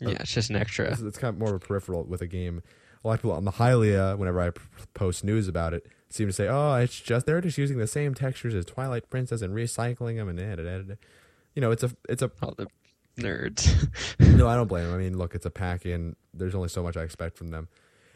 Yeah, 0.00 0.16
it's 0.20 0.32
just 0.32 0.48
an 0.48 0.56
extra. 0.56 0.90
it's, 0.90 1.02
it's 1.02 1.18
kind 1.18 1.34
of 1.34 1.38
more 1.38 1.50
of 1.50 1.56
a 1.56 1.58
peripheral 1.58 2.04
with 2.04 2.22
a 2.22 2.26
game. 2.26 2.62
A 3.04 3.08
lot 3.08 3.14
of 3.14 3.20
people 3.20 3.32
on 3.32 3.44
the 3.44 3.52
Hylia, 3.52 4.16
whenever 4.16 4.40
I 4.40 4.52
post 4.94 5.22
news 5.22 5.46
about 5.46 5.74
it, 5.74 5.86
seem 6.08 6.28
to 6.28 6.32
say, 6.32 6.48
"Oh, 6.48 6.76
it's 6.76 6.98
just 6.98 7.26
they're 7.26 7.42
just 7.42 7.58
using 7.58 7.76
the 7.76 7.86
same 7.86 8.14
textures 8.14 8.54
as 8.54 8.64
Twilight 8.64 9.10
Princess 9.10 9.42
and 9.42 9.54
recycling 9.54 10.16
them 10.16 10.30
and 10.30 10.38
da, 10.38 10.56
da, 10.56 10.62
da, 10.62 10.78
da." 10.82 10.94
you 11.54 11.60
know, 11.60 11.70
it's 11.70 11.82
a 11.82 11.90
it's 12.08 12.22
a 12.22 12.30
All 12.40 12.54
the 12.56 12.68
nerds. 13.18 13.68
no, 14.18 14.48
I 14.52 14.54
don't 14.54 14.68
blame 14.68 14.86
them. 14.86 14.94
I 14.94 14.98
mean, 14.98 15.18
look, 15.18 15.34
it's 15.34 15.44
a 15.44 15.50
pack 15.50 15.84
in. 15.84 16.16
There's 16.32 16.54
only 16.54 16.70
so 16.70 16.82
much 16.82 16.96
I 16.96 17.02
expect 17.02 17.36
from 17.36 17.48
them. 17.48 17.68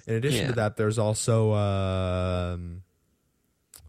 In 0.06 0.14
addition 0.14 0.42
Yeah. 0.42 0.46
to 0.48 0.52
that, 0.54 0.76
there's 0.76 0.98
also 0.98 1.52
um, 1.54 2.82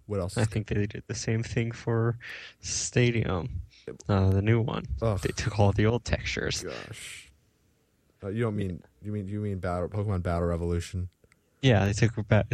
what 0.08 0.20
else? 0.20 0.38
I 0.38 0.46
think 0.46 0.68
they 0.68 0.86
did 0.88 1.04
the 1.08 1.16
same 1.16 1.44
thing 1.44 1.72
for 1.72 2.18
Stadium, 2.62 3.62
uh, 4.10 4.30
the 4.30 4.42
new 4.42 4.62
one. 4.62 4.86
Ugh. 5.02 5.20
They 5.20 5.30
took 5.30 5.60
all 5.60 5.72
the 5.72 5.86
old 5.86 6.06
textures. 6.06 6.64
Gosh, 6.64 7.32
uh, 8.24 8.30
you 8.30 8.42
don't 8.42 8.56
mean 8.56 8.82
you 9.04 9.12
mean 9.12 9.28
you 9.28 9.40
mean 9.42 9.60
battle 9.60 9.90
Pokemon 9.90 10.24
Battle 10.24 10.48
Revolution? 10.48 11.10
Yeah, 11.62 11.86
they 11.86 11.94
took 11.94 12.14
ba- 12.28 12.46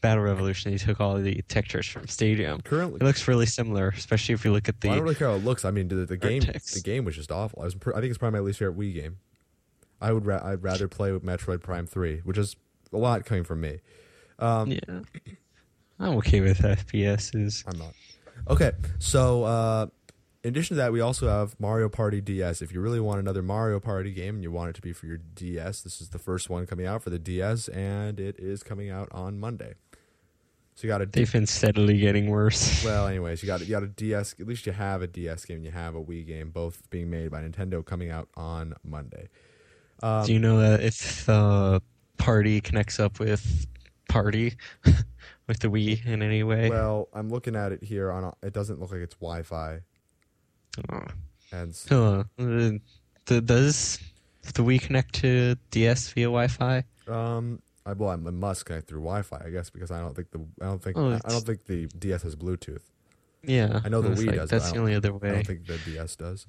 Battle 0.00 0.24
Revolution. 0.24 0.72
They 0.72 0.78
took 0.78 1.00
all 1.00 1.16
the 1.18 1.40
textures 1.42 1.86
from 1.86 2.08
Stadium. 2.08 2.60
Currently, 2.62 2.96
It 3.00 3.04
looks 3.04 3.28
really 3.28 3.46
similar, 3.46 3.88
especially 3.88 4.34
if 4.34 4.44
you 4.44 4.52
look 4.52 4.68
at 4.68 4.80
the. 4.80 4.88
Well, 4.88 4.94
I 4.94 4.98
don't 4.98 5.04
really 5.04 5.14
care 5.16 5.28
how 5.28 5.34
it 5.36 5.44
looks. 5.44 5.64
I 5.64 5.70
mean, 5.70 5.86
the, 5.88 6.04
the 6.04 6.16
game 6.16 6.42
Vertex. 6.42 6.74
the 6.74 6.80
game 6.80 7.04
was 7.04 7.14
just 7.14 7.30
awful. 7.30 7.60
I 7.62 7.64
was 7.66 7.74
I 7.76 8.00
think 8.00 8.06
it's 8.10 8.18
probably 8.18 8.40
my 8.40 8.44
least 8.44 8.58
favorite 8.58 8.76
Wii 8.78 8.94
game. 8.94 9.18
I 10.00 10.12
would 10.12 10.26
ra- 10.26 10.40
I'd 10.42 10.62
rather 10.64 10.88
play 10.88 11.12
with 11.12 11.24
Metroid 11.24 11.60
Prime 11.62 11.86
Three, 11.86 12.20
which 12.24 12.38
is 12.38 12.56
a 12.92 12.96
lot 12.98 13.24
coming 13.24 13.44
from 13.44 13.60
me. 13.60 13.80
Um, 14.38 14.70
yeah, 14.72 14.78
I'm 15.98 16.16
okay 16.18 16.40
with 16.40 16.58
FPSs. 16.58 17.64
I'm 17.66 17.78
not. 17.78 17.92
Okay, 18.48 18.72
so 18.98 19.44
uh, 19.44 19.86
in 20.42 20.48
addition 20.50 20.76
to 20.76 20.82
that, 20.82 20.92
we 20.92 21.00
also 21.00 21.28
have 21.28 21.54
Mario 21.60 21.88
Party 21.88 22.20
DS. 22.20 22.62
If 22.62 22.72
you 22.72 22.80
really 22.80 23.00
want 23.00 23.20
another 23.20 23.42
Mario 23.42 23.78
Party 23.80 24.12
game 24.12 24.36
and 24.36 24.42
you 24.42 24.50
want 24.50 24.70
it 24.70 24.76
to 24.76 24.82
be 24.82 24.92
for 24.92 25.06
your 25.06 25.18
DS, 25.18 25.82
this 25.82 26.00
is 26.00 26.08
the 26.08 26.18
first 26.18 26.48
one 26.48 26.66
coming 26.66 26.86
out 26.86 27.02
for 27.02 27.10
the 27.10 27.18
DS, 27.18 27.68
and 27.68 28.18
it 28.18 28.36
is 28.38 28.62
coming 28.62 28.88
out 28.90 29.08
on 29.12 29.38
Monday. 29.38 29.74
So 30.74 30.86
you 30.86 30.88
got 30.88 31.02
a 31.02 31.06
D- 31.06 31.20
They've 31.20 31.30
been 31.32 31.46
steadily 31.46 31.98
getting 31.98 32.30
worse. 32.30 32.82
well, 32.86 33.06
anyways, 33.06 33.42
you 33.42 33.46
got 33.46 33.60
you 33.60 33.66
got 33.66 33.82
a 33.82 33.86
DS. 33.88 34.34
At 34.40 34.46
least 34.46 34.64
you 34.64 34.72
have 34.72 35.02
a 35.02 35.06
DS 35.06 35.44
game. 35.44 35.56
and 35.58 35.66
You 35.66 35.72
have 35.72 35.94
a 35.94 36.02
Wii 36.02 36.26
game, 36.26 36.48
both 36.50 36.88
being 36.88 37.10
made 37.10 37.30
by 37.30 37.42
Nintendo, 37.42 37.84
coming 37.84 38.10
out 38.10 38.30
on 38.34 38.72
Monday. 38.82 39.28
Um, 40.02 40.24
Do 40.24 40.32
you 40.32 40.38
know 40.38 40.58
that 40.60 40.80
if 40.82 41.26
the 41.26 41.82
party 42.20 42.60
connects 42.60 43.00
up 43.00 43.18
with 43.18 43.66
party 44.08 44.56
with 45.48 45.58
the 45.60 45.68
Wii 45.68 46.04
in 46.06 46.22
any 46.22 46.42
way? 46.42 46.68
well, 46.70 47.08
I'm 47.12 47.30
looking 47.30 47.56
at 47.56 47.72
it 47.72 47.82
here. 47.82 48.10
On 48.12 48.24
a, 48.24 48.32
it 48.42 48.52
doesn't 48.52 48.78
look 48.80 48.92
like 48.92 49.00
it's 49.00 49.14
Wi-Fi, 49.16 49.80
Oh. 50.92 51.06
and 51.52 51.70
s- 51.70 51.90
Uh, 51.90 52.24
th- 52.38 53.44
does 53.44 53.98
the 54.54 54.62
Wii 54.62 54.80
connect 54.80 55.14
to 55.16 55.56
DS 55.70 56.12
via 56.12 56.26
Wi-Fi? 56.26 56.84
um, 57.08 57.60
I 57.86 57.92
well, 57.94 58.10
I 58.10 58.16
must 58.16 58.66
connect 58.66 58.88
through 58.88 59.00
Wi-Fi, 59.00 59.42
I 59.46 59.50
guess, 59.50 59.70
because 59.70 59.90
I 59.90 60.00
don't 60.00 60.14
think 60.14 60.30
the 60.30 60.40
I 60.60 60.66
don't 60.66 60.82
think 60.82 60.96
Oh, 60.98 61.12
I 61.24 61.28
don't 61.28 61.44
think 61.46 61.64
the 61.66 61.86
DS 61.86 62.22
has 62.22 62.36
Bluetooth. 62.36 62.82
Yeah, 63.42 63.80
I 63.84 63.88
know 63.88 64.02
the 64.02 64.10
Wii 64.10 64.26
like, 64.26 64.36
does, 64.36 64.50
That's 64.50 64.70
the 64.70 64.78
only 64.78 64.94
other 64.94 65.14
way. 65.14 65.30
I 65.30 65.32
don't 65.32 65.46
think 65.46 65.66
the 65.66 65.78
DS 65.78 66.14
does. 66.16 66.46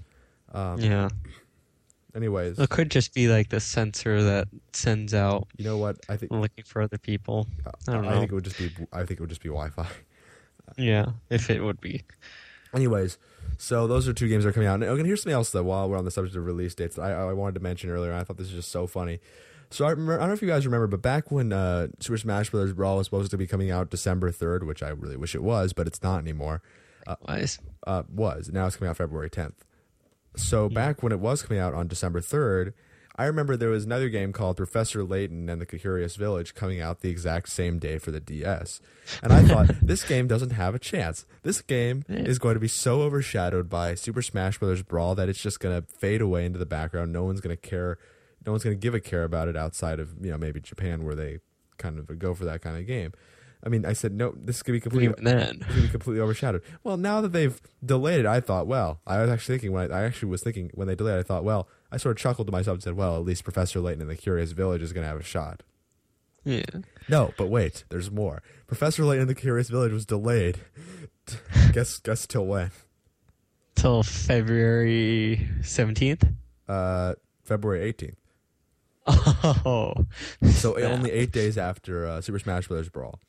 Um, 0.53 0.80
yeah, 0.82 1.07
Anyways, 2.16 2.59
it 2.59 2.70
could 2.70 2.91
just 2.91 3.14
be 3.14 3.28
like 3.28 3.49
the 3.49 3.59
sensor 3.59 4.24
that 4.24 4.47
sends 4.74 5.14
out 5.14 5.47
you 5.57 5.66
know 5.66 5.78
what? 5.78 5.97
I 6.09 6.18
think 6.18 6.32
looking 6.32 6.66
for 6.66 6.82
other 6.82 6.97
people. 6.97 7.47
I 7.88 7.91
don't 7.91 8.05
I 8.05 8.09
know. 8.09 8.16
I 8.16 8.20
think 8.20 8.32
it 8.32 8.36
would 8.36 8.43
just 8.43 8.57
be 8.57 8.72
I 8.91 8.99
think 8.99 9.12
it 9.12 9.22
would 9.22 9.30
just 9.30 9.43
be 9.43 9.49
Wi-Fi. 9.49 9.88
Yeah, 10.78 11.07
if 11.30 11.49
it 11.49 11.62
would 11.62 11.82
be. 11.82 12.03
Anyways, 12.74 13.18
so 13.57 13.88
those 13.88 14.07
are 14.07 14.14
two 14.14 14.30
games 14.30 14.43
that 14.43 14.49
are 14.49 14.53
coming 14.53 14.68
out. 14.68 14.76
And 14.76 14.84
okay, 14.84 15.03
here's 15.03 15.22
something 15.22 15.34
else 15.34 15.51
though. 15.51 15.64
While 15.64 15.89
we're 15.89 15.97
on 15.97 16.05
the 16.05 16.12
subject 16.12 16.36
of 16.36 16.45
release 16.45 16.74
dates, 16.76 16.95
that 16.95 17.01
I, 17.03 17.12
I 17.12 17.34
wanted 17.34 17.55
to 17.55 17.59
mention 17.62 17.89
earlier. 17.89 18.14
I 18.14 18.24
thought 18.24 18.38
this 18.38 18.47
is 18.47 18.53
just 18.53 18.72
so 18.72 18.88
funny. 18.88 19.20
So 19.70 19.86
I 19.86 19.91
remember, 19.91 20.16
I 20.16 20.20
don't 20.20 20.30
know 20.30 20.34
if 20.34 20.41
you 20.41 20.49
guys 20.49 20.66
remember, 20.66 20.88
but 20.88 21.01
back 21.01 21.32
when 21.32 21.53
uh, 21.53 21.88
Super 21.99 22.18
Smash 22.18 22.49
Bros. 22.49 22.74
Brawl 22.74 22.97
was 22.97 23.07
supposed 23.07 23.32
to 23.32 23.38
be 23.38 23.47
coming 23.47 23.72
out 23.72 23.89
December 23.89 24.30
third, 24.32 24.66
which 24.66 24.84
I 24.84 24.89
really 24.89 25.16
wish 25.16 25.34
it 25.34 25.43
was, 25.43 25.72
but 25.72 25.88
it's 25.88 26.03
not 26.03 26.20
anymore. 26.20 26.62
Wise. 27.28 27.59
Uh, 27.86 28.03
was 28.14 28.49
now 28.53 28.68
it's 28.68 28.76
coming 28.76 28.89
out 28.89 28.97
February 28.97 29.30
tenth. 29.30 29.66
So 30.36 30.69
back 30.69 31.03
when 31.03 31.11
it 31.11 31.19
was 31.19 31.41
coming 31.43 31.59
out 31.61 31.73
on 31.73 31.88
December 31.88 32.21
third, 32.21 32.73
I 33.17 33.25
remember 33.25 33.57
there 33.57 33.69
was 33.69 33.84
another 33.84 34.07
game 34.09 34.32
called 34.32 34.55
Professor 34.57 35.03
Layton 35.03 35.49
and 35.49 35.61
the 35.61 35.65
Curious 35.65 36.15
Village 36.15 36.55
coming 36.55 36.79
out 36.79 37.01
the 37.01 37.09
exact 37.09 37.49
same 37.49 37.77
day 37.77 37.97
for 37.97 38.09
the 38.11 38.21
DS. 38.21 38.79
And 39.21 39.34
I 39.34 39.43
thought 39.43 39.67
this 39.82 40.03
game 40.03 40.27
doesn't 40.27 40.51
have 40.51 40.73
a 40.73 40.79
chance. 40.79 41.25
This 41.43 41.61
game 41.61 42.03
Yeah. 42.07 42.19
is 42.19 42.39
going 42.39 42.53
to 42.53 42.59
be 42.61 42.69
so 42.69 43.01
overshadowed 43.01 43.69
by 43.69 43.95
Super 43.95 44.21
Smash 44.21 44.57
Bros. 44.59 44.82
Brawl 44.82 45.13
that 45.15 45.27
it's 45.27 45.41
just 45.41 45.59
going 45.59 45.79
to 45.82 45.88
fade 45.88 46.21
away 46.21 46.45
into 46.45 46.57
the 46.57 46.65
background. 46.65 47.11
No 47.11 47.23
one's 47.23 47.41
going 47.41 47.55
to 47.55 47.61
care. 47.61 47.97
No 48.45 48.53
one's 48.53 48.63
going 48.63 48.75
to 48.75 48.82
give 48.82 48.95
a 48.95 48.99
care 49.01 49.23
about 49.23 49.49
it 49.49 49.57
outside 49.57 49.99
of 49.99 50.13
you 50.23 50.32
know 50.32 50.38
maybe 50.38 50.61
Japan 50.61 51.03
where 51.03 51.13
they 51.15 51.39
kind 51.77 51.99
of 51.99 52.17
go 52.17 52.34
for 52.34 52.45
that 52.45 52.61
kind 52.61 52.77
of 52.77 52.88
game. 52.88 53.11
I 53.64 53.70
mean, 53.70 53.86
I 53.86 53.93
said 53.93 54.14
no. 54.14 54.34
This 54.36 54.64
could 54.64 54.72
be 54.72 54.80
completely 54.80 55.12
Even 55.12 55.24
then, 55.24 55.59
gonna 55.68 55.82
be 55.82 55.88
completely 55.88 56.22
overshadowed. 56.22 56.62
Well, 56.84 56.97
now 56.97 57.22
that 57.22 57.32
they've 57.32 57.59
delayed 57.86 58.22
it, 58.22 58.26
I 58.26 58.39
thought, 58.39 58.68
well, 58.68 58.99
I 59.05 59.22
was 59.22 59.30
actually 59.30 59.55
thinking 59.55 59.72
when 59.72 59.91
I, 59.91 59.99
I 59.99 60.03
actually 60.03 60.30
was 60.30 60.41
thinking 60.43 60.72
when 60.74 60.88
they 60.88 60.95
delayed, 60.95 61.18
it, 61.18 61.20
I 61.20 61.24
thought, 61.24 61.43
well, 61.43 61.68
I 61.91 61.97
sort 61.97 62.16
of 62.18 62.22
chuckled 62.22 62.47
to 62.47 62.51
myself 62.51 62.76
and 62.76 62.84
said, 62.84 62.93
well, 62.95 63.16
at 63.18 63.24
least 63.24 63.43
Professor 63.43 63.80
Layton 63.80 64.01
and 64.01 64.09
the 64.09 64.16
Curious 64.16 64.51
Village 64.51 64.82
is 64.82 64.93
going 64.93 65.03
to 65.03 65.07
have 65.09 65.20
a 65.20 65.24
shot. 65.24 65.64
yeah. 66.43 66.64
No, 67.09 67.34
but 67.38 67.49
wait, 67.49 67.84
there's 67.89 68.09
more. 68.09 68.41
Professor 68.68 69.03
Layton 69.03 69.22
and 69.22 69.30
the 69.30 69.36
Curious 69.36 69.70
Village 69.70 69.91
was 69.91 70.05
delayed. 70.05 70.59
guess 71.74 71.99
guess 71.99 72.26
till 72.26 72.45
when? 72.45 72.72
Till 73.76 74.03
February 74.03 75.47
seventeenth. 75.62 76.24
Uh, 76.68 77.14
February 77.43 77.91
18th. 77.93 78.16
Oh, 79.66 79.93
So 80.51 80.78
only 80.80 81.12
eight 81.12 81.32
days 81.32 81.57
after 81.57 82.05
uh, 82.05 82.22
Super 82.22 82.39
Smash 82.39 82.68
Bros. 82.68 82.88
Brawl. 82.89 83.20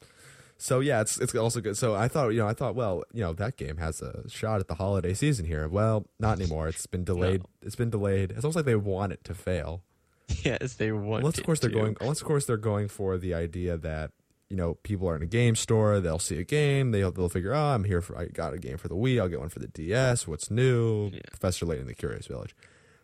So 0.63 0.79
yeah, 0.79 1.01
it's 1.01 1.19
it's 1.19 1.35
also 1.35 1.61
good. 1.61 1.77
So 1.77 1.97
I 1.97 2.07
thought, 2.07 2.29
you 2.29 2.39
know, 2.39 2.47
I 2.47 2.55
thought, 2.55 2.77
well, 2.77 3.03
you 3.13 3.21
know, 3.21 3.33
that 3.33 3.57
game 3.57 3.79
has 3.79 4.01
a 4.01 4.29
shot 4.29 4.61
at 4.61 4.69
the 4.69 4.77
holiday 4.77 5.13
season 5.13 5.45
here. 5.45 5.67
Well, 5.67 6.07
not 6.21 6.39
anymore. 6.39 6.69
It's 6.69 6.87
been 6.87 7.03
delayed. 7.03 7.43
It's 7.63 7.75
been 7.75 7.91
delayed. 7.91 8.31
It's 8.31 8.45
almost 8.45 8.55
like 8.55 8.65
they 8.65 8.77
want 8.77 9.13
it 9.13 9.25
to 9.25 9.35
fail. 9.35 9.83
yes, 10.45 10.75
they 10.75 10.93
want. 10.93 11.25
Unless 11.25 11.39
of 11.39 11.45
course 11.45 11.59
they're 11.59 11.69
going. 11.69 11.97
Unless 12.01 12.21
of 12.21 12.29
course 12.29 12.47
they're 12.47 12.57
going 12.57 12.87
for 12.87 13.19
the 13.19 13.35
idea 13.35 13.77
that 13.77 14.13
you 14.51 14.57
know 14.57 14.75
people 14.85 15.09
are 15.09 15.17
in 15.17 15.23
a 15.23 15.27
game 15.27 15.57
store. 15.57 15.99
They'll 15.99 16.21
see 16.21 16.39
a 16.39 16.45
game. 16.45 16.93
They'll 16.93 17.11
they'll 17.11 17.29
figure, 17.29 17.53
oh, 17.53 17.59
I'm 17.59 17.83
here 17.83 18.01
for. 18.01 18.17
I 18.17 18.27
got 18.27 18.55
a 18.55 18.59
game 18.59 18.79
for 18.79 18.87
the 18.87 18.95
Wii. 18.95 19.21
I'll 19.21 19.29
get 19.29 19.41
one 19.41 19.49
for 19.49 19.59
the 19.59 19.67
DS. 19.67 20.29
What's 20.29 20.49
new? 20.49 21.11
Yeah. 21.13 21.23
Professor 21.29 21.67
Layton 21.67 21.89
the 21.89 21.95
Curious 21.95 22.29
Village. 22.29 22.55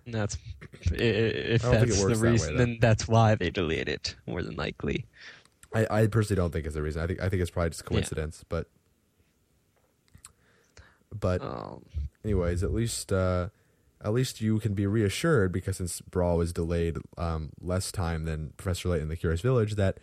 That's 0.06 0.38
if 0.92 1.64
I 1.64 1.72
don't 1.72 1.80
think 1.80 1.92
it 1.92 1.96
that's 1.96 2.02
the 2.02 2.08
that 2.08 2.18
way, 2.22 2.30
reason, 2.30 2.52
though. 2.54 2.58
then 2.58 2.78
that's 2.80 3.08
why 3.08 3.34
they 3.34 3.50
delayed 3.50 3.88
it. 3.88 4.14
More 4.26 4.42
than 4.42 4.54
likely. 4.54 5.06
I, 5.74 5.86
I 5.90 6.06
personally 6.06 6.36
don't 6.40 6.50
think 6.52 6.64
it's 6.66 6.74
the 6.74 6.82
reason. 6.82 7.02
I 7.02 7.06
think 7.06 7.20
I 7.20 7.28
think 7.28 7.42
it's 7.42 7.50
probably 7.50 7.70
just 7.70 7.82
Yeah. 7.84 7.88
coincidence. 7.88 8.44
But 8.48 8.68
but 11.14 11.42
Um, 11.42 11.84
anyways, 12.24 12.62
at 12.62 12.72
least 12.72 13.12
uh, 13.12 13.48
at 14.02 14.12
least 14.12 14.40
you 14.40 14.58
can 14.60 14.74
be 14.74 14.86
reassured 14.86 15.52
because 15.52 15.76
since 15.78 16.00
Brawl 16.00 16.36
was 16.38 16.52
delayed 16.52 16.96
um, 17.16 17.50
less 17.60 17.90
time 17.90 18.24
than 18.24 18.52
Professor 18.56 18.88
Layton 18.90 19.04
in 19.04 19.08
the 19.08 19.16
Curious 19.16 19.40
Village, 19.40 19.74
that 19.74 19.98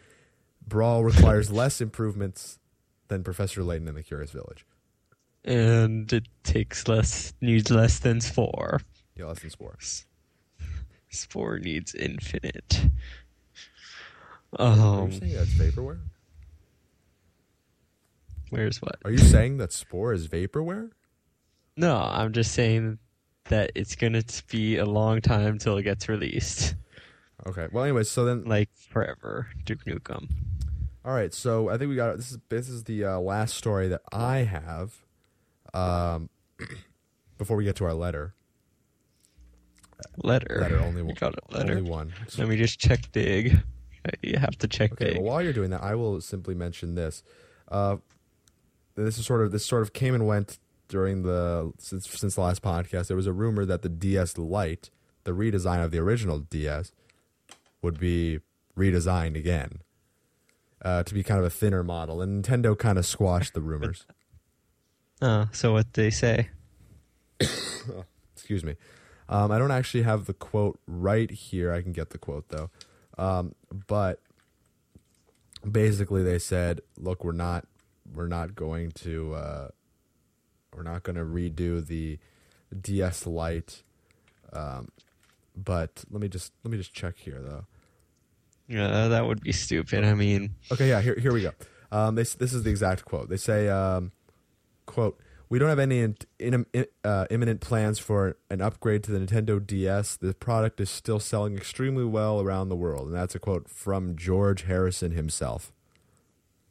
Brawl 0.67 1.03
requires 1.03 1.49
less 1.61 1.79
improvements 1.81 2.59
than 3.07 3.23
Professor 3.23 3.63
Layton 3.63 3.87
in 3.87 3.95
the 3.95 4.03
Curious 4.03 4.31
Village. 4.31 4.65
and 5.43 6.11
it 6.11 6.27
takes 6.43 6.87
less, 6.87 7.33
needs 7.39 7.69
less 7.69 7.99
than 7.99 8.19
four. 8.19 8.81
Yeah, 9.15 9.25
less 9.25 9.39
than 9.39 9.51
Spore. 9.51 9.77
Spore 11.09 11.59
needs 11.59 11.93
infinite. 11.95 12.89
Are 14.57 15.01
Um, 15.01 15.11
you 15.11 15.19
saying 15.19 15.33
that's 15.33 15.53
vaporware? 15.53 15.99
where's 18.49 18.81
what? 18.81 18.97
Are 19.03 19.11
you 19.11 19.17
saying 19.17 19.57
that 19.57 19.71
Spore 19.73 20.13
is 20.13 20.27
vaporware? 20.27 20.91
No, 21.77 21.95
I'm 21.97 22.31
just 22.31 22.53
saying 22.53 22.99
that 23.45 23.71
it's 23.75 23.95
gonna 23.95 24.23
be 24.49 24.77
a 24.77 24.85
long 24.85 25.21
time 25.21 25.57
till 25.57 25.77
it 25.77 25.83
gets 25.83 26.07
released, 26.09 26.75
Okay. 27.47 27.67
Well, 27.71 27.83
anyways, 27.83 28.09
so 28.09 28.23
then, 28.25 28.45
like 28.45 28.69
forever. 28.89 29.47
Duke 29.65 29.83
Nukem. 29.85 30.29
all 31.03 31.13
right. 31.13 31.33
So 31.33 31.69
I 31.69 31.77
think 31.77 31.89
we 31.89 31.95
got 31.95 32.15
this 32.17 32.31
is 32.31 32.37
this 32.49 32.69
is 32.69 32.85
the 32.85 33.03
uh, 33.05 33.19
last 33.19 33.55
story 33.55 33.87
that 33.89 34.01
I 34.11 34.37
have. 34.37 34.93
Um, 35.73 36.29
before 37.37 37.57
we 37.57 37.65
get 37.65 37.75
to 37.77 37.85
our 37.85 37.93
letter, 37.93 38.33
Letter. 40.23 40.57
letter 40.61 40.79
only 40.79 41.01
one. 41.01 41.13
got 41.19 41.35
a 41.35 41.55
letter. 41.57 41.77
Only 41.77 41.89
one. 41.89 42.13
So, 42.29 42.41
Let 42.41 42.49
me 42.49 42.55
just 42.55 42.79
check 42.79 43.11
Digg. 43.11 43.61
You 44.21 44.37
have 44.37 44.57
to 44.59 44.67
check 44.67 44.93
Okay, 44.93 45.05
Digg. 45.13 45.15
well, 45.17 45.25
while 45.33 45.41
you're 45.41 45.53
doing 45.53 45.69
that, 45.71 45.83
I 45.83 45.95
will 45.95 46.19
simply 46.21 46.55
mention 46.55 46.95
this. 46.95 47.23
Uh, 47.69 47.97
this 48.95 49.17
is 49.17 49.25
sort 49.25 49.41
of 49.41 49.51
this 49.51 49.65
sort 49.65 49.81
of 49.81 49.93
came 49.93 50.13
and 50.15 50.25
went 50.27 50.59
during 50.87 51.23
the 51.23 51.73
since 51.79 52.09
since 52.09 52.35
the 52.35 52.41
last 52.41 52.61
podcast. 52.61 53.07
There 53.07 53.17
was 53.17 53.27
a 53.27 53.33
rumor 53.33 53.65
that 53.65 53.81
the 53.81 53.89
DS 53.89 54.37
Lite, 54.37 54.89
the 55.23 55.31
redesign 55.31 55.83
of 55.83 55.91
the 55.91 55.97
original 55.99 56.39
DS, 56.39 56.91
would 57.81 57.99
be 57.99 58.39
redesigned 58.77 59.35
again. 59.37 59.79
uh, 60.83 61.01
to 61.03 61.13
be 61.13 61.23
kind 61.23 61.39
of 61.39 61.45
a 61.45 61.49
thinner 61.49 61.83
model, 61.83 62.21
and 62.21 62.43
Nintendo 62.43 62.77
kind 62.77 62.97
of 62.99 63.05
squashed 63.05 63.53
the 63.55 63.61
rumors. 63.61 64.05
Uh, 65.21 65.45
so 65.51 65.73
what 65.73 65.91
they 65.93 66.09
say? 66.11 66.49
Excuse 68.35 68.63
me. 68.63 68.75
Um, 69.27 69.51
I 69.51 69.57
don't 69.57 69.71
actually 69.71 70.03
have 70.03 70.25
the 70.25 70.33
quote 70.33 70.79
right 70.85 71.29
here. 71.31 71.73
I 71.73 71.81
can 71.81 71.91
get 71.91 72.11
the 72.11 72.17
quote 72.17 72.49
though. 72.49 72.69
Um, 73.17 73.55
but 73.87 74.21
basically, 75.69 76.23
they 76.23 76.39
said, 76.39 76.81
"Look, 76.97 77.23
we're 77.23 77.31
not, 77.31 77.65
we're 78.13 78.27
not 78.27 78.55
going 78.55 78.91
to, 78.91 79.33
uh, 79.35 79.67
we're 80.75 80.83
not 80.83 81.03
going 81.03 81.15
to 81.15 81.23
redo 81.23 81.85
the 81.85 82.19
DS 82.79 83.25
Lite." 83.25 83.83
Um, 84.53 84.89
but 85.55 86.03
let 86.11 86.21
me 86.21 86.27
just 86.27 86.51
let 86.63 86.71
me 86.71 86.77
just 86.77 86.93
check 86.93 87.17
here 87.17 87.41
though. 87.41 87.65
Uh, 88.83 89.07
that 89.09 89.25
would 89.25 89.41
be 89.41 89.51
stupid. 89.51 90.03
I 90.03 90.13
mean, 90.15 90.55
Okay, 90.71 90.89
yeah, 90.89 91.01
here 91.01 91.15
here 91.19 91.33
we 91.33 91.41
go. 91.41 91.51
Um, 91.91 92.15
this 92.15 92.33
this 92.35 92.53
is 92.53 92.63
the 92.63 92.69
exact 92.69 93.05
quote. 93.05 93.29
They 93.29 93.37
say, 93.37 93.69
um, 93.69 94.11
"quote 94.85 95.19
We 95.55 95.59
don't 95.59 95.69
have 95.69 95.79
any 95.79 96.01
in, 96.01 96.17
in, 96.37 96.65
uh, 97.05 97.27
imminent 97.29 97.61
plans 97.61 97.97
for 97.97 98.35
an 98.49 98.59
upgrade 98.59 99.03
to 99.03 99.11
the 99.13 99.19
Nintendo 99.19 99.65
DS. 99.65 100.17
The 100.17 100.33
product 100.33 100.81
is 100.81 100.89
still 100.89 101.21
selling 101.21 101.55
extremely 101.55 102.03
well 102.03 102.41
around 102.41 102.67
the 102.67 102.75
world." 102.75 103.07
And 103.07 103.15
that's 103.15 103.35
a 103.35 103.39
quote 103.39 103.69
from 103.69 104.17
George 104.17 104.63
Harrison 104.63 105.11
himself. 105.13 105.71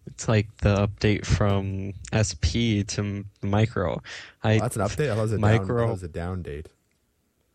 it's 0.05 0.28
like 0.28 0.55
the 0.59 0.87
update 0.87 1.24
from 1.24 1.95
SP 2.12 2.85
to 2.89 3.24
Micro. 3.41 4.03
I 4.43 4.57
Oh, 4.57 4.59
that's 4.59 4.76
an 4.76 4.82
update. 4.82 5.07
I 5.11 5.14
thought 5.14 5.18
it 5.18 5.22
was 5.22 5.32
a 5.32 5.37
down, 5.37 5.41
Micro- 5.41 5.85
I 5.85 5.89
it 5.89 5.91
was 5.93 6.03
a 6.03 6.09
down 6.09 6.43
date. 6.43 6.68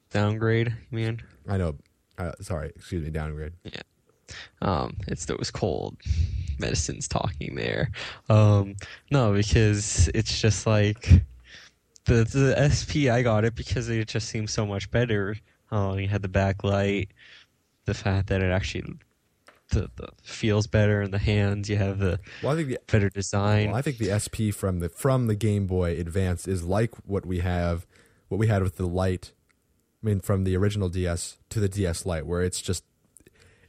downgrade. 0.09 0.69
You 0.89 0.97
mean? 0.97 1.21
I 1.47 1.57
know. 1.57 1.75
Uh, 2.17 2.32
sorry, 2.41 2.71
excuse 2.75 3.03
me, 3.03 3.11
downgrade. 3.11 3.53
Um, 4.61 4.97
it's 5.07 5.25
those 5.25 5.51
cold 5.51 5.97
medicines 6.59 7.07
talking 7.07 7.55
there. 7.55 7.91
Um, 8.30 8.75
no, 9.11 9.34
because 9.34 10.09
it's 10.13 10.39
just 10.41 10.67
like 10.67 11.23
the 12.05 12.23
the 12.23 12.69
SP. 12.71 13.09
I 13.11 13.21
got 13.21 13.45
it 13.45 13.55
because 13.55 13.89
it 13.89 14.07
just 14.07 14.30
seems 14.30 14.51
so 14.51 14.65
much 14.65 14.89
better. 14.91 15.36
Oh, 15.71 15.95
you 15.97 16.07
had 16.07 16.21
the 16.21 16.30
backlight, 16.30 17.09
the 17.86 17.93
fact 17.93 18.27
that 18.30 18.41
it 18.41 18.51
actually 18.51 18.84
the, 19.69 19.89
the 19.95 20.09
feels 20.23 20.67
better 20.67 21.01
in 21.01 21.11
the 21.11 21.19
hands. 21.19 21.69
You 21.69 21.77
have 21.77 21.99
the 21.99 22.19
Well, 22.41 22.53
I 22.53 22.55
think 22.55 22.69
the 22.69 22.80
better 22.88 23.09
design. 23.09 23.67
Well, 23.67 23.75
I 23.75 23.82
think 23.82 23.97
the 23.97 24.17
SP 24.17 24.51
from 24.53 24.80
the 24.80 24.89
from 24.89 25.27
the 25.27 25.36
Game 25.36 25.67
Boy 25.67 25.97
Advance 25.99 26.47
is 26.47 26.63
like 26.63 26.91
what 27.05 27.25
we 27.25 27.39
have, 27.39 27.86
what 28.27 28.38
we 28.38 28.47
had 28.47 28.63
with 28.63 28.77
the 28.77 28.88
light. 28.88 29.32
I 30.01 30.07
mean, 30.07 30.21
from 30.21 30.43
the 30.45 30.55
original 30.55 30.89
DS 30.89 31.38
to 31.49 31.59
the 31.59 31.67
DS 31.67 32.05
Lite, 32.05 32.25
where 32.25 32.41
it's 32.41 32.61
just, 32.61 32.86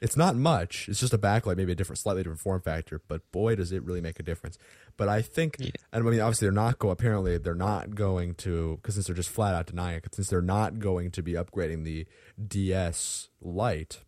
it's 0.01 0.17
not 0.17 0.35
much. 0.37 0.89
It's 0.89 1.01
just 1.01 1.13
a 1.13 1.19
backlight, 1.19 1.57
maybe 1.57 1.73
a 1.73 1.75
different, 1.75 1.99
slightly 1.99 2.23
different 2.23 2.41
form 2.41 2.61
factor. 2.63 3.01
But 3.07 3.31
boy, 3.33 3.55
does 3.57 3.71
it 3.73 3.83
really 3.85 4.01
make 4.01 4.19
a 4.19 4.23
difference. 4.23 4.57
But 4.97 5.09
I 5.09 5.23
think, 5.23 5.57
Yeah. 5.59 5.71
and 5.93 6.07
I 6.07 6.11
mean, 6.11 6.21
obviously 6.21 6.47
they're 6.47 6.53
not 6.53 6.79
go. 6.79 6.91
Apparently, 6.91 7.37
they're 7.39 7.55
not 7.55 7.95
going 7.95 8.35
to 8.37 8.77
because 8.77 8.95
since 8.95 9.07
they're 9.07 9.17
just 9.17 9.29
flat 9.31 9.55
out 9.55 9.67
denying 9.67 9.99
it. 10.05 10.15
Since 10.15 10.29
they're 10.29 10.43
not 10.43 10.79
going 10.79 11.11
to 11.13 11.23
be 11.23 11.33
upgrading 11.35 11.85
the 11.85 12.07
DS 12.47 13.29
Lite, 13.41 14.01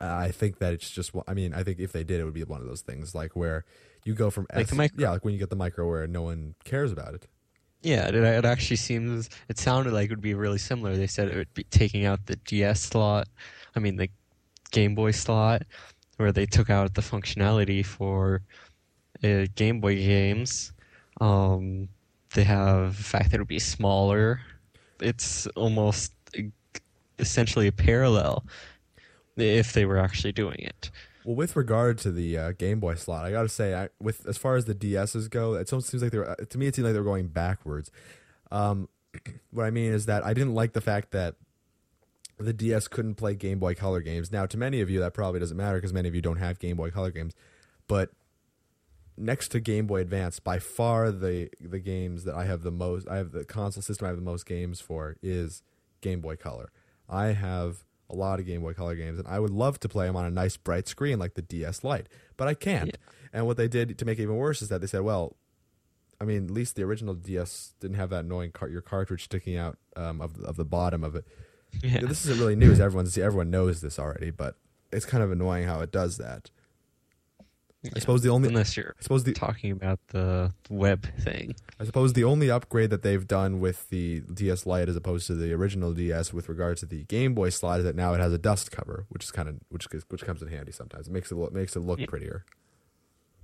uh, 0.00 0.04
I 0.06 0.30
think 0.30 0.58
that 0.58 0.72
it's 0.72 0.90
just. 0.90 1.10
I 1.26 1.34
mean, 1.34 1.52
I 1.54 1.62
think 1.62 1.78
if 1.80 1.92
they 1.92 2.04
did, 2.04 2.20
it 2.20 2.24
would 2.24 2.34
be 2.34 2.44
one 2.44 2.60
of 2.60 2.66
those 2.66 2.82
things 2.82 3.14
like 3.14 3.34
where 3.34 3.64
you 4.04 4.14
go 4.14 4.30
from 4.30 4.46
Like 4.54 4.68
the 4.68 4.74
micro. 4.76 5.02
yeah, 5.02 5.10
like 5.10 5.24
when 5.24 5.34
you 5.34 5.40
get 5.40 5.50
the 5.50 5.56
micro 5.56 5.88
where 5.88 6.06
no 6.06 6.22
one 6.22 6.54
cares 6.64 6.92
about 6.92 7.14
it. 7.14 7.26
Yeah, 7.82 8.08
it, 8.08 8.14
it 8.14 8.44
actually 8.44 8.76
seems. 8.76 9.28
It 9.48 9.58
sounded 9.58 9.92
like 9.92 10.06
it 10.06 10.10
would 10.10 10.20
be 10.20 10.34
really 10.34 10.58
similar. 10.58 10.96
They 10.96 11.06
said 11.06 11.28
it 11.28 11.36
would 11.36 11.54
be 11.54 11.64
taking 11.64 12.04
out 12.06 12.26
the 12.26 12.36
DS 12.36 12.80
slot. 12.82 13.28
I 13.76 13.80
mean, 13.80 13.96
the 13.96 14.08
Game 14.70 14.94
Boy 14.94 15.10
slot, 15.10 15.62
where 16.16 16.32
they 16.32 16.46
took 16.46 16.70
out 16.70 16.94
the 16.94 17.00
functionality 17.00 17.84
for 17.84 18.42
uh, 19.22 19.46
Game 19.54 19.80
Boy 19.80 19.96
games. 19.96 20.72
Um, 21.20 21.88
they 22.34 22.44
have 22.44 22.96
the 22.96 23.02
fact 23.02 23.30
that 23.30 23.36
it 23.36 23.40
would 23.40 23.48
be 23.48 23.58
smaller. 23.58 24.40
It's 25.00 25.46
almost 25.48 26.12
essentially 27.18 27.66
a 27.66 27.72
parallel 27.72 28.44
if 29.36 29.72
they 29.72 29.84
were 29.84 29.98
actually 29.98 30.32
doing 30.32 30.58
it. 30.58 30.90
Well, 31.24 31.36
with 31.36 31.56
regard 31.56 31.98
to 31.98 32.10
the 32.10 32.38
uh, 32.38 32.52
Game 32.52 32.80
Boy 32.80 32.94
slot, 32.94 33.24
I 33.24 33.30
got 33.30 33.42
to 33.42 33.48
say, 33.48 33.74
I, 33.74 33.88
with 34.00 34.26
as 34.26 34.38
far 34.38 34.56
as 34.56 34.64
the 34.64 34.74
DSs 34.74 35.28
go, 35.28 35.54
it 35.54 35.72
almost 35.72 35.88
seems 35.88 36.02
like 36.02 36.12
they're 36.12 36.34
to 36.34 36.58
me 36.58 36.66
it 36.66 36.74
seems 36.74 36.84
like 36.84 36.94
they're 36.94 37.02
going 37.02 37.28
backwards. 37.28 37.90
Um, 38.50 38.88
what 39.50 39.64
I 39.64 39.70
mean 39.70 39.92
is 39.92 40.06
that 40.06 40.24
I 40.24 40.32
didn't 40.32 40.54
like 40.54 40.72
the 40.72 40.80
fact 40.80 41.10
that 41.12 41.34
the 42.38 42.52
DS 42.52 42.88
couldn't 42.88 43.16
play 43.16 43.34
Game 43.34 43.58
Boy 43.58 43.74
Color 43.74 44.00
games. 44.00 44.30
Now, 44.30 44.46
to 44.46 44.56
many 44.56 44.80
of 44.80 44.88
you, 44.88 45.00
that 45.00 45.14
probably 45.14 45.40
doesn't 45.40 45.56
matter 45.56 45.76
because 45.76 45.92
many 45.92 46.08
of 46.08 46.14
you 46.14 46.22
don't 46.22 46.38
have 46.38 46.58
Game 46.58 46.76
Boy 46.76 46.90
Color 46.90 47.10
games. 47.10 47.34
But 47.86 48.10
next 49.16 49.48
to 49.48 49.60
Game 49.60 49.86
Boy 49.86 50.00
Advance, 50.00 50.40
by 50.40 50.58
far 50.58 51.10
the 51.10 51.50
the 51.60 51.78
games 51.78 52.24
that 52.24 52.34
I 52.34 52.44
have 52.44 52.62
the 52.62 52.70
most, 52.70 53.08
I 53.08 53.16
have 53.16 53.32
the 53.32 53.44
console 53.44 53.82
system 53.82 54.06
I 54.06 54.08
have 54.08 54.16
the 54.16 54.22
most 54.22 54.46
games 54.46 54.80
for 54.80 55.16
is 55.22 55.62
Game 56.00 56.20
Boy 56.20 56.36
Color. 56.36 56.70
I 57.08 57.28
have 57.28 57.84
a 58.10 58.14
lot 58.14 58.40
of 58.40 58.46
Game 58.46 58.62
Boy 58.62 58.72
Color 58.72 58.94
games, 58.94 59.18
and 59.18 59.28
I 59.28 59.38
would 59.40 59.50
love 59.50 59.80
to 59.80 59.88
play 59.88 60.06
them 60.06 60.16
on 60.16 60.24
a 60.24 60.30
nice 60.30 60.56
bright 60.56 60.88
screen 60.88 61.18
like 61.18 61.34
the 61.34 61.42
DS 61.42 61.84
Lite, 61.84 62.08
but 62.36 62.48
I 62.48 62.54
can't. 62.54 62.96
And 63.32 63.46
what 63.46 63.56
they 63.56 63.68
did 63.68 63.98
to 63.98 64.04
make 64.04 64.18
it 64.18 64.22
even 64.22 64.36
worse 64.36 64.62
is 64.62 64.70
that 64.70 64.80
they 64.80 64.86
said, 64.86 65.02
well, 65.02 65.36
I 66.20 66.24
mean, 66.24 66.44
at 66.46 66.50
least 66.50 66.76
the 66.76 66.82
original 66.82 67.14
DS 67.14 67.74
didn't 67.80 67.96
have 67.96 68.10
that 68.10 68.24
annoying 68.24 68.52
car- 68.52 68.68
your 68.68 68.80
cartridge 68.80 69.24
sticking 69.24 69.56
out 69.56 69.78
um, 69.96 70.20
of 70.20 70.38
of 70.40 70.56
the 70.56 70.64
bottom 70.64 71.04
of 71.04 71.14
it. 71.14 71.24
Yeah. 71.82 72.00
This 72.00 72.24
isn't 72.26 72.38
really 72.38 72.56
news. 72.56 72.80
Everyone 72.80 73.06
everyone 73.16 73.50
knows 73.50 73.80
this 73.80 73.98
already, 73.98 74.30
but 74.30 74.56
it's 74.92 75.04
kind 75.04 75.22
of 75.22 75.30
annoying 75.30 75.64
how 75.64 75.80
it 75.80 75.92
does 75.92 76.16
that. 76.18 76.50
I 77.94 78.00
suppose 78.00 78.22
the 78.22 78.30
only 78.30 78.48
Unless 78.48 78.76
you're 78.76 78.94
I 78.98 79.02
suppose 79.02 79.22
the 79.22 79.32
talking 79.32 79.70
about 79.70 80.00
the 80.08 80.52
web 80.68 81.06
thing. 81.20 81.54
I 81.78 81.84
suppose 81.84 82.12
the 82.12 82.24
only 82.24 82.50
upgrade 82.50 82.90
that 82.90 83.02
they've 83.02 83.26
done 83.26 83.60
with 83.60 83.88
the 83.88 84.20
DS 84.20 84.66
Lite 84.66 84.88
as 84.88 84.96
opposed 84.96 85.28
to 85.28 85.34
the 85.36 85.52
original 85.52 85.92
DS 85.92 86.32
with 86.32 86.48
regard 86.48 86.76
to 86.78 86.86
the 86.86 87.04
Game 87.04 87.34
Boy 87.34 87.50
slot 87.50 87.78
is 87.78 87.84
that 87.84 87.94
now 87.94 88.12
it 88.14 88.18
has 88.20 88.32
a 88.32 88.38
dust 88.38 88.72
cover, 88.72 89.06
which 89.10 89.22
is 89.24 89.30
kind 89.30 89.48
of 89.48 89.56
which 89.68 89.86
which 90.08 90.22
comes 90.22 90.42
in 90.42 90.48
handy 90.48 90.72
sometimes. 90.72 91.06
It 91.06 91.12
makes 91.12 91.30
it 91.30 91.36
look, 91.36 91.52
makes 91.52 91.76
it 91.76 91.80
look 91.80 92.00
Yeah. 92.00 92.06
prettier. 92.06 92.44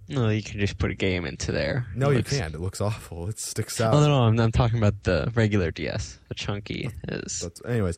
No, 0.09 0.29
you 0.29 0.43
can 0.43 0.61
just 0.61 0.77
put 0.79 0.91
a 0.91 0.95
game 0.95 1.25
into 1.25 1.51
there. 1.51 1.87
No, 1.95 2.09
It 2.09 2.13
you 2.13 2.17
looks- 2.19 2.37
can't. 2.37 2.55
It 2.55 2.61
looks 2.61 2.81
awful. 2.81 3.29
It 3.29 3.39
sticks 3.39 3.81
out. 3.81 3.95
Oh 3.95 4.01
no, 4.01 4.09
no, 4.09 4.23
I'm, 4.25 4.39
I'm 4.39 4.53
talking 4.53 4.79
about 4.79 5.03
the 5.05 5.33
regular 5.35 5.71
DS. 5.71 6.19
The 6.29 6.35
chunky 6.35 6.91
is 7.09 7.41
That's, 7.41 7.65
anyways, 7.65 7.97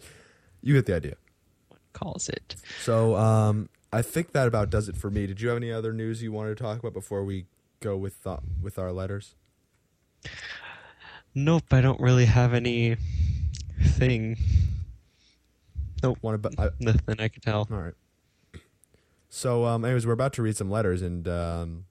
you 0.63 0.75
get 0.75 0.87
the 0.87 0.95
idea. 0.95 1.15
What 1.69 1.81
calls 1.93 2.29
it. 2.29 2.55
So 2.83 3.17
um, 3.17 3.69
I 3.93 4.03
think 4.03 4.33
that 4.33 4.47
about 4.47 4.71
does 4.71 4.89
it 4.89 4.97
for 4.97 5.11
me. 5.11 5.27
Did 5.27 5.41
you 5.41 5.49
have 5.49 5.57
any 5.57 5.73
other 5.73 5.93
news 5.93 6.23
you 6.23 6.31
wanted 6.31 6.57
to 6.57 6.63
talk 6.63 6.79
about 6.79 6.93
before 6.93 7.25
we 7.25 7.47
go 7.81 7.97
with 7.97 8.25
uh, 8.27 8.37
with 8.63 8.79
our 8.79 8.93
letters? 8.93 9.35
Nope, 11.35 11.65
I 11.73 11.81
don't 11.81 12.01
really 12.01 12.25
have 12.27 12.55
any 12.55 12.97
thing. 13.83 14.37
Nope, 16.03 16.19
Want 16.23 16.43
to? 16.43 16.51
I, 16.61 16.69
nothing 16.79 17.17
I 17.21 17.29
can 17.29 17.43
tell. 17.43 17.67
All 17.71 17.77
right. 17.79 17.95
So, 19.29 19.65
um, 19.65 19.85
anyways, 19.85 20.07
we're 20.07 20.13
about 20.15 20.33
to 20.35 20.43
read 20.43 20.57
some 20.57 20.71
letters, 20.71 21.03
and 21.03 21.27
um, 21.29 21.85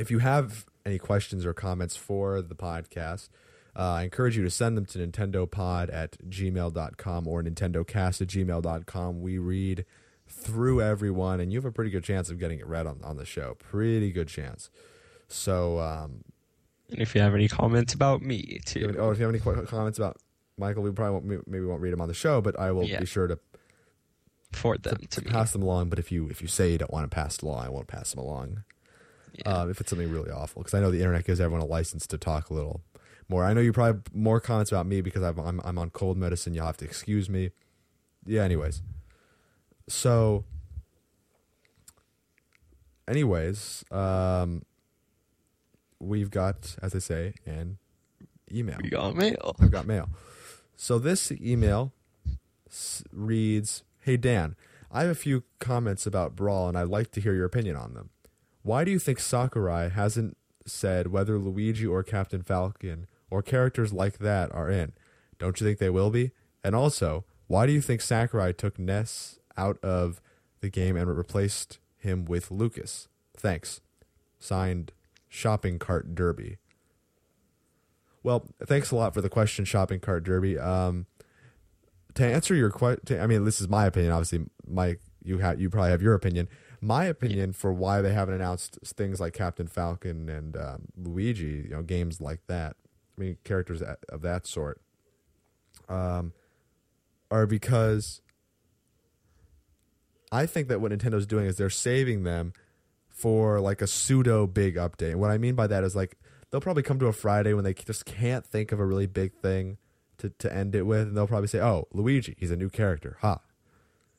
if 0.00 0.10
you 0.10 0.18
have 0.18 0.66
any 0.86 0.98
questions 0.98 1.44
or 1.46 1.52
comments 1.52 1.96
for 1.96 2.40
the 2.42 2.54
podcast, 2.54 3.28
uh, 3.76 3.80
I 3.92 4.02
encourage 4.02 4.36
you 4.36 4.42
to 4.42 4.50
send 4.50 4.76
them 4.76 4.86
to 4.86 4.98
nintendopod 4.98 5.92
at 5.92 6.16
gmail.com 6.28 7.28
or 7.28 7.42
nintendocast 7.42 8.20
at 8.22 8.28
gmail.com. 8.28 9.20
We 9.20 9.38
read 9.38 9.84
through 10.26 10.80
everyone, 10.82 11.40
and 11.40 11.52
you 11.52 11.58
have 11.58 11.64
a 11.64 11.72
pretty 11.72 11.90
good 11.90 12.04
chance 12.04 12.30
of 12.30 12.38
getting 12.38 12.58
it 12.60 12.66
read 12.66 12.86
on, 12.86 13.00
on 13.04 13.16
the 13.16 13.24
show. 13.24 13.56
Pretty 13.58 14.10
good 14.12 14.28
chance. 14.28 14.70
So, 15.28 15.78
um, 15.78 16.22
And 16.90 17.00
if 17.00 17.14
you 17.14 17.20
have 17.20 17.34
any 17.34 17.46
comments 17.48 17.94
about 17.94 18.22
me 18.22 18.38
if 18.38 18.64
too, 18.64 18.88
any- 18.88 18.98
oh, 18.98 19.10
if 19.10 19.18
you 19.18 19.24
have 19.26 19.34
any 19.34 19.40
qu- 19.40 19.66
comments 19.66 19.98
about 19.98 20.16
Michael, 20.58 20.82
we 20.82 20.90
probably 20.90 21.12
won't, 21.36 21.48
maybe 21.48 21.64
won't 21.64 21.80
read 21.80 21.92
them 21.92 22.00
on 22.00 22.08
the 22.08 22.14
show, 22.14 22.40
but 22.40 22.58
I 22.58 22.70
will 22.72 22.84
Yeah. 22.84 23.00
be 23.00 23.06
sure 23.06 23.26
to 23.28 23.38
forward 24.52 24.82
them 24.82 24.98
to 25.10 25.20
me. 25.24 25.30
pass 25.30 25.52
them 25.52 25.62
along. 25.62 25.88
But 25.90 25.98
if 26.00 26.10
you 26.10 26.28
if 26.28 26.42
you 26.42 26.48
say 26.48 26.72
you 26.72 26.78
don't 26.78 26.92
want 26.92 27.08
to 27.08 27.14
pass 27.14 27.40
along, 27.40 27.64
I 27.64 27.68
won't 27.68 27.86
pass 27.86 28.10
them 28.10 28.18
along. 28.20 28.64
Yeah. 29.34 29.52
um, 29.52 29.70
if 29.70 29.80
it's 29.80 29.90
something 29.90 30.10
really 30.10 30.30
awful. 30.30 30.62
Because 30.62 30.74
I 30.74 30.80
know 30.80 30.90
the 30.90 30.98
internet 30.98 31.24
gives 31.24 31.40
everyone 31.40 31.62
a 31.62 31.66
license 31.66 32.06
to 32.08 32.18
talk 32.18 32.50
a 32.50 32.54
little 32.54 32.80
more. 33.28 33.44
I 33.44 33.52
know 33.52 33.60
you 33.60 33.72
probably 33.72 33.98
have 33.98 34.14
more 34.14 34.40
comments 34.40 34.72
about 34.72 34.86
me 34.86 35.00
because 35.00 35.22
I'm, 35.22 35.38
I'm 35.38 35.60
I'm 35.64 35.78
on 35.78 35.90
cold 35.90 36.16
medicine. 36.16 36.54
You'll 36.54 36.66
have 36.66 36.76
to 36.78 36.84
excuse 36.84 37.28
me. 37.30 37.50
Yeah. 38.26 38.42
Anyways, 38.42 38.82
so 39.88 40.44
anyways, 43.08 43.84
um, 43.90 44.62
we've 45.98 46.30
got, 46.30 46.76
as 46.82 46.94
I 46.94 46.98
say, 46.98 47.34
an 47.46 47.78
email. 48.52 48.78
we 48.82 48.90
got 48.90 49.14
mail. 49.16 49.56
I've 49.60 49.70
got 49.70 49.86
mail. 49.86 50.08
So 50.76 50.98
this 50.98 51.30
email 51.32 51.92
s- 52.68 53.02
reads, 53.12 53.82
"Hey 54.00 54.16
Dan, 54.16 54.56
I 54.90 55.02
have 55.02 55.10
a 55.10 55.14
few 55.14 55.44
comments 55.58 56.06
about 56.06 56.34
Brawl, 56.36 56.68
and 56.68 56.76
I'd 56.78 56.88
like 56.88 57.10
to 57.12 57.20
hear 57.20 57.34
your 57.34 57.44
opinion 57.44 57.76
on 57.76 57.94
them. 57.94 58.10
Why 58.62 58.84
do 58.84 58.90
you 58.90 58.98
think 58.98 59.18
Sakurai 59.18 59.88
hasn't 59.88 60.36
said 60.66 61.08
whether 61.08 61.38
Luigi 61.38 61.86
or 61.86 62.02
Captain 62.02 62.42
Falcon 62.42 63.06
or 63.30 63.42
characters 63.42 63.92
like 63.92 64.18
that 64.18 64.52
are 64.54 64.70
in? 64.70 64.92
Don't 65.38 65.60
you 65.60 65.66
think 65.66 65.78
they 65.78 65.90
will 65.90 66.10
be? 66.10 66.32
And 66.62 66.74
also, 66.74 67.24
why 67.46 67.66
do 67.66 67.72
you 67.72 67.80
think 67.80 68.00
Sakurai 68.00 68.52
took 68.52 68.78
Ness 68.78 69.38
out 69.56 69.78
of 69.82 70.20
the 70.60 70.68
game 70.68 70.96
and 70.96 71.16
replaced 71.16 71.78
him 71.98 72.24
with 72.24 72.50
Lucas? 72.50 73.08
Thanks. 73.36 73.80
Signed, 74.38 74.92
Shopping 75.28 75.78
Cart 75.78 76.14
Derby. 76.14 76.58
Well, 78.22 78.46
thanks 78.64 78.90
a 78.90 78.96
lot 78.96 79.14
for 79.14 79.22
the 79.22 79.30
question, 79.30 79.64
Shopping 79.64 80.00
Cart 80.00 80.24
Derby. 80.24 80.58
Um, 80.58 81.06
to 82.14 82.24
answer 82.24 82.54
your 82.54 82.70
question, 82.70 83.20
I 83.20 83.26
mean, 83.26 83.44
this 83.44 83.60
is 83.60 83.68
my 83.68 83.86
opinion. 83.86 84.12
Obviously, 84.12 84.46
Mike, 84.66 85.00
you 85.22 85.38
have 85.38 85.60
you 85.60 85.70
probably 85.70 85.90
have 85.90 86.02
your 86.02 86.14
opinion. 86.14 86.48
My 86.80 87.04
opinion 87.04 87.52
for 87.52 87.72
why 87.72 88.00
they 88.00 88.12
haven't 88.12 88.34
announced 88.34 88.78
things 88.84 89.20
like 89.20 89.34
Captain 89.34 89.66
Falcon 89.66 90.28
and 90.28 90.56
um, 90.56 90.82
Luigi, 90.96 91.64
you 91.64 91.70
know, 91.70 91.82
games 91.82 92.20
like 92.20 92.40
that. 92.46 92.76
I 93.16 93.20
mean, 93.20 93.36
characters 93.44 93.82
of 94.08 94.22
that 94.22 94.46
sort, 94.46 94.80
um, 95.90 96.32
are 97.30 97.46
because 97.46 98.22
I 100.32 100.46
think 100.46 100.68
that 100.68 100.80
what 100.80 100.90
Nintendo's 100.92 101.26
doing 101.26 101.46
is 101.46 101.56
they're 101.56 101.68
saving 101.70 102.22
them 102.22 102.52
for 103.08 103.60
like 103.60 103.82
a 103.82 103.86
pseudo 103.86 104.46
big 104.46 104.76
update. 104.76 105.10
And 105.10 105.20
what 105.20 105.30
I 105.30 105.36
mean 105.38 105.54
by 105.54 105.66
that 105.66 105.84
is 105.84 105.94
like 105.94 106.16
they'll 106.50 106.60
probably 106.62 106.82
come 106.82 106.98
to 107.00 107.06
a 107.06 107.12
Friday 107.12 107.52
when 107.52 107.64
they 107.64 107.74
just 107.74 108.06
can't 108.06 108.46
think 108.46 108.72
of 108.72 108.80
a 108.80 108.86
really 108.86 109.06
big 109.06 109.34
thing 109.34 109.76
to, 110.18 110.30
to 110.38 110.52
end 110.52 110.74
it 110.74 110.82
with, 110.82 111.08
and 111.08 111.16
they'll 111.16 111.26
probably 111.26 111.48
say, 111.48 111.60
"Oh, 111.60 111.88
Luigi, 111.92 112.36
he's 112.38 112.50
a 112.50 112.56
new 112.56 112.70
character." 112.70 113.18
Ha. 113.20 113.38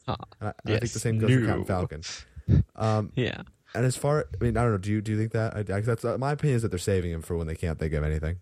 Ah, 0.08 0.16
And 0.40 0.50
I, 0.50 0.54
and 0.64 0.70
I 0.70 0.72
yes, 0.74 0.80
think 0.82 0.92
the 0.94 1.00
same 1.00 1.20
goes 1.20 1.30
new. 1.30 1.42
for 1.42 1.46
Captain 1.48 1.66
Falcon. 1.66 2.02
Um, 2.76 3.12
Yeah. 3.16 3.42
and 3.76 3.86
as 3.86 3.96
far, 3.96 4.28
I 4.40 4.44
mean, 4.44 4.58
I 4.58 4.64
don't 4.64 4.72
know. 4.72 4.78
Do 4.78 4.92
you 4.92 5.02
do 5.02 5.12
you 5.14 5.18
think 5.18 5.32
that? 5.34 5.56
I, 5.56 5.60
I, 5.60 5.82
that's 5.82 6.04
uh, 6.06 6.18
my 6.18 6.32
opinion 6.34 6.56
is 6.58 6.62
that 6.64 6.70
they're 6.70 6.78
saving 6.80 7.12
him 7.12 7.22
for 7.22 7.36
when 7.38 7.48
they 7.48 7.56
can't 7.56 7.78
think 7.80 7.94
of 7.94 8.04
anything. 8.04 8.38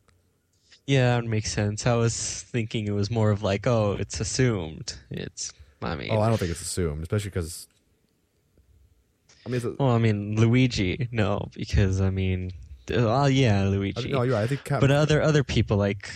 Yeah, 0.88 1.12
that 1.16 1.22
would 1.24 1.30
make 1.30 1.46
sense. 1.46 1.86
I 1.86 1.94
was 1.96 2.42
thinking 2.44 2.88
it 2.88 2.92
was 2.94 3.12
more 3.12 3.30
of 3.30 3.44
like, 3.44 3.68
oh, 3.68 3.96
it's 4.00 4.20
assumed. 4.20 4.96
It's, 5.12 5.54
I 5.84 5.96
mean, 5.96 6.10
Oh, 6.12 6.20
I 6.20 6.30
don't 6.30 6.38
think 6.40 6.50
it's 6.52 6.62
assumed, 6.62 7.04
especially 7.04 7.30
because. 7.30 7.68
I 9.46 9.50
mean, 9.50 9.62
a, 9.64 9.70
well, 9.84 9.92
I 9.96 9.98
mean, 10.00 10.36
Luigi, 10.36 11.08
no, 11.12 11.48
because 11.56 12.02
I 12.02 12.10
mean, 12.10 12.52
oh 12.92 13.26
yeah, 13.28 13.62
I 13.62 13.66
Luigi. 13.68 14.02
think- 14.02 14.14
no, 14.14 14.24
you're 14.24 14.34
right. 14.34 14.44
I 14.44 14.48
think 14.48 14.64
Captain. 14.64 14.88
but 14.88 14.92
other 14.96 15.22
other 15.22 15.44
people 15.44 15.78
like, 15.78 16.10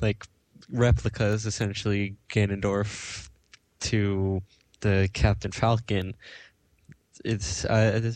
like 0.00 0.24
replicas, 0.70 1.46
essentially 1.46 2.16
Ganondorf 2.30 3.28
to 3.80 4.42
the 4.80 5.08
Captain 5.12 5.52
Falcon. 5.52 6.14
It's 7.24 7.64
uh, 7.64 8.12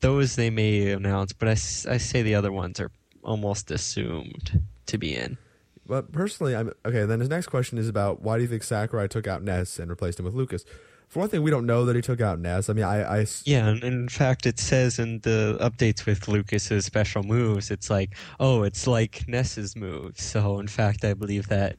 those 0.00 0.36
they 0.36 0.50
may 0.50 0.92
announce, 0.92 1.32
but 1.32 1.48
I, 1.48 1.52
I 1.52 1.98
say 1.98 2.22
the 2.22 2.34
other 2.34 2.52
ones 2.52 2.80
are 2.80 2.90
almost 3.22 3.70
assumed 3.70 4.62
to 4.86 4.98
be 4.98 5.16
in. 5.16 5.38
But 5.86 6.12
personally, 6.12 6.56
I'm 6.56 6.72
okay. 6.84 7.04
Then 7.04 7.20
his 7.20 7.28
next 7.28 7.46
question 7.46 7.78
is 7.78 7.88
about 7.88 8.22
why 8.22 8.36
do 8.36 8.42
you 8.42 8.48
think 8.48 8.62
Sakurai 8.62 9.08
took 9.08 9.26
out 9.26 9.42
Ness 9.42 9.78
and 9.78 9.88
replaced 9.88 10.18
him 10.18 10.24
with 10.24 10.34
Lucas? 10.34 10.64
For 11.08 11.20
one 11.20 11.28
thing, 11.28 11.42
we 11.42 11.52
don't 11.52 11.66
know 11.66 11.84
that 11.84 11.94
he 11.94 12.02
took 12.02 12.20
out 12.20 12.40
Ness. 12.40 12.68
I 12.68 12.72
mean, 12.72 12.84
I, 12.84 13.20
I 13.20 13.26
Yeah, 13.44 13.68
and 13.68 13.84
in 13.84 14.08
fact, 14.08 14.44
it 14.44 14.58
says 14.58 14.98
in 14.98 15.20
the 15.20 15.56
updates 15.60 16.04
with 16.04 16.26
Lucas's 16.26 16.84
special 16.84 17.22
moves, 17.22 17.70
it's 17.70 17.88
like, 17.88 18.16
oh, 18.40 18.64
it's 18.64 18.88
like 18.88 19.28
Ness's 19.28 19.76
moves. 19.76 20.22
So, 20.22 20.58
in 20.58 20.66
fact, 20.66 21.04
I 21.04 21.14
believe 21.14 21.46
that 21.46 21.76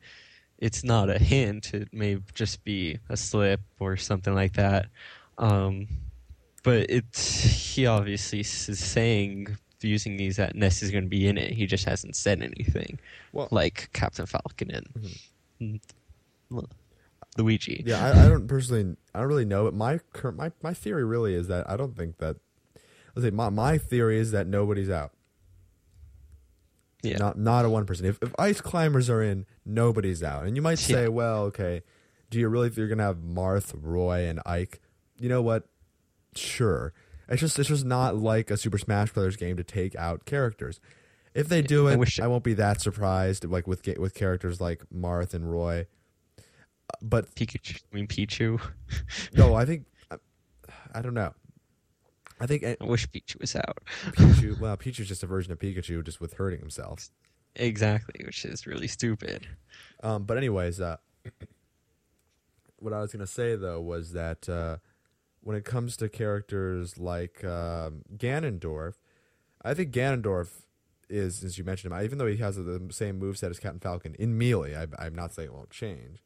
it's 0.60 0.84
not 0.84 1.10
a 1.10 1.20
hint. 1.20 1.74
It 1.74 1.90
may 1.92 2.20
just 2.34 2.64
be 2.64 3.00
a 3.10 3.18
slip 3.18 3.60
or 3.80 3.98
something 3.98 4.34
like 4.34 4.54
that. 4.54 4.88
Um, 5.38 5.88
but 6.68 6.86
it's 6.90 7.40
he 7.76 7.86
obviously 7.86 8.42
is 8.42 8.78
saying 8.78 9.56
using 9.82 10.18
these 10.18 10.36
that 10.36 10.54
Ness 10.54 10.84
is 10.84 10.92
going 10.92 11.06
to 11.06 11.10
be 11.10 11.26
in 11.26 11.38
it. 11.38 11.54
He 11.54 11.66
just 11.66 11.86
hasn't 11.86 12.18
said 12.18 12.42
anything, 12.42 13.00
well, 13.32 13.48
like 13.52 13.90
Captain 13.94 14.26
Falcon 14.26 14.72
and 14.72 14.88
mm, 15.62 15.82
well, 16.52 16.68
Luigi. 17.38 17.84
yeah, 17.86 18.06
I, 18.06 18.26
I 18.26 18.28
don't 18.28 18.50
personally, 18.50 18.98
I 19.16 19.20
don't 19.20 19.30
really 19.30 19.46
know. 19.46 19.64
But 19.64 19.76
my 19.76 20.02
my 20.34 20.52
my 20.62 20.74
theory 20.74 21.06
really 21.06 21.36
is 21.36 21.48
that 21.48 21.70
I 21.70 21.78
don't 21.78 21.96
think 21.96 22.18
that. 22.18 22.36
Let's 23.16 23.26
say 23.26 23.32
my 23.32 23.50
my 23.50 23.78
theory 23.78 24.20
is 24.20 24.32
that 24.32 24.46
nobody's 24.46 24.90
out. 24.90 25.14
Yeah. 27.02 27.18
Not 27.18 27.40
not 27.40 27.64
a 27.64 27.70
one 27.70 27.86
person. 27.86 28.08
If 28.08 28.20
if 28.22 28.36
ice 28.38 28.60
climbers 28.60 29.10
are 29.10 29.24
in, 29.24 29.46
nobody's 29.66 30.22
out. 30.22 30.46
And 30.46 30.58
you 30.58 30.62
might 30.62 30.80
say, 30.80 31.04
Yeah. 31.04 31.08
well, 31.08 31.44
okay, 31.44 31.84
do 32.30 32.40
you 32.40 32.50
really 32.50 32.68
think 32.68 32.80
you're 32.80 32.90
gonna 32.90 33.04
have 33.04 33.20
Marth, 33.20 33.74
Roy, 33.74 34.28
and 34.28 34.42
Ike? 34.46 34.82
You 35.18 35.30
know 35.30 35.42
what? 35.42 35.64
Sure. 36.38 36.94
It's 37.30 37.42
just 37.42 37.60
it's 37.60 37.70
just 37.70 37.86
not 37.86 38.16
like 38.16 38.50
a 38.52 38.58
Super 38.58 38.78
Smash 38.78 39.12
Brothers 39.12 39.36
game 39.36 39.58
to 39.58 39.64
take 39.64 39.96
out 39.96 40.26
characters. 40.26 40.80
If 41.34 41.50
they 41.50 41.62
do 41.62 41.88
I 41.88 41.94
it, 41.94 42.00
wish- 42.00 42.20
I 42.20 42.28
won't 42.28 42.44
be 42.44 42.54
that 42.56 42.82
surprised. 42.82 43.44
Like 43.46 43.68
with 43.68 43.86
with 44.00 44.14
characters 44.14 44.60
like 44.62 44.84
Marth 44.94 45.34
and 45.34 45.52
Roy. 45.52 45.88
Uh, 46.38 46.42
But 47.02 47.36
Pikachu, 47.36 47.82
I 47.92 47.96
mean 47.96 48.08
Pichu. 48.08 48.62
no, 49.34 49.54
I 49.62 49.66
think 49.66 49.86
I, 50.10 50.16
I 50.96 51.02
don't 51.02 51.14
know. 51.14 51.34
I 52.40 52.46
think 52.46 52.64
uh, 52.64 52.76
I 52.80 52.86
wish 52.86 53.08
Pichu 53.10 53.40
was 53.42 53.56
out. 53.56 53.80
Pikachu. 54.14 54.60
Well, 54.62 54.78
Pikachu's 54.78 55.08
just 55.08 55.24
a 55.24 55.28
version 55.28 55.52
of 55.52 55.60
Pikachu, 55.60 56.04
just 56.06 56.22
with 56.22 56.34
hurting 56.36 56.60
himself. 56.60 57.10
Exactly, 57.56 58.24
which 58.26 58.46
is 58.46 58.66
really 58.68 58.88
stupid. 58.88 59.48
Um, 60.04 60.24
but 60.24 60.38
anyways, 60.38 60.80
uh, 60.80 60.98
what 62.78 62.94
I 62.94 63.00
was 63.02 63.12
gonna 63.12 63.28
say 63.28 63.56
though 63.56 63.82
was 63.82 64.14
that 64.14 64.48
uh, 64.48 64.78
when 65.48 65.56
it 65.56 65.64
comes 65.64 65.96
to 65.96 66.10
characters 66.10 66.98
like 66.98 67.42
um, 67.46 68.02
Ganondorf, 68.18 68.96
I 69.64 69.74
think 69.74 69.94
Ganondorf 69.94 70.50
is, 71.10 71.42
as 71.42 71.58
you 71.58 71.64
mentioned 71.64 71.94
him, 71.94 72.02
even 72.04 72.18
though 72.18 72.28
he 72.28 72.36
has 72.36 72.58
the 72.58 72.86
same 72.92 73.18
moveset 73.22 73.50
as 73.50 73.58
Captain 73.58 73.80
Falcon 73.80 74.14
in 74.20 74.38
Melee, 74.38 74.76
I, 74.76 75.06
I'm 75.06 75.16
not 75.16 75.34
saying 75.34 75.48
it 75.48 75.54
won't 75.54 75.70
change. 75.70 76.22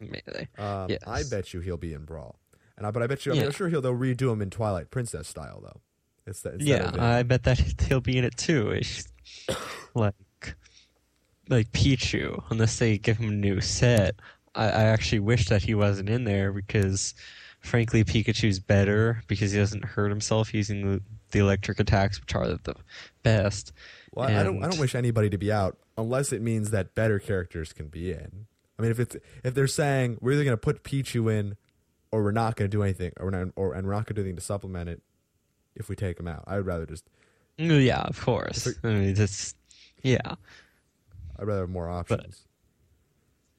Melee. 0.00 0.48
Um, 0.58 0.90
Yes. 0.90 0.98
I 1.06 1.22
bet 1.22 1.54
you 1.54 1.60
he'll 1.60 1.76
be 1.76 1.92
in 1.92 2.04
Brawl, 2.04 2.40
and 2.76 2.84
I, 2.84 2.90
but 2.90 3.04
I 3.04 3.06
bet 3.06 3.24
you, 3.24 3.30
I'm 3.34 3.38
Yeah. 3.38 3.50
sure 3.50 3.68
he'll 3.68 3.80
they'll 3.80 3.94
redo 3.94 4.32
him 4.32 4.42
in 4.42 4.50
Twilight 4.50 4.90
Princess 4.90 5.28
style 5.28 5.60
though. 5.62 5.80
It's 6.26 6.40
that, 6.42 6.60
Yeah, 6.60 6.90
I 6.98 7.22
bet 7.22 7.44
that 7.44 7.60
he'll 7.88 8.00
be 8.00 8.18
in 8.18 8.24
it 8.24 8.36
too. 8.36 8.70
It's 8.70 9.06
like 9.94 10.56
like 11.48 11.70
Pichu, 11.70 12.42
unless 12.50 12.80
they 12.80 12.98
give 12.98 13.18
him 13.18 13.28
a 13.28 13.32
new 13.32 13.60
set. 13.60 14.16
I, 14.56 14.64
I 14.64 14.82
actually 14.86 15.20
wish 15.20 15.46
that 15.50 15.62
he 15.62 15.76
wasn't 15.76 16.08
in 16.10 16.24
there 16.24 16.50
because, 16.52 17.14
frankly, 17.66 18.04
Pikachu's 18.04 18.58
better 18.58 19.22
because 19.26 19.52
he 19.52 19.58
doesn't 19.58 19.84
hurt 19.84 20.08
himself 20.08 20.54
using 20.54 20.90
the, 20.90 21.02
the 21.32 21.40
electric 21.40 21.80
attacks, 21.80 22.20
which 22.20 22.34
are 22.34 22.46
the 22.48 22.74
best. 23.22 23.72
Well, 24.12 24.28
I 24.28 24.42
don't. 24.42 24.62
I 24.64 24.68
don't 24.68 24.78
wish 24.80 24.94
anybody 24.94 25.28
to 25.30 25.38
be 25.38 25.52
out 25.52 25.76
unless 25.98 26.32
it 26.32 26.40
means 26.40 26.70
that 26.70 26.94
better 26.94 27.18
characters 27.18 27.72
can 27.72 27.88
be 27.88 28.12
in. 28.12 28.46
I 28.78 28.82
mean, 28.82 28.90
if 28.90 28.98
it's 29.00 29.16
if 29.44 29.54
they're 29.54 29.66
saying 29.66 30.18
we're 30.20 30.32
either 30.32 30.44
going 30.44 30.52
to 30.54 30.58
put 30.58 30.82
Pichu 30.84 31.30
in, 31.32 31.56
or 32.12 32.22
we're 32.22 32.32
not 32.32 32.56
going 32.56 32.70
to 32.70 32.74
do 32.76 32.82
anything, 32.82 33.12
or 33.18 33.26
we're 33.26 33.30
not, 33.44 33.52
or 33.56 33.74
and 33.74 33.86
we're 33.86 33.92
not 33.92 34.06
going 34.06 34.14
to 34.14 34.14
do 34.14 34.20
anything 34.22 34.36
to 34.36 34.42
supplement 34.42 34.88
it, 34.88 35.02
if 35.74 35.88
we 35.88 35.96
take 35.96 36.18
him 36.18 36.28
out, 36.28 36.44
I 36.46 36.56
would 36.56 36.66
rather 36.66 36.86
just. 36.86 37.04
Mm, 37.58 37.84
Yeah, 37.84 38.00
of 38.02 38.20
course. 38.20 38.68
I 38.84 38.86
mean, 38.88 39.14
just 39.14 39.56
yeah, 40.02 40.18
I'd 41.38 41.46
rather 41.46 41.60
have 41.62 41.70
more 41.70 41.88
options. 41.90 42.46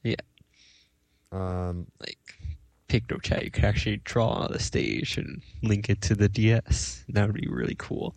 yeah. 0.02 0.14
Um. 1.30 1.86
like 2.00 2.18
PictoChat, 2.88 3.44
you 3.44 3.50
could 3.50 3.64
actually 3.64 3.98
draw 4.04 4.28
on 4.28 4.52
the 4.52 4.58
stage 4.58 5.16
and 5.18 5.42
link 5.62 5.88
it 5.88 6.00
to 6.02 6.14
the 6.14 6.28
DS. 6.28 7.04
That 7.08 7.26
would 7.26 7.40
be 7.40 7.48
really 7.48 7.76
cool. 7.78 8.16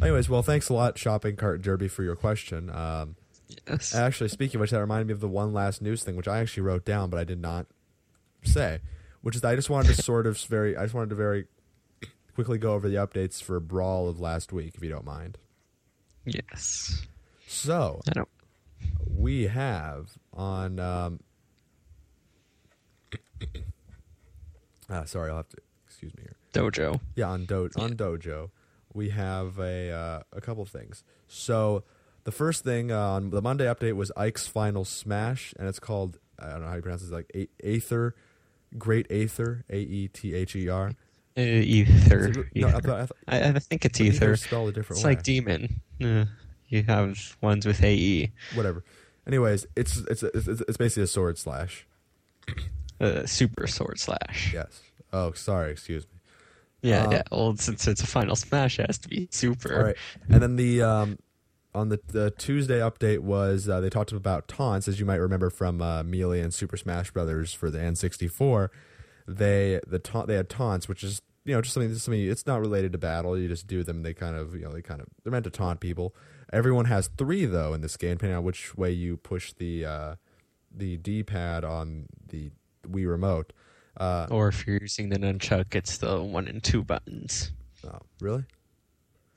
Anyways, 0.00 0.28
well, 0.28 0.42
thanks 0.42 0.68
a 0.68 0.74
lot, 0.74 0.98
Shopping 0.98 1.36
Cart 1.36 1.62
Derby, 1.62 1.88
for 1.88 2.02
your 2.02 2.16
question. 2.16 2.70
Um. 2.70 3.16
Yes. 3.68 3.94
Actually, 3.94 4.28
speaking 4.28 4.56
of 4.56 4.60
which, 4.62 4.70
that 4.70 4.80
reminded 4.80 5.06
me 5.08 5.12
of 5.12 5.20
the 5.20 5.28
one 5.28 5.52
last 5.52 5.82
news 5.82 6.02
thing, 6.02 6.16
which 6.16 6.26
I 6.26 6.40
actually 6.40 6.62
wrote 6.62 6.84
down, 6.86 7.10
but 7.10 7.20
I 7.20 7.24
did 7.24 7.38
not 7.40 7.66
say, 8.42 8.80
which 9.20 9.36
is 9.36 9.44
I 9.44 9.54
just 9.54 9.68
wanted 9.68 9.94
to 9.94 10.02
sort 10.02 10.26
of 10.26 10.38
very, 10.38 10.74
I 10.76 10.82
just 10.84 10.94
wanted 10.94 11.10
to 11.10 11.16
very 11.16 11.46
quickly 12.34 12.56
go 12.58 12.72
over 12.72 12.88
the 12.88 12.96
updates 12.96 13.42
for 13.42 13.60
Brawl 13.60 14.08
of 14.08 14.18
last 14.18 14.52
week, 14.54 14.74
if 14.74 14.82
you 14.82 14.88
don't 14.88 15.04
mind. 15.04 15.36
yes. 16.24 17.02
So 17.46 18.00
I 18.08 18.12
don't. 18.12 18.28
we 19.14 19.42
have 19.48 20.16
on. 20.32 20.80
Um, 20.80 21.20
ah, 24.90 25.04
sorry, 25.04 25.30
I'll 25.30 25.38
have 25.38 25.48
to 25.50 25.56
excuse 25.86 26.12
me 26.16 26.22
here. 26.22 26.36
Dojo. 26.52 27.00
Yeah, 27.16 27.28
on 27.28 27.44
Do- 27.46 27.70
on 27.76 27.94
Dojo, 27.96 28.50
we 28.92 29.10
have 29.10 29.58
a 29.58 29.90
uh, 29.90 30.22
a 30.32 30.40
couple 30.40 30.62
of 30.62 30.68
things. 30.68 31.02
So 31.28 31.84
the 32.24 32.32
first 32.32 32.64
thing 32.64 32.92
uh, 32.92 32.98
on 32.98 33.30
the 33.30 33.40
Monday 33.42 33.64
update 33.66 33.94
was 33.94 34.12
Ike's 34.16 34.46
final 34.46 34.84
smash, 34.84 35.54
and 35.58 35.68
it's 35.68 35.78
called 35.80 36.18
I 36.38 36.50
don't 36.50 36.62
know 36.62 36.68
how 36.68 36.74
you 36.76 36.82
pronounce 36.82 37.02
it, 37.02 37.10
like 37.12 37.30
A- 37.34 37.48
Aether, 37.64 38.14
Great 38.78 39.06
Aether, 39.10 39.64
A 39.70 39.76
E 39.78 40.08
T 40.08 40.34
H 40.34 40.56
E 40.56 40.68
R. 40.68 40.92
Uh, 41.36 41.40
ether. 41.40 42.26
It- 42.52 42.56
no, 42.56 42.68
I 42.68 42.72
thought- 42.72 42.84
I 43.00 43.06
thought- 43.06 43.16
I, 43.28 43.42
I 43.48 43.58
think 43.58 43.84
it's 43.86 43.98
ether. 44.00 44.36
spelled 44.36 44.68
a 44.68 44.72
different 44.72 44.98
It's 44.98 45.04
way. 45.04 45.10
like 45.12 45.22
demon. 45.22 45.80
Uh, 46.02 46.26
you 46.68 46.82
have 46.82 47.36
ones 47.40 47.64
with 47.64 47.82
E. 47.82 48.24
AE. 48.24 48.32
Whatever. 48.56 48.84
Anyways, 49.26 49.66
it's 49.76 49.96
it's 50.10 50.22
it's 50.22 50.48
it's 50.48 50.76
basically 50.76 51.04
a 51.04 51.06
sword 51.06 51.38
slash. 51.38 51.86
Uh, 53.02 53.26
super 53.26 53.66
sword 53.66 53.98
slash. 53.98 54.52
Yes. 54.54 54.80
Oh, 55.12 55.32
sorry. 55.32 55.72
Excuse 55.72 56.04
me. 56.04 56.20
Yeah, 56.82 57.06
Uh, 57.06 57.10
yeah. 57.10 57.22
Well, 57.30 57.56
since 57.56 57.86
it's 57.86 58.02
a 58.02 58.06
final 58.06 58.34
smash, 58.36 58.78
it 58.78 58.86
has 58.86 58.98
to 58.98 59.08
be 59.08 59.28
super. 59.30 59.76
All 59.76 59.84
right, 59.84 59.96
and 60.28 60.42
then 60.42 60.56
the 60.56 60.82
um, 60.82 61.18
on 61.74 61.88
the 61.90 62.00
the 62.08 62.30
Tuesday 62.32 62.80
update 62.80 63.20
was 63.20 63.68
uh, 63.68 63.80
they 63.80 63.90
talked 63.90 64.12
about 64.12 64.48
taunts, 64.48 64.88
as 64.88 64.98
you 64.98 65.06
might 65.06 65.16
remember 65.16 65.48
from 65.50 65.80
uh, 65.80 66.02
Melee 66.02 66.40
and 66.40 66.52
Super 66.52 66.76
Smash 66.76 67.10
Brothers 67.12 67.52
for 67.52 67.70
the 67.70 67.78
N64. 67.78 68.68
They 69.28 69.80
the 69.86 69.98
taunt 70.00 70.26
they 70.26 70.34
had 70.34 70.48
taunts, 70.48 70.88
which 70.88 71.04
is 71.04 71.22
you 71.44 71.54
know 71.54 71.60
just 71.62 71.74
something 71.74 71.90
just 71.92 72.04
something 72.04 72.20
it's 72.20 72.46
not 72.46 72.60
related 72.60 72.90
to 72.92 72.98
battle. 72.98 73.38
You 73.38 73.46
just 73.48 73.66
do 73.68 73.84
them. 73.84 74.02
They 74.02 74.14
kind 74.14 74.34
of 74.36 74.54
you 74.54 74.62
know 74.62 74.72
they 74.72 74.82
kind 74.82 75.00
of 75.00 75.06
they're 75.22 75.30
meant 75.32 75.44
to 75.44 75.50
taunt 75.50 75.78
people. 75.80 76.14
Everyone 76.52 76.86
has 76.86 77.08
three 77.16 77.46
though 77.46 77.74
in 77.74 77.80
this 77.80 77.96
game, 77.96 78.14
depending 78.14 78.38
on 78.38 78.44
which 78.44 78.76
way 78.76 78.90
you 78.90 79.16
push 79.18 79.52
the 79.52 79.84
uh, 79.84 80.14
the 80.74 80.96
D 80.96 81.22
pad 81.22 81.64
on 81.64 82.06
the 82.28 82.50
Wii 82.90 83.08
remote. 83.08 83.52
Uh, 83.96 84.26
Or 84.30 84.48
if 84.48 84.66
you're 84.66 84.78
using 84.80 85.08
the 85.10 85.18
nunchuck, 85.18 85.74
it's 85.74 85.98
the 85.98 86.22
one 86.22 86.48
and 86.48 86.62
two 86.62 86.82
buttons. 86.82 87.52
oh, 87.86 87.98
really? 88.20 88.44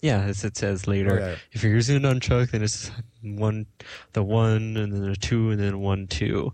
Yeah, 0.01 0.21
as 0.21 0.43
it 0.43 0.55
says 0.55 0.87
later. 0.87 1.19
Yeah. 1.19 1.35
If 1.51 1.63
you're 1.63 1.73
using 1.73 1.97
a 1.97 1.99
nunchuck, 1.99 2.51
then 2.51 2.61
it's 2.63 2.91
one, 3.21 3.65
the 4.13 4.23
one, 4.23 4.77
and 4.77 4.93
then 4.93 5.03
a 5.09 5.15
two, 5.15 5.49
and 5.51 5.59
then 5.59 5.79
one, 5.79 6.07
two. 6.07 6.53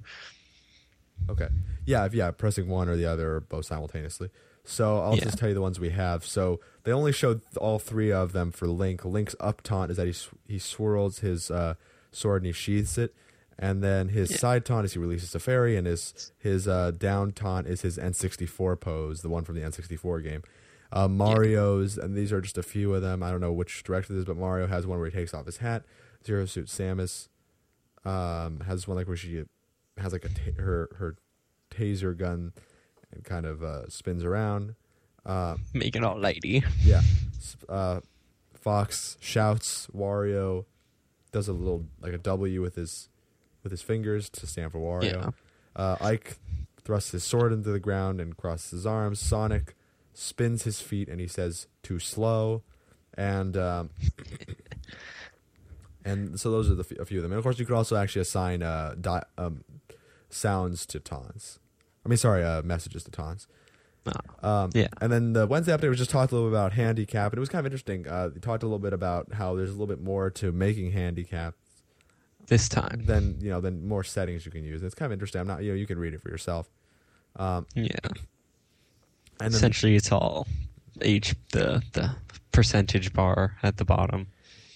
Okay. 1.30 1.50
Yeah, 1.86 2.06
if, 2.06 2.14
yeah, 2.14 2.32
pressing 2.32 2.68
one 2.68 2.88
or 2.90 2.96
the 2.96 3.06
other 3.06 3.36
or 3.36 3.40
both 3.42 3.66
simultaneously. 3.66 4.30
So 4.64 5.00
I'll 5.00 5.16
Yeah. 5.16 5.24
just 5.26 5.38
tell 5.38 5.50
you 5.50 5.56
the 5.56 5.62
ones 5.62 5.80
we 5.80 5.90
have. 5.90 6.26
So 6.26 6.60
they 6.84 6.92
only 6.92 7.12
showed 7.12 7.42
all 7.58 7.80
three 7.80 8.12
of 8.12 8.32
them 8.32 8.52
for 8.52 8.68
Link. 8.68 9.04
Link's 9.04 9.36
up 9.40 9.62
taunt 9.62 9.92
is 9.92 9.98
that 9.98 10.08
he 10.08 10.14
he 10.48 10.60
swirls 10.60 11.20
his 11.20 11.50
uh, 11.52 11.76
sword 12.12 12.44
and 12.44 12.48
he 12.48 12.52
sheaths 12.54 12.98
it, 12.98 13.14
and 13.62 13.82
then 13.82 14.10
his 14.10 14.32
Yeah. 14.32 14.38
side 14.38 14.66
taunt 14.66 14.84
is 14.86 14.94
he 14.94 15.00
releases 15.00 15.34
a 15.36 15.40
fairy, 15.40 15.78
and 15.78 15.88
his 15.88 16.32
his 16.40 16.68
uh, 16.68 16.92
down 16.92 17.32
taunt 17.32 17.68
is 17.68 17.82
his 17.84 17.98
N64 17.98 18.80
pose, 18.82 19.22
the 19.22 19.30
one 19.30 19.44
from 19.46 19.56
the 19.56 19.62
N64 19.62 20.22
game. 20.24 20.42
Uh, 20.92 21.08
Mario's, 21.08 21.98
and 21.98 22.16
these 22.18 22.34
are 22.34 22.42
just 22.42 22.58
a 22.58 22.64
few 22.64 22.94
of 22.94 23.02
them. 23.02 23.24
I 23.24 23.32
don't 23.32 23.40
know 23.40 23.54
which 23.54 23.82
direction 23.84 24.16
this 24.16 24.22
is, 24.24 24.26
but 24.26 24.36
Mario 24.36 24.68
has 24.68 24.86
one 24.86 25.00
where 25.00 25.10
he 25.10 25.16
takes 25.16 25.34
off 25.34 25.46
his 25.46 25.58
hat. 25.58 25.84
Zero 26.26 26.46
Suit 26.46 26.66
Samus 26.68 27.30
um, 28.04 28.62
has 28.62 28.88
one 28.88 28.98
like 28.98 29.08
where 29.08 29.16
she 29.16 29.44
has 29.98 30.12
like 30.14 30.26
a 30.26 30.30
ta- 30.30 30.62
her 30.62 30.90
her 30.98 31.16
taser 31.70 32.18
gun 32.18 32.52
and 33.14 33.24
kind 33.24 33.46
of 33.46 33.64
uh, 33.64 33.88
spins 33.90 34.24
around. 34.24 34.76
Uh, 35.26 35.56
Make 35.74 35.96
it 35.96 36.04
all 36.04 36.18
lady. 36.20 36.64
yeah, 36.84 37.02
uh, 37.70 38.02
Fox 38.54 39.18
shouts. 39.22 39.88
Wario 39.96 40.66
does 41.32 41.48
a 41.48 41.54
little 41.54 41.86
like 42.02 42.14
a 42.14 42.18
W 42.18 42.62
with 42.62 42.76
his 42.76 43.08
with 43.64 43.72
his 43.72 43.82
fingers 43.82 44.30
to 44.32 44.48
stand 44.48 44.72
for 44.72 44.80
Wario. 44.80 45.34
Uh, 45.76 45.96
Ike 46.02 46.38
thrusts 46.84 47.12
his 47.12 47.24
sword 47.24 47.54
into 47.54 47.70
the 47.72 47.80
ground 47.80 48.20
and 48.20 48.36
crosses 48.36 48.72
his 48.72 48.86
arms. 48.86 49.20
Sonic 49.20 49.76
spins 50.14 50.64
his 50.64 50.82
feet 50.82 51.08
and 51.08 51.22
he 51.22 51.28
says 51.28 51.68
"too 51.84 52.00
slow," 52.00 52.64
and 53.18 53.56
um, 53.56 53.90
and 56.06 56.40
so 56.40 56.52
those 56.52 56.70
are 56.70 56.76
the 56.76 56.84
f- 56.90 57.00
a 57.00 57.06
few 57.06 57.20
of 57.20 57.24
them. 57.24 57.32
And 57.32 57.38
of 57.38 57.44
course, 57.44 57.60
you 57.60 57.66
could 57.66 57.76
also 57.76 57.96
actually 57.96 58.24
assign 58.24 58.64
uh, 58.64 58.96
di- 59.00 59.24
um, 59.38 59.64
sounds 60.30 60.86
to 60.88 61.00
taunts. 61.00 61.60
I 62.06 62.10
mean, 62.10 62.18
sorry, 62.18 62.44
uh, 62.44 62.64
messages 62.64 63.04
to 63.04 63.12
taunts. 63.12 63.48
Ah, 64.08 64.64
Um, 64.64 64.72
Yeah. 64.74 64.88
And 65.00 65.12
then 65.14 65.34
the 65.34 65.46
Wednesday 65.46 65.76
update 65.78 65.90
was 65.90 66.00
just 66.00 66.10
talked 66.10 66.32
a 66.32 66.36
little 66.36 66.50
bit 66.50 66.56
about 66.56 66.74
handicap, 66.74 67.32
and 67.32 67.38
it 67.38 67.40
was 67.40 67.50
kind 67.50 67.60
of 67.60 67.68
interesting. 67.68 68.08
Uh, 68.08 68.30
they 68.30 68.40
talked 68.40 68.64
a 68.64 68.66
little 68.66 68.80
bit 68.80 68.94
about 68.94 69.34
how 69.34 69.56
there's 69.56 69.70
a 69.70 69.74
little 69.74 69.86
bit 69.88 70.02
more 70.02 70.32
to 70.32 70.52
making 70.52 70.92
handicap 70.94 71.54
this 72.48 72.68
time. 72.70 73.04
Then 73.06 73.38
you 73.40 73.50
know 73.50 73.62
then 73.62 73.88
more 73.88 74.04
settings 74.04 74.46
you 74.46 74.52
can 74.52 74.64
use. 74.64 74.84
It's 74.84 74.96
kind 74.96 75.08
of 75.08 75.14
interesting. 75.14 75.42
I'm 75.42 75.48
not 75.48 75.64
you 75.64 75.72
know 75.72 75.76
you 75.76 75.88
can 75.88 75.98
read 76.00 76.14
it 76.14 76.22
for 76.22 76.30
yourself. 76.30 76.70
Um, 77.36 77.66
Yeah. 77.76 77.88
and 79.40 79.54
Essentially, 79.54 79.96
it's 79.96 80.12
all 80.12 80.48
each 81.02 81.36
the 81.52 81.82
the 81.94 82.16
percentage 82.52 83.14
bar 83.14 83.56
at 83.64 83.78
the 83.78 83.86
bottom. 83.86 84.28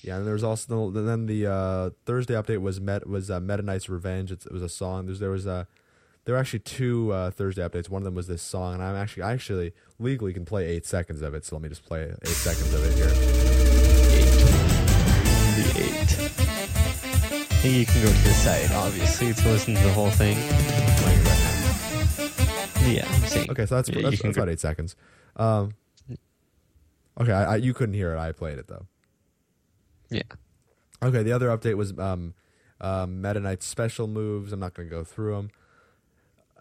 yeah, 0.02 0.18
and 0.18 0.26
there 0.26 0.34
was 0.34 0.44
also 0.44 0.90
the, 0.92 1.02
then 1.02 1.26
the 1.26 1.46
uh, 1.48 1.90
Thursday 2.06 2.34
update 2.36 2.62
was 2.62 2.80
met 2.80 3.08
was 3.08 3.30
uh, 3.30 3.40
Meta 3.40 3.62
Knight's 3.64 3.90
Revenge. 3.90 4.32
It's, 4.32 4.46
it 4.46 4.52
was 4.54 4.62
a 4.64 4.70
song. 4.70 5.06
There's 5.08 5.20
there 5.20 5.32
was 5.32 5.46
a 5.46 5.68
there 6.24 6.34
were 6.34 6.40
actually 6.40 6.60
two 6.60 7.12
uh, 7.12 7.30
Thursday 7.32 7.62
updates. 7.62 7.90
One 7.90 8.02
of 8.02 8.06
them 8.06 8.16
was 8.16 8.28
this 8.28 8.42
song, 8.42 8.74
and 8.76 8.82
I'm 8.84 8.96
actually 8.96 9.24
I 9.24 9.34
actually 9.34 9.74
legally 10.00 10.32
can 10.34 10.46
play 10.46 10.66
eight 10.68 10.86
seconds 10.86 11.22
of 11.22 11.34
it. 11.36 11.44
So 11.46 11.56
let 11.58 11.62
me 11.64 11.70
just 11.70 11.84
play 11.86 12.12
eight 12.24 12.28
seconds 12.30 12.74
of 12.74 12.84
it 12.86 12.94
here. 12.96 13.10
The 15.56 15.82
eight. 16.42 16.45
Think 17.66 17.78
you 17.78 17.86
can 17.88 18.04
go 18.04 18.10
to 18.10 18.24
the 18.24 18.30
site, 18.30 18.72
obviously, 18.74 19.34
to 19.34 19.50
listen 19.50 19.74
to 19.74 19.82
the 19.82 19.92
whole 19.92 20.12
thing. 20.12 20.38
Playing 20.38 21.20
it 21.20 21.26
right 21.26 22.84
now. 22.84 22.88
Yeah, 22.88 23.08
I'm 23.10 23.22
saying. 23.24 23.50
Okay, 23.50 23.66
so 23.66 23.74
that's 23.74 23.90
Yeah, 23.90 24.02
that's, 24.04 24.22
that's 24.22 24.38
about 24.38 24.50
eight 24.50 24.60
seconds. 24.60 24.96
Um, 25.36 25.72
okay, 27.20 27.32
I, 27.32 27.54
I, 27.54 27.56
you 27.56 27.74
couldn't 27.74 27.96
hear 27.96 28.14
it. 28.14 28.20
I 28.20 28.34
played 28.34 28.60
it 28.60 28.68
though. 28.68 28.86
Yeah. 30.12 30.22
Okay, 31.02 31.24
the 31.24 31.32
other 31.32 31.48
update 31.48 31.74
was 31.74 31.98
um, 31.98 32.36
um, 32.82 33.24
Meta 33.24 33.40
Knight's 33.40 33.66
special 33.66 34.06
moves. 34.06 34.54
I'm 34.54 34.60
not 34.60 34.76
going 34.76 34.88
to 34.88 34.96
go 34.96 35.04
through 35.04 35.34
them. 35.34 35.50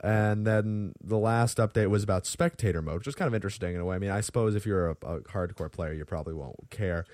And 0.02 0.46
then 0.46 0.94
the 1.04 1.18
last 1.18 1.58
update 1.58 1.90
was 1.90 2.02
about 2.02 2.24
spectator 2.24 2.80
mode, 2.80 3.00
which 3.00 3.08
is 3.08 3.14
kind 3.14 3.28
of 3.28 3.34
interesting 3.34 3.74
in 3.74 3.80
a 3.82 3.84
way. 3.84 3.96
I 3.96 3.98
mean, 3.98 4.10
I 4.10 4.22
suppose 4.22 4.54
if 4.54 4.64
you're 4.64 4.88
a, 4.88 4.96
a 5.02 5.20
hardcore 5.20 5.70
player, 5.70 5.92
you 5.92 6.06
probably 6.06 6.32
won't 6.32 6.70
care. 6.70 7.04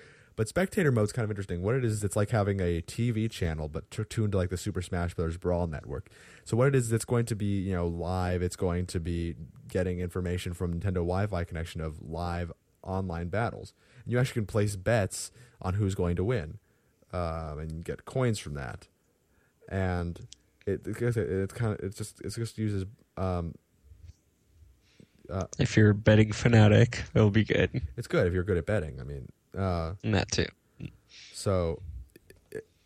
But 0.41 0.47
spectator 0.47 0.91
mode's 0.91 1.11
kind 1.11 1.23
of 1.23 1.29
interesting. 1.29 1.61
What 1.61 1.75
it 1.75 1.85
is, 1.85 2.03
it's 2.03 2.15
like 2.15 2.31
having 2.31 2.61
a 2.61 2.81
TV 2.81 3.29
channel, 3.29 3.67
but 3.67 3.91
t- 3.91 4.03
tuned 4.09 4.31
to 4.31 4.39
like 4.39 4.49
the 4.49 4.57
Super 4.57 4.81
Smash 4.81 5.13
Bros. 5.13 5.37
Brawl 5.37 5.67
network. 5.67 6.09
So 6.45 6.57
what 6.57 6.69
it 6.69 6.73
is, 6.73 6.91
it's 6.91 7.05
going 7.05 7.27
to 7.27 7.35
be 7.35 7.61
you 7.61 7.75
know 7.75 7.85
live. 7.85 8.41
It's 8.41 8.55
going 8.55 8.87
to 8.87 8.99
be 8.99 9.35
getting 9.67 9.99
information 9.99 10.55
from 10.55 10.73
Nintendo 10.73 10.95
Wi-Fi 10.95 11.43
connection 11.43 11.79
of 11.79 12.01
live 12.01 12.51
online 12.81 13.27
battles. 13.27 13.75
And 14.03 14.11
you 14.11 14.17
actually 14.17 14.41
can 14.41 14.45
place 14.47 14.75
bets 14.75 15.31
on 15.61 15.75
who's 15.75 15.93
going 15.93 16.15
to 16.15 16.23
win, 16.23 16.57
um, 17.13 17.59
and 17.59 17.85
get 17.85 18.05
coins 18.05 18.39
from 18.39 18.55
that. 18.55 18.87
And 19.69 20.27
it 20.65 20.87
it, 20.87 21.17
it 21.17 21.53
kind 21.53 21.73
of 21.73 21.85
it's 21.85 21.95
just 21.95 22.19
it's 22.21 22.33
just 22.33 22.57
uses 22.57 22.85
um, 23.15 23.53
uh, 25.29 25.45
If 25.59 25.77
you're 25.77 25.91
a 25.91 25.93
betting 25.93 26.31
fanatic, 26.31 27.03
it'll 27.13 27.29
be 27.29 27.43
good. 27.43 27.79
it's 27.95 28.07
good 28.07 28.25
if 28.25 28.33
you're 28.33 28.43
good 28.43 28.57
at 28.57 28.65
betting. 28.65 28.99
I 28.99 29.03
mean, 29.03 29.27
uh, 29.57 29.93
that 30.03 30.31
too. 30.31 30.45
so 31.33 31.81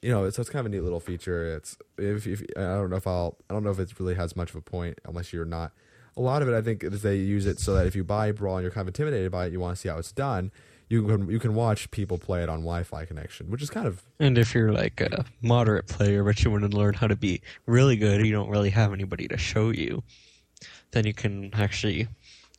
you 0.06 0.12
know, 0.12 0.26
it's, 0.26 0.38
it's 0.38 0.52
kind 0.52 0.60
of 0.60 0.72
a 0.72 0.76
neat 0.76 0.84
little 0.84 1.00
feature. 1.00 1.56
It's 1.56 1.78
if, 1.98 2.28
if 2.28 2.44
I 2.56 2.62
don't 2.62 2.92
know 2.92 2.96
if 2.96 3.08
I'll 3.08 3.38
I 3.50 3.56
don't 3.56 3.64
know 3.64 3.72
if 3.72 3.80
it 3.80 4.00
really 4.00 4.14
has 4.14 4.36
much 4.36 4.52
of 4.52 4.56
a 4.56 4.62
point 4.62 5.00
unless 5.04 5.34
you're 5.34 5.46
not. 5.46 5.72
A 6.16 6.22
lot 6.22 6.44
of 6.44 6.48
it, 6.48 6.54
I 6.54 6.62
think, 6.62 6.84
is 6.84 7.02
they 7.02 7.16
use 7.16 7.48
it 7.48 7.60
so 7.60 7.74
that 7.74 7.88
if 7.88 7.96
you 7.96 8.04
buy 8.04 8.32
Brawl 8.32 8.58
and 8.58 8.64
you're 8.64 8.72
kind 8.72 8.84
of 8.84 8.90
intimidated 8.90 9.32
by 9.32 9.48
it, 9.48 9.52
you 9.52 9.60
want 9.60 9.76
to 9.76 9.82
see 9.82 9.90
how 9.90 9.98
it's 9.98 10.12
done. 10.12 10.52
You 10.90 11.08
can 11.08 11.28
you 11.30 11.40
can 11.40 11.56
watch 11.56 11.90
people 11.90 12.20
play 12.20 12.44
it 12.44 12.50
on 12.50 12.60
Wi-Fi 12.60 13.06
connection, 13.06 13.50
which 13.50 13.64
is 13.64 13.72
kind 13.72 13.88
of 13.88 14.04
And 14.20 14.38
if 14.38 14.54
you're 14.54 14.72
like 14.72 15.02
a 15.02 15.26
moderate 15.42 15.88
player, 15.88 16.24
but 16.24 16.44
you 16.44 16.52
want 16.52 16.70
to 16.70 16.78
learn 16.78 16.94
how 16.94 17.08
to 17.08 17.16
be 17.16 17.42
really 17.66 17.98
good, 17.98 18.24
you 18.24 18.32
don't 18.32 18.50
really 18.50 18.70
have 18.70 18.94
anybody 18.94 19.28
to 19.30 19.38
show 19.38 19.72
you, 19.72 20.04
then 20.92 21.08
you 21.08 21.16
can 21.16 21.50
actually 21.56 22.08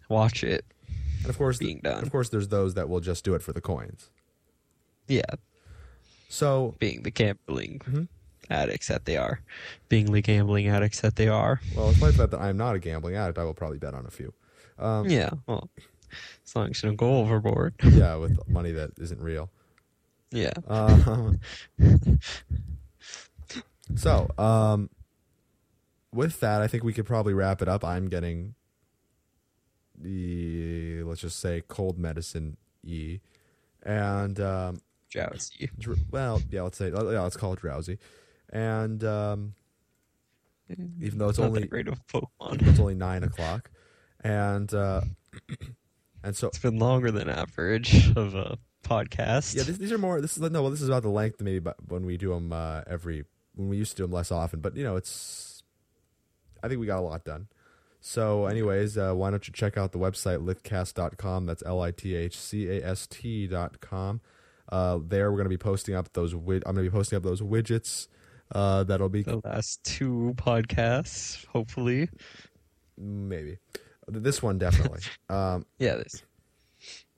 watch 0.08 0.42
it. 0.42 0.64
And 1.20 1.30
of 1.30 1.38
course 1.38 1.58
Being 1.58 1.80
done. 1.82 2.02
Of 2.02 2.10
course, 2.10 2.28
there's 2.28 2.48
those 2.48 2.74
that 2.74 2.88
will 2.88 3.00
just 3.00 3.24
do 3.24 3.34
it 3.34 3.42
for 3.42 3.52
the 3.52 3.60
coins. 3.60 4.10
Yeah, 5.08 5.22
So 6.28 6.74
being 6.80 7.02
the 7.02 7.10
gambling 7.12 7.78
Mhm. 7.80 8.08
addicts 8.50 8.88
that 8.88 9.04
they 9.04 9.16
are, 9.16 9.40
being 9.88 10.10
the 10.12 10.20
gambling 10.22 10.66
addicts 10.68 11.00
that 11.00 11.14
they 11.16 11.28
are. 11.28 11.60
Well, 11.76 11.90
despite 11.90 12.12
the 12.12 12.18
fact 12.18 12.30
that 12.32 12.40
I'm 12.40 12.56
not 12.56 12.74
a 12.74 12.78
gambling 12.80 13.14
addict, 13.16 13.38
I 13.38 13.44
will 13.44 13.54
probably 13.54 13.78
bet 13.78 13.94
on 13.94 14.04
a 14.06 14.10
few. 14.10 14.34
Um, 14.78 15.08
Yeah, 15.08 15.30
well, 15.46 15.70
as 16.44 16.56
long 16.56 16.70
as 16.70 16.82
you 16.82 16.88
don't 16.88 16.96
go 16.96 17.18
overboard. 17.18 17.74
yeah, 17.84 18.16
with 18.16 18.36
money 18.48 18.72
that 18.72 18.90
isn't 18.98 19.20
real. 19.20 19.50
Yeah. 20.32 20.52
Um, 20.66 21.38
so, 23.94 24.28
um, 24.38 24.90
with 26.12 26.40
that, 26.40 26.62
I 26.62 26.66
think 26.66 26.82
we 26.84 26.92
could 26.92 27.06
probably 27.06 27.34
wrap 27.34 27.62
it 27.62 27.68
up. 27.68 27.84
I'm 27.84 28.08
getting 28.08 28.54
the 30.00 31.02
let's 31.04 31.20
just 31.20 31.38
say 31.40 31.62
cold 31.68 31.98
medicine 31.98 32.56
E, 32.84 33.20
and 33.82 34.38
um, 34.40 34.80
Drowsy. 35.10 35.70
dr- 35.78 35.98
well, 36.10 36.42
yeah, 36.50 36.62
let's 36.62 36.78
say 36.78 36.88
yeah, 36.88 37.00
let's 37.00 37.36
call 37.36 37.52
it 37.54 37.60
drowsy, 37.60 37.98
and 38.52 39.02
um, 39.04 39.54
even 41.00 41.18
though 41.18 41.28
it's 41.28 41.38
Not 41.38 41.48
only 41.48 41.66
great 41.66 41.88
of 41.88 42.04
Pokemon. 42.06 42.66
it's 42.68 42.80
only 42.80 42.94
nine 42.94 43.22
o'clock, 43.22 43.70
and 44.22 44.72
uh, 44.74 45.00
and 46.22 46.36
so 46.36 46.48
It's 46.48 46.58
been 46.58 46.78
longer 46.78 47.10
than 47.10 47.28
average 47.28 48.10
of 48.16 48.34
a 48.34 48.58
podcast. 48.82 49.54
Yeah, 49.56 49.62
this, 49.62 49.78
these 49.78 49.92
are 49.92 49.98
more. 49.98 50.20
This 50.20 50.36
is 50.36 50.50
no. 50.50 50.62
Well, 50.62 50.70
this 50.70 50.82
is 50.82 50.88
about 50.88 51.02
the 51.02 51.08
length 51.10 51.40
maybe, 51.40 51.58
but 51.60 51.76
when 51.88 52.04
we 52.06 52.16
do 52.16 52.30
them 52.30 52.52
uh, 52.52 52.82
every 52.86 53.24
when 53.54 53.68
we 53.68 53.76
used 53.76 53.92
to 53.92 53.96
do 53.98 54.02
them 54.04 54.12
less 54.12 54.30
often. 54.30 54.60
But 54.60 54.76
you 54.76 54.84
know, 54.84 54.96
it's. 54.96 55.62
I 56.62 56.68
think 56.68 56.80
we 56.80 56.86
got 56.86 56.98
a 56.98 57.02
lot 57.02 57.24
done. 57.24 57.46
So, 58.00 58.46
anyways, 58.46 58.96
uh, 58.96 59.14
why 59.14 59.30
don't 59.30 59.46
you 59.48 59.52
check 59.52 59.76
out 59.76 59.92
the 59.92 59.98
website 59.98 60.44
lithcast.com? 60.44 61.46
That's 61.46 61.62
l 61.64 61.80
i 61.80 61.90
t 61.90 62.14
h 62.14 62.36
c 62.38 62.68
a 62.68 62.84
s 62.84 63.06
t 63.06 63.46
dot 63.46 63.80
com. 63.80 64.20
Uh, 64.70 64.98
there, 65.02 65.30
we're 65.30 65.36
going 65.38 65.46
to 65.46 65.50
be 65.50 65.58
posting 65.58 65.94
up 65.94 66.12
those. 66.12 66.34
Wid- 66.34 66.62
I'm 66.66 66.74
going 66.74 66.84
to 66.84 66.90
be 66.90 66.94
posting 66.96 67.16
up 67.16 67.22
those 67.22 67.40
widgets. 67.40 68.08
Uh, 68.52 68.84
that'll 68.84 69.08
be 69.08 69.22
the 69.22 69.40
last 69.44 69.82
two 69.82 70.34
podcasts, 70.36 71.44
hopefully. 71.46 72.08
maybe 72.96 73.58
this 74.08 74.40
one 74.42 74.56
definitely. 74.58 75.00
um, 75.28 75.66
Yeah, 75.78 75.96
this 75.96 76.22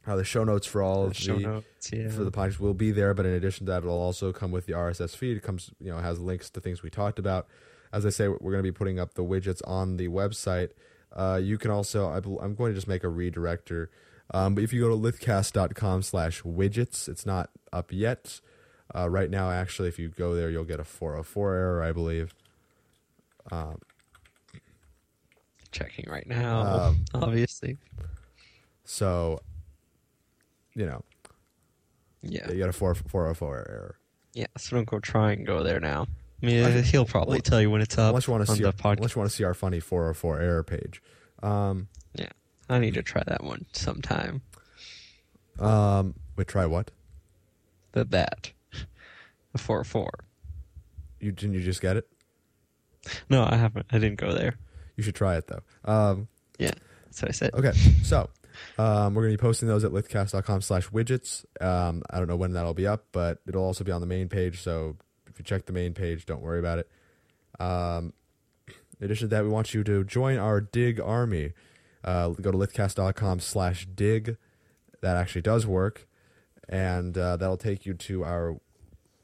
uh, 0.06 0.16
the 0.16 0.24
show 0.24 0.42
notes 0.42 0.66
for 0.66 0.82
all 0.82 1.04
of 1.04 1.14
the 1.14 1.36
notes. 1.36 1.90
Yeah. 1.92 2.08
for 2.08 2.24
the 2.24 2.30
podcast 2.30 2.60
will 2.60 2.72
be 2.72 2.92
there. 2.92 3.12
But 3.12 3.26
in 3.26 3.32
addition 3.32 3.66
to 3.66 3.72
that, 3.72 3.82
it'll 3.82 4.00
also 4.00 4.32
come 4.32 4.50
with 4.50 4.64
the 4.64 4.72
RSS 4.72 5.14
feed. 5.14 5.36
It 5.36 5.42
comes, 5.42 5.70
you 5.78 5.90
know, 5.90 5.98
has 5.98 6.18
links 6.18 6.48
to 6.50 6.60
things 6.60 6.82
we 6.82 6.88
talked 6.88 7.18
about. 7.18 7.46
As 7.92 8.04
I 8.06 8.10
say, 8.10 8.28
we're 8.28 8.38
going 8.38 8.56
to 8.58 8.62
be 8.62 8.72
putting 8.72 8.98
up 8.98 9.14
the 9.14 9.24
widgets 9.24 9.60
on 9.66 9.96
the 9.96 10.08
website. 10.08 10.70
Uh, 11.12 11.40
you 11.42 11.56
can 11.58 11.70
also, 11.70 12.08
I 12.08 12.16
I'm 12.16 12.54
going 12.54 12.70
to 12.72 12.74
just 12.74 12.86
make 12.88 13.02
a 13.02 13.08
redirector 13.08 13.88
Um, 14.34 14.54
but 14.54 14.62
if 14.62 14.72
you 14.74 14.80
go 14.82 14.88
to 14.90 14.94
lithcast.com 14.94 16.02
slash 16.02 16.42
widgets, 16.42 17.08
it's 17.08 17.24
not 17.24 17.48
up 17.72 17.90
yet. 17.90 18.40
Uh, 18.94 19.08
right 19.08 19.30
now, 19.30 19.50
actually, 19.50 19.88
if 19.88 19.98
you 19.98 20.08
go 20.10 20.34
there, 20.34 20.50
you'll 20.50 20.64
get 20.64 20.80
a 20.80 20.84
404 20.84 21.54
error, 21.54 21.82
I 21.82 21.92
believe. 21.92 22.34
Um, 23.50 23.78
Checking 25.72 26.06
right 26.10 26.26
now, 26.26 26.60
Um, 26.62 27.04
obviously. 27.14 27.76
so, 28.84 29.40
you 30.74 30.86
know, 30.86 31.02
Yeah. 32.22 32.50
you 32.50 32.58
got 32.58 32.68
a 32.68 32.72
4, 32.72 32.94
404 32.94 33.56
error. 33.68 33.98
Yeah, 34.34 34.46
so 34.56 34.76
don't 34.76 34.86
go 34.88 34.98
try 35.00 35.32
and 35.32 35.46
go 35.46 35.62
there 35.62 35.80
now. 35.80 36.06
I 36.42 36.46
mean, 36.46 36.64
I- 36.64 36.80
he'll 36.82 37.04
probably 37.04 37.34
well, 37.36 37.42
tell 37.42 37.60
you 37.60 37.70
when 37.70 37.80
it's 37.80 37.98
up 37.98 38.08
Unless 38.10 38.26
you 38.26 38.32
want 38.32 38.46
to 38.46 38.54
see, 38.54 38.64
our, 38.64 38.72
podcast. 38.72 38.96
unless 38.98 39.14
you 39.14 39.18
want 39.20 39.30
to 39.30 39.36
see 39.36 39.44
our 39.44 39.54
funny 39.54 39.80
404 39.80 40.40
error 40.40 40.62
page. 40.62 41.02
Um, 41.42 41.88
Yeah, 42.14 42.28
I 42.68 42.78
need 42.78 42.94
to 42.94 43.02
try 43.02 43.22
that 43.26 43.42
one 43.42 43.66
sometime. 43.72 44.42
um, 45.58 46.14
wait, 46.36 46.48
try 46.48 46.66
what? 46.66 46.90
The 47.92 48.04
that, 48.04 48.52
the 49.52 49.58
four 49.58 49.82
four. 49.84 50.10
You 51.20 51.32
didn't 51.32 51.54
you 51.54 51.62
just 51.62 51.80
get 51.80 51.96
it? 51.96 52.06
No, 53.28 53.44
I 53.48 53.56
haven't. 53.56 53.86
I 53.90 53.98
didn't 53.98 54.18
go 54.20 54.32
there. 54.32 54.56
You 54.96 55.02
should 55.02 55.14
try 55.14 55.36
it 55.36 55.46
though. 55.48 55.62
Um, 55.90 56.28
Yeah, 56.58 56.70
that's 57.06 57.22
what 57.22 57.28
I 57.30 57.32
said. 57.32 57.54
Okay, 57.54 57.72
so 58.02 58.28
um, 58.76 59.14
we're 59.14 59.22
going 59.22 59.32
to 59.32 59.38
be 59.38 59.42
posting 59.42 59.66
those 59.68 59.84
at 59.84 59.90
lithcast.com 59.92 60.60
slash 60.60 60.88
widgets. 60.90 61.44
Um, 61.60 62.02
I 62.10 62.18
don't 62.18 62.28
know 62.28 62.36
when 62.36 62.52
that'll 62.52 62.74
be 62.74 62.86
up, 62.86 63.06
but 63.12 63.38
it'll 63.48 63.64
also 63.64 63.82
be 63.84 63.92
on 63.92 64.00
the 64.00 64.06
main 64.06 64.28
page. 64.28 64.60
So 64.60 64.96
if 65.38 65.40
you 65.40 65.44
check 65.44 65.66
the 65.66 65.72
main 65.72 65.94
page, 65.94 66.26
don't 66.26 66.42
worry 66.42 66.58
about 66.58 66.80
it. 66.80 66.88
Um, 67.60 68.12
in 68.98 69.04
addition 69.04 69.28
to 69.28 69.36
that, 69.36 69.44
we 69.44 69.48
want 69.48 69.72
you 69.72 69.84
to 69.84 70.02
join 70.02 70.36
our 70.36 70.60
Digg 70.60 71.00
Army. 71.00 71.52
Uh, 72.02 72.30
go 72.30 72.50
to 72.50 72.58
lithcast.com 72.58 73.38
slash 73.38 73.86
dig. 73.94 74.36
That 75.00 75.16
actually 75.16 75.42
does 75.42 75.64
work. 75.64 76.08
And 76.68 77.16
uh, 77.16 77.36
that'll 77.36 77.56
take 77.56 77.86
you 77.86 77.94
to 77.94 78.24
our 78.24 78.56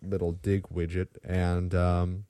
little 0.02 0.32
Digg 0.32 0.62
widget. 0.72 1.08
And 1.24 1.74
um, 1.74 2.24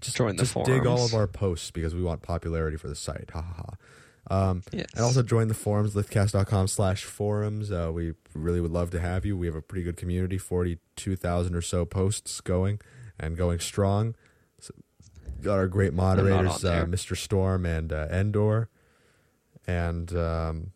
just, 0.00 0.16
Join 0.16 0.36
the 0.36 0.44
just 0.44 0.54
dig 0.64 0.86
all 0.86 1.04
of 1.04 1.12
our 1.12 1.26
posts 1.26 1.72
because 1.72 1.92
we 1.92 2.02
want 2.02 2.22
popularity 2.22 2.76
for 2.76 2.86
the 2.86 2.94
site. 2.94 3.30
Ha 3.32 3.42
ha 3.42 3.54
ha. 3.56 3.74
Um, 4.28 4.62
Yes. 4.72 4.86
and 4.94 5.04
also 5.04 5.22
join 5.22 5.48
the 5.48 5.54
forums, 5.54 5.94
lithcast.com 5.94 6.66
slash 6.68 7.04
forums. 7.04 7.70
Uh, 7.70 7.90
we 7.94 8.14
really 8.34 8.60
would 8.60 8.72
love 8.72 8.90
to 8.90 9.00
have 9.00 9.24
you. 9.24 9.36
We 9.36 9.46
have 9.46 9.54
a 9.54 9.62
pretty 9.62 9.84
good 9.84 9.96
community, 9.96 10.36
42,000 10.38 11.54
or 11.54 11.62
so 11.62 11.84
posts 11.84 12.40
going 12.40 12.80
and 13.20 13.36
going 13.36 13.60
strong. 13.60 14.16
So, 14.58 14.74
got 15.42 15.54
our 15.54 15.68
great 15.68 15.92
moderators, 15.94 16.64
uh. 16.64 16.84
Mr. 16.86 17.16
Storm 17.16 17.64
and 17.64 17.92
uh, 17.92 18.08
Endor. 18.10 18.68
And 19.66 20.12
um, 20.16 20.72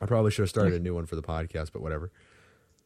I 0.00 0.06
probably 0.06 0.30
should 0.30 0.42
have 0.44 0.48
started 0.48 0.72
a 0.72 0.80
new 0.80 0.94
one 0.94 1.04
for 1.04 1.16
the 1.16 1.22
podcast, 1.22 1.72
but 1.72 1.82
whatever. 1.82 2.10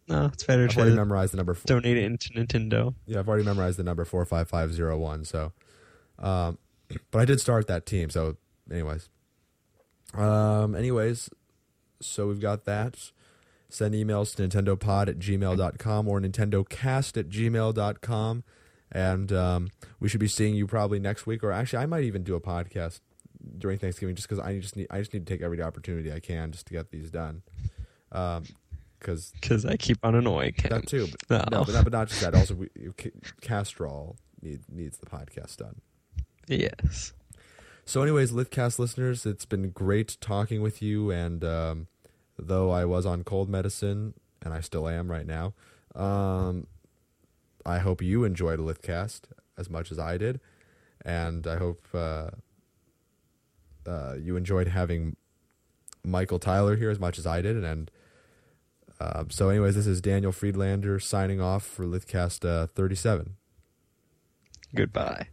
No, 0.08 0.26
it's 0.26 0.42
better 0.42 0.64
I've 0.64 0.76
already 0.76 0.90
to 0.90 0.96
memorized 0.96 1.32
the 1.32 1.36
number. 1.36 1.54
Four, 1.54 1.64
donate 1.80 1.96
it 1.96 2.02
into 2.04 2.30
Nintendo. 2.30 2.94
yeah, 3.06 3.20
I've 3.20 3.28
already 3.28 3.44
memorized 3.44 3.78
the 3.78 3.84
number 3.84 4.04
four 4.04 4.24
five 4.24 4.48
five 4.48 4.74
zero 4.74 4.98
one. 4.98 5.24
So, 5.24 5.52
um, 6.18 6.58
but 7.12 7.20
I 7.20 7.24
did 7.24 7.40
start 7.40 7.68
that 7.68 7.86
team. 7.86 8.10
So, 8.10 8.36
anyways, 8.70 9.08
um, 10.14 10.74
anyways, 10.74 11.30
so 12.00 12.26
we've 12.26 12.40
got 12.40 12.64
that. 12.64 13.12
Send 13.68 13.94
emails 13.94 14.34
to 14.36 14.46
nintendopod 14.46 15.08
at 15.08 15.18
gmail.com 15.18 16.08
or 16.08 16.20
nintendocast 16.20 17.16
at 17.18 17.28
gmail.com. 17.28 18.44
And 18.92 19.32
um, 19.32 19.68
we 19.98 20.08
should 20.08 20.20
be 20.20 20.28
seeing 20.28 20.54
you 20.54 20.66
probably 20.68 21.00
next 21.00 21.26
week, 21.26 21.42
or 21.42 21.50
actually, 21.50 21.82
I 21.82 21.86
might 21.86 22.04
even 22.04 22.22
do 22.22 22.36
a 22.36 22.40
podcast 22.40 23.00
during 23.58 23.78
Thanksgiving, 23.78 24.14
just 24.14 24.28
because 24.28 24.42
I 24.44 24.58
just 24.60 24.76
need 24.76 24.86
I 24.90 24.98
just 25.00 25.12
need 25.12 25.26
to 25.26 25.32
take 25.32 25.42
every 25.42 25.60
opportunity 25.60 26.12
I 26.12 26.20
can 26.20 26.52
just 26.52 26.66
to 26.66 26.72
get 26.74 26.90
these 26.92 27.10
done. 27.10 27.42
Because 28.10 29.32
Because 29.40 29.64
I 29.66 29.76
keep 29.76 29.98
on 30.04 30.14
annoying 30.14 30.54
him. 30.56 30.70
that 30.70 30.86
too, 30.86 31.08
but, 31.28 31.50
No. 31.50 31.58
no, 31.58 31.64
but 31.64 31.72
not, 31.74 31.84
but 31.84 31.92
not 31.92 32.08
just 32.08 32.20
that. 32.20 32.34
Also, 32.34 32.54
we, 32.54 32.68
Castrol 33.40 34.16
need, 34.40 34.60
needs 34.70 34.98
the 34.98 35.06
podcast 35.06 35.56
done. 35.56 35.80
Yes. 36.46 37.12
So, 37.84 38.02
anyways, 38.02 38.32
Lithcast 38.32 38.78
listeners, 38.78 39.26
it's 39.26 39.44
been 39.44 39.70
great 39.70 40.16
talking 40.20 40.62
with 40.62 40.80
you. 40.80 41.10
And 41.10 41.42
um, 41.44 41.86
though 42.38 42.70
I 42.70 42.84
was 42.84 43.06
on 43.06 43.24
cold 43.24 43.48
medicine, 43.48 44.14
and 44.42 44.52
I 44.52 44.60
still 44.60 44.88
am 44.88 45.10
right 45.10 45.26
now, 45.26 45.54
um, 45.94 46.66
I 47.64 47.78
hope 47.78 48.02
you 48.02 48.24
enjoyed 48.24 48.58
Lithcast 48.58 49.22
as 49.56 49.70
much 49.70 49.90
as 49.90 49.98
I 49.98 50.18
did, 50.18 50.40
and 51.04 51.46
I 51.46 51.56
hope 51.56 51.80
uh, 51.94 52.30
uh, 53.86 54.14
you 54.20 54.36
enjoyed 54.36 54.68
having 54.68 55.16
Michael 56.04 56.38
Tyler 56.38 56.76
here 56.76 56.90
as 56.90 57.00
much 57.00 57.18
as 57.18 57.26
I 57.26 57.40
did. 57.42 57.62
And 57.62 57.90
uh, 59.00 59.24
so, 59.28 59.48
anyways, 59.48 59.74
this 59.74 59.86
is 59.86 60.00
Daniel 60.00 60.32
Friedlander 60.32 60.98
signing 61.00 61.40
off 61.40 61.64
for 61.64 61.84
Lithcast 61.84 62.44
uh, 62.44 62.66
37. 62.68 63.36
Goodbye. 64.74 65.28